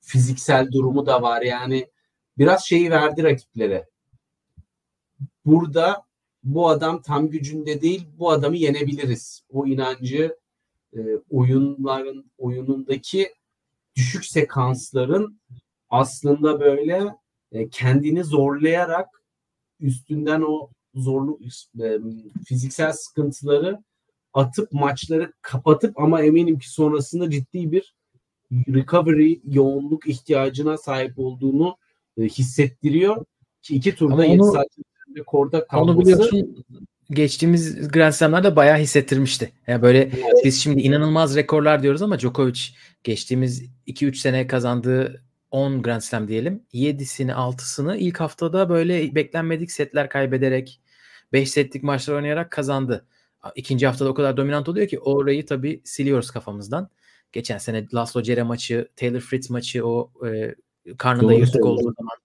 fiziksel 0.00 0.72
durumu 0.72 1.06
da 1.06 1.22
var. 1.22 1.42
Yani 1.42 1.86
biraz 2.38 2.64
şeyi 2.64 2.90
verdi 2.90 3.22
rakiplere. 3.22 3.86
Burada 5.46 6.02
bu 6.44 6.68
adam 6.68 7.02
tam 7.02 7.28
gücünde 7.28 7.82
değil, 7.82 8.06
bu 8.18 8.30
adamı 8.30 8.56
yenebiliriz. 8.56 9.42
O 9.50 9.66
inancı 9.66 10.36
e, 10.96 11.00
oyunların 11.30 12.30
oyunundaki 12.38 13.34
düşük 13.96 14.24
sekansların 14.24 15.40
aslında 15.90 16.60
böyle 16.60 17.14
e, 17.52 17.68
kendini 17.68 18.24
zorlayarak 18.24 19.08
üstünden 19.80 20.42
o 20.42 20.70
zorlu 20.94 21.38
e, 21.80 21.98
fiziksel 22.44 22.92
sıkıntıları 22.92 23.84
atıp 24.34 24.72
maçları 24.72 25.32
kapatıp 25.42 25.98
ama 26.00 26.22
eminim 26.22 26.58
ki 26.58 26.70
sonrasında 26.70 27.30
ciddi 27.30 27.72
bir 27.72 27.94
recovery 28.52 29.40
yoğunluk 29.44 30.08
ihtiyacına 30.08 30.78
sahip 30.78 31.18
olduğunu 31.18 31.76
e, 32.18 32.22
hissettiriyor 32.22 33.24
ki 33.62 33.76
iki 33.76 33.94
turda 33.94 34.24
7 34.24 34.42
saat 34.44 34.68
rekorda 35.16 35.66
kalması. 35.66 35.92
Onu 35.92 36.00
biliyorsun 36.00 36.64
geçtiğimiz 37.10 37.88
Grand 37.88 38.12
Slam'larda 38.12 38.56
bayağı 38.56 38.78
hissettirmişti. 38.78 39.52
Yani 39.66 39.82
böyle 39.82 39.98
evet. 39.98 40.44
biz 40.44 40.62
şimdi 40.62 40.80
inanılmaz 40.80 41.36
rekorlar 41.36 41.82
diyoruz 41.82 42.02
ama 42.02 42.18
Djokovic 42.18 42.60
geçtiğimiz 43.04 43.64
2-3 43.86 44.14
sene 44.14 44.46
kazandığı 44.46 45.22
10 45.50 45.82
Grand 45.82 46.00
Slam 46.00 46.28
diyelim. 46.28 46.62
7'sini 46.74 47.32
6'sını 47.32 47.96
ilk 47.96 48.20
haftada 48.20 48.68
böyle 48.68 49.14
beklenmedik 49.14 49.70
setler 49.70 50.08
kaybederek 50.08 50.80
5 51.32 51.50
setlik 51.50 51.82
maçlar 51.82 52.14
oynayarak 52.14 52.50
kazandı. 52.50 53.06
İkinci 53.54 53.86
haftada 53.86 54.10
o 54.10 54.14
kadar 54.14 54.36
dominant 54.36 54.68
oluyor 54.68 54.88
ki 54.88 54.98
orayı 55.00 55.46
tabii 55.46 55.80
siliyoruz 55.84 56.30
kafamızdan. 56.30 56.90
Geçen 57.32 57.58
sene 57.58 57.86
Laszlo 57.94 58.22
Cere 58.22 58.42
maçı, 58.42 58.88
Taylor 58.96 59.20
Fritz 59.20 59.50
maçı 59.50 59.86
o 59.86 60.10
e, 60.26 60.54
karnında 60.98 61.32
yırtık 61.32 61.64
olduğu 61.64 61.94
zaman 61.98 62.16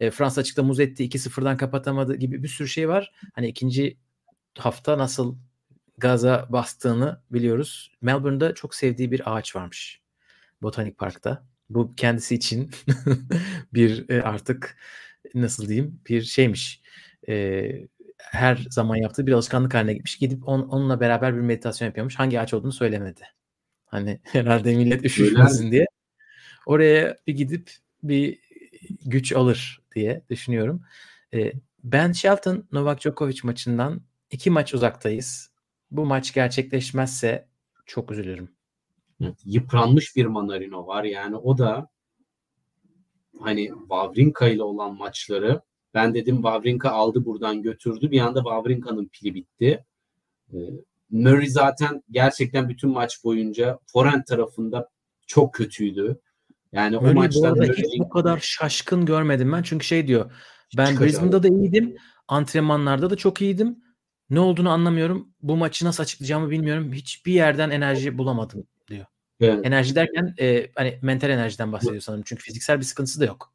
e, 0.00 0.10
Fransa 0.10 0.40
açıkta 0.40 0.62
muz 0.62 0.80
etti 0.80 1.04
2-0'dan 1.04 1.56
kapatamadı 1.56 2.16
gibi 2.16 2.42
bir 2.42 2.48
sürü 2.48 2.68
şey 2.68 2.88
var. 2.88 3.12
Hani 3.34 3.48
ikinci 3.48 3.96
hafta 4.58 4.98
nasıl 4.98 5.36
gaza 5.98 6.46
bastığını 6.50 7.20
biliyoruz. 7.30 7.92
Melbourne'da 8.00 8.54
çok 8.54 8.74
sevdiği 8.74 9.10
bir 9.10 9.36
ağaç 9.36 9.56
varmış. 9.56 10.00
Botanik 10.62 10.98
Park'ta. 10.98 11.46
Bu 11.70 11.94
kendisi 11.94 12.34
için 12.34 12.70
bir 13.74 14.10
e, 14.10 14.22
artık 14.22 14.76
nasıl 15.34 15.68
diyeyim 15.68 16.00
bir 16.08 16.22
şeymiş. 16.22 16.80
E, 17.28 17.66
her 18.18 18.66
zaman 18.70 18.96
yaptığı 18.96 19.26
bir 19.26 19.32
alışkanlık 19.32 19.74
haline 19.74 19.94
gitmiş. 19.94 20.18
Gidip 20.18 20.48
on, 20.48 20.62
onunla 20.62 21.00
beraber 21.00 21.36
bir 21.36 21.40
meditasyon 21.40 21.86
yapıyormuş. 21.86 22.18
Hangi 22.18 22.40
ağaç 22.40 22.54
olduğunu 22.54 22.72
söylemedi. 22.72 23.22
Hani 23.86 24.20
herhalde 24.24 24.76
millet 24.76 25.04
üşüşmesin 25.04 25.70
diye. 25.70 25.86
Oraya 26.66 27.16
bir 27.26 27.36
gidip 27.36 27.72
bir 28.02 28.38
güç 29.10 29.32
alır 29.32 29.82
diye 29.94 30.22
düşünüyorum. 30.30 30.82
E, 31.34 31.52
ben 31.84 32.12
Shelton 32.12 32.64
Novak 32.72 33.00
Djokovic 33.00 33.40
maçından 33.42 34.00
iki 34.30 34.50
maç 34.50 34.74
uzaktayız. 34.74 35.50
Bu 35.90 36.06
maç 36.06 36.34
gerçekleşmezse 36.34 37.48
çok 37.86 38.12
üzülürüm. 38.12 38.48
Evet, 39.20 39.36
yıpranmış 39.44 40.16
bir 40.16 40.26
Manarino 40.26 40.86
var. 40.86 41.04
Yani 41.04 41.36
o 41.36 41.58
da 41.58 41.88
hani 43.40 43.68
Wawrinka 43.68 44.48
ile 44.48 44.62
olan 44.62 44.96
maçları 44.96 45.60
Ben 45.96 46.14
dedim 46.14 46.36
Wawrinka 46.36 46.90
aldı 46.90 47.24
buradan 47.24 47.62
götürdü. 47.62 48.10
Bir 48.10 48.20
anda 48.20 48.38
Wawrinka'nın 48.38 49.08
pili 49.08 49.34
bitti. 49.34 49.84
Ee, 50.52 50.56
Murray 51.10 51.46
zaten 51.46 52.02
gerçekten 52.10 52.68
bütün 52.68 52.90
maç 52.90 53.24
boyunca 53.24 53.78
forehand 53.86 54.24
tarafında 54.24 54.90
çok 55.26 55.54
kötüydü. 55.54 56.20
Yani 56.72 56.96
Murray 56.96 57.10
o 57.10 57.14
bu 57.14 57.18
maçtan 57.18 57.42
arada 57.42 57.64
hiç 57.64 57.98
bu 57.98 58.08
kadar 58.08 58.38
şaşkın 58.42 59.06
görmedim 59.06 59.52
ben. 59.52 59.62
Çünkü 59.62 59.86
şey 59.86 60.08
diyor. 60.08 60.32
Ben. 60.76 61.00
Brisbane'da 61.00 61.42
da 61.42 61.48
iyiydim. 61.48 61.96
Antrenmanlarda 62.28 63.10
da 63.10 63.16
çok 63.16 63.42
iyiydim. 63.42 63.78
Ne 64.30 64.40
olduğunu 64.40 64.70
anlamıyorum. 64.70 65.28
Bu 65.42 65.56
maçı 65.56 65.84
nasıl 65.84 66.02
açıklayacağımı 66.02 66.50
bilmiyorum. 66.50 66.92
Hiçbir 66.92 67.32
yerden 67.32 67.70
enerji 67.70 68.18
bulamadım 68.18 68.66
diyor. 68.88 69.06
Evet. 69.40 69.66
Enerji 69.66 69.94
derken 69.94 70.34
e, 70.40 70.70
hani 70.74 70.98
mental 71.02 71.30
enerjiden 71.30 71.72
bahsediyor 71.72 72.00
sanırım. 72.00 72.24
Çünkü 72.26 72.42
fiziksel 72.42 72.78
bir 72.78 72.84
sıkıntısı 72.84 73.20
da 73.20 73.24
yok. 73.24 73.52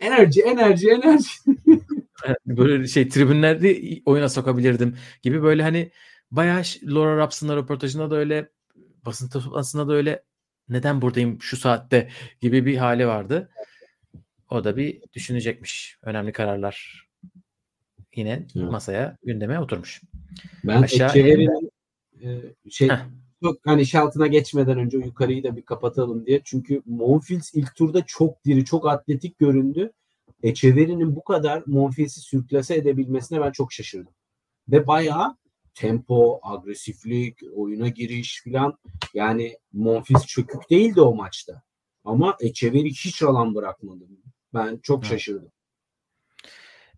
enerji, 0.00 0.42
enerji, 0.42 0.90
enerji. 0.90 1.28
böyle 2.46 2.88
şey 2.88 3.08
tribünlerde 3.08 3.80
oyuna 4.04 4.28
sokabilirdim 4.28 4.96
gibi 5.22 5.42
böyle 5.42 5.62
hani 5.62 5.90
bayağı 6.30 6.62
Laura 6.82 7.16
Raps'ın 7.16 7.56
röportajında 7.56 8.10
da 8.10 8.16
öyle 8.16 8.50
basın 9.06 9.28
toplantısında 9.28 9.88
da 9.88 9.92
öyle 9.92 10.22
neden 10.70 11.02
buradayım 11.02 11.42
şu 11.42 11.56
saatte 11.56 12.08
gibi 12.40 12.66
bir 12.66 12.76
hali 12.76 13.06
vardı. 13.06 13.50
O 14.50 14.64
da 14.64 14.76
bir 14.76 15.02
düşünecekmiş. 15.12 15.98
Önemli 16.02 16.32
kararlar 16.32 17.06
yine 18.16 18.46
Evet. 18.56 18.70
masaya 18.70 19.16
gündeme 19.24 19.60
oturmuş. 19.60 20.00
Ben 20.64 20.82
Aşağı- 20.82 21.10
Echeverry'nin 21.10 21.70
e, 22.22 22.40
şey 22.70 22.88
Heh. 22.88 22.98
çok 23.42 23.58
hani 23.64 23.86
şaltına 23.86 24.26
geçmeden 24.26 24.78
önce 24.78 24.98
yukarıyı 24.98 25.42
da 25.44 25.56
bir 25.56 25.62
kapatalım 25.62 26.26
diye. 26.26 26.40
Çünkü 26.44 26.82
Monfils 26.86 27.54
ilk 27.54 27.74
turda 27.74 28.02
çok 28.06 28.44
diri, 28.44 28.64
çok 28.64 28.88
atletik 28.88 29.38
göründü. 29.38 29.92
Echeverry'nin 30.42 31.16
bu 31.16 31.24
kadar 31.24 31.62
Monfils'i 31.66 32.20
sürklase 32.20 32.74
edebilmesine 32.74 33.40
ben 33.40 33.50
çok 33.52 33.72
şaşırdım. 33.72 34.12
Ve 34.68 34.86
bayağı 34.86 35.36
tempo, 35.80 36.40
agresiflik, 36.42 37.38
oyuna 37.56 37.88
giriş 37.88 38.42
filan 38.42 38.78
yani 39.14 39.58
Monfils 39.72 40.26
çökük 40.26 40.70
değildi 40.70 41.00
o 41.00 41.14
maçta. 41.14 41.62
Ama 42.04 42.36
Echeverry 42.40 42.90
hiç 42.90 43.22
alan 43.22 43.54
bırakmadı. 43.54 44.04
Ben 44.54 44.78
çok 44.82 45.04
şaşırdım. 45.04 45.52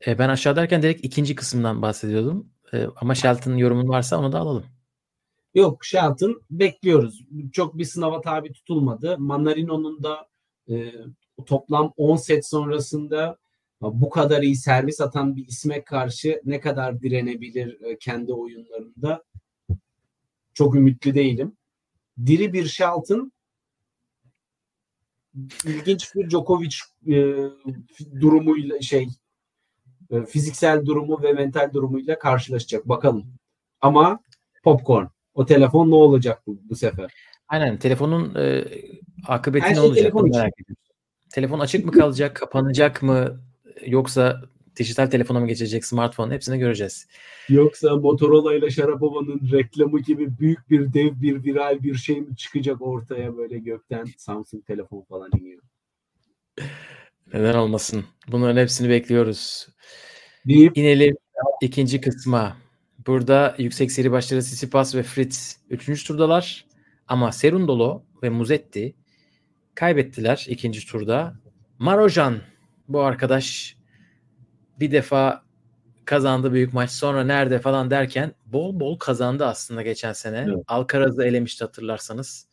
E, 0.07 0.19
ben 0.19 0.29
aşağı 0.29 0.57
derken 0.57 0.83
direkt 0.83 1.05
ikinci 1.05 1.35
kısımdan 1.35 1.83
bahsediyordum. 1.83 2.51
E, 2.73 2.87
ama 2.97 3.15
Shelton'ın 3.15 3.57
yorumun 3.57 3.89
varsa 3.89 4.19
onu 4.19 4.33
da 4.33 4.39
alalım. 4.39 4.65
Yok 5.55 5.85
Shelton 5.85 6.43
bekliyoruz. 6.51 7.25
Çok 7.53 7.79
bir 7.79 7.85
sınava 7.85 8.21
tabi 8.21 8.53
tutulmadı. 8.53 9.19
Manarino'nun 9.19 10.03
da 10.03 10.29
e, 10.71 10.93
toplam 11.47 11.93
10 11.97 12.17
set 12.17 12.47
sonrasında 12.47 13.39
bu 13.83 14.11
kadar 14.11 14.43
iyi 14.43 14.57
servis 14.57 15.01
atan 15.01 15.37
bir 15.37 15.47
isme 15.47 15.85
karşı 15.85 16.43
ne 16.45 16.61
kadar 16.61 17.01
direnebilir 17.01 17.81
e, 17.83 17.99
kendi 17.99 18.33
oyunlarında 18.33 19.25
çok 20.55 20.75
ümitli 20.75 21.15
değilim. 21.15 21.57
Diri 22.27 22.53
bir 22.53 22.67
Shelton 22.67 23.33
ilginç 25.65 26.15
bir 26.15 26.31
Djokovic 26.31 26.75
e, 27.07 27.15
durumuyla 28.21 28.81
şey 28.81 29.09
e, 30.11 30.27
fiziksel 30.27 30.87
durumu 30.87 31.23
ve 31.23 31.33
mental 31.33 31.73
durumuyla 31.73 32.19
karşılaşacak. 32.19 32.89
Bakalım. 32.89 33.27
Ama 33.81 34.21
popcorn. 34.65 35.07
O 35.35 35.47
telefon 35.47 35.91
ne 35.91 35.95
olacak 35.95 36.43
bu, 36.47 36.59
bu 36.71 36.77
sefer? 36.77 37.13
Aynen 37.49 37.79
telefonun 37.79 38.35
e, 38.35 38.65
akıbeti 39.27 39.65
Her 39.65 39.71
ne 39.71 39.75
şey 39.75 39.85
olacak 39.85 40.03
telefon 40.03 40.31
merak 40.31 40.61
ediyorum. 40.61 40.83
Telefon 41.35 41.59
açık 41.59 41.85
mı 41.85 41.93
kalacak, 41.93 42.37
kapanacak 42.37 43.03
mı 43.03 43.43
yoksa 43.87 44.43
dijital 44.77 45.07
telefona 45.07 45.41
mı 45.41 45.47
geçecek, 45.47 45.85
smartphone 45.85 46.35
hepsini 46.35 46.59
göreceğiz. 46.59 47.07
Yoksa 47.49 47.97
Motorola 47.97 48.55
ile 48.55 48.71
Şarapova'nın 48.71 49.41
reklamı 49.53 50.01
gibi 50.01 50.39
büyük 50.39 50.71
bir 50.71 50.93
dev 50.93 51.23
bir 51.23 51.45
viral 51.45 51.83
bir 51.83 51.95
şey 51.95 52.21
mi 52.21 52.37
çıkacak 52.37 52.83
ortaya 52.83 53.37
böyle 53.37 53.59
gökten 53.59 54.05
Samsung 54.17 54.67
telefon 54.67 55.03
falan 55.03 55.31
iniyor. 55.41 55.63
Neden 57.35 57.55
olmasın? 57.55 58.05
Bunların 58.29 58.61
hepsini 58.61 58.89
bekliyoruz. 58.89 59.69
Deyip 60.49 60.79
İnelim 60.79 61.17
ikinci 61.61 62.01
kısma. 62.01 62.57
Burada 63.07 63.55
yüksek 63.59 63.93
seri 63.93 64.13
başları 64.13 64.41
Tsitsipas 64.41 64.95
ve 64.95 65.03
Fritz 65.03 65.57
3. 65.71 66.05
turdalar. 66.05 66.67
Ama 67.09 67.33
Serundolo 67.33 68.03
ve 68.23 68.31
Muzetti 68.31 68.95
kaybettiler 69.75 70.47
ikinci 70.49 70.87
turda. 70.87 71.35
Marojan 71.79 72.39
bu 72.93 73.01
arkadaş 73.01 73.77
bir 74.81 74.93
defa 74.93 75.43
kazandı 76.05 76.53
büyük 76.53 76.75
maç 76.75 76.91
sonra 76.91 77.25
nerede 77.25 77.59
falan 77.59 77.91
derken 77.91 78.35
bol 78.47 78.81
bol 78.81 78.99
kazandı 78.99 79.47
aslında 79.47 79.83
geçen 79.83 80.13
sene. 80.13 80.45
Evet. 80.49 80.65
Alcaraz'ı 80.67 81.25
elemişti 81.25 81.65
hatırlarsanız. 81.65 82.47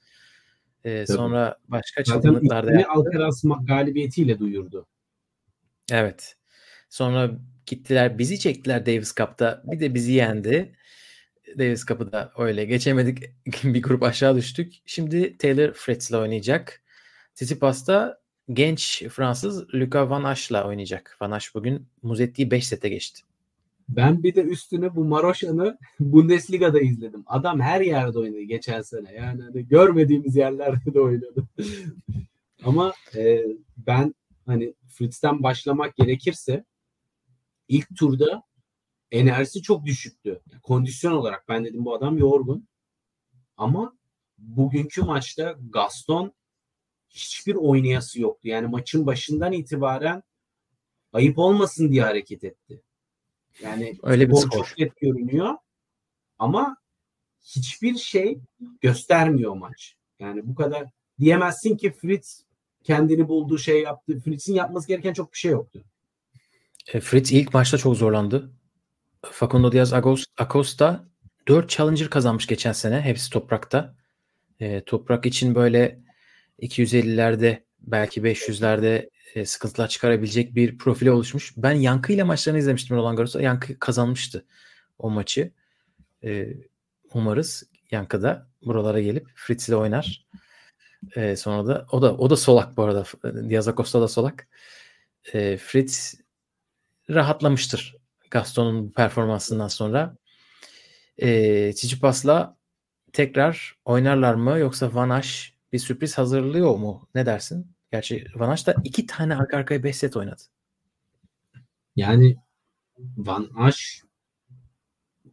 Ee, 0.84 1.06
Tabii. 1.06 1.18
sonra 1.18 1.58
başka 1.68 2.04
zaten 2.04 2.22
çılgınlıklar 2.22 2.64
da 2.64 2.70
ismini 2.70 2.82
yaptı. 2.82 3.00
Alcaraz 3.00 3.44
galibiyetiyle 3.68 4.40
duyurdu. 4.40 4.88
Evet. 5.92 6.36
Sonra 6.90 7.32
gittiler 7.66 8.18
bizi 8.18 8.40
çektiler 8.40 8.86
Davis 8.86 9.16
Cup'ta. 9.16 9.64
Bir 9.66 9.80
de 9.80 9.94
bizi 9.94 10.12
yendi. 10.12 10.76
Davis 11.58 11.86
Cup'ı 11.86 12.12
da 12.12 12.32
öyle 12.38 12.66
geçemedik. 12.66 13.24
bir 13.64 13.82
grup 13.82 14.04
aşağı 14.04 14.36
düştük. 14.36 14.74
Şimdi 14.86 15.38
Taylor 15.38 15.74
Fritz'le 15.74 16.14
oynayacak. 16.14 16.82
Tsitsipas'ta 17.36 18.22
genç 18.54 19.04
Fransız 19.04 19.74
Luca 19.74 20.10
Van 20.10 20.24
Asch'la 20.24 20.68
oynayacak. 20.68 21.18
Van 21.22 21.32
Asch 21.32 21.56
bugün 21.56 21.88
Muzetti'yi 22.04 22.52
5 22.52 22.68
sete 22.68 22.90
geçti. 22.90 23.22
Ben 23.90 24.24
bir 24.24 24.36
de 24.36 24.42
üstüne 24.42 24.96
bu 24.96 25.06
Maroşan'ı 25.06 25.78
Bundesliga'da 26.00 26.80
izledim. 26.80 27.24
Adam 27.28 27.60
her 27.60 27.82
yerde 27.82 28.20
oynadı 28.20 28.42
geçen 28.42 28.82
sene. 28.82 29.14
Yani 29.14 29.44
hani 29.44 29.68
görmediğimiz 29.68 30.36
yerlerde 30.36 30.94
de 30.94 31.02
oynadı. 31.02 31.48
Ama 32.64 32.94
e, 33.16 33.46
ben 33.78 34.16
hani 34.46 34.74
Fritz'ten 34.88 35.44
başlamak 35.44 35.96
gerekirse 35.96 36.66
ilk 37.68 37.96
turda 37.98 38.44
enerjisi 39.12 39.62
çok 39.62 39.86
düşüktü. 39.86 40.42
Kondisyon 40.64 41.12
olarak 41.12 41.46
ben 41.50 41.66
dedim 41.66 41.86
bu 41.86 41.96
adam 41.96 42.18
yorgun. 42.18 42.68
Ama 43.58 43.98
bugünkü 44.38 45.02
maçta 45.02 45.56
Gaston 45.70 46.34
hiçbir 47.10 47.56
oynayası 47.56 48.22
yoktu. 48.22 48.48
Yani 48.48 48.68
maçın 48.68 49.06
başından 49.06 49.54
itibaren 49.54 50.24
ayıp 51.14 51.38
olmasın 51.38 51.92
diye 51.92 52.02
hareket 52.02 52.44
etti. 52.44 52.82
Yani 53.64 53.98
Öyle 54.04 54.30
bir 54.30 54.36
skor 54.36 54.66
çok 54.66 54.78
net 54.78 54.98
görünüyor 54.98 55.56
ama 56.40 56.78
hiçbir 57.42 57.96
şey 57.96 58.40
göstermiyor 58.82 59.54
maç. 59.56 59.96
Yani 60.20 60.48
bu 60.48 60.56
kadar 60.56 60.88
diyemezsin 61.20 61.78
ki 61.78 61.92
Fritz 61.92 62.46
kendini 62.84 63.28
bulduğu 63.28 63.58
şey 63.58 63.82
yaptı. 63.82 64.20
Fritz'in 64.20 64.54
yapması 64.54 64.88
gereken 64.88 65.14
çok 65.14 65.34
bir 65.34 65.38
şey 65.38 65.52
yoktu. 65.52 65.84
E, 66.94 67.00
Fritz 67.00 67.32
ilk 67.32 67.54
maçta 67.54 67.78
çok 67.78 67.96
zorlandı. 67.96 68.52
Facundo 69.22 69.72
Diaz 69.72 69.94
Acosta 70.38 71.06
4 71.48 71.70
Challenger 71.70 72.10
kazanmış 72.10 72.48
geçen 72.48 72.72
sene. 72.72 73.02
Hepsi 73.02 73.30
toprakta. 73.30 73.96
E, 74.60 74.84
toprak 74.84 75.26
için 75.26 75.56
böyle 75.56 76.00
250'lerde 76.62 77.64
belki 77.80 78.22
500'lerde 78.22 79.10
e, 79.36 79.46
sıkıntılar 79.46 79.88
çıkarabilecek 79.88 80.56
bir 80.56 80.78
profile 80.78 81.12
oluşmuş. 81.12 81.54
Ben 81.58 81.72
Yankı 81.72 82.14
ile 82.14 82.24
maçlarını 82.24 82.60
izlemiştim 82.60 82.98
Roland 82.98 83.18
Garros'ta. 83.18 83.42
Yankı 83.42 83.80
kazanmıştı 83.80 84.46
o 85.00 85.10
maçı. 85.10 85.52
E, 86.24 86.48
umarız 87.14 87.64
Yankı 87.92 88.22
da 88.22 88.48
buralara 88.66 89.00
gelip 89.00 89.28
Fritz 89.36 89.70
ile 89.70 89.76
oynar. 89.76 90.26
E, 91.16 91.36
sonra 91.36 91.68
da 91.68 91.86
o 91.92 92.02
da 92.02 92.18
o 92.18 92.30
da 92.30 92.38
solak 92.38 92.78
bu 92.78 92.84
arada. 92.84 93.06
Diaz 93.50 93.68
Acosta 93.68 94.02
da 94.02 94.08
solak. 94.08 94.48
E, 95.34 95.58
Fritz 95.58 96.16
rahatlamıştır 97.10 97.96
Gaston'un 98.32 98.90
performansından 98.90 99.68
sonra. 99.68 100.18
E, 101.18 101.72
Tsitsipas'la 101.74 102.58
tekrar 103.14 103.78
oynarlar 103.86 104.34
mı 104.34 104.60
yoksa 104.60 104.94
Van 104.94 105.10
Asch 105.10 105.59
bir 105.74 105.80
sürpriz 105.80 106.18
hazırlıyor 106.18 106.76
mu? 106.76 107.08
Ne 107.16 107.26
dersin? 107.26 107.68
Gerçi 107.92 108.26
Van 108.36 108.50
Asch 108.50 108.68
da 108.68 108.76
iki 108.84 109.06
tane 109.06 109.36
arka 109.36 109.58
arkaya 109.58 109.84
5 109.84 109.96
set 109.96 110.18
oynadı. 110.18 110.42
Yani 111.96 112.38
Van 113.18 113.50
Asch 113.56 114.04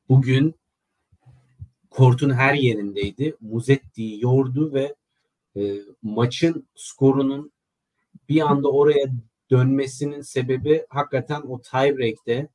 bugün 0.08 0.54
kortun 1.90 2.30
her 2.30 2.54
yerindeydi. 2.54 3.36
Muzetti'yi 3.40 4.22
yordu 4.22 4.72
ve 4.74 4.94
e, 5.56 5.80
maçın 6.02 6.68
skorunun 6.74 7.52
bir 8.28 8.40
anda 8.40 8.70
oraya 8.70 9.06
dönmesinin 9.50 10.20
sebebi 10.20 10.86
hakikaten 10.88 11.40
o 11.40 11.60
tiebreak'te 11.60 12.48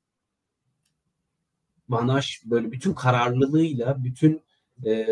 Van 1.90 2.08
Asch 2.08 2.46
böyle 2.46 2.72
bütün 2.72 2.94
kararlılığıyla 2.94 4.04
bütün 4.04 4.42
e, 4.86 5.08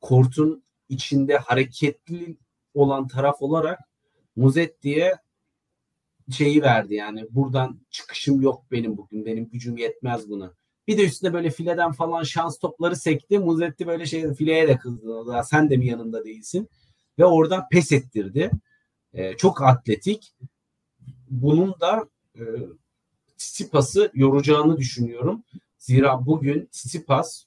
kortun 0.00 0.62
içinde 0.92 1.36
hareketli 1.36 2.36
olan 2.74 3.08
taraf 3.08 3.42
olarak 3.42 3.80
Muzetti'ye 4.36 5.16
şeyi 6.30 6.62
verdi 6.62 6.94
yani 6.94 7.26
buradan 7.30 7.80
çıkışım 7.90 8.40
yok 8.40 8.64
benim 8.70 8.96
bugün 8.96 9.26
benim 9.26 9.48
gücüm 9.48 9.76
yetmez 9.76 10.30
buna. 10.30 10.54
Bir 10.88 10.98
de 10.98 11.04
üstüne 11.04 11.32
böyle 11.32 11.50
fileden 11.50 11.92
falan 11.92 12.22
şans 12.22 12.58
topları 12.58 12.96
sekti. 12.96 13.38
Muzetti 13.38 13.86
böyle 13.86 14.06
şey 14.06 14.34
fileye 14.34 14.68
de 14.68 14.76
kızdı. 14.76 15.24
Sen 15.44 15.70
de 15.70 15.76
mi 15.76 15.86
yanında 15.86 16.24
değilsin? 16.24 16.68
Ve 17.18 17.24
oradan 17.24 17.68
pes 17.70 17.92
ettirdi. 17.92 18.50
Ee, 19.14 19.36
çok 19.36 19.62
atletik. 19.62 20.34
Bunun 21.30 21.74
da 21.80 22.08
e, 22.34 22.42
Tsitsipas'ı 23.38 24.10
yoracağını 24.14 24.76
düşünüyorum. 24.76 25.44
Zira 25.78 26.26
bugün 26.26 26.66
Tsitsipas 26.66 27.44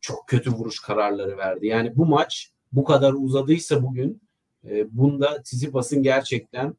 çok 0.00 0.28
kötü 0.28 0.50
vuruş 0.50 0.80
kararları 0.80 1.36
verdi. 1.38 1.66
Yani 1.66 1.96
bu 1.96 2.06
maç 2.06 2.50
bu 2.72 2.84
kadar 2.84 3.12
uzadıysa 3.12 3.82
bugün 3.82 4.22
e, 4.68 4.96
bunda 4.96 5.42
Tsitsipas'ın 5.42 6.02
gerçekten 6.02 6.74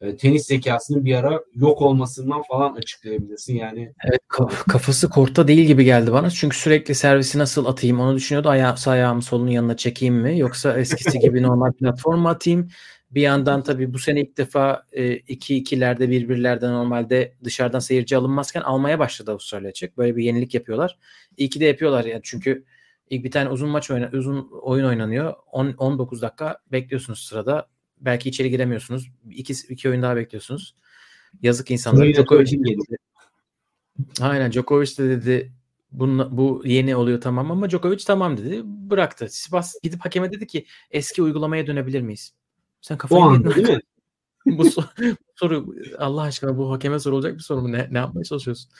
e, 0.00 0.16
tenis 0.16 0.46
zekasının 0.46 1.04
bir 1.04 1.14
ara 1.14 1.40
yok 1.54 1.82
olmasından 1.82 2.42
falan 2.42 2.74
açıklayabilirsin. 2.74 3.54
Yani 3.54 3.92
evet 4.04 4.20
kafası 4.68 5.10
korta 5.10 5.48
değil 5.48 5.66
gibi 5.66 5.84
geldi 5.84 6.12
bana. 6.12 6.30
Çünkü 6.30 6.56
sürekli 6.56 6.94
servisi 6.94 7.38
nasıl 7.38 7.66
atayım 7.66 8.00
onu 8.00 8.16
düşünüyordu. 8.16 8.48
Aya 8.48 8.74
ayağımı 8.86 9.22
solunun 9.22 9.50
yanına 9.50 9.76
çekeyim 9.76 10.14
mi 10.14 10.38
yoksa 10.38 10.78
eskisi 10.78 11.18
gibi 11.18 11.42
normal 11.42 11.72
platform 11.80 12.26
atayım? 12.26 12.68
Bir 13.14 13.20
yandan 13.20 13.62
tabii 13.62 13.94
bu 13.94 13.98
sene 13.98 14.20
ilk 14.20 14.36
defa 14.36 14.86
e, 14.92 15.14
iki 15.14 15.56
ikilerde 15.56 16.10
bir 16.10 16.28
birlerde 16.28 16.68
normalde 16.68 17.34
dışarıdan 17.44 17.78
seyirci 17.78 18.16
alınmazken 18.16 18.60
almaya 18.60 18.98
başladı 18.98 19.30
Avustralya 19.30 19.68
açık. 19.68 19.98
Böyle 19.98 20.16
bir 20.16 20.24
yenilik 20.24 20.54
yapıyorlar. 20.54 20.98
İyi 21.36 21.50
ki 21.50 21.60
de 21.60 21.64
yapıyorlar 21.64 22.04
yani 22.04 22.20
çünkü 22.24 22.64
ilk 23.10 23.24
bir 23.24 23.30
tane 23.30 23.48
uzun 23.48 23.68
maç 23.68 23.90
oyna, 23.90 24.10
uzun 24.12 24.50
oyun 24.62 24.84
oynanıyor. 24.84 25.34
10 25.52 25.74
19 25.78 26.22
dakika 26.22 26.58
bekliyorsunuz 26.72 27.18
sırada. 27.18 27.68
Belki 28.00 28.28
içeri 28.28 28.50
giremiyorsunuz. 28.50 29.10
İki, 29.30 29.54
iki 29.68 29.88
oyun 29.88 30.02
daha 30.02 30.16
bekliyorsunuz. 30.16 30.74
Yazık 31.42 31.70
insanlara. 31.70 32.14
Djokovic 32.14 32.50
dedi. 32.50 32.96
Aynen 34.20 34.52
Djokovic 34.52 34.98
de 34.98 35.08
dedi 35.08 35.52
bunun, 35.92 36.36
bu 36.36 36.62
yeni 36.64 36.96
oluyor 36.96 37.20
tamam 37.20 37.50
ama 37.50 37.70
Djokovic 37.70 38.04
tamam 38.06 38.36
dedi. 38.36 38.60
Bıraktı. 38.64 39.26
Sivas 39.30 39.74
gidip 39.82 40.04
hakeme 40.04 40.32
dedi 40.32 40.46
ki 40.46 40.66
eski 40.90 41.22
uygulamaya 41.22 41.66
dönebilir 41.66 42.00
miyiz? 42.00 42.34
Sen 42.84 42.98
kafayı 42.98 43.22
o 43.22 43.24
anda 43.24 43.54
değil 43.54 43.68
mi? 43.68 43.80
bu 44.58 44.64
soru 45.34 45.74
Allah 45.98 46.22
aşkına 46.22 46.58
bu 46.58 46.72
hakeme 46.72 46.98
sorulacak 46.98 47.34
bir 47.34 47.42
soru 47.42 47.62
mu? 47.62 47.72
Ne, 47.72 47.88
ne 47.90 47.98
yapmaya 47.98 48.24
çalışıyorsun? 48.24 48.70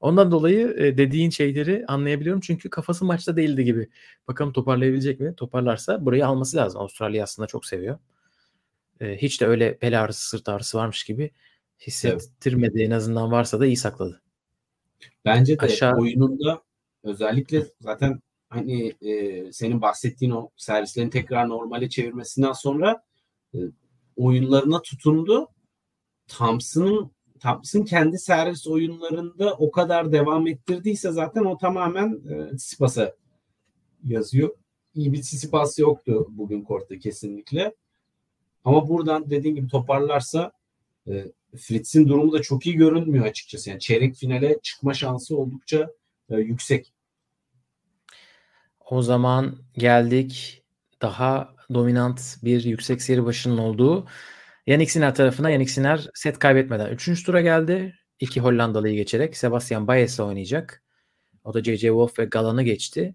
Ondan 0.00 0.30
dolayı 0.30 0.74
e, 0.78 0.98
dediğin 0.98 1.30
şeyleri 1.30 1.84
anlayabiliyorum. 1.88 2.40
Çünkü 2.40 2.70
kafası 2.70 3.04
maçta 3.04 3.36
değildi 3.36 3.64
gibi. 3.64 3.88
Bakalım 4.28 4.52
toparlayabilecek 4.52 5.20
mi? 5.20 5.34
Toparlarsa 5.36 6.06
burayı 6.06 6.26
alması 6.26 6.56
lazım. 6.56 6.80
Avustralya 6.80 7.24
aslında 7.24 7.46
çok 7.46 7.66
seviyor. 7.66 7.98
E, 9.00 9.16
hiç 9.16 9.40
de 9.40 9.46
öyle 9.46 9.78
bel 9.82 10.02
ağrısı, 10.02 10.28
sırt 10.28 10.48
ağrısı 10.48 10.78
varmış 10.78 11.04
gibi 11.04 11.30
hissettirmedi. 11.80 12.78
Evet. 12.78 12.88
En 12.88 12.90
azından 12.90 13.32
varsa 13.32 13.60
da 13.60 13.66
iyi 13.66 13.76
sakladı. 13.76 14.22
Bence 15.24 15.58
de 15.58 15.66
Aşağı... 15.66 15.96
oyununda 15.98 16.62
özellikle 17.04 17.66
zaten 17.80 18.20
hani 18.48 18.94
e, 19.00 19.52
senin 19.52 19.82
bahsettiğin 19.82 20.32
o 20.32 20.50
servislerin 20.56 21.10
tekrar 21.10 21.48
normale 21.48 21.88
çevirmesinden 21.88 22.52
sonra 22.52 23.07
oyunlarına 24.16 24.82
tutundu. 24.82 25.48
Thompson'ın 26.28 27.10
Thompson 27.40 27.82
kendi 27.84 28.18
servis 28.18 28.66
oyunlarında 28.66 29.54
o 29.54 29.70
kadar 29.70 30.12
devam 30.12 30.46
ettirdiyse 30.46 31.12
zaten 31.12 31.44
o 31.44 31.58
tamamen 31.58 32.20
e, 32.30 32.56
Tsitsipas'a 32.56 33.14
yazıyor. 34.04 34.56
İyi 34.94 35.12
bir 35.12 35.22
Tsitsipas 35.22 35.78
yoktu 35.78 36.26
bugün 36.30 36.62
kortta 36.62 36.98
kesinlikle. 36.98 37.74
Ama 38.64 38.88
buradan 38.88 39.30
dediğin 39.30 39.54
gibi 39.54 39.68
toparlarsa 39.68 40.52
e, 41.08 41.32
Fritz'in 41.56 42.08
durumu 42.08 42.32
da 42.32 42.42
çok 42.42 42.66
iyi 42.66 42.76
görünmüyor 42.76 43.26
açıkçası. 43.26 43.70
Yani 43.70 43.80
çeyrek 43.80 44.14
finale 44.14 44.58
çıkma 44.62 44.94
şansı 44.94 45.36
oldukça 45.36 45.90
e, 46.30 46.36
yüksek. 46.36 46.92
O 48.90 49.02
zaman 49.02 49.58
geldik 49.74 50.62
daha 51.02 51.54
dominant 51.74 52.36
bir 52.44 52.64
yüksek 52.64 53.02
seri 53.02 53.24
başının 53.24 53.58
olduğu 53.58 54.06
Yannick 54.66 54.92
Sinner 54.92 55.14
tarafına 55.14 55.50
Yannick 55.50 55.72
Sinner 55.72 56.08
set 56.14 56.38
kaybetmeden 56.38 56.90
3. 56.90 57.24
tura 57.24 57.40
geldi. 57.40 57.94
İki 58.20 58.40
Hollandalı'yı 58.40 58.94
geçerek 58.94 59.36
Sebastian 59.36 59.86
Baez'le 59.86 60.20
oynayacak. 60.20 60.82
O 61.44 61.54
da 61.54 61.64
J.J. 61.64 61.88
Wolf 61.88 62.18
ve 62.18 62.24
Galan'ı 62.24 62.62
geçti. 62.62 63.14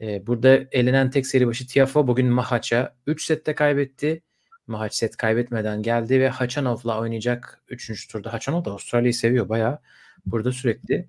Ee, 0.00 0.26
burada 0.26 0.58
elenen 0.72 1.10
tek 1.10 1.26
seri 1.26 1.46
başı 1.46 1.66
Tiafo 1.66 2.06
bugün 2.06 2.26
Mahaç'a 2.26 2.96
3 3.06 3.24
sette 3.24 3.54
kaybetti. 3.54 4.22
Mahaç 4.66 4.94
set 4.94 5.16
kaybetmeden 5.16 5.82
geldi 5.82 6.20
ve 6.20 6.28
Hachanov'la 6.28 7.00
oynayacak 7.00 7.62
3. 7.68 8.08
turda. 8.08 8.32
Hachanov 8.32 8.64
da 8.64 8.70
Avustralya'yı 8.70 9.14
seviyor 9.14 9.48
bayağı. 9.48 9.78
Burada 10.26 10.52
sürekli 10.52 11.08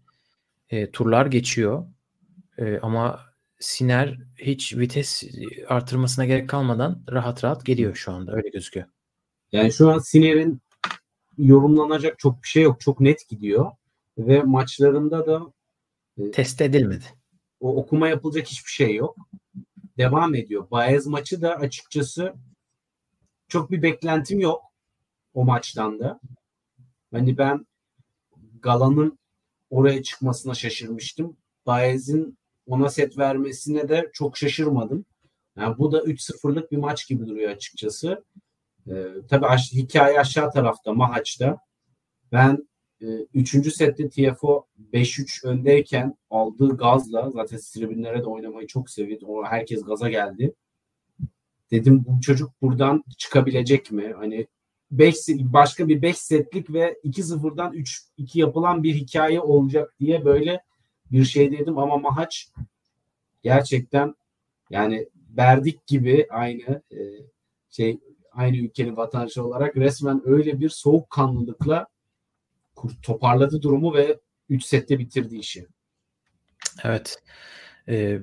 e, 0.70 0.92
turlar 0.92 1.26
geçiyor. 1.26 1.86
E, 2.58 2.80
ama 2.80 3.31
Siner 3.62 4.18
hiç 4.38 4.78
vites 4.78 5.24
artırmasına 5.68 6.26
gerek 6.26 6.50
kalmadan 6.50 7.04
rahat 7.12 7.44
rahat 7.44 7.66
geliyor 7.66 7.96
şu 7.96 8.12
anda. 8.12 8.36
Öyle 8.36 8.50
gözüküyor. 8.50 8.88
Yani 9.52 9.74
şu 9.74 9.92
an 9.92 10.00
Siner'in 10.00 10.62
yorumlanacak 11.38 12.20
çok 12.20 12.44
bir 12.44 12.48
şey 12.48 12.64
yok. 12.64 12.82
Çok 12.82 13.00
net 13.00 13.30
gidiyor. 13.30 13.72
Ve 14.18 14.42
maçlarında 14.44 15.26
da 15.26 15.54
e, 16.18 16.32
test 16.32 16.62
edilmedi. 16.62 17.06
O 17.60 17.76
okuma 17.76 18.08
yapılacak 18.08 18.48
hiçbir 18.48 18.72
şey 18.72 18.96
yok. 18.96 19.18
Devam 19.98 20.36
ediyor. 20.36 20.72
Baez 20.72 21.08
maçı 21.08 21.42
da 21.42 21.56
açıkçası 21.56 22.34
çok 23.48 23.72
bir 23.72 23.82
beklentim 23.82 24.40
yok 24.40 24.62
o 25.34 25.46
maçtan 25.46 26.00
da. 26.00 26.20
Hani 27.12 27.38
ben 27.38 27.66
Galan'ın 28.62 29.20
oraya 29.70 30.04
çıkmasına 30.04 30.54
şaşırmıştım. 30.54 31.38
Baez'in 31.66 32.38
ona 32.72 32.90
set 32.90 33.18
vermesine 33.18 33.90
de 33.90 34.10
çok 34.14 34.38
şaşırmadım. 34.38 35.06
Yani 35.58 35.78
bu 35.78 35.92
da 35.92 36.00
3-0'lık 36.00 36.72
bir 36.72 36.78
maç 36.78 37.08
gibi 37.08 37.28
duruyor 37.28 37.52
açıkçası. 37.52 38.24
Ee, 38.88 39.06
tabii 39.30 39.46
aş- 39.46 39.74
hikaye 39.74 40.20
aşağı 40.20 40.52
tarafta 40.52 40.94
Mahaç'ta. 40.94 41.58
Ben 42.32 42.68
e, 43.02 43.06
üçüncü 43.34 43.72
sette 43.72 44.10
TFO 44.10 44.66
5-3 44.94 45.48
öndeyken 45.48 46.18
aldığı 46.30 46.78
gazla 46.78 47.30
zaten 47.32 47.60
tribünlere 47.74 48.20
de 48.20 48.26
oynamayı 48.26 48.68
çok 48.68 48.90
seviyordu. 48.90 49.26
O 49.28 49.44
herkes 49.46 49.84
gaza 49.84 50.10
geldi. 50.10 50.54
Dedim 51.72 52.06
bu 52.08 52.22
çocuk 52.22 52.62
buradan 52.62 53.04
çıkabilecek 53.18 53.92
mi? 53.92 54.14
Hani 54.18 54.48
5 54.92 55.18
başka 55.30 55.88
bir 55.88 56.02
5 56.02 56.18
setlik 56.18 56.74
ve 56.74 57.00
2-0'dan 57.04 57.74
3-2 57.74 58.40
yapılan 58.40 58.84
bir 58.84 58.96
hikaye 58.96 59.42
olacak 59.42 59.96
diye 60.00 60.26
böyle 60.26 60.62
bir 61.12 61.26
şey 61.26 61.52
dedim 61.52 61.78
ama 61.78 61.98
Mahaç 61.98 62.50
gerçekten 63.44 64.16
yani 64.70 65.08
Berdik 65.16 65.88
gibi 65.88 66.28
aynı 66.30 66.82
e, 66.92 67.00
şey 67.70 68.00
aynı 68.32 68.58
ülkenin 68.58 68.98
vatandaşı 68.98 69.44
olarak 69.44 69.76
resmen 69.76 70.22
öyle 70.26 70.60
bir 70.60 70.70
soğukkanlılıkla 70.70 71.88
toparladı 73.04 73.62
durumu 73.62 73.94
ve 73.94 74.20
3 74.50 74.66
sette 74.66 75.00
bitirdi 75.00 75.38
işi. 75.38 75.68
Evet. 76.84 77.24
Ee, 77.88 78.20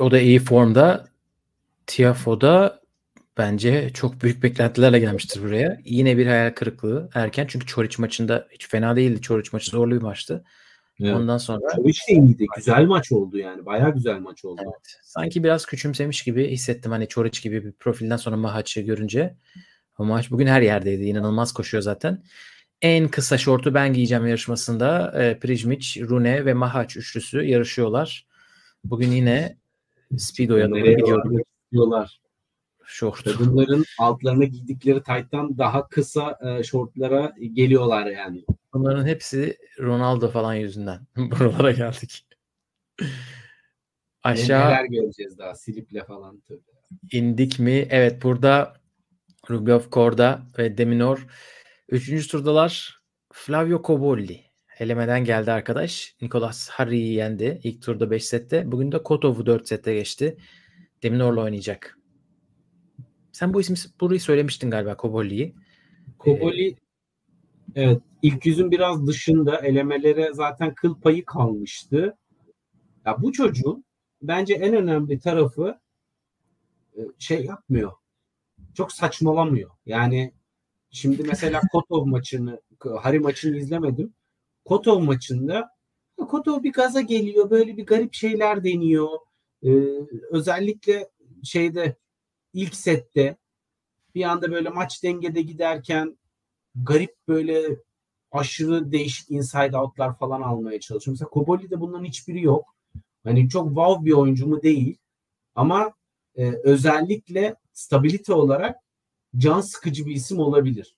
o 0.00 0.10
da 0.10 0.20
iyi 0.20 0.38
formda. 0.38 1.08
Tiafo'da 1.86 2.80
bence 3.38 3.90
çok 3.94 4.22
büyük 4.22 4.42
beklentilerle 4.42 4.98
gelmiştir 4.98 5.42
buraya. 5.42 5.80
Yine 5.84 6.18
bir 6.18 6.26
hayal 6.26 6.50
kırıklığı 6.50 7.10
erken 7.14 7.46
çünkü 7.48 7.66
Çoriç 7.66 7.98
maçında 7.98 8.48
hiç 8.50 8.68
fena 8.68 8.96
değildi. 8.96 9.20
Çoriç 9.20 9.52
maçı 9.52 9.70
zorlu 9.70 9.94
bir 9.94 10.02
maçtı. 10.02 10.44
Evet. 11.00 11.14
Ondan 11.14 11.38
sonra 11.38 11.60
Çoriç 11.76 12.08
de 12.08 12.12
iyiydi. 12.12 12.46
Güzel 12.56 12.84
maç 12.84 13.12
oldu 13.12 13.38
yani. 13.38 13.66
Bayağı 13.66 13.94
güzel 13.94 14.18
maç 14.18 14.44
oldu. 14.44 14.60
Evet. 14.64 14.98
Sanki 15.02 15.44
biraz 15.44 15.66
küçümsemiş 15.66 16.22
gibi 16.22 16.48
hissettim 16.50 16.92
hani 16.92 17.08
Çoriç 17.08 17.42
gibi 17.42 17.64
bir 17.64 17.72
profilden 17.72 18.16
sonra 18.16 18.36
Mahaç'ı 18.36 18.80
görünce. 18.80 19.34
O 19.98 20.04
maç 20.04 20.30
bugün 20.30 20.46
her 20.46 20.60
yerdeydi. 20.60 21.04
İnanılmaz 21.04 21.52
koşuyor 21.52 21.82
zaten. 21.82 22.22
En 22.82 23.08
kısa 23.08 23.38
şortu 23.38 23.74
ben 23.74 23.92
giyeceğim 23.92 24.26
yarışmasında 24.26 25.12
e, 25.22 25.38
Prijmic, 25.38 26.00
Rune 26.00 26.44
ve 26.44 26.54
Mahaç 26.54 26.96
üçlüsü 26.96 27.42
yarışıyorlar. 27.42 28.26
Bugün 28.84 29.10
yine 29.10 29.56
Speedo'ya 30.16 30.70
doğru 30.70 30.78
gidiyorlar. 31.70 32.19
Şort. 32.92 33.24
Kadınların 33.24 33.84
altlarına 33.98 34.44
giydikleri 34.44 35.02
tayttan 35.02 35.58
daha 35.58 35.88
kısa 35.88 36.38
e, 36.42 36.62
şortlara 36.62 37.32
geliyorlar 37.52 38.06
yani. 38.06 38.44
Bunların 38.72 39.06
hepsi 39.06 39.56
Ronaldo 39.78 40.30
falan 40.30 40.54
yüzünden. 40.54 41.00
Buralara 41.16 41.72
geldik. 41.72 42.26
Aşağı 44.22 44.70
neler 44.70 44.84
göreceğiz 44.84 45.38
daha 45.38 45.54
Silip'le 45.54 46.06
falan 46.06 46.40
tabii. 46.40 46.60
İndik 47.12 47.58
mi? 47.58 47.86
Evet 47.90 48.22
burada 48.22 48.74
Rublev 49.50 49.80
Korda 49.80 50.42
ve 50.58 50.78
Deminor. 50.78 51.26
Üçüncü 51.88 52.28
turdalar 52.28 53.00
Flavio 53.32 53.82
Cobolli. 53.82 54.40
Elemeden 54.78 55.24
geldi 55.24 55.52
arkadaş. 55.52 56.16
Nicolas 56.22 56.68
Harry'i 56.68 57.12
yendi 57.12 57.60
ilk 57.64 57.82
turda 57.82 58.10
5 58.10 58.24
sette. 58.24 58.72
Bugün 58.72 58.92
de 58.92 59.02
Kotov'u 59.02 59.46
4 59.46 59.68
sette 59.68 59.94
geçti. 59.94 60.36
Deminor'la 61.02 61.40
oynayacak. 61.40 61.99
Sen 63.40 63.54
bu 63.54 63.60
ismi 63.60 63.76
burayı 64.00 64.20
söylemiştin 64.20 64.70
galiba 64.70 64.96
Cobolli'yi. 64.98 65.54
Cobolli 66.24 66.68
ee, 66.68 66.76
Evet. 67.74 68.02
ilk 68.22 68.46
yüzün 68.46 68.70
biraz 68.70 69.06
dışında 69.06 69.58
elemelere 69.58 70.30
zaten 70.32 70.74
kıl 70.74 71.00
payı 71.00 71.24
kalmıştı. 71.24 72.16
Ya 73.06 73.22
bu 73.22 73.32
çocuğun 73.32 73.84
bence 74.22 74.54
en 74.54 74.74
önemli 74.74 75.18
tarafı 75.18 75.80
e, 76.96 77.00
şey 77.18 77.44
yapmıyor. 77.44 77.92
Çok 78.74 78.92
saçmalamıyor. 78.92 79.70
Yani 79.86 80.32
şimdi 80.90 81.22
mesela 81.22 81.60
Kotov 81.72 82.06
maçını, 82.06 82.60
Hari 83.00 83.20
maçını 83.20 83.56
izlemedim. 83.56 84.14
Kotov 84.64 85.00
maçında 85.00 85.70
Kotov 86.16 86.62
bir 86.62 86.72
gaza 86.72 87.00
geliyor. 87.00 87.50
Böyle 87.50 87.76
bir 87.76 87.86
garip 87.86 88.14
şeyler 88.14 88.64
deniyor. 88.64 89.08
Ee, 89.62 89.70
özellikle 90.30 91.10
şeyde 91.44 91.96
ilk 92.52 92.74
sette 92.74 93.36
bir 94.14 94.24
anda 94.24 94.52
böyle 94.52 94.68
maç 94.68 95.02
dengede 95.02 95.42
giderken 95.42 96.18
garip 96.74 97.16
böyle 97.28 97.76
aşırı 98.32 98.92
değişik 98.92 99.30
inside 99.30 99.76
out'lar 99.76 100.18
falan 100.18 100.42
almaya 100.42 100.80
çalışıyor. 100.80 101.12
Mesela 101.12 101.28
Koboli'de 101.28 101.80
bunların 101.80 102.04
hiçbiri 102.04 102.42
yok. 102.42 102.76
Hani 103.24 103.48
çok 103.48 103.68
wow 103.68 104.04
bir 104.04 104.12
oyuncu 104.12 104.46
mu 104.46 104.62
değil. 104.62 104.98
Ama 105.54 105.94
e, 106.36 106.52
özellikle 106.64 107.54
stabilite 107.72 108.32
olarak 108.32 108.76
can 109.36 109.60
sıkıcı 109.60 110.06
bir 110.06 110.14
isim 110.14 110.38
olabilir. 110.38 110.96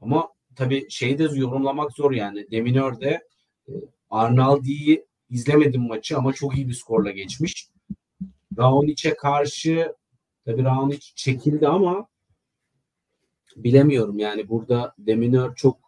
Ama 0.00 0.28
tabii 0.56 0.90
şeyi 0.90 1.18
de 1.18 1.22
yorumlamak 1.22 1.92
zor 1.92 2.12
yani. 2.12 2.50
Deminör'de 2.50 3.28
e, 3.68 3.72
Arnaldi'yi 4.10 5.06
izlemedim 5.30 5.82
maçı 5.82 6.18
ama 6.18 6.32
çok 6.32 6.56
iyi 6.56 6.68
bir 6.68 6.74
skorla 6.74 7.10
geçmiş. 7.10 7.68
Raonic'e 8.58 9.14
karşı 9.14 9.94
tabii 10.44 10.64
Raonic 10.64 11.12
çekildi 11.14 11.68
ama 11.68 12.08
bilemiyorum 13.56 14.18
yani 14.18 14.48
burada 14.48 14.94
Deminör 14.98 15.54
çok 15.54 15.78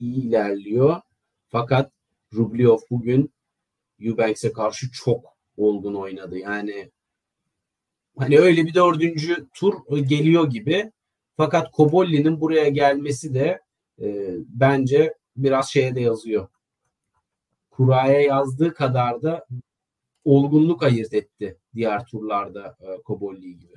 iyi 0.00 0.22
ilerliyor. 0.22 1.00
Fakat 1.48 1.92
Rublev 2.34 2.76
bugün 2.90 3.32
Eubanks'e 4.00 4.52
karşı 4.52 4.90
çok 4.92 5.24
olgun 5.56 5.94
oynadı. 5.94 6.38
Yani 6.38 6.90
hani 8.18 8.38
öyle 8.38 8.66
bir 8.66 8.74
dördüncü 8.74 9.48
tur 9.54 9.98
geliyor 9.98 10.50
gibi. 10.50 10.92
Fakat 11.36 11.70
Kobolli'nin 11.70 12.40
buraya 12.40 12.68
gelmesi 12.68 13.34
de 13.34 13.60
e, 14.02 14.34
bence 14.48 15.14
biraz 15.36 15.70
şeye 15.70 15.94
de 15.94 16.00
yazıyor. 16.00 16.48
Kura'ya 17.70 18.20
yazdığı 18.20 18.74
kadar 18.74 19.22
da 19.22 19.46
olgunluk 20.24 20.82
ayırt 20.82 21.14
etti 21.14 21.58
diğer 21.74 22.06
turlarda 22.06 22.76
e, 22.80 23.02
Kobolli 23.02 23.58
gibi. 23.58 23.74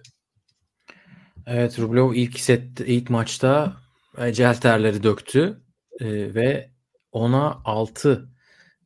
Evet 1.50 1.80
Rublev 1.80 2.14
ilk 2.14 2.40
set 2.40 2.80
ilk 2.80 3.10
maçta 3.10 3.78
ecel 4.18 4.56
terleri 4.56 5.04
döktü 5.04 5.62
e, 6.00 6.34
ve 6.36 6.72
ona 7.12 7.62
6 7.66 8.30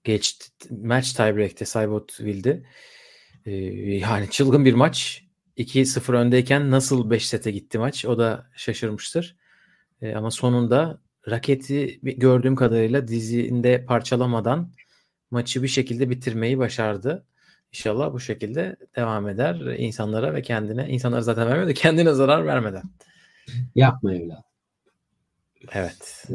geçti. 0.04 0.46
Match 0.70 1.16
tiebreak'te 1.16 1.66
Cybotville'de. 1.66 2.64
E, 3.46 3.52
yani 3.96 4.30
çılgın 4.30 4.66
bir 4.66 4.74
maç. 4.74 5.24
2-0 5.58 6.14
öndeyken 6.14 6.72
nasıl 6.72 7.10
5 7.10 7.28
sete 7.28 7.52
gitti 7.52 7.78
maç 7.80 8.06
o 8.06 8.18
da 8.18 8.50
şaşırmıştır. 8.56 9.38
E, 10.02 10.16
ama 10.16 10.32
sonunda 10.32 11.02
raketi 11.30 12.00
gördüğüm 12.04 12.56
kadarıyla 12.56 13.08
dizinde 13.08 13.86
parçalamadan 13.86 14.74
maçı 15.32 15.64
bir 15.64 15.68
şekilde 15.68 16.10
bitirmeyi 16.10 16.58
başardı. 16.58 17.26
İnşallah 17.74 18.14
bu 18.14 18.20
şekilde 18.20 18.76
devam 18.96 19.30
eder 19.30 19.56
insanlara 19.56 20.34
ve 20.34 20.42
kendine. 20.42 20.90
İnsanlara 20.90 21.22
zaten 21.22 21.48
vermiyor 21.48 21.68
da 21.68 21.74
kendine 21.74 22.14
zarar 22.14 22.46
vermeden. 22.46 22.84
Yapma 23.76 24.14
evlat. 24.14 24.46
Evet. 25.72 26.28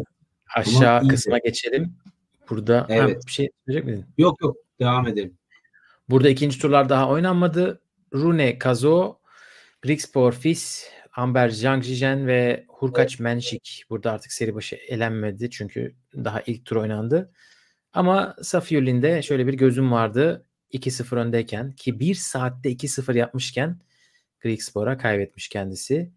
Aşağı 0.57 1.09
kısma 1.09 1.39
geçelim. 1.39 1.95
Burada 2.51 2.87
evet. 2.89 3.27
bir 3.27 3.33
şey 3.33 3.51
söyleyecek 3.67 3.87
miydin? 3.87 4.07
Yok 4.19 4.41
yok 4.43 4.57
devam 4.81 5.07
edelim. 5.07 5.39
Burada 6.09 6.29
ikinci 6.29 6.59
turlar 6.59 6.89
daha 6.89 7.09
oynanmadı. 7.09 7.81
Rune 8.15 8.59
Kazo, 8.59 9.19
Grigspor 9.83 10.33
Fis, 10.33 10.85
Amber 11.13 11.49
Zhangjijen 11.49 12.27
ve 12.27 12.65
Hurkaç 12.69 13.13
evet. 13.13 13.21
Menşik 13.21 13.85
burada 13.91 14.13
artık 14.13 14.33
seri 14.33 14.55
başı 14.55 14.77
elenmedi 14.77 15.51
çünkü 15.51 15.95
daha 16.15 16.41
ilk 16.47 16.65
tur 16.65 16.77
oynandı. 16.77 17.33
Ama 17.93 18.37
Safiulin'de 18.43 19.23
şöyle 19.23 19.47
bir 19.47 19.55
gözüm 19.55 19.93
vardı. 19.93 20.47
2-0 20.73 21.17
öndeyken 21.17 21.73
ki 21.73 22.01
1 22.01 22.15
saatte 22.15 22.73
2-0 22.73 23.17
yapmışken 23.17 23.81
Grigspor'a 24.41 24.99
kaybetmiş 24.99 25.49
kendisi. 25.49 26.13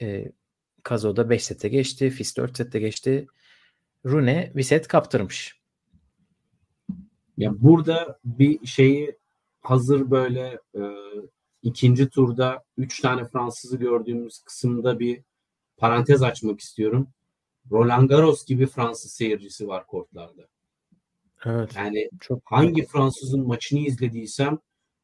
E, 0.00 0.32
Kazo'da 0.82 1.30
5 1.30 1.44
sette 1.44 1.68
geçti. 1.68 2.10
Fis 2.10 2.36
4 2.36 2.56
sette 2.56 2.80
geçti. 2.80 3.26
Rune 4.06 4.52
bir 4.54 4.62
set 4.62 4.88
kaptırmış. 4.88 5.60
Ya 7.36 7.62
burada 7.62 8.18
bir 8.24 8.66
şeyi 8.66 9.16
hazır 9.60 10.10
böyle 10.10 10.58
e, 10.74 10.82
ikinci 11.62 12.08
turda 12.08 12.64
3 12.76 13.00
tane 13.00 13.28
Fransızı 13.28 13.76
gördüğümüz 13.76 14.42
kısımda 14.42 14.98
bir 14.98 15.22
parantez 15.76 16.22
açmak 16.22 16.60
istiyorum. 16.60 17.08
Roland 17.70 18.08
Garros 18.08 18.44
gibi 18.44 18.66
Fransız 18.66 19.12
seyircisi 19.12 19.68
var 19.68 19.86
kortlarda. 19.86 20.48
Evet. 21.46 21.76
Yani 21.76 22.08
çok 22.20 22.42
hangi 22.44 22.82
çok. 22.82 22.90
Fransızın 22.90 23.46
maçını 23.46 23.80
izlediysem 23.80 24.58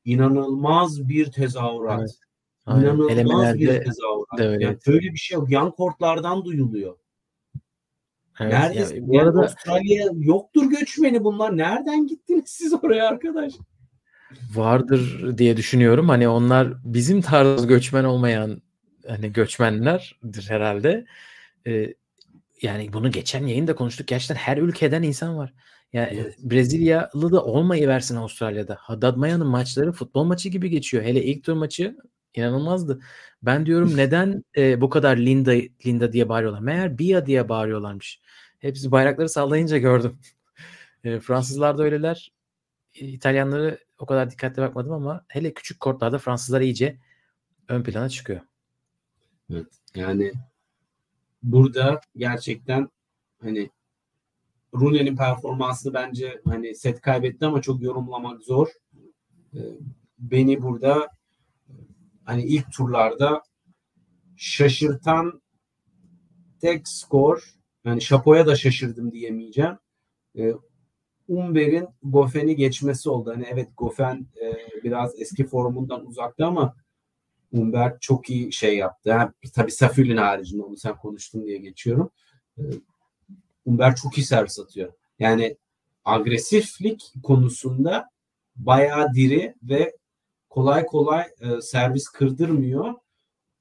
inanılmaz 0.04 1.08
bir 1.08 1.32
tezahürat. 1.32 2.00
Evet. 2.00 2.10
Aynen. 2.66 2.84
İnanılmaz 2.84 3.10
Elemelerde, 3.12 3.58
bir 3.58 3.66
tezahürat. 3.66 4.40
Evet. 4.40 4.60
Yani 4.60 4.78
böyle 4.86 5.12
bir 5.12 5.18
şey 5.18 5.34
yok. 5.34 5.50
Yan 5.50 5.70
kortlardan 5.70 6.44
duyuluyor. 6.44 6.96
Evet, 8.40 8.52
Nerede? 8.52 8.78
Yani, 8.78 9.08
bu 9.08 9.20
arada 9.20 9.40
Avustralya 9.40 10.06
yoktur 10.18 10.70
göçmeni 10.70 11.24
bunlar. 11.24 11.56
Nereden 11.56 12.06
gittiniz 12.06 12.44
siz 12.46 12.74
oraya 12.84 13.08
arkadaş? 13.08 13.52
Vardır 14.54 15.34
diye 15.38 15.56
düşünüyorum. 15.56 16.08
Hani 16.08 16.28
onlar 16.28 16.74
bizim 16.84 17.20
tarz 17.20 17.66
göçmen 17.66 18.04
olmayan 18.04 18.62
hani 19.08 19.32
göçmenlerdir 19.32 20.46
herhalde. 20.48 21.06
Ee, 21.66 21.94
yani 22.62 22.92
bunu 22.92 23.10
geçen 23.10 23.46
yayında 23.46 23.74
konuştuk. 23.74 24.06
Gerçekten 24.06 24.34
her 24.34 24.56
ülkeden 24.56 25.02
insan 25.02 25.36
var. 25.36 25.52
Yani 25.92 26.18
evet. 26.20 26.38
Brezilyalı 26.38 27.32
da 27.32 27.44
olmayı 27.44 27.88
versin 27.88 28.16
Avustralya'da. 28.16 28.76
Haddad 28.80 29.16
Maya'nın 29.16 29.46
maçları 29.46 29.92
futbol 29.92 30.24
maçı 30.24 30.48
gibi 30.48 30.70
geçiyor. 30.70 31.04
Hele 31.04 31.24
ilk 31.24 31.44
tur 31.44 31.52
maçı 31.52 31.96
inanılmazdı. 32.34 33.00
Ben 33.42 33.66
diyorum 33.66 33.92
neden 33.96 34.44
e, 34.56 34.80
bu 34.80 34.90
kadar 34.90 35.16
Linda 35.16 35.52
Linda 35.86 36.12
diye 36.12 36.28
bağırıyorlar? 36.28 36.60
Meğer 36.60 36.98
Bia 36.98 37.26
diye 37.26 37.48
bağırıyorlarmış. 37.48 38.20
Hepsi 38.58 38.90
bayrakları 38.90 39.28
sallayınca 39.28 39.78
gördüm. 39.78 40.18
E, 41.04 41.20
Fransızlar 41.20 41.78
da 41.78 41.82
öyleler. 41.82 42.32
İtalyanları 42.94 43.78
o 43.98 44.06
kadar 44.06 44.30
dikkatli 44.30 44.62
bakmadım 44.62 44.92
ama 44.92 45.24
hele 45.28 45.54
küçük 45.54 45.80
kortlarda 45.80 46.18
Fransızlar 46.18 46.60
iyice 46.60 46.96
ön 47.68 47.82
plana 47.82 48.08
çıkıyor. 48.08 48.40
Evet. 49.52 49.66
Yani 49.94 50.32
burada 51.42 52.00
gerçekten 52.16 52.88
hani 53.42 53.70
Rooney'nin 54.74 55.16
performansı 55.16 55.94
bence 55.94 56.40
hani 56.44 56.74
set 56.74 57.00
kaybetti 57.00 57.46
ama 57.46 57.62
çok 57.62 57.82
yorumlamak 57.82 58.42
zor. 58.42 58.68
Ee, 59.54 59.58
beni 60.18 60.62
burada 60.62 61.08
hani 62.24 62.44
ilk 62.44 62.72
turlarda 62.72 63.42
şaşırtan 64.36 65.42
tek 66.60 66.88
skor 66.88 67.54
yani 67.84 68.00
Şapo'ya 68.00 68.46
da 68.46 68.56
şaşırdım 68.56 69.12
diyemeyeceğim. 69.12 69.78
Ee, 70.38 70.52
Umber'in 71.28 71.88
Goffen'i 72.02 72.56
geçmesi 72.56 73.10
oldu. 73.10 73.30
Hani 73.30 73.46
evet 73.50 73.68
Goffen 73.76 74.26
e, 74.42 74.56
biraz 74.84 75.20
eski 75.20 75.46
formundan 75.46 76.06
uzakta 76.06 76.46
ama 76.46 76.74
Umber 77.52 77.98
çok 78.00 78.30
iyi 78.30 78.52
şey 78.52 78.76
yaptı. 78.76 79.08
Yani, 79.08 79.30
tabii 79.54 79.70
Safir'in 79.70 80.16
haricinde 80.16 80.62
onu 80.62 80.76
sen 80.76 80.96
konuştun 80.96 81.46
diye 81.46 81.58
geçiyorum. 81.58 82.10
Ee, 82.58 82.62
Umber 83.70 83.96
çok 83.96 84.18
iyi 84.18 84.24
servis 84.24 84.58
atıyor. 84.58 84.92
Yani 85.18 85.56
agresiflik 86.04 87.12
konusunda 87.22 88.10
bayağı 88.56 89.14
diri 89.14 89.54
ve 89.62 89.96
kolay 90.48 90.86
kolay 90.86 91.26
e, 91.40 91.60
servis 91.60 92.08
kırdırmıyor. 92.08 92.94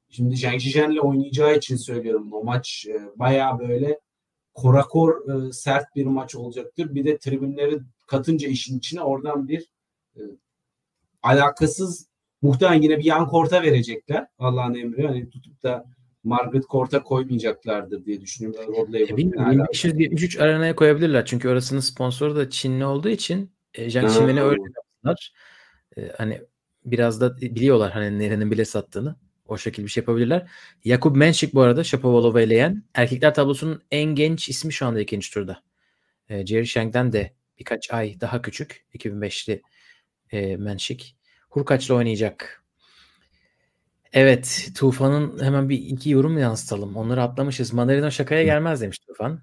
Şimdi 0.09 0.37
Zhang 0.37 0.61
Zhijen'le 0.61 0.97
oynayacağı 0.97 1.57
için 1.57 1.75
söylüyorum. 1.75 2.33
O 2.33 2.43
maç 2.43 2.85
e, 2.89 3.19
bayağı 3.19 3.59
böyle 3.59 3.99
korakor 4.53 5.29
e, 5.29 5.51
sert 5.51 5.95
bir 5.95 6.05
maç 6.05 6.35
olacaktır. 6.35 6.95
Bir 6.95 7.05
de 7.05 7.17
tribünleri 7.17 7.79
katınca 8.07 8.47
işin 8.47 8.77
içine 8.77 9.01
oradan 9.01 9.47
bir 9.47 9.71
e, 10.15 10.21
alakasız 11.23 12.07
muhtemelen 12.41 12.81
yine 12.81 12.97
bir 12.97 13.05
yan 13.05 13.27
korta 13.27 13.63
verecekler. 13.63 14.27
Allah'ın 14.39 14.75
emri. 14.75 15.07
Hani 15.07 15.29
tutup 15.29 15.63
da 15.63 15.85
Margaret 16.23 16.67
Court'a 16.69 17.03
koymayacaklardır 17.03 18.05
diye 18.05 18.21
düşünüyorum. 18.21 18.75
Rod 18.75 18.93
e, 18.93 19.17
1573 19.17 20.39
arenaya 20.39 20.75
koyabilirler. 20.75 21.25
Çünkü 21.25 21.49
orasının 21.49 21.79
sponsoru 21.79 22.35
da 22.35 22.49
Çinli 22.49 22.85
olduğu 22.85 23.09
için 23.09 23.51
e, 23.73 23.85
Xinmen'i 23.85 24.41
öyle 24.41 24.61
yaptılar. 24.75 25.33
E, 25.97 26.11
hani 26.17 26.41
biraz 26.85 27.21
da 27.21 27.37
biliyorlar 27.37 27.91
hani 27.91 28.19
nerenin 28.19 28.51
bile 28.51 28.65
sattığını. 28.65 29.15
O 29.45 29.57
şekilde 29.57 29.85
bir 29.85 29.91
şey 29.91 30.01
yapabilirler. 30.01 30.49
Jakub 30.85 31.15
Menšik 31.15 31.53
bu 31.53 31.61
arada 31.61 31.83
Shapovalov'u 31.83 32.39
eleyen 32.39 32.83
erkekler 32.93 33.33
tablosunun 33.33 33.81
en 33.91 34.15
genç 34.15 34.49
ismi 34.49 34.73
şu 34.73 34.85
anda 34.85 34.99
ikinci 34.99 35.33
turda. 35.33 35.63
E, 36.29 36.45
Jerry 36.45 36.67
Shank'den 36.67 37.13
de 37.13 37.33
birkaç 37.59 37.91
ay 37.91 38.21
daha 38.21 38.41
küçük. 38.41 38.85
2005'li 38.93 39.61
e, 40.31 40.57
Menšik. 40.57 41.15
Hurkaç'la 41.49 41.95
oynayacak. 41.95 42.58
Evet. 44.13 44.69
Tufan'ın 44.77 45.43
hemen 45.43 45.69
bir 45.69 45.77
iki 45.77 46.09
yorum 46.09 46.37
yansıtalım. 46.37 46.95
Onları 46.95 47.23
atlamışız. 47.23 47.73
Manarino 47.73 48.11
şakaya 48.11 48.43
gelmez 48.43 48.81
demiş 48.81 48.99
Tufan. 48.99 49.41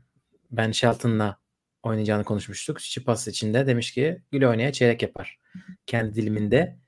Ben 0.51 0.73
Shelton'la 0.73 1.39
oynayacağını 1.83 2.25
konuşmuştuk. 2.25 2.81
Çipas 2.81 3.29
içinde 3.29 3.67
demiş 3.67 3.93
ki 3.93 4.23
gül 4.33 4.45
oynaya 4.45 4.73
çeyrek 4.73 5.03
yapar. 5.03 5.39
Kendi 5.87 6.15
diliminde. 6.15 6.79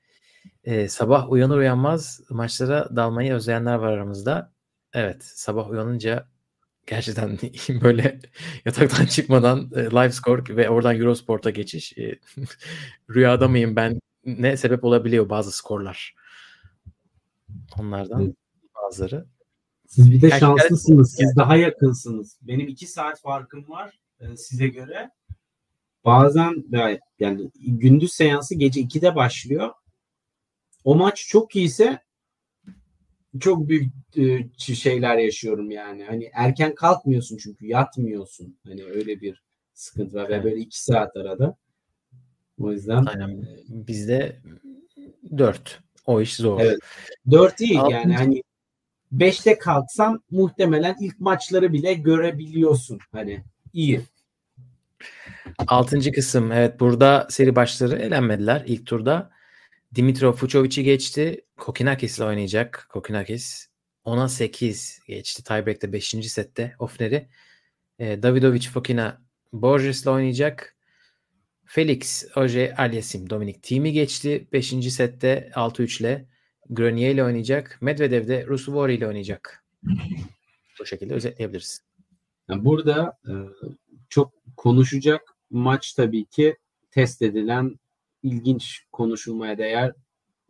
Ee, 0.63 0.87
sabah 0.87 1.31
uyanır 1.31 1.57
uyanmaz 1.57 2.21
maçlara 2.29 2.95
dalmayı 2.95 3.33
özleyenler 3.33 3.75
var 3.75 3.91
aramızda. 3.93 4.53
Evet 4.93 5.23
sabah 5.23 5.69
uyanınca 5.69 6.27
gerçekten 6.87 7.37
böyle 7.81 8.19
yataktan 8.65 9.05
çıkmadan 9.05 9.71
e, 9.75 9.79
live 9.79 10.11
score 10.11 10.57
ve 10.57 10.69
oradan 10.69 10.95
Eurosport'a 10.99 11.49
geçiş 11.49 11.97
e, 11.97 12.19
rüyada 13.15 13.47
mıyım 13.47 13.75
ben 13.75 13.99
ne 14.25 14.57
sebep 14.57 14.83
olabiliyor 14.83 15.29
bazı 15.29 15.51
skorlar. 15.51 16.15
Onlardan 17.79 18.35
bazıları. 18.83 19.25
Siz 19.87 20.11
bir 20.11 20.21
de 20.21 20.27
Gerçekten 20.27 20.55
şanslısınız. 20.57 21.15
Siz 21.15 21.35
daha 21.35 21.55
yakınsınız. 21.55 22.39
Benim 22.41 22.67
iki 22.67 22.87
saat 22.87 23.21
farkım 23.21 23.69
var 23.69 23.99
e, 24.19 24.37
size 24.37 24.67
göre. 24.67 25.09
Bazen 26.05 26.63
yani 27.19 27.51
gündüz 27.55 28.13
seansı 28.13 28.55
gece 28.55 28.81
2'de 28.81 29.15
başlıyor. 29.15 29.69
O 30.83 30.95
maç 30.95 31.27
çok 31.27 31.55
iyiyse 31.55 31.99
çok 33.39 33.69
büyük 33.69 33.93
e, 34.17 34.49
şeyler 34.75 35.17
yaşıyorum 35.17 35.71
yani. 35.71 36.03
Hani 36.03 36.29
erken 36.33 36.75
kalkmıyorsun 36.75 37.37
çünkü 37.37 37.65
yatmıyorsun. 37.65 38.59
Hani 38.67 38.83
öyle 38.83 39.21
bir 39.21 39.43
sıkıntı 39.73 40.15
var 40.15 40.29
ve 40.29 40.43
böyle 40.43 40.57
iki 40.57 40.83
saat 40.83 41.17
arada. 41.17 41.57
O 42.59 42.71
yüzden 42.71 43.05
Aynen. 43.05 43.41
E, 43.41 43.63
bizde 43.69 44.41
dört. 45.37 45.79
O 46.05 46.21
iş 46.21 46.35
zor. 46.35 46.59
Evet. 46.59 46.79
Dört 47.31 47.59
değil 47.59 47.79
Altın... 47.79 47.91
yani 47.91 48.15
hani 48.15 48.43
beşte 49.11 49.57
kalksan 49.57 50.23
muhtemelen 50.31 50.95
ilk 50.99 51.19
maçları 51.19 51.73
bile 51.73 51.93
görebiliyorsun. 51.93 52.99
Hani 53.11 53.43
iyi. 53.73 54.01
Altıncı 55.67 56.11
kısım. 56.11 56.51
Evet 56.51 56.79
burada 56.79 57.27
seri 57.29 57.55
başları 57.55 57.95
elenmediler 57.95 58.63
ilk 58.65 58.85
turda. 58.85 59.31
Dimitrov 59.95 60.33
Fucovic'i 60.33 60.83
geçti. 60.83 61.45
Kokinakis 61.57 62.17
ile 62.17 62.25
oynayacak. 62.25 62.87
Kokinakis 62.89 63.67
10'a 64.05 64.29
8 64.29 64.99
geçti. 65.07 65.43
Tiebreak'te 65.43 65.93
5. 65.93 66.09
sette 66.09 66.75
Ofner'i. 66.79 67.29
E, 67.99 68.23
Davidovic 68.23 68.69
Fokina 68.69 69.21
Borges 69.53 70.03
ile 70.03 70.09
oynayacak. 70.09 70.75
Felix 71.71 72.25
Oje 72.35 72.75
Aliasim 72.77 73.29
Dominik 73.29 73.63
Thieme'i 73.63 73.93
geçti. 73.93 74.47
5. 74.53 74.93
sette 74.93 75.51
6-3 75.55 76.01
ile 76.01 76.25
Grenier 76.69 77.11
ile 77.11 77.23
oynayacak. 77.23 77.77
Medvedev 77.81 78.27
de 78.27 78.45
Rusuvori 78.47 78.93
ile 78.95 79.07
oynayacak. 79.07 79.65
Bu 80.79 80.85
şekilde 80.85 81.13
özetleyebiliriz. 81.13 81.83
Burada 82.49 83.19
e, 83.27 83.33
çok 84.09 84.33
konuşacak 84.57 85.37
maç 85.49 85.93
tabii 85.93 86.25
ki 86.25 86.57
test 86.91 87.21
edilen 87.21 87.79
ilginç 88.23 88.85
konuşulmaya 88.91 89.57
değer 89.57 89.93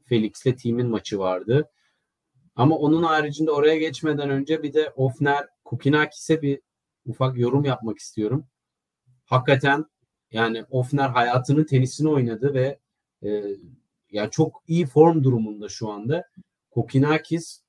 Felix'le 0.05 0.57
Team'in 0.63 0.87
maçı 0.87 1.19
vardı. 1.19 1.69
Ama 2.55 2.75
onun 2.75 3.03
haricinde 3.03 3.51
oraya 3.51 3.77
geçmeden 3.77 4.29
önce 4.29 4.63
bir 4.63 4.73
de 4.73 4.89
Ofner 4.89 5.47
Kukinakis'e 5.63 6.41
bir 6.41 6.59
ufak 7.05 7.37
yorum 7.37 7.65
yapmak 7.65 7.97
istiyorum. 7.97 8.45
Hakikaten 9.25 9.85
yani 10.31 10.65
Ofner 10.69 11.09
hayatının 11.09 11.63
tenisini 11.63 12.09
oynadı 12.09 12.53
ve 12.53 12.79
e, 13.23 13.43
yani 14.11 14.31
çok 14.31 14.63
iyi 14.67 14.85
form 14.85 15.23
durumunda 15.23 15.69
şu 15.69 15.89
anda. 15.89 16.23
Kokinakis 16.71 17.61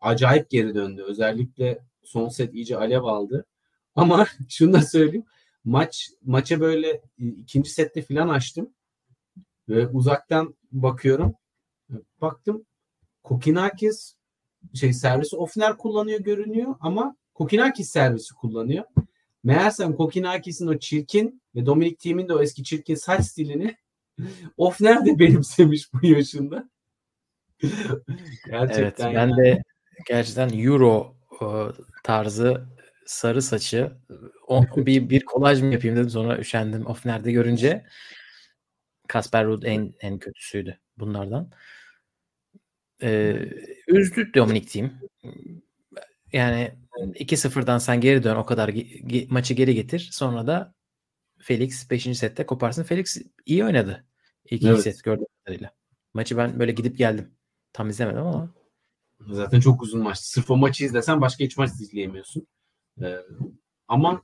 acayip 0.00 0.50
geri 0.50 0.74
döndü. 0.74 1.02
Özellikle 1.02 1.78
son 2.02 2.28
set 2.28 2.54
iyice 2.54 2.76
alev 2.76 3.02
aldı. 3.02 3.46
Ama 3.94 4.26
şunu 4.48 4.72
da 4.72 4.82
söyleyeyim. 4.82 5.26
Maç 5.64 6.10
maça 6.22 6.60
böyle 6.60 7.02
ikinci 7.18 7.70
sette 7.70 8.02
filan 8.02 8.28
açtım. 8.28 8.74
Ve 9.68 9.86
uzaktan 9.88 10.54
bakıyorum. 10.72 11.34
Baktım 12.20 12.66
Kokinakis 13.22 14.14
şey 14.74 14.92
servisi 14.92 15.36
Ofner 15.36 15.76
kullanıyor 15.76 16.20
görünüyor 16.20 16.74
ama 16.80 17.16
Kokinakis 17.34 17.90
servisi 17.90 18.34
kullanıyor. 18.34 18.84
Meğersem 19.44 19.96
Kokinakis'in 19.96 20.66
o 20.66 20.78
çirkin 20.78 21.42
ve 21.54 21.66
Dominic 21.66 21.96
Thiem'in 21.96 22.28
de 22.28 22.34
o 22.34 22.42
eski 22.42 22.64
çirkin 22.64 22.94
saç 22.94 23.24
stilini 23.24 23.76
Ofner 24.56 25.06
de 25.06 25.18
benimsemiş 25.18 25.92
bu 25.92 26.06
yaşında. 26.06 26.70
gerçekten 28.46 28.82
evet, 28.82 28.98
ben 28.98 29.12
yani. 29.12 29.36
de 29.36 29.62
gerçekten 30.08 30.50
Euro 30.58 31.16
e, 31.32 31.46
tarzı 32.04 32.66
sarı 33.06 33.42
saçı 33.42 33.92
o, 34.46 34.64
bir, 34.76 35.10
bir 35.10 35.24
kolaj 35.24 35.62
mı 35.62 35.72
yapayım 35.72 35.96
dedim 35.96 36.10
sonra 36.10 36.38
üşendim 36.38 36.86
Ofner'de 36.86 37.32
görünce. 37.32 37.86
Kasper 39.08 39.46
Ruud 39.46 39.62
en 39.62 39.94
en 40.00 40.18
kötüsüydü 40.18 40.78
bunlardan. 40.98 41.50
Ee, 43.02 43.48
üzdü 43.88 44.34
Dominic 44.34 44.66
Thiem. 44.66 45.00
Yani 46.34 46.72
2-0'dan 47.14 47.78
sen 47.78 48.00
geri 48.00 48.24
dön 48.24 48.36
o 48.36 48.46
kadar 48.46 48.74
maçı 49.28 49.54
geri 49.54 49.74
getir. 49.74 50.08
Sonra 50.12 50.46
da 50.46 50.74
Felix 51.38 51.90
5. 51.90 52.18
sette 52.18 52.46
koparsın. 52.46 52.82
Felix 52.82 53.22
iyi 53.46 53.64
oynadı. 53.64 54.04
İlk 54.44 54.62
evet. 54.62 54.82
set 54.82 55.04
gördüğüm 55.04 55.26
kadarıyla. 55.44 55.70
Maçı 56.14 56.36
ben 56.36 56.58
böyle 56.58 56.72
gidip 56.72 56.98
geldim. 56.98 57.30
Tam 57.72 57.88
izlemedim 57.88 58.26
ama. 58.26 58.54
Zaten 59.30 59.60
çok 59.60 59.82
uzun 59.82 60.02
maç. 60.02 60.18
Sırf 60.18 60.50
o 60.50 60.56
maçı 60.56 60.84
izlesen 60.84 61.20
başka 61.20 61.44
hiç 61.44 61.56
maç 61.56 61.70
izleyemiyorsun. 61.70 62.46
Ee, 63.02 63.16
ama 63.88 64.22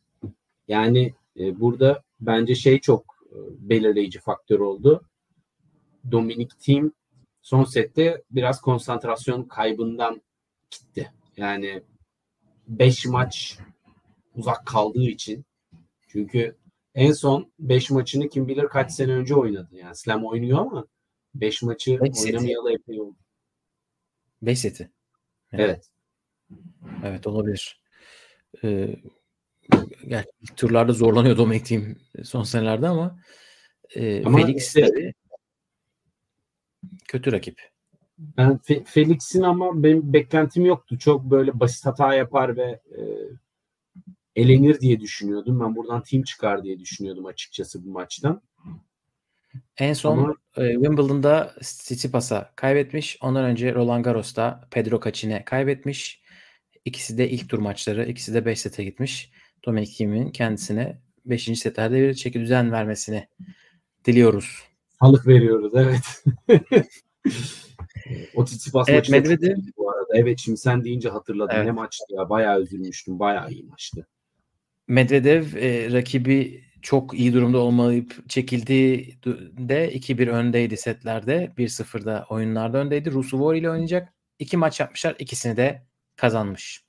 yani 0.69 1.15
e, 1.39 1.61
burada 1.61 2.03
bence 2.20 2.55
şey 2.55 2.81
çok 2.81 3.15
e, 3.32 3.37
belirleyici 3.69 4.20
faktör 4.20 4.61
oldu. 4.61 5.05
Dominic 6.11 6.55
Thiem 6.61 6.93
son 7.43 7.65
sette 7.65 8.23
biraz 8.31 8.61
konsantrasyon 8.61 9.45
kaybından 9.45 10.23
gitti. 10.70 11.12
Yani 11.37 11.82
5 12.71 13.07
maç 13.07 13.59
uzak 14.35 14.67
kaldığı 14.67 15.03
için 15.03 15.45
çünkü 16.09 16.57
en 16.95 17.13
son 17.13 17.53
5 17.59 17.91
maçını 17.91 18.29
kim 18.29 18.49
bilir 18.49 18.69
kaç 18.69 18.93
sene 18.93 19.13
önce 19.13 19.35
oynadı. 19.35 19.69
Yani 19.73 19.97
Slam 19.97 20.27
oynuyor 20.27 20.59
ama 20.59 20.87
5 21.35 21.63
maçı 21.63 22.01
beş 22.01 22.25
oynamayalı 22.25 22.73
epey 22.73 23.01
oldu. 23.01 23.17
5 24.43 24.59
seti. 24.59 24.91
Evet. 25.53 25.71
evet. 25.71 25.91
Evet 27.05 27.27
olabilir. 27.27 27.81
Ee, 28.65 28.97
yani 30.05 30.25
turlarda 30.57 30.93
zorlanıyor 30.93 31.37
Dominic 31.37 31.65
Team 31.65 31.97
son 32.25 32.43
senelerde 32.43 32.89
ama, 32.89 33.21
e, 33.97 34.25
ama 34.25 34.39
Felix 34.39 34.67
işte, 34.67 34.81
tabii 34.81 35.15
kötü 37.09 37.33
rakip. 37.33 37.71
Ben 38.37 38.51
Fe- 38.51 38.85
Felix'in 38.85 39.43
ama 39.43 39.83
benim 39.83 40.13
beklentim 40.13 40.65
yoktu. 40.67 40.99
Çok 40.99 41.25
böyle 41.25 41.61
basit 41.61 41.87
hata 41.87 42.15
yapar 42.15 42.57
ve 42.57 42.81
e, 42.91 43.01
elenir 44.37 44.81
diye 44.81 45.01
düşünüyordum. 45.01 45.61
Ben 45.61 45.77
buradan 45.77 46.03
team 46.03 46.23
çıkar 46.23 46.65
diye 46.65 46.79
düşünüyordum 46.79 47.27
açıkçası 47.27 47.85
bu 47.85 47.91
maçtan. 47.91 48.43
En 49.79 49.93
son 49.93 50.19
Ama... 50.19 50.35
e, 50.57 50.73
Wimbledon'da 50.73 51.55
Tsitsipas'a 51.61 52.53
kaybetmiş. 52.57 53.19
Ondan 53.23 53.45
önce 53.45 53.75
Roland 53.75 54.05
Garros'ta 54.05 54.69
Pedro 54.71 55.01
Cacin'e 55.01 55.45
kaybetmiş. 55.45 56.23
İkisi 56.85 57.19
de 57.19 57.31
ilk 57.31 57.49
tur 57.49 57.59
maçları. 57.59 58.09
İkisi 58.09 58.35
de 58.35 58.47
5 58.47 58.61
sete 58.61 58.85
gitmiş. 58.85 59.33
Dominic 59.67 59.93
Thiem'in 59.93 60.31
kendisine 60.31 61.01
5. 61.25 61.45
setlerde 61.59 62.01
bir 62.01 62.15
çeki 62.15 62.41
düzen 62.41 62.73
vermesini 62.73 63.29
diliyoruz. 64.05 64.63
Salık 65.01 65.27
veriyoruz 65.27 65.73
evet. 65.75 66.25
o 68.35 68.45
Tsitsipas 68.45 68.89
evet, 68.89 68.99
maçı 68.99 69.12
Medvedev... 69.12 69.57
bu 69.77 69.91
arada. 69.91 70.12
Evet 70.15 70.39
şimdi 70.39 70.59
sen 70.59 70.85
deyince 70.85 71.09
hatırladım. 71.09 71.57
Evet. 71.57 71.66
Ne 71.66 71.73
maçtı 71.73 72.05
ya. 72.11 72.31
Bayağı 72.31 72.61
üzülmüştüm. 72.62 73.19
Bayağı 73.19 73.51
iyi 73.51 73.65
maçtı. 73.65 74.07
Medvedev 74.89 75.57
e, 75.57 75.93
rakibi 75.93 76.65
çok 76.82 77.19
iyi 77.19 77.32
durumda 77.32 77.59
olmayıp 77.59 78.28
çekildiğinde 78.28 79.95
2-1 79.95 80.31
öndeydi 80.31 80.77
setlerde. 80.77 81.53
1-0'da 81.59 82.27
oyunlarda 82.31 82.78
öndeydi. 82.78 83.11
Rusuvori 83.11 83.59
ile 83.59 83.70
oynayacak. 83.70 84.15
İki 84.39 84.57
maç 84.57 84.81
yapmışlar. 84.81 85.16
ikisini 85.19 85.57
de 85.57 85.82
kazanmış. 86.16 86.85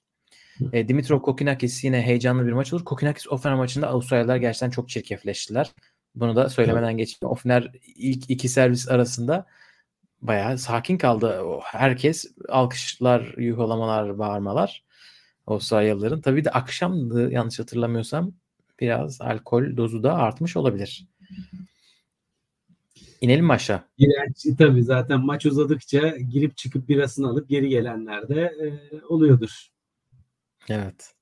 E, 0.73 0.87
Dimitrov 0.87 1.21
Kokinakis 1.21 1.83
yine 1.83 2.01
heyecanlı 2.01 2.47
bir 2.47 2.51
maç 2.51 2.73
olur. 2.73 2.85
Kokinakis 2.85 3.27
Ofner 3.27 3.53
maçında 3.53 3.87
Avustralyalılar 3.87 4.37
gerçekten 4.37 4.69
çok 4.69 4.89
çirkefleştiler. 4.89 5.71
Bunu 6.15 6.35
da 6.35 6.49
söylemeden 6.49 6.97
geçeyim. 6.97 7.31
Ofner 7.31 7.71
ilk 7.95 8.29
iki 8.29 8.49
servis 8.49 8.89
arasında 8.89 9.45
bayağı 10.21 10.57
sakin 10.57 10.97
kaldı. 10.97 11.41
Herkes 11.63 12.25
alkışlar, 12.49 13.33
yuhalamalar, 13.37 14.19
bağırmalar. 14.19 14.83
Avustralyalıların. 15.47 16.21
Tabii 16.21 16.45
de 16.45 16.49
akşamdı 16.49 17.31
yanlış 17.31 17.59
hatırlamıyorsam 17.59 18.33
biraz 18.79 19.21
alkol 19.21 19.77
dozu 19.77 20.03
da 20.03 20.15
artmış 20.15 20.57
olabilir. 20.57 21.07
İnelim 23.21 23.45
mi 23.45 23.53
aşağı? 23.53 23.83
Giren, 23.97 24.55
tabii 24.57 24.83
zaten 24.83 25.25
maç 25.25 25.45
uzadıkça 25.45 26.17
girip 26.17 26.57
çıkıp 26.57 26.89
birasını 26.89 27.27
alıp 27.27 27.49
geri 27.49 27.69
gelenler 27.69 28.29
de 28.29 28.41
e, 28.41 28.97
oluyordur. 29.05 29.67
Evet. 30.69 31.13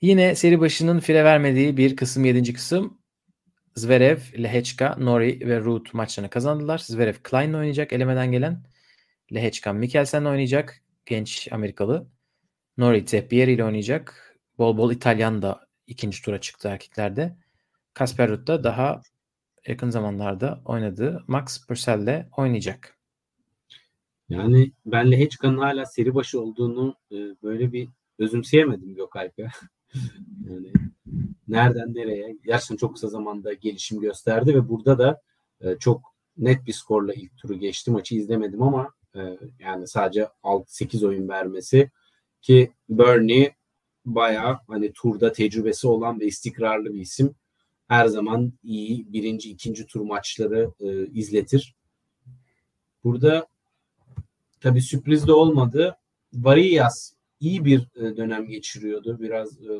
Yine 0.00 0.34
seri 0.34 0.60
başının 0.60 1.00
fire 1.00 1.24
vermediği 1.24 1.76
bir 1.76 1.96
kısım 1.96 2.24
7. 2.24 2.52
kısım. 2.52 2.98
Zverev, 3.76 4.18
Lehechka, 4.42 4.96
Nori 4.98 5.40
ve 5.48 5.60
Ruth 5.60 5.94
maçlarını 5.94 6.30
kazandılar. 6.30 6.78
Zverev 6.78 7.14
Klein'le 7.22 7.54
oynayacak 7.54 7.92
elemeden 7.92 8.32
gelen. 8.32 8.62
Lehechka 9.34 9.72
Mikkelsen'le 9.72 10.24
oynayacak. 10.24 10.82
Genç 11.06 11.48
Amerikalı. 11.52 12.06
Nori 12.78 13.04
Teppier 13.04 13.48
ile 13.48 13.64
oynayacak. 13.64 14.36
Bol 14.58 14.76
bol 14.76 14.92
İtalyan 14.92 15.42
da 15.42 15.68
ikinci 15.86 16.22
tura 16.22 16.40
çıktı 16.40 16.68
erkeklerde. 16.68 17.36
Kasper 17.94 18.30
Ruud 18.30 18.46
da 18.46 18.64
daha 18.64 19.02
yakın 19.66 19.90
zamanlarda 19.90 20.62
oynadığı 20.64 21.24
Max 21.26 21.66
Purcell'le 21.66 22.28
oynayacak. 22.36 22.98
Yani 24.28 24.72
ben 24.86 25.10
Lehechka'nın 25.10 25.58
hala 25.58 25.86
seri 25.86 26.14
başı 26.14 26.40
olduğunu 26.40 26.94
e, 27.12 27.16
böyle 27.42 27.72
bir 27.72 27.88
özümseyemedim 28.18 28.94
Gökalp'e. 28.94 29.48
yani 30.50 30.72
nereden 31.48 31.94
nereye 31.94 32.36
gerçekten 32.44 32.76
çok 32.76 32.94
kısa 32.94 33.08
zamanda 33.08 33.52
gelişim 33.52 34.00
gösterdi 34.00 34.54
ve 34.54 34.68
burada 34.68 34.98
da 34.98 35.20
e, 35.60 35.78
çok 35.78 36.02
net 36.36 36.66
bir 36.66 36.72
skorla 36.72 37.14
ilk 37.14 37.36
turu 37.38 37.54
geçti. 37.54 37.90
Maçı 37.90 38.14
izlemedim 38.14 38.62
ama 38.62 38.94
e, 39.16 39.38
yani 39.58 39.88
sadece 39.88 40.28
6-8 40.42 41.06
oyun 41.06 41.28
vermesi 41.28 41.90
ki 42.42 42.72
Bernie 42.88 43.54
bayağı 44.04 44.58
hani 44.68 44.92
turda 44.92 45.32
tecrübesi 45.32 45.88
olan 45.88 46.20
ve 46.20 46.26
istikrarlı 46.26 46.94
bir 46.94 47.00
isim. 47.00 47.34
Her 47.88 48.06
zaman 48.06 48.52
iyi 48.62 49.12
birinci, 49.12 49.50
ikinci 49.50 49.86
tur 49.86 50.00
maçları 50.00 50.70
e, 50.80 51.06
izletir. 51.06 51.74
Burada 53.04 53.46
tabii 54.60 54.82
sürpriz 54.82 55.26
de 55.26 55.32
olmadı. 55.32 55.96
Varillas 56.32 57.12
iyi 57.40 57.64
bir 57.64 57.88
e, 57.96 58.16
dönem 58.16 58.46
geçiriyordu. 58.46 59.18
Biraz 59.20 59.60
e, 59.60 59.72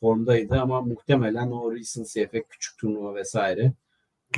formdaydı 0.00 0.60
ama 0.60 0.80
muhtemelen 0.80 1.50
o 1.50 1.72
recency 1.72 2.20
efekt 2.20 2.48
küçük 2.48 2.78
turnuva 2.78 3.14
vesaire. 3.14 3.72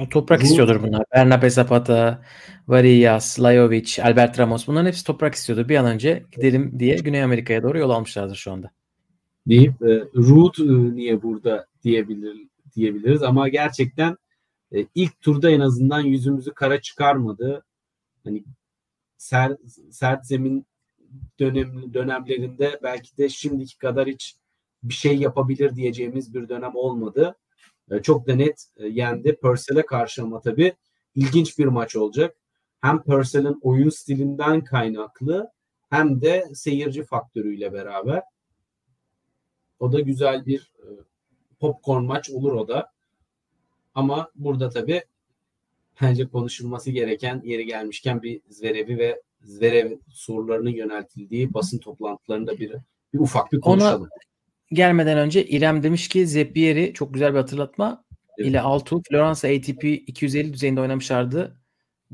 O 0.01 0.09
toprak 0.09 0.41
Bu, 0.41 0.45
istiyordur 0.45 0.83
bunlar. 0.83 1.05
Bernabe 1.15 1.51
Zapata, 1.51 2.23
Varillas, 2.69 3.41
Lajovic, 3.41 4.03
Albert 4.03 4.39
Ramos 4.39 4.67
bunların 4.67 4.87
hepsi 4.87 5.05
toprak 5.05 5.35
istiyordu. 5.35 5.69
Bir 5.69 5.77
an 5.77 5.87
önce 5.87 6.25
gidelim 6.33 6.79
diye 6.79 6.97
Güney 6.97 7.23
Amerika'ya 7.23 7.63
doğru 7.63 7.79
yol 7.79 7.91
almışlardır 7.91 8.37
şu 8.37 8.53
anda. 8.53 8.71
Deyip 9.47 9.83
e, 9.83 10.05
Root 10.15 10.59
e, 10.59 10.97
niye 10.97 11.23
burada 11.23 11.67
diyebilir 11.83 12.47
diyebiliriz 12.77 13.23
ama 13.23 13.49
gerçekten 13.49 14.17
e, 14.73 14.87
ilk 14.95 15.21
turda 15.21 15.51
en 15.51 15.61
azından 15.61 16.01
yüzümüzü 16.01 16.55
kara 16.55 16.81
çıkarmadı. 16.81 17.65
Hani 18.25 18.45
sert, 19.17 19.61
sert 19.91 20.27
zemin 20.27 20.67
dönem, 21.41 21.95
dönemlerinde 21.95 22.81
belki 22.83 23.17
de 23.17 23.29
şimdiki 23.29 23.79
kadar 23.79 24.09
hiç 24.09 24.37
bir 24.83 24.95
şey 24.95 25.17
yapabilir 25.17 25.77
diyeceğimiz 25.77 26.35
bir 26.35 26.49
dönem 26.49 26.73
olmadı. 26.75 27.37
E, 27.91 28.03
çok 28.03 28.27
da 28.27 28.35
net 28.35 28.67
e, 28.77 28.87
yendi. 28.87 29.37
Purcell'e 29.37 29.87
karşı 29.87 30.23
ama 30.23 30.41
tabii 30.41 30.75
ilginç 31.15 31.59
bir 31.59 31.67
maç 31.67 31.97
olacak. 31.97 32.37
Hem 32.81 33.03
Purcell'in 33.03 33.59
oyun 33.63 33.89
stilinden 33.89 34.65
kaynaklı 34.65 35.51
hem 35.91 36.21
de 36.21 36.45
seyirci 36.55 37.05
faktörüyle 37.05 37.73
beraber. 37.73 38.23
O 39.79 39.93
da 39.93 40.01
güzel 40.01 40.47
bir 40.47 40.73
e, 40.79 40.87
popcorn 41.61 42.05
maç 42.05 42.31
olur 42.31 42.53
o 42.53 42.69
da. 42.69 42.91
Ama 43.95 44.31
burada 44.35 44.71
tabii 44.71 45.03
bence 46.03 46.29
konuşulması 46.29 46.91
gereken 46.91 47.43
yeri 47.45 47.67
gelmişken 47.67 48.23
bir 48.23 48.41
Zverev'i 48.49 48.99
ve 48.99 49.23
Zverev 49.47 49.97
sorularının 50.09 50.71
yöneltildiği 50.71 51.55
basın 51.55 51.79
toplantılarında 51.79 52.59
bir, 52.59 52.73
bir 53.13 53.19
ufak 53.19 53.53
bir 53.53 53.61
konuşalım. 53.61 54.03
Ona 54.03 54.09
gelmeden 54.73 55.19
önce 55.19 55.47
İrem 55.47 55.83
demiş 55.83 56.09
ki 56.09 56.27
Zeppieri 56.27 56.93
çok 56.95 57.15
güzel 57.15 57.33
bir 57.33 57.39
hatırlatma 57.39 58.05
evet. 58.39 58.51
ile 58.51 58.61
Altu 58.61 59.03
Florence 59.09 59.57
ATP 59.57 59.85
250 59.85 60.53
düzeyinde 60.53 60.81
oynamışlardı. 60.81 61.61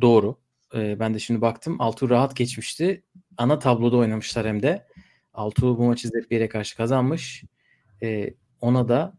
Doğru. 0.00 0.38
Ee, 0.74 1.00
ben 1.00 1.14
de 1.14 1.18
şimdi 1.18 1.40
baktım. 1.40 1.80
Altu 1.80 2.10
rahat 2.10 2.36
geçmişti. 2.36 3.04
Ana 3.36 3.58
tabloda 3.58 3.96
oynamışlar 3.96 4.46
hem 4.46 4.62
de. 4.62 4.86
Altu 5.34 5.78
bu 5.78 5.82
maçı 5.82 6.08
Zeppieri'ye 6.08 6.48
karşı 6.48 6.76
kazanmış. 6.76 7.44
Ee, 8.02 8.34
ona 8.60 8.88
da 8.88 9.18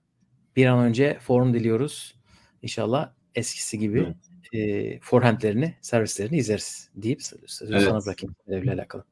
bir 0.55 0.65
an 0.65 0.79
önce 0.79 1.17
form 1.19 1.53
diliyoruz. 1.53 2.15
İnşallah 2.61 3.13
eskisi 3.35 3.79
gibi 3.79 3.99
evet 3.99 4.32
e, 4.53 4.99
forehandlerini, 4.99 5.73
servislerini 5.81 6.37
izleriz 6.37 6.89
deyip 6.95 7.21
sözü 7.47 7.73
evet. 7.73 7.83
sana 7.83 8.05
bırakayım 8.05 8.35
görevle 8.47 8.71
alakalı. 8.73 9.03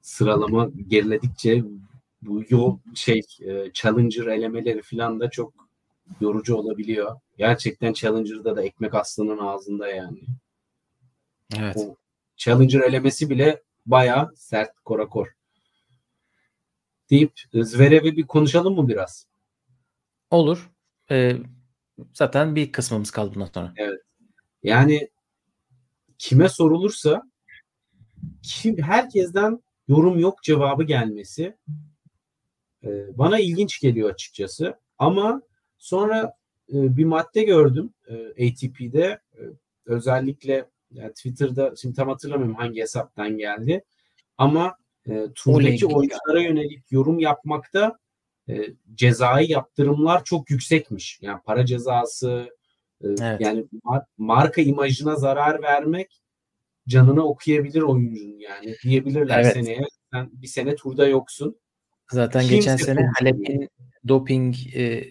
Sıralama 0.00 0.70
geriledikçe 0.88 1.64
bu 2.22 2.44
yol 2.48 2.78
şey 2.94 3.20
e, 3.40 3.72
challenger 3.72 4.26
elemeleri 4.26 4.82
falan 4.82 5.20
da 5.20 5.30
çok 5.30 5.52
yorucu 6.20 6.56
olabiliyor. 6.56 7.16
Gerçekten 7.38 7.92
challenger'da 7.92 8.56
da 8.56 8.62
ekmek 8.62 8.94
aslının 8.94 9.38
ağzında 9.38 9.88
yani. 9.88 10.18
Evet. 11.58 11.76
O 11.76 11.96
challenger 12.36 12.80
elemesi 12.80 13.30
bile 13.30 13.62
bayağı 13.86 14.32
sert 14.36 14.80
korakor. 14.84 15.28
Deyip 17.10 17.32
Zverev'i 17.54 18.16
bir 18.16 18.26
konuşalım 18.26 18.74
mı 18.74 18.88
biraz? 18.88 19.26
Olur. 20.30 20.70
Ee, 21.10 21.36
zaten 22.12 22.56
bir 22.56 22.72
kısmımız 22.72 23.10
kaldı 23.10 23.34
bundan 23.34 23.50
sonra. 23.54 23.74
Evet. 23.76 24.01
Yani 24.62 25.08
kime 26.18 26.48
sorulursa 26.48 27.22
kim, 28.42 28.78
herkesten 28.78 29.62
yorum 29.88 30.18
yok 30.18 30.42
cevabı 30.42 30.82
gelmesi 30.82 31.56
e, 32.84 33.18
bana 33.18 33.38
ilginç 33.38 33.80
geliyor 33.80 34.10
açıkçası. 34.10 34.78
Ama 34.98 35.42
sonra 35.78 36.36
e, 36.72 36.96
bir 36.96 37.04
madde 37.04 37.42
gördüm 37.42 37.90
e, 38.08 38.48
ATP'de 38.48 39.20
e, 39.34 39.42
özellikle 39.86 40.68
yani 40.90 41.12
Twitter'da 41.12 41.76
şimdi 41.76 41.94
tam 41.94 42.08
hatırlamıyorum 42.08 42.56
hangi 42.56 42.80
hesaptan 42.80 43.38
geldi 43.38 43.84
ama 44.38 44.76
e, 45.08 45.26
turdaki 45.34 45.86
oyunculara 45.86 46.42
yönelik 46.42 46.92
yorum 46.92 47.18
yapmakta 47.18 47.98
e, 48.48 48.66
cezai 48.94 49.52
yaptırımlar 49.52 50.24
çok 50.24 50.50
yüksekmiş. 50.50 51.18
Yani 51.22 51.40
para 51.44 51.66
cezası, 51.66 52.48
evet. 53.02 53.40
Yani 53.40 53.64
marka 54.18 54.62
imajına 54.62 55.16
zarar 55.16 55.62
vermek 55.62 56.22
canını 56.88 57.24
okuyabilir 57.24 57.82
oyuncunun 57.82 58.38
yani. 58.38 58.74
Diyebilirler 58.82 59.40
evet. 59.40 59.52
seneye 59.52 59.86
sen 60.12 60.30
bir 60.32 60.46
sene 60.46 60.76
turda 60.76 61.06
yoksun. 61.06 61.60
Zaten 62.10 62.40
Kimse 62.40 62.56
geçen 62.56 62.76
sene 62.76 63.10
Halep'in 63.18 63.68
doping 64.08 64.56
e, 64.74 65.04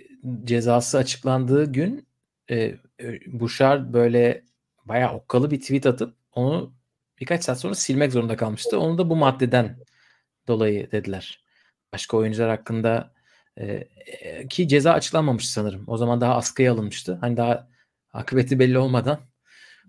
cezası 0.43 0.97
açıklandığı 0.97 1.71
gün 1.71 2.07
e, 2.49 2.75
Bouchard 3.27 3.93
böyle 3.93 4.43
bayağı 4.85 5.13
okkalı 5.13 5.51
bir 5.51 5.59
tweet 5.59 5.85
atıp 5.85 6.15
onu 6.33 6.73
birkaç 7.19 7.43
saat 7.43 7.59
sonra 7.59 7.75
silmek 7.75 8.11
zorunda 8.11 8.37
kalmıştı. 8.37 8.79
Onu 8.79 8.97
da 8.97 9.09
bu 9.09 9.15
maddeden 9.15 9.77
dolayı 10.47 10.91
dediler. 10.91 11.43
Başka 11.93 12.17
oyuncular 12.17 12.49
hakkında 12.49 13.13
e, 13.57 13.87
ki 14.49 14.67
ceza 14.67 14.91
açıklanmamış 14.91 15.49
sanırım. 15.49 15.83
O 15.87 15.97
zaman 15.97 16.21
daha 16.21 16.35
askıya 16.35 16.73
alınmıştı. 16.73 17.17
Hani 17.21 17.37
daha 17.37 17.70
akıbeti 18.13 18.59
belli 18.59 18.77
olmadan 18.77 19.19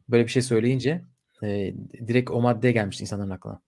böyle 0.08 0.24
bir 0.24 0.30
şey 0.30 0.42
söyleyince 0.42 1.04
e, 1.42 1.74
direkt 2.06 2.30
o 2.30 2.40
maddeye 2.40 2.72
gelmiş 2.72 3.00
insanların 3.00 3.30
aklına. 3.30 3.60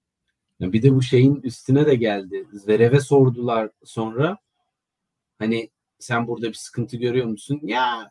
Bir 0.60 0.82
de 0.82 0.94
bu 0.94 1.02
şeyin 1.02 1.40
üstüne 1.42 1.86
de 1.86 1.94
geldi. 1.94 2.46
Zverev'e 2.52 3.00
sordular 3.00 3.70
sonra 3.84 4.38
hani 5.38 5.70
sen 5.98 6.28
burada 6.28 6.48
bir 6.48 6.54
sıkıntı 6.54 6.96
görüyor 6.96 7.26
musun? 7.26 7.60
Ya 7.62 8.10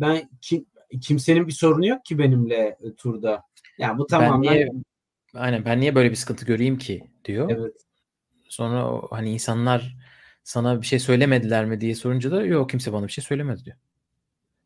ben 0.00 0.30
kim, 0.40 0.66
kimsenin 1.00 1.46
bir 1.46 1.52
sorunu 1.52 1.86
yok 1.86 2.04
ki 2.04 2.18
benimle 2.18 2.78
e, 2.82 2.94
turda. 2.94 3.42
Yani 3.78 3.98
bu 3.98 4.06
tamamen 4.06 4.42
ben 4.42 4.52
niye, 4.52 4.68
aynen 5.34 5.64
ben 5.64 5.80
niye 5.80 5.94
böyle 5.94 6.10
bir 6.10 6.16
sıkıntı 6.16 6.46
göreyim 6.46 6.78
ki 6.78 7.10
diyor. 7.24 7.50
Evet. 7.50 7.74
Sonra 8.48 9.02
hani 9.10 9.32
insanlar 9.32 9.96
sana 10.44 10.80
bir 10.80 10.86
şey 10.86 10.98
söylemediler 10.98 11.64
mi 11.64 11.80
diye 11.80 11.94
sorunca 11.94 12.30
da 12.30 12.44
yok 12.44 12.70
kimse 12.70 12.92
bana 12.92 13.06
bir 13.06 13.12
şey 13.12 13.24
söylemedi 13.24 13.64
diyor. 13.64 13.76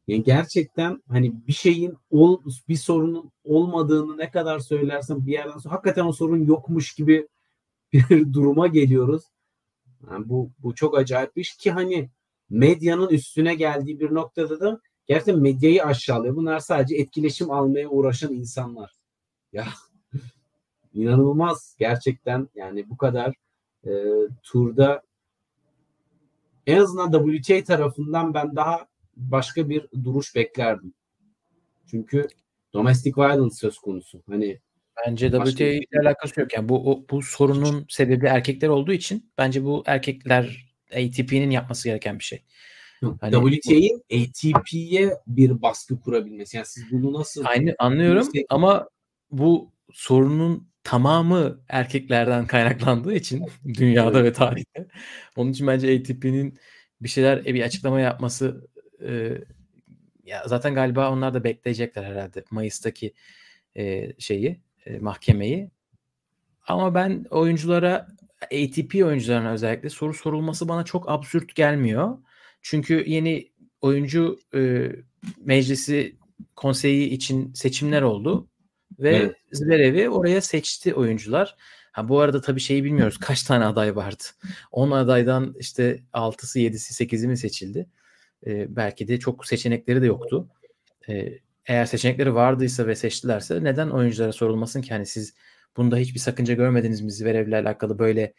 Yani 0.08 0.22
gerçekten 0.22 1.02
hani 1.08 1.46
bir 1.46 1.52
şeyin 1.52 1.98
ol, 2.10 2.42
bir 2.68 2.76
sorunun 2.76 3.32
olmadığını 3.44 4.18
ne 4.18 4.30
kadar 4.30 4.58
söylersen 4.58 5.26
bir 5.26 5.32
yerden 5.32 5.58
sonra 5.58 5.74
hakikaten 5.74 6.04
o 6.04 6.12
sorun 6.12 6.44
yokmuş 6.44 6.94
gibi 6.94 7.28
bir 7.92 8.32
duruma 8.32 8.66
geliyoruz. 8.66 9.22
Yani 10.10 10.28
bu 10.28 10.50
bu 10.58 10.74
çok 10.74 10.98
acayip 10.98 11.36
bir 11.36 11.40
iş 11.40 11.56
ki 11.56 11.70
hani 11.70 12.10
medyanın 12.50 13.08
üstüne 13.08 13.54
geldiği 13.54 14.00
bir 14.00 14.14
noktada 14.14 14.60
da 14.60 14.80
gerçekten 15.06 15.38
medyayı 15.38 15.84
aşağılıyor. 15.84 16.36
Bunlar 16.36 16.58
sadece 16.58 16.96
etkileşim 16.96 17.50
almaya 17.50 17.88
uğraşan 17.88 18.32
insanlar. 18.32 18.92
Ya 19.52 19.66
inanılmaz 20.92 21.76
gerçekten 21.78 22.48
yani 22.54 22.90
bu 22.90 22.96
kadar 22.96 23.34
e, 23.86 23.92
turda 24.42 25.02
en 26.66 26.78
azından 26.78 27.12
WTA 27.12 27.64
tarafından 27.64 28.34
ben 28.34 28.56
daha 28.56 28.86
başka 29.16 29.68
bir 29.68 29.86
duruş 30.04 30.34
beklerdim. 30.34 30.94
Çünkü 31.90 32.28
domestic 32.74 33.12
violence 33.16 33.54
söz 33.54 33.78
konusu. 33.78 34.22
Hani 34.28 34.60
Bence 35.06 35.30
WTA 35.30 35.64
ile 35.64 36.00
alakası 36.02 36.40
yok. 36.40 36.52
Yani 36.52 36.68
bu 36.68 36.92
o, 36.92 37.04
bu 37.10 37.22
sorunun 37.22 37.86
sebebi 37.88 38.26
erkekler 38.26 38.68
olduğu 38.68 38.92
için 38.92 39.30
bence 39.38 39.64
bu 39.64 39.82
erkekler 39.86 40.66
ATP'nin 40.92 41.50
yapması 41.50 41.88
gereken 41.88 42.18
bir 42.18 42.24
şey. 42.24 42.42
Hani, 43.20 43.60
WTA'nin 43.60 44.02
ATP'ye 44.12 45.10
bir 45.26 45.62
baskı 45.62 46.00
kurabilmesi. 46.00 46.56
Yani 46.56 46.66
siz 46.66 46.84
bunu 46.92 47.12
nasıl 47.12 47.44
Aynı 47.44 47.74
anlıyorum 47.78 48.28
ama 48.48 48.88
bu 49.30 49.72
sorunun 49.92 50.68
tamamı 50.84 51.60
erkeklerden 51.68 52.46
kaynaklandığı 52.46 53.14
için 53.14 53.46
dünyada 53.64 54.20
evet. 54.20 54.28
ve 54.28 54.32
tarihte. 54.32 54.86
Onun 55.36 55.52
için 55.52 55.66
bence 55.66 55.96
ATP'nin 55.96 56.58
bir 57.00 57.08
şeyler 57.08 57.38
e, 57.38 57.54
bir 57.54 57.62
açıklama 57.62 58.00
yapması 58.00 58.68
e, 59.04 59.38
ya 60.24 60.42
zaten 60.46 60.74
galiba 60.74 61.10
onlar 61.10 61.34
da 61.34 61.44
bekleyecekler 61.44 62.04
herhalde 62.04 62.44
Mayıs'taki 62.50 63.14
e, 63.76 64.12
şeyi 64.18 64.60
e, 64.86 64.98
mahkemeyi. 64.98 65.70
Ama 66.66 66.94
ben 66.94 67.24
oyunculara 67.30 68.08
ATP 68.42 68.94
oyuncularına 68.94 69.52
özellikle 69.52 69.90
soru 69.90 70.14
sorulması 70.14 70.68
bana 70.68 70.84
çok 70.84 71.10
absürt 71.10 71.54
gelmiyor. 71.54 72.18
Çünkü 72.62 73.04
yeni 73.06 73.52
oyuncu 73.80 74.40
e, 74.54 74.90
meclisi 75.38 76.16
konseyi 76.56 77.08
için 77.08 77.52
seçimler 77.52 78.02
oldu 78.02 78.48
ve 78.98 79.16
evet. 79.16 79.36
Zverev'i 79.52 80.10
oraya 80.10 80.40
seçti 80.40 80.94
oyuncular. 80.94 81.56
Ha 81.92 82.08
bu 82.08 82.20
arada 82.20 82.40
tabii 82.40 82.60
şeyi 82.60 82.84
bilmiyoruz. 82.84 83.18
Kaç 83.18 83.42
tane 83.42 83.64
aday 83.64 83.96
vardı? 83.96 84.22
10 84.72 84.90
adaydan 84.90 85.54
işte 85.58 86.02
6'sı, 86.12 86.58
7'si, 86.58 87.04
8'i 87.04 87.28
mi 87.28 87.36
seçildi? 87.36 87.86
Ee, 88.46 88.76
belki 88.76 89.08
de 89.08 89.18
çok 89.18 89.46
seçenekleri 89.46 90.02
de 90.02 90.06
yoktu. 90.06 90.48
Ee, 91.08 91.38
eğer 91.66 91.86
seçenekleri 91.86 92.34
vardıysa 92.34 92.86
ve 92.86 92.94
seçtilerse 92.94 93.64
neden 93.64 93.90
oyunculara 93.90 94.32
sorulmasın 94.32 94.82
ki? 94.82 94.94
Hani 94.94 95.06
siz 95.06 95.34
bunda 95.76 95.96
hiçbir 95.96 96.20
sakınca 96.20 96.54
görmediniz 96.54 97.00
mi 97.00 97.12
Zverev'le 97.12 97.52
alakalı 97.52 97.98
böyle 97.98 98.34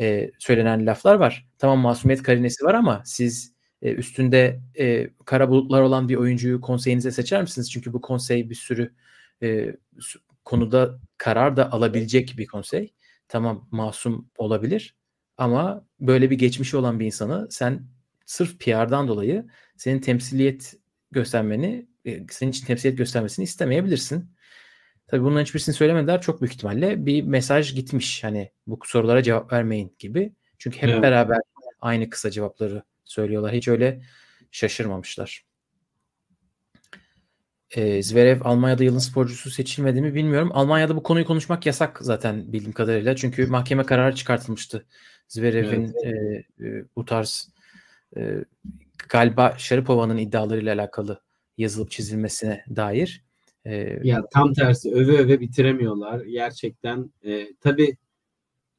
e, 0.00 0.30
söylenen 0.38 0.86
laflar 0.86 1.14
var. 1.14 1.46
Tamam 1.58 1.78
masumiyet 1.78 2.22
karinesi 2.22 2.64
var 2.64 2.74
ama 2.74 3.02
siz 3.04 3.54
e, 3.82 3.92
üstünde 3.92 4.60
e, 4.78 5.10
kara 5.24 5.48
bulutlar 5.50 5.82
olan 5.82 6.08
bir 6.08 6.16
oyuncuyu 6.16 6.60
konseyinize 6.60 7.10
seçer 7.10 7.42
misiniz? 7.42 7.72
Çünkü 7.72 7.92
bu 7.92 8.00
konsey 8.00 8.50
bir 8.50 8.54
sürü 8.54 8.94
e, 9.42 9.76
konuda 10.44 10.98
karar 11.18 11.56
da 11.56 11.72
alabilecek 11.72 12.34
bir 12.38 12.46
konsey. 12.46 12.94
Tamam 13.28 13.68
masum 13.70 14.28
olabilir 14.38 14.96
ama 15.38 15.86
böyle 16.00 16.30
bir 16.30 16.38
geçmişi 16.38 16.76
olan 16.76 17.00
bir 17.00 17.06
insanı 17.06 17.46
sen 17.50 17.86
sırf 18.26 18.58
PR'dan 18.58 19.08
dolayı 19.08 19.46
senin 19.76 20.00
temsiliyet 20.00 20.74
göstermeni, 21.10 21.86
e, 22.04 22.26
senin 22.30 22.50
için 22.50 22.66
temsiliyet 22.66 22.98
göstermesini 22.98 23.42
istemeyebilirsin. 23.42 24.34
Tabii 25.06 25.22
bunların 25.22 25.44
hiçbirisini 25.44 25.74
söylemediler. 25.74 26.20
Çok 26.20 26.40
büyük 26.40 26.54
ihtimalle 26.54 27.06
bir 27.06 27.22
mesaj 27.22 27.74
gitmiş. 27.74 28.24
Hani 28.24 28.50
bu 28.66 28.78
sorulara 28.84 29.22
cevap 29.22 29.52
vermeyin 29.52 29.96
gibi. 29.98 30.32
Çünkü 30.58 30.78
hep 30.78 30.88
evet. 30.88 31.02
beraber 31.02 31.38
aynı 31.80 32.10
kısa 32.10 32.30
cevapları 32.30 32.82
söylüyorlar. 33.04 33.52
Hiç 33.52 33.68
öyle 33.68 34.02
şaşırmamışlar. 34.50 35.44
E, 37.70 38.02
Zverev 38.02 38.40
Almanya'da 38.44 38.84
yılın 38.84 38.98
sporcusu 38.98 39.50
seçilmedi 39.50 40.00
mi 40.00 40.14
bilmiyorum. 40.14 40.50
Almanya'da 40.52 40.96
bu 40.96 41.02
konuyu 41.02 41.24
konuşmak 41.26 41.66
yasak 41.66 41.98
zaten 42.00 42.52
bildiğim 42.52 42.72
kadarıyla. 42.72 43.16
Çünkü 43.16 43.46
mahkeme 43.46 43.82
kararı 43.82 44.14
çıkartılmıştı. 44.14 44.86
Zverev'in 45.28 45.94
evet. 46.04 46.44
e, 46.60 46.66
e, 46.66 46.84
bu 46.96 47.04
tarz 47.04 47.53
e, 48.16 48.44
galiba 49.08 49.54
Sharapova'nın 49.58 50.16
iddialarıyla 50.16 50.74
alakalı 50.74 51.20
yazılıp 51.58 51.90
çizilmesine 51.90 52.64
dair. 52.76 53.24
E, 53.64 53.98
ya 54.02 54.26
tam 54.32 54.52
tersi 54.52 54.94
öve 54.94 55.18
öve 55.18 55.40
bitiremiyorlar. 55.40 56.20
Gerçekten 56.20 57.10
e, 57.24 57.54
tabii 57.60 57.96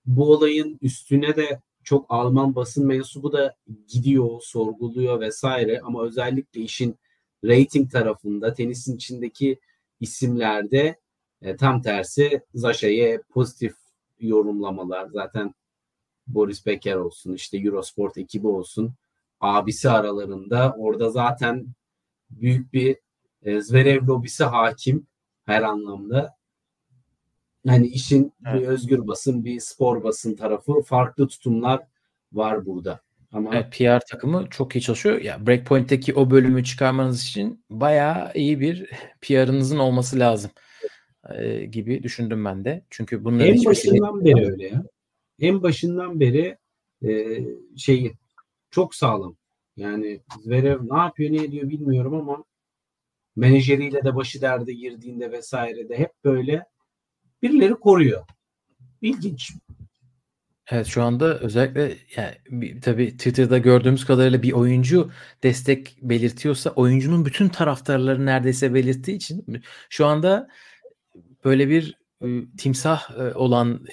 bu 0.05 0.31
olayın 0.31 0.77
üstüne 0.81 1.35
de 1.35 1.59
çok 1.83 2.05
Alman 2.09 2.55
basın 2.55 2.87
mensubu 2.87 3.33
da 3.33 3.55
gidiyor, 3.87 4.41
sorguluyor 4.41 5.19
vesaire 5.19 5.81
ama 5.83 6.03
özellikle 6.03 6.61
işin 6.61 6.99
rating 7.43 7.91
tarafında 7.91 8.53
tenisin 8.53 8.95
içindeki 8.95 9.59
isimlerde 9.99 10.99
e, 11.41 11.55
tam 11.55 11.81
tersi 11.81 12.41
Zaşa'ya 12.53 13.21
pozitif 13.21 13.75
yorumlamalar 14.19 15.07
zaten 15.07 15.53
Boris 16.27 16.65
Becker 16.65 16.95
olsun 16.95 17.33
işte 17.33 17.57
Eurosport 17.57 18.17
ekibi 18.17 18.47
olsun 18.47 18.93
abisi 19.39 19.89
aralarında 19.89 20.75
orada 20.77 21.09
zaten 21.09 21.67
büyük 22.29 22.73
bir 22.73 22.97
e, 23.41 23.61
Zverev 23.61 24.07
lobisi 24.07 24.43
hakim 24.43 25.07
her 25.45 25.61
anlamda. 25.61 26.35
Yani 27.65 27.87
işin 27.87 28.33
evet. 28.45 28.61
bir 28.61 28.67
özgür 28.67 29.07
basın, 29.07 29.45
bir 29.45 29.59
spor 29.59 30.03
basın 30.03 30.35
tarafı 30.35 30.81
farklı 30.81 31.27
tutumlar 31.27 31.87
var 32.33 32.65
burada. 32.65 33.01
Ama 33.31 33.55
evet, 33.55 33.71
PR 33.71 33.99
takımı 34.11 34.47
çok 34.49 34.75
iyi 34.75 34.81
çalışıyor. 34.81 35.21
Ya 35.21 35.47
Breakpoint'teki 35.47 36.13
o 36.13 36.31
bölümü 36.31 36.63
çıkarmanız 36.63 37.23
için 37.23 37.63
bayağı 37.69 38.31
iyi 38.33 38.59
bir 38.59 38.89
PR'ınızın 39.21 39.77
olması 39.77 40.19
lazım 40.19 40.51
e, 41.29 41.65
gibi 41.65 42.03
düşündüm 42.03 42.45
ben 42.45 42.65
de. 42.65 42.85
Çünkü 42.89 43.25
bunların 43.25 43.53
en 43.53 43.65
başından 43.65 44.23
şey... 44.23 44.35
beri 44.35 44.51
öyle 44.51 44.67
ya. 44.67 44.83
En 45.39 45.63
başından 45.63 46.19
beri 46.19 46.57
e, 47.07 47.39
şeyi 47.77 48.13
çok 48.75 48.95
sağlam. 48.95 49.35
Yani 49.77 50.21
Zverev 50.43 50.79
ne 50.81 50.97
yapıyor 50.97 51.31
ne 51.31 51.43
ediyor 51.43 51.69
bilmiyorum 51.69 52.13
ama 52.13 52.43
menajeriyle 53.35 54.03
de 54.03 54.15
başı 54.15 54.41
derde 54.41 54.73
girdiğinde 54.73 55.31
vesaire 55.31 55.89
de 55.89 55.97
hep 55.97 56.11
böyle 56.23 56.65
birileri 57.41 57.73
koruyor. 57.73 58.25
İlginç. 59.01 59.51
Evet 60.71 60.87
şu 60.87 61.03
anda 61.03 61.39
özellikle 61.39 61.97
yani 62.15 62.79
tabii 62.79 63.17
Twitter'da 63.17 63.57
gördüğümüz 63.57 64.05
kadarıyla 64.05 64.43
bir 64.43 64.51
oyuncu 64.51 65.11
destek 65.43 65.97
belirtiyorsa 66.01 66.69
oyuncunun 66.69 67.25
bütün 67.25 67.49
taraftarları 67.49 68.25
neredeyse 68.25 68.73
belirttiği 68.73 69.17
için 69.17 69.63
şu 69.89 70.05
anda 70.05 70.47
böyle 71.45 71.69
bir 71.69 71.97
e, 72.21 72.27
timsah 72.57 73.11
e, 73.19 73.33
olan 73.33 73.85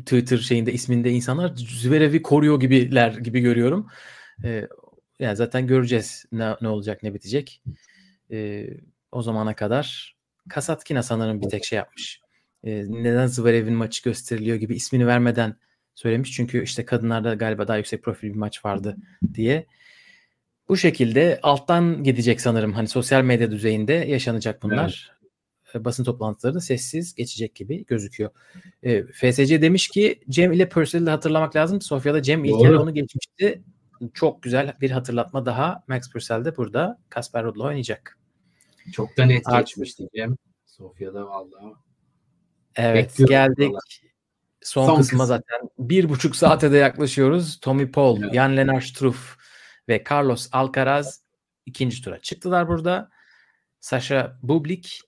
Twitter 0.00 0.38
şeyinde 0.38 0.72
isminde 0.72 1.10
insanlar 1.10 1.52
Zverev'i 1.56 2.22
koruyor 2.22 2.60
gibiler 2.60 3.12
gibi 3.12 3.40
görüyorum. 3.40 3.88
E, 4.44 4.68
yani 5.18 5.36
zaten 5.36 5.66
göreceğiz 5.66 6.24
ne, 6.32 6.56
ne 6.60 6.68
olacak 6.68 7.02
ne 7.02 7.14
bitecek. 7.14 7.62
E, 8.30 8.66
o 9.12 9.22
zamana 9.22 9.54
kadar 9.54 10.16
Kasatkina 10.48 11.02
sanırım 11.02 11.40
bir 11.42 11.48
tek 11.48 11.64
şey 11.64 11.76
yapmış. 11.76 12.20
E, 12.64 12.84
neden 12.88 13.26
Zverev'in 13.26 13.74
maçı 13.74 14.02
gösteriliyor 14.02 14.56
gibi 14.56 14.74
ismini 14.74 15.06
vermeden 15.06 15.56
söylemiş. 15.94 16.32
Çünkü 16.32 16.62
işte 16.62 16.84
kadınlarda 16.84 17.34
galiba 17.34 17.68
daha 17.68 17.76
yüksek 17.76 18.02
profil 18.02 18.28
bir 18.28 18.34
maç 18.34 18.64
vardı 18.64 18.96
diye. 19.34 19.66
Bu 20.68 20.76
şekilde 20.76 21.40
alttan 21.42 22.04
gidecek 22.04 22.40
sanırım. 22.40 22.72
Hani 22.72 22.88
sosyal 22.88 23.22
medya 23.22 23.50
düzeyinde 23.50 23.92
yaşanacak 23.92 24.62
bunlar. 24.62 25.15
Evet. 25.76 25.84
Basın 25.84 26.04
toplantıları 26.04 26.54
da 26.54 26.60
sessiz 26.60 27.14
geçecek 27.14 27.54
gibi 27.54 27.86
gözüküyor. 27.86 28.30
E, 28.82 29.02
FSC 29.06 29.62
demiş 29.62 29.88
ki 29.88 30.20
Cem 30.28 30.52
ile 30.52 30.68
Purcell'i 30.68 31.10
hatırlamak 31.10 31.56
lazım. 31.56 31.80
Sofya'da 31.80 32.22
Cem 32.22 32.44
ilk 32.44 32.60
kere 32.60 32.76
onu 32.76 32.94
geçmişti. 32.94 33.62
Çok 34.14 34.42
güzel 34.42 34.76
bir 34.80 34.90
hatırlatma 34.90 35.46
daha. 35.46 35.84
Max 35.88 36.10
Purcell 36.10 36.44
de 36.44 36.56
burada 36.56 36.98
Kasper 37.08 37.44
Ruud'la 37.44 37.64
oynayacak. 37.64 38.18
Çok 38.92 39.16
da 39.16 39.24
net 39.24 39.44
geçmişti 39.58 40.08
Cem. 40.16 40.36
Sofya'da 40.66 41.26
vallahi. 41.26 41.74
Evet 42.76 43.10
Bekliyorum 43.10 43.30
geldik. 43.30 43.70
Vallahi. 43.70 44.12
Son, 44.62 44.86
Son 44.86 44.96
kısma 44.96 45.18
kısım. 45.18 45.26
zaten 45.26 45.68
bir 45.78 46.08
buçuk 46.08 46.36
saate 46.36 46.72
de 46.72 46.76
yaklaşıyoruz. 46.76 47.60
Tommy 47.60 47.90
Paul, 47.90 48.22
evet. 48.22 48.34
Jan 48.34 48.56
Lennart 48.56 48.84
Struff 48.84 49.36
ve 49.88 50.04
Carlos 50.10 50.48
Alcaraz 50.52 51.20
ikinci 51.66 52.02
tura 52.02 52.18
çıktılar 52.18 52.68
burada. 52.68 53.10
Sasha 53.80 54.38
Bublik 54.42 55.00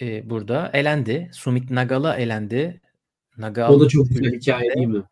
e, 0.00 0.30
burada 0.30 0.70
elendi. 0.74 1.30
Sumit 1.32 1.70
Nagala 1.70 2.16
elendi. 2.16 2.80
Nagal 3.36 3.68
o 3.68 3.80
da 3.80 3.88
çok 3.88 4.08
güzel 4.08 4.32
hikaye 4.32 4.74
değil 4.74 4.86
mi? 4.86 5.02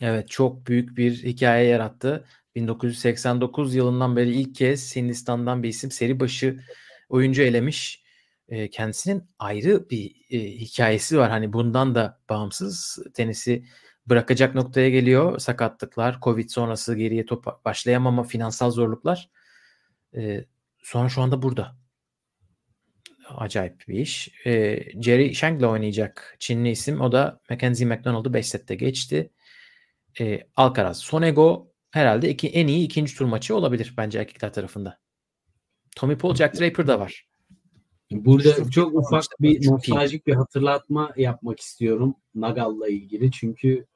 Evet 0.00 0.28
çok 0.28 0.66
büyük 0.66 0.96
bir 0.96 1.12
hikaye 1.12 1.68
yarattı. 1.68 2.24
1989 2.54 3.74
yılından 3.74 4.16
beri 4.16 4.30
ilk 4.30 4.54
kez 4.54 4.96
Hindistan'dan 4.96 5.62
bir 5.62 5.68
isim 5.68 5.90
seri 5.90 6.20
başı 6.20 6.60
oyuncu 7.08 7.42
elemiş 7.42 8.02
e, 8.48 8.70
kendisinin 8.70 9.24
ayrı 9.38 9.90
bir 9.90 10.16
e, 10.30 10.38
hikayesi 10.38 11.18
var. 11.18 11.30
Hani 11.30 11.52
bundan 11.52 11.94
da 11.94 12.20
bağımsız 12.28 12.98
tenisi 13.14 13.64
bırakacak 14.06 14.54
noktaya 14.54 14.90
geliyor. 14.90 15.38
Sakatlıklar, 15.38 16.18
Covid 16.22 16.48
sonrası 16.48 16.94
geriye 16.94 17.26
top 17.26 17.64
başlayamama, 17.64 18.24
finansal 18.24 18.70
zorluklar. 18.70 19.30
E, 20.16 20.44
sonra 20.82 21.08
şu 21.08 21.22
anda 21.22 21.42
burada. 21.42 21.79
Acayip 23.36 23.84
bir 23.88 23.98
iş. 23.98 24.46
E, 24.46 24.82
Jerry 25.02 25.34
Shank'la 25.34 25.66
oynayacak 25.66 26.36
Çinli 26.38 26.70
isim. 26.70 27.00
O 27.00 27.12
da 27.12 27.40
Mackenzie 27.50 27.86
McDonald'ı 27.86 28.34
5 28.34 28.48
sette 28.48 28.74
geçti. 28.74 29.30
E, 30.20 30.40
Alcaraz. 30.56 30.98
Sonego 30.98 31.72
herhalde 31.90 32.30
iki, 32.30 32.48
en 32.48 32.66
iyi 32.66 32.84
ikinci 32.84 33.16
tur 33.16 33.24
maçı 33.24 33.56
olabilir 33.56 33.94
bence 33.96 34.18
erkekler 34.18 34.52
tarafında. 34.52 34.98
Tommy 35.96 36.18
Paul, 36.18 36.34
Jack 36.34 36.60
Draper 36.60 36.86
da 36.86 37.00
var. 37.00 37.26
Burada 38.10 38.56
çok, 38.56 38.72
çok 38.72 38.94
ufak 38.94 39.24
bir 39.40 39.66
nostaljik 39.66 40.26
bir 40.26 40.34
hatırlatma 40.34 41.12
yapmak 41.16 41.60
istiyorum 41.60 42.14
Nagal'la 42.34 42.88
ilgili. 42.88 43.30
Çünkü 43.30 43.86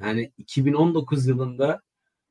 yani 0.00 0.32
2019 0.38 1.26
yılında 1.26 1.82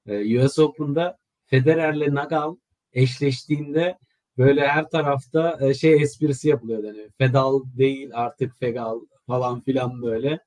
US 0.07 0.59
Open'da 0.59 1.17
Federer'le 1.45 2.15
Nagal 2.15 2.55
eşleştiğinde 2.93 3.97
böyle 4.37 4.67
her 4.67 4.89
tarafta 4.89 5.57
e, 5.61 5.73
şey 5.73 6.01
esprisi 6.01 6.49
yapılıyor 6.49 6.83
yani 6.83 7.09
Fedal 7.17 7.63
değil 7.77 8.09
artık 8.13 8.59
Fegal 8.59 8.99
falan 9.27 9.61
filan 9.61 10.01
böyle. 10.01 10.39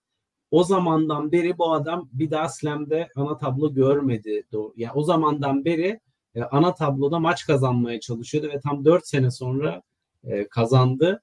O 0.51 0.65
zamandan 0.65 1.32
beri 1.32 1.59
bu 1.59 1.73
adam 1.73 2.09
bir 2.12 2.31
daha 2.31 2.48
Slam'de 2.48 3.09
ana 3.16 3.39
tablo 3.39 3.74
görmedi. 3.74 4.44
Ya 4.52 4.61
yani 4.77 4.93
o 4.94 5.02
zamandan 5.02 5.65
beri 5.65 6.01
e, 6.35 6.43
ana 6.43 6.74
tabloda 6.74 7.19
maç 7.19 7.47
kazanmaya 7.47 8.01
çalışıyordu 8.01 8.48
ve 8.48 8.61
tam 8.61 8.85
4 8.85 9.06
sene 9.06 9.31
sonra 9.31 9.82
e, 10.24 10.48
kazandı 10.48 11.23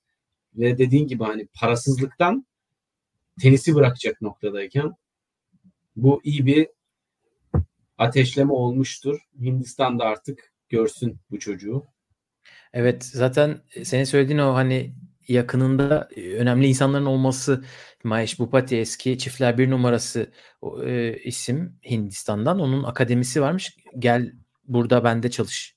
ve 0.56 0.78
dediğin 0.78 1.08
gibi 1.08 1.24
hani 1.24 1.48
parasızlıktan 1.54 2.46
tenisi 3.42 3.76
bırakacak 3.76 4.22
noktadayken 4.22 4.94
bu 5.96 6.22
iyi 6.24 6.46
bir 6.46 6.68
ateşleme 7.98 8.54
olmuştur. 8.54 9.20
Hindistan 9.40 10.00
da 10.00 10.06
artık 10.06 10.54
görsün 10.70 11.18
bu 11.32 11.40
çocuğu. 11.40 11.91
Evet 12.74 13.06
zaten 13.06 13.62
senin 13.84 14.04
söylediğin 14.04 14.40
o 14.40 14.54
hani 14.54 14.96
yakınında 15.28 16.10
önemli 16.18 16.68
insanların 16.68 17.06
olması 17.06 17.64
Mahesh 18.04 18.40
Bhupati 18.40 18.78
eski 18.78 19.18
çiftler 19.18 19.58
bir 19.58 19.70
numarası 19.70 20.32
e, 20.86 21.18
isim 21.24 21.80
Hindistan'dan 21.90 22.60
onun 22.60 22.84
akademisi 22.84 23.42
varmış 23.42 23.78
gel 24.00 24.34
burada 24.68 25.04
bende 25.04 25.32
çalış 25.32 25.76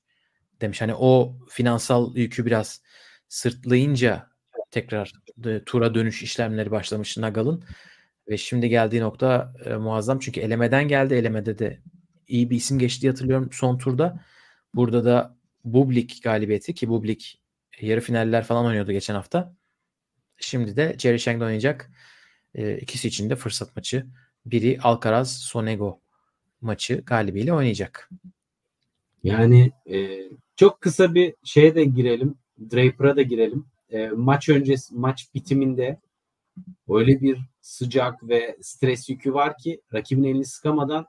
demiş. 0.61 0.81
Hani 0.81 0.95
o 0.95 1.39
finansal 1.51 2.16
yükü 2.16 2.47
biraz 2.47 2.83
sırtlayınca 3.29 4.31
tekrar 4.71 5.12
e, 5.47 5.65
tura 5.65 5.95
dönüş 5.95 6.23
işlemleri 6.23 6.71
başlamış 6.71 7.16
Nagal'ın 7.16 7.65
ve 8.29 8.37
şimdi 8.37 8.69
geldiği 8.69 9.01
nokta 9.01 9.53
e, 9.65 9.75
muazzam 9.75 10.19
çünkü 10.19 10.41
elemeden 10.41 10.89
geldi 10.89 11.15
elemede 11.15 11.59
de 11.59 11.81
iyi 12.29 12.51
bir 12.51 12.57
isim 12.57 12.79
geçti 12.79 13.09
hatırlıyorum 13.09 13.49
son 13.53 13.79
turda. 13.79 14.21
Burada 14.75 15.05
da 15.05 15.37
Bublik 15.65 16.20
galibiyeti 16.23 16.74
ki 16.74 16.89
Bublik 16.89 17.41
yarı 17.81 18.01
finaller 18.01 18.45
falan 18.45 18.66
oynuyordu 18.66 18.93
geçen 18.93 19.15
hafta. 19.15 19.55
Şimdi 20.36 20.77
de 20.77 20.97
Jerry 20.99 21.19
Shank'da 21.19 21.45
oynayacak. 21.45 21.91
E, 22.55 22.78
ikisi 22.78 23.09
için 23.09 23.31
de 23.31 23.36
fırsat 23.36 23.77
maçı. 23.77 24.07
Biri 24.47 24.78
Alcaraz 24.82 25.39
Sonego 25.39 26.01
maçı 26.61 27.03
galibiyle 27.07 27.53
oynayacak. 27.53 28.11
Yani 29.23 29.73
e, 29.91 30.20
çok 30.57 30.81
kısa 30.81 31.15
bir 31.15 31.35
şeye 31.45 31.74
de 31.74 31.85
girelim. 31.85 32.35
Draper'a 32.73 33.16
da 33.16 33.23
girelim. 33.23 33.66
E, 33.91 34.09
maç 34.09 34.49
öncesi, 34.49 34.95
maç 34.95 35.35
bitiminde 35.35 36.01
öyle 36.89 37.20
bir 37.20 37.39
sıcak 37.61 38.28
ve 38.28 38.57
stres 38.61 39.09
yükü 39.09 39.35
var 39.35 39.59
ki 39.59 39.81
rakibin 39.95 40.24
elini 40.24 40.45
sıkamadan 40.45 41.07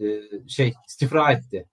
e, 0.00 0.20
şey 0.48 0.72
istifra 0.88 1.32
etti. 1.32 1.66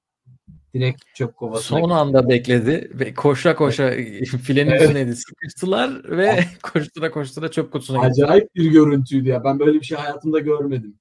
Direkt 0.73 1.01
çöp 1.15 1.35
kovasına. 1.37 1.79
Son 1.79 1.89
anda 1.89 2.29
bekledi 2.29 2.91
ve 2.93 3.13
koşa 3.13 3.55
koşa 3.55 3.91
filenin 4.43 4.71
evet. 4.71 4.81
üstüneydi. 4.81 5.15
Sıkıştılar 5.15 6.17
ve 6.17 6.39
koştura 6.63 7.11
koştura 7.11 7.51
çöp 7.51 7.71
kutusuna 7.71 8.07
gitti. 8.07 8.25
Acayip 8.25 8.55
bir 8.55 8.71
görüntüydü 8.71 9.29
ya. 9.29 9.43
Ben 9.43 9.59
böyle 9.59 9.79
bir 9.79 9.85
şey 9.85 9.97
hayatımda 9.97 10.39
görmedim. 10.39 10.99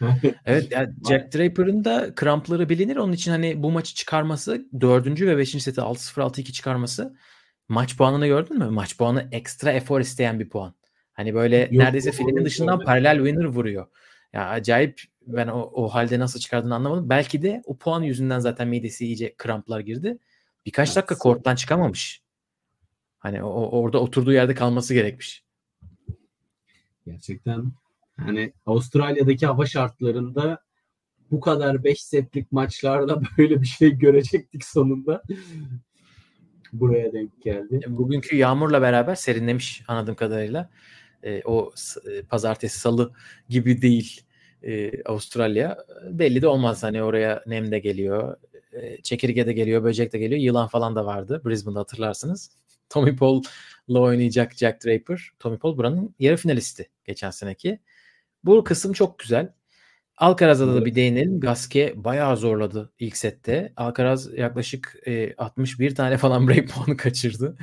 evet 0.46 0.72
yani 0.72 0.94
Jack 1.08 1.34
Draper'ın 1.34 1.84
da 1.84 2.14
krampları 2.14 2.68
bilinir. 2.68 2.96
Onun 2.96 3.12
için 3.12 3.30
hani 3.30 3.62
bu 3.62 3.70
maçı 3.70 3.94
çıkarması 3.94 4.66
dördüncü 4.80 5.26
ve 5.26 5.36
beşinci 5.36 5.64
seti 5.64 5.80
6-0 5.80 6.20
6-2 6.20 6.52
çıkarması 6.52 7.16
maç 7.68 7.96
puanını 7.96 8.26
gördün 8.26 8.58
mü? 8.58 8.70
Maç 8.70 8.98
puanı 8.98 9.28
ekstra 9.32 9.72
efor 9.72 10.00
isteyen 10.00 10.40
bir 10.40 10.48
puan. 10.48 10.74
Hani 11.12 11.34
böyle 11.34 11.56
Yok, 11.56 11.72
neredeyse 11.72 12.12
filenin 12.12 12.44
dışından 12.44 12.80
paralel 12.80 13.16
winner 13.16 13.44
vuruyor. 13.44 13.86
Ya 14.32 14.48
acayip 14.48 15.02
ben 15.26 15.48
o, 15.48 15.70
o 15.74 15.88
halde 15.88 16.18
nasıl 16.18 16.40
çıkardığını 16.40 16.74
anlamadım. 16.74 17.08
Belki 17.08 17.42
de 17.42 17.62
o 17.64 17.78
puan 17.78 18.02
yüzünden 18.02 18.38
zaten 18.38 18.68
midesi 18.68 19.06
iyice 19.06 19.34
kramplar 19.36 19.80
girdi. 19.80 20.18
Birkaç 20.66 20.96
dakika 20.96 21.18
korttan 21.18 21.54
çıkamamış. 21.54 22.22
Hani 23.18 23.42
o, 23.42 23.80
orada 23.80 24.00
oturduğu 24.00 24.32
yerde 24.32 24.54
kalması 24.54 24.94
gerekmiş. 24.94 25.44
Gerçekten 27.06 27.72
hani 28.16 28.52
Avustralya'daki 28.66 29.46
hava 29.46 29.66
şartlarında 29.66 30.62
bu 31.30 31.40
kadar 31.40 31.84
5 31.84 32.02
setlik 32.02 32.52
maçlarda 32.52 33.20
böyle 33.38 33.60
bir 33.60 33.66
şey 33.66 33.90
görecektik 33.90 34.64
sonunda. 34.64 35.22
Buraya 36.72 37.12
denk 37.12 37.42
geldi. 37.42 37.80
Bugünkü 37.88 38.36
yağmurla 38.36 38.82
beraber 38.82 39.14
serinlemiş 39.14 39.82
anladığım 39.88 40.14
kadarıyla. 40.14 40.70
E, 41.22 41.42
o 41.44 41.72
e, 42.10 42.22
pazartesi 42.22 42.78
salı 42.80 43.12
gibi 43.48 43.82
değil 43.82 44.22
e, 44.62 45.02
Avustralya. 45.02 45.78
Belli 46.10 46.42
de 46.42 46.48
olmaz 46.48 46.82
hani 46.82 47.02
oraya 47.02 47.42
nem 47.46 47.70
de 47.70 47.78
geliyor. 47.78 48.36
E, 48.72 49.02
çekirge 49.02 49.46
de 49.46 49.52
geliyor, 49.52 49.84
böcek 49.84 50.12
de 50.12 50.18
geliyor. 50.18 50.40
Yılan 50.40 50.68
falan 50.68 50.96
da 50.96 51.06
vardı. 51.06 51.42
Brisbane'da 51.44 51.80
hatırlarsınız. 51.80 52.50
Tommy 52.90 53.16
Paul'la 53.16 54.00
oynayacak 54.00 54.54
Jack 54.54 54.84
Draper. 54.84 55.30
Tommy 55.38 55.58
Paul 55.58 55.76
buranın 55.76 56.14
yarı 56.18 56.36
finalisti 56.36 56.88
geçen 57.04 57.30
seneki. 57.30 57.78
Bu 58.44 58.64
kısım 58.64 58.92
çok 58.92 59.18
güzel. 59.18 59.52
Alcaraz'a 60.16 60.74
da, 60.74 60.84
bir 60.84 60.94
değinelim. 60.94 61.40
Gaske 61.40 61.92
bayağı 61.96 62.36
zorladı 62.36 62.92
ilk 62.98 63.16
sette. 63.16 63.72
Alcaraz 63.76 64.38
yaklaşık 64.38 64.96
e, 65.06 65.34
61 65.38 65.94
tane 65.94 66.16
falan 66.16 66.48
break 66.48 66.68
puanı 66.68 66.96
kaçırdı. 66.96 67.56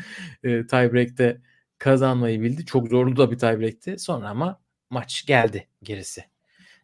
E, 0.44 0.68
tiebreak'te 0.68 1.42
kazanmayı 1.86 2.42
bildi. 2.42 2.66
Çok 2.66 2.88
zorlu 2.88 3.18
da 3.18 3.32
bir 3.32 3.38
tiebreak'ti. 3.38 4.00
Sonra 4.00 4.30
ama 4.30 4.62
maç 4.90 5.26
geldi 5.26 5.68
gerisi. 5.84 6.26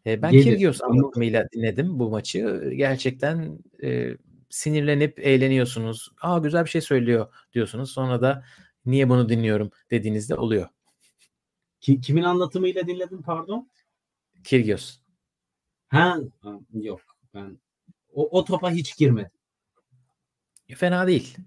E, 0.05 0.21
ben 0.21 0.31
Gelir. 0.31 0.43
Kyrgios 0.43 0.81
anlatımıyla 0.81 1.47
dinledim 1.53 1.99
bu 1.99 2.09
maçı. 2.09 2.71
Gerçekten 2.75 3.59
e, 3.83 4.17
sinirlenip 4.49 5.19
eğleniyorsunuz. 5.19 6.09
Aa 6.21 6.37
güzel 6.37 6.65
bir 6.65 6.69
şey 6.69 6.81
söylüyor 6.81 7.33
diyorsunuz. 7.53 7.91
Sonra 7.91 8.21
da 8.21 8.45
niye 8.85 9.09
bunu 9.09 9.29
dinliyorum 9.29 9.71
dediğinizde 9.91 10.35
oluyor. 10.35 10.67
Ki, 11.79 12.01
kimin 12.01 12.23
anlatımıyla 12.23 12.87
dinledin 12.87 13.21
pardon? 13.21 13.69
Kyrgios. 14.43 14.99
Ha 15.87 16.17
yok 16.73 17.01
ben 17.33 17.59
o, 18.13 18.39
o 18.39 18.45
topa 18.45 18.71
hiç 18.71 18.97
girmedim. 18.97 19.31
Fena 20.75 21.07
değil. 21.07 21.37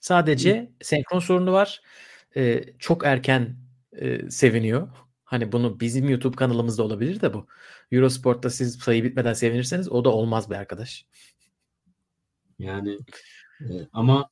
Sadece 0.00 0.72
senkron 0.82 1.18
sorunu 1.18 1.52
var. 1.52 1.80
Ee, 2.36 2.64
çok 2.78 3.06
erken 3.06 3.56
e, 3.92 4.30
seviniyor. 4.30 4.88
Hani 5.24 5.52
bunu 5.52 5.80
bizim 5.80 6.08
YouTube 6.08 6.36
kanalımızda 6.36 6.82
olabilir 6.82 7.20
de 7.20 7.34
bu. 7.34 7.46
Eurosport'ta 7.92 8.50
siz 8.50 8.78
sayı 8.78 9.04
bitmeden 9.04 9.32
sevinirseniz 9.32 9.92
o 9.92 10.04
da 10.04 10.10
olmaz 10.10 10.50
be 10.50 10.56
arkadaş. 10.56 11.06
Yani 12.58 12.98
e, 13.60 13.66
ama 13.92 14.30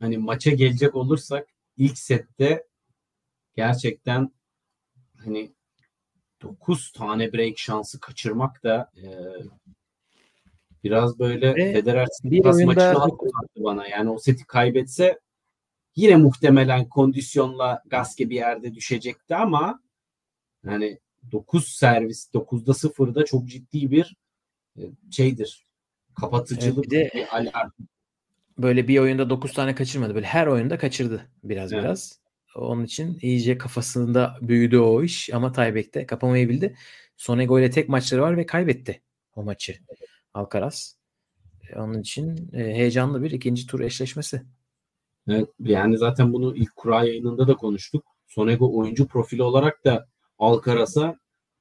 hani 0.00 0.18
maça 0.18 0.50
gelecek 0.50 0.94
olursak 0.94 1.48
ilk 1.76 1.98
sette 1.98 2.66
gerçekten 3.56 4.32
hani 5.24 5.52
9 6.42 6.92
tane 6.92 7.32
break 7.32 7.58
şansı 7.58 8.00
kaçırmak 8.00 8.64
da 8.64 8.90
e, 8.96 9.08
biraz 10.84 11.18
böyle 11.18 11.72
Federer 11.72 12.06
bir 12.24 12.44
maçını 12.44 12.82
hatırlattı 12.82 13.64
bana. 13.64 13.86
Yani 13.86 14.10
o 14.10 14.18
seti 14.18 14.44
kaybetse 14.46 15.18
yine 15.96 16.16
muhtemelen 16.16 16.88
kondisyonla 16.88 17.82
Gaske 17.86 18.30
bir 18.30 18.34
yerde 18.34 18.74
düşecekti 18.74 19.36
ama 19.36 19.82
yani 20.64 20.98
9 21.32 21.68
servis 21.68 22.30
9'da 22.34 22.72
0'da 22.72 23.24
çok 23.24 23.48
ciddi 23.48 23.90
bir 23.90 24.16
e, 24.76 24.82
şeydir. 25.10 25.66
Kapatıcılık 26.14 26.84
bir, 26.84 26.90
de, 26.90 27.10
bir 27.14 27.36
alarm. 27.36 27.70
Böyle 28.58 28.88
bir 28.88 28.98
oyunda 28.98 29.30
9 29.30 29.52
tane 29.52 29.74
kaçırmadı. 29.74 30.14
Böyle 30.14 30.26
her 30.26 30.46
oyunda 30.46 30.78
kaçırdı 30.78 31.26
biraz 31.44 31.72
evet. 31.72 31.84
biraz. 31.84 32.20
Onun 32.54 32.84
için 32.84 33.18
iyice 33.22 33.58
kafasında 33.58 34.38
büyüdü 34.40 34.78
o 34.78 35.02
iş 35.02 35.34
ama 35.34 35.52
Taybek'te 35.52 36.06
kapamayı 36.06 36.48
bildi. 36.48 36.76
Sonego 37.16 37.58
ile 37.58 37.70
tek 37.70 37.88
maçları 37.88 38.22
var 38.22 38.36
ve 38.36 38.46
kaybetti 38.46 39.02
o 39.36 39.42
maçı 39.42 39.78
Alcaraz. 40.34 40.96
E, 41.70 41.78
onun 41.78 42.00
için 42.00 42.50
e, 42.52 42.58
heyecanlı 42.58 43.22
bir 43.22 43.30
ikinci 43.30 43.66
tur 43.66 43.80
eşleşmesi. 43.80 44.42
Evet, 45.30 45.48
yani 45.60 45.98
zaten 45.98 46.32
bunu 46.32 46.56
ilk 46.56 46.76
kura 46.76 47.04
yayınında 47.04 47.48
da 47.48 47.56
konuştuk. 47.56 48.04
Sonego 48.26 48.78
oyuncu 48.78 49.08
profili 49.08 49.42
olarak 49.42 49.84
da 49.84 50.06
Alcaraz'a 50.38 51.16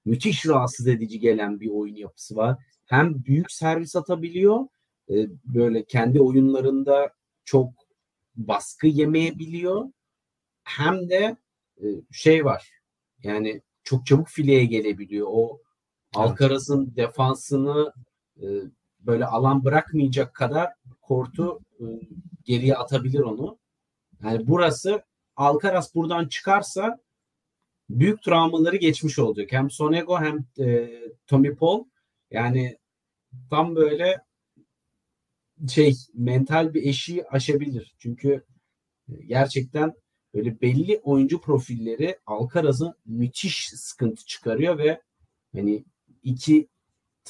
müthiş 0.06 0.46
rahatsız 0.46 0.88
edici 0.88 1.20
gelen 1.20 1.60
bir 1.60 1.70
oyun 1.70 1.96
yapısı 1.96 2.36
var. 2.36 2.58
Hem 2.86 3.26
büyük 3.26 3.52
servis 3.52 3.96
atabiliyor, 3.96 4.68
e, 5.10 5.16
böyle 5.46 5.84
kendi 5.86 6.22
oyunlarında 6.22 7.14
çok 7.46 7.70
baskı 8.36 8.88
yemeyebiliyor 8.88 9.86
hem 10.64 11.10
de 11.10 11.38
e, 11.78 11.86
şey 12.12 12.46
var. 12.46 12.70
Yani 13.24 13.62
çok 13.84 14.06
çabuk 14.06 14.28
fileye 14.28 14.66
gelebiliyor. 14.66 15.28
O 15.30 15.62
Alcaraz'ın 16.16 16.96
defansını 16.96 17.94
e, 18.42 18.46
böyle 19.00 19.26
alan 19.26 19.64
bırakmayacak 19.66 20.34
kadar 20.34 20.74
Kortu 21.02 21.60
e, 21.80 21.86
geriye 22.44 22.76
atabilir 22.76 23.20
onu. 23.20 23.60
Yani 24.24 24.48
burası 24.48 25.04
Alcaraz 25.36 25.96
buradan 25.96 26.28
çıkarsa 26.28 27.00
büyük 27.90 28.24
travmaları 28.24 28.76
geçmiş 28.76 29.20
olacak. 29.20 29.52
Hem 29.52 29.72
Sonego 29.72 30.20
hem 30.20 30.46
e, 30.66 30.90
Tommy 31.28 31.56
Paul 31.56 31.84
yani 32.32 32.78
tam 33.50 33.76
böyle 33.76 34.22
şey 35.70 35.96
mental 36.14 36.74
bir 36.74 36.84
eşiği 36.84 37.28
aşabilir. 37.28 37.96
Çünkü 38.00 38.46
gerçekten 39.28 39.94
böyle 40.34 40.62
belli 40.62 41.00
oyuncu 41.04 41.42
profilleri 41.42 42.20
Alcaraz'ın 42.26 42.94
müthiş 43.06 43.70
sıkıntı 43.70 44.26
çıkarıyor 44.26 44.78
ve 44.78 45.02
hani 45.56 45.86
iki 46.24 46.68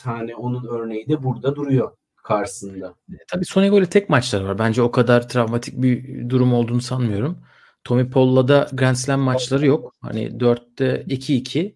tane 0.02 0.36
onun 0.36 0.68
örneği 0.68 1.08
de 1.08 1.24
burada 1.24 1.56
duruyor 1.56 1.92
karşısında. 2.16 2.96
E, 3.14 3.18
tabii 3.28 3.46
Sonego 3.46 3.80
ile 3.80 3.86
tek 3.86 4.10
maçları 4.10 4.48
var. 4.48 4.60
Bence 4.60 4.82
o 4.82 4.92
kadar 4.92 5.30
travmatik 5.30 5.82
bir 5.82 6.30
durum 6.30 6.54
olduğunu 6.54 6.82
sanmıyorum. 6.82 7.40
Tommy 7.84 8.10
Paul'la 8.10 8.48
da 8.48 8.70
Grand 8.74 8.96
Slam 8.96 9.20
maçları 9.20 9.66
yok. 9.66 9.96
Hani 10.02 10.28
4'te 10.28 11.04
2-2. 11.08 11.76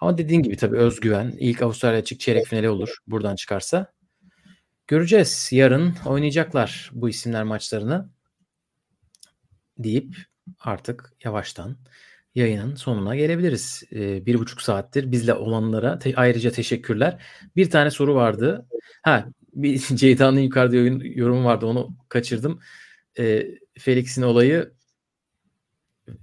Ama 0.00 0.18
dediğin 0.18 0.42
gibi 0.42 0.56
tabii 0.56 0.76
özgüven. 0.76 1.34
İlk 1.38 1.62
Avustralya 1.62 1.98
açık 1.98 2.20
çeyrek 2.20 2.46
finali 2.46 2.68
olur 2.68 2.98
buradan 3.06 3.36
çıkarsa. 3.36 3.92
Göreceğiz. 4.86 5.48
Yarın 5.52 5.94
oynayacaklar 6.06 6.90
bu 6.94 7.08
isimler 7.08 7.44
maçlarını 7.44 8.08
deyip 9.78 10.16
artık 10.60 11.12
yavaştan 11.24 11.76
yayının 12.34 12.74
sonuna 12.74 13.16
gelebiliriz. 13.16 13.82
Ee, 13.92 14.26
bir 14.26 14.38
buçuk 14.38 14.62
saattir 14.62 15.12
bizle 15.12 15.34
olanlara 15.34 15.98
te- 15.98 16.12
ayrıca 16.16 16.50
teşekkürler. 16.50 17.22
Bir 17.56 17.70
tane 17.70 17.90
soru 17.90 18.14
vardı. 18.14 18.66
Ha 19.02 19.28
bir 19.52 19.78
Ceyda'nın 19.96 20.40
yukarıda 20.40 20.76
oyun, 20.76 21.00
yorumu 21.00 21.44
vardı 21.44 21.66
onu 21.66 21.96
kaçırdım. 22.08 22.60
Ee, 23.18 23.46
Felix'in 23.78 24.22
olayı 24.22 24.72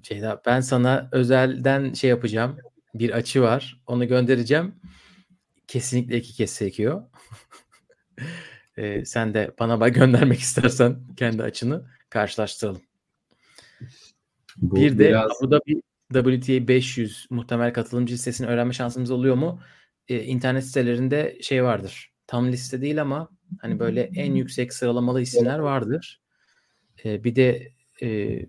Ceyda 0.02 0.42
ben 0.46 0.62
sana 0.62 1.10
özelden 1.12 1.94
şey 1.94 2.10
yapacağım. 2.10 2.58
Bir 2.94 3.10
açı 3.10 3.42
var. 3.42 3.82
Onu 3.88 4.08
göndereceğim. 4.08 4.76
Kesinlikle 5.68 6.18
iki 6.18 6.34
kez 6.34 6.50
sekiyor. 6.50 7.04
ee, 8.78 9.06
sen 9.06 9.34
de 9.34 9.52
bana 9.60 9.90
göndermek 9.90 10.40
istersen 10.40 11.00
kendi 11.18 11.44
açını 11.44 11.86
karşılaştıralım. 12.10 12.82
Bu 14.58 14.76
bir 14.76 14.92
de 14.92 15.10
biraz... 15.10 15.32
burada 15.42 15.60
bir 15.68 15.82
WTA 16.14 16.68
500 16.68 17.28
muhtemel 17.30 17.74
katılımcı 17.74 18.14
listesini 18.14 18.48
öğrenme 18.48 18.74
şansımız 18.74 19.12
oluyor 19.12 19.36
mu? 19.36 19.62
Ee, 20.08 20.24
internet 20.24 20.66
sitelerinde 20.66 21.38
şey 21.42 21.64
vardır. 21.64 22.14
Tam 22.28 22.52
liste 22.52 22.82
değil 22.82 23.02
ama 23.02 23.30
hani 23.62 23.80
böyle 23.80 24.02
en 24.16 24.36
yüksek 24.36 24.74
sıralamalı 24.74 25.22
isimler 25.22 25.60
vardır. 25.60 26.22
Ee, 27.06 27.24
bir 27.24 27.36
de 27.36 27.72
e, 28.02 28.40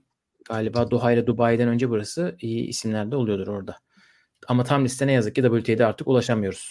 galiba 0.44 0.90
Doha 0.90 1.12
ile 1.12 1.26
Dubai'den 1.26 1.68
önce 1.68 1.90
burası 1.90 2.36
iyi 2.40 2.66
isimler 2.66 3.10
de 3.10 3.16
oluyordur 3.16 3.48
orada. 3.48 3.76
Ama 4.48 4.64
tam 4.64 4.84
liste 4.84 5.06
ne 5.06 5.12
yazık 5.12 5.34
ki 5.34 5.42
WTA'de 5.42 5.86
artık 5.86 6.08
ulaşamıyoruz. 6.08 6.70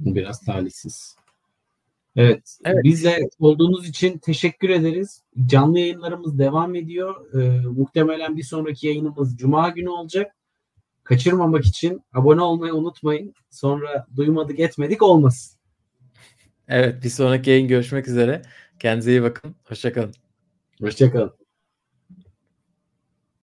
Biraz 0.00 0.40
talihsiz. 0.40 1.16
Evet, 2.16 2.58
evet. 2.64 2.84
Bizle 2.84 3.28
olduğunuz 3.38 3.88
için 3.88 4.18
teşekkür 4.18 4.70
ederiz. 4.70 5.22
Canlı 5.46 5.78
yayınlarımız 5.78 6.38
devam 6.38 6.74
ediyor. 6.74 7.34
Ee, 7.34 7.66
muhtemelen 7.66 8.36
bir 8.36 8.42
sonraki 8.42 8.86
yayınımız 8.86 9.36
Cuma 9.36 9.68
günü 9.68 9.88
olacak. 9.88 10.32
Kaçırmamak 11.04 11.64
için 11.64 12.02
abone 12.12 12.40
olmayı 12.40 12.74
unutmayın. 12.74 13.34
Sonra 13.50 14.06
duymadık 14.16 14.60
etmedik 14.60 15.02
olmasın. 15.02 15.58
Evet 16.68 17.04
bir 17.04 17.08
sonraki 17.08 17.50
yayın 17.50 17.68
görüşmek 17.68 18.08
üzere. 18.08 18.42
Kendinize 18.78 19.10
iyi 19.10 19.22
bakın. 19.22 19.54
Hoşçakalın. 19.64 20.14
Hoşçakalın. 20.80 21.45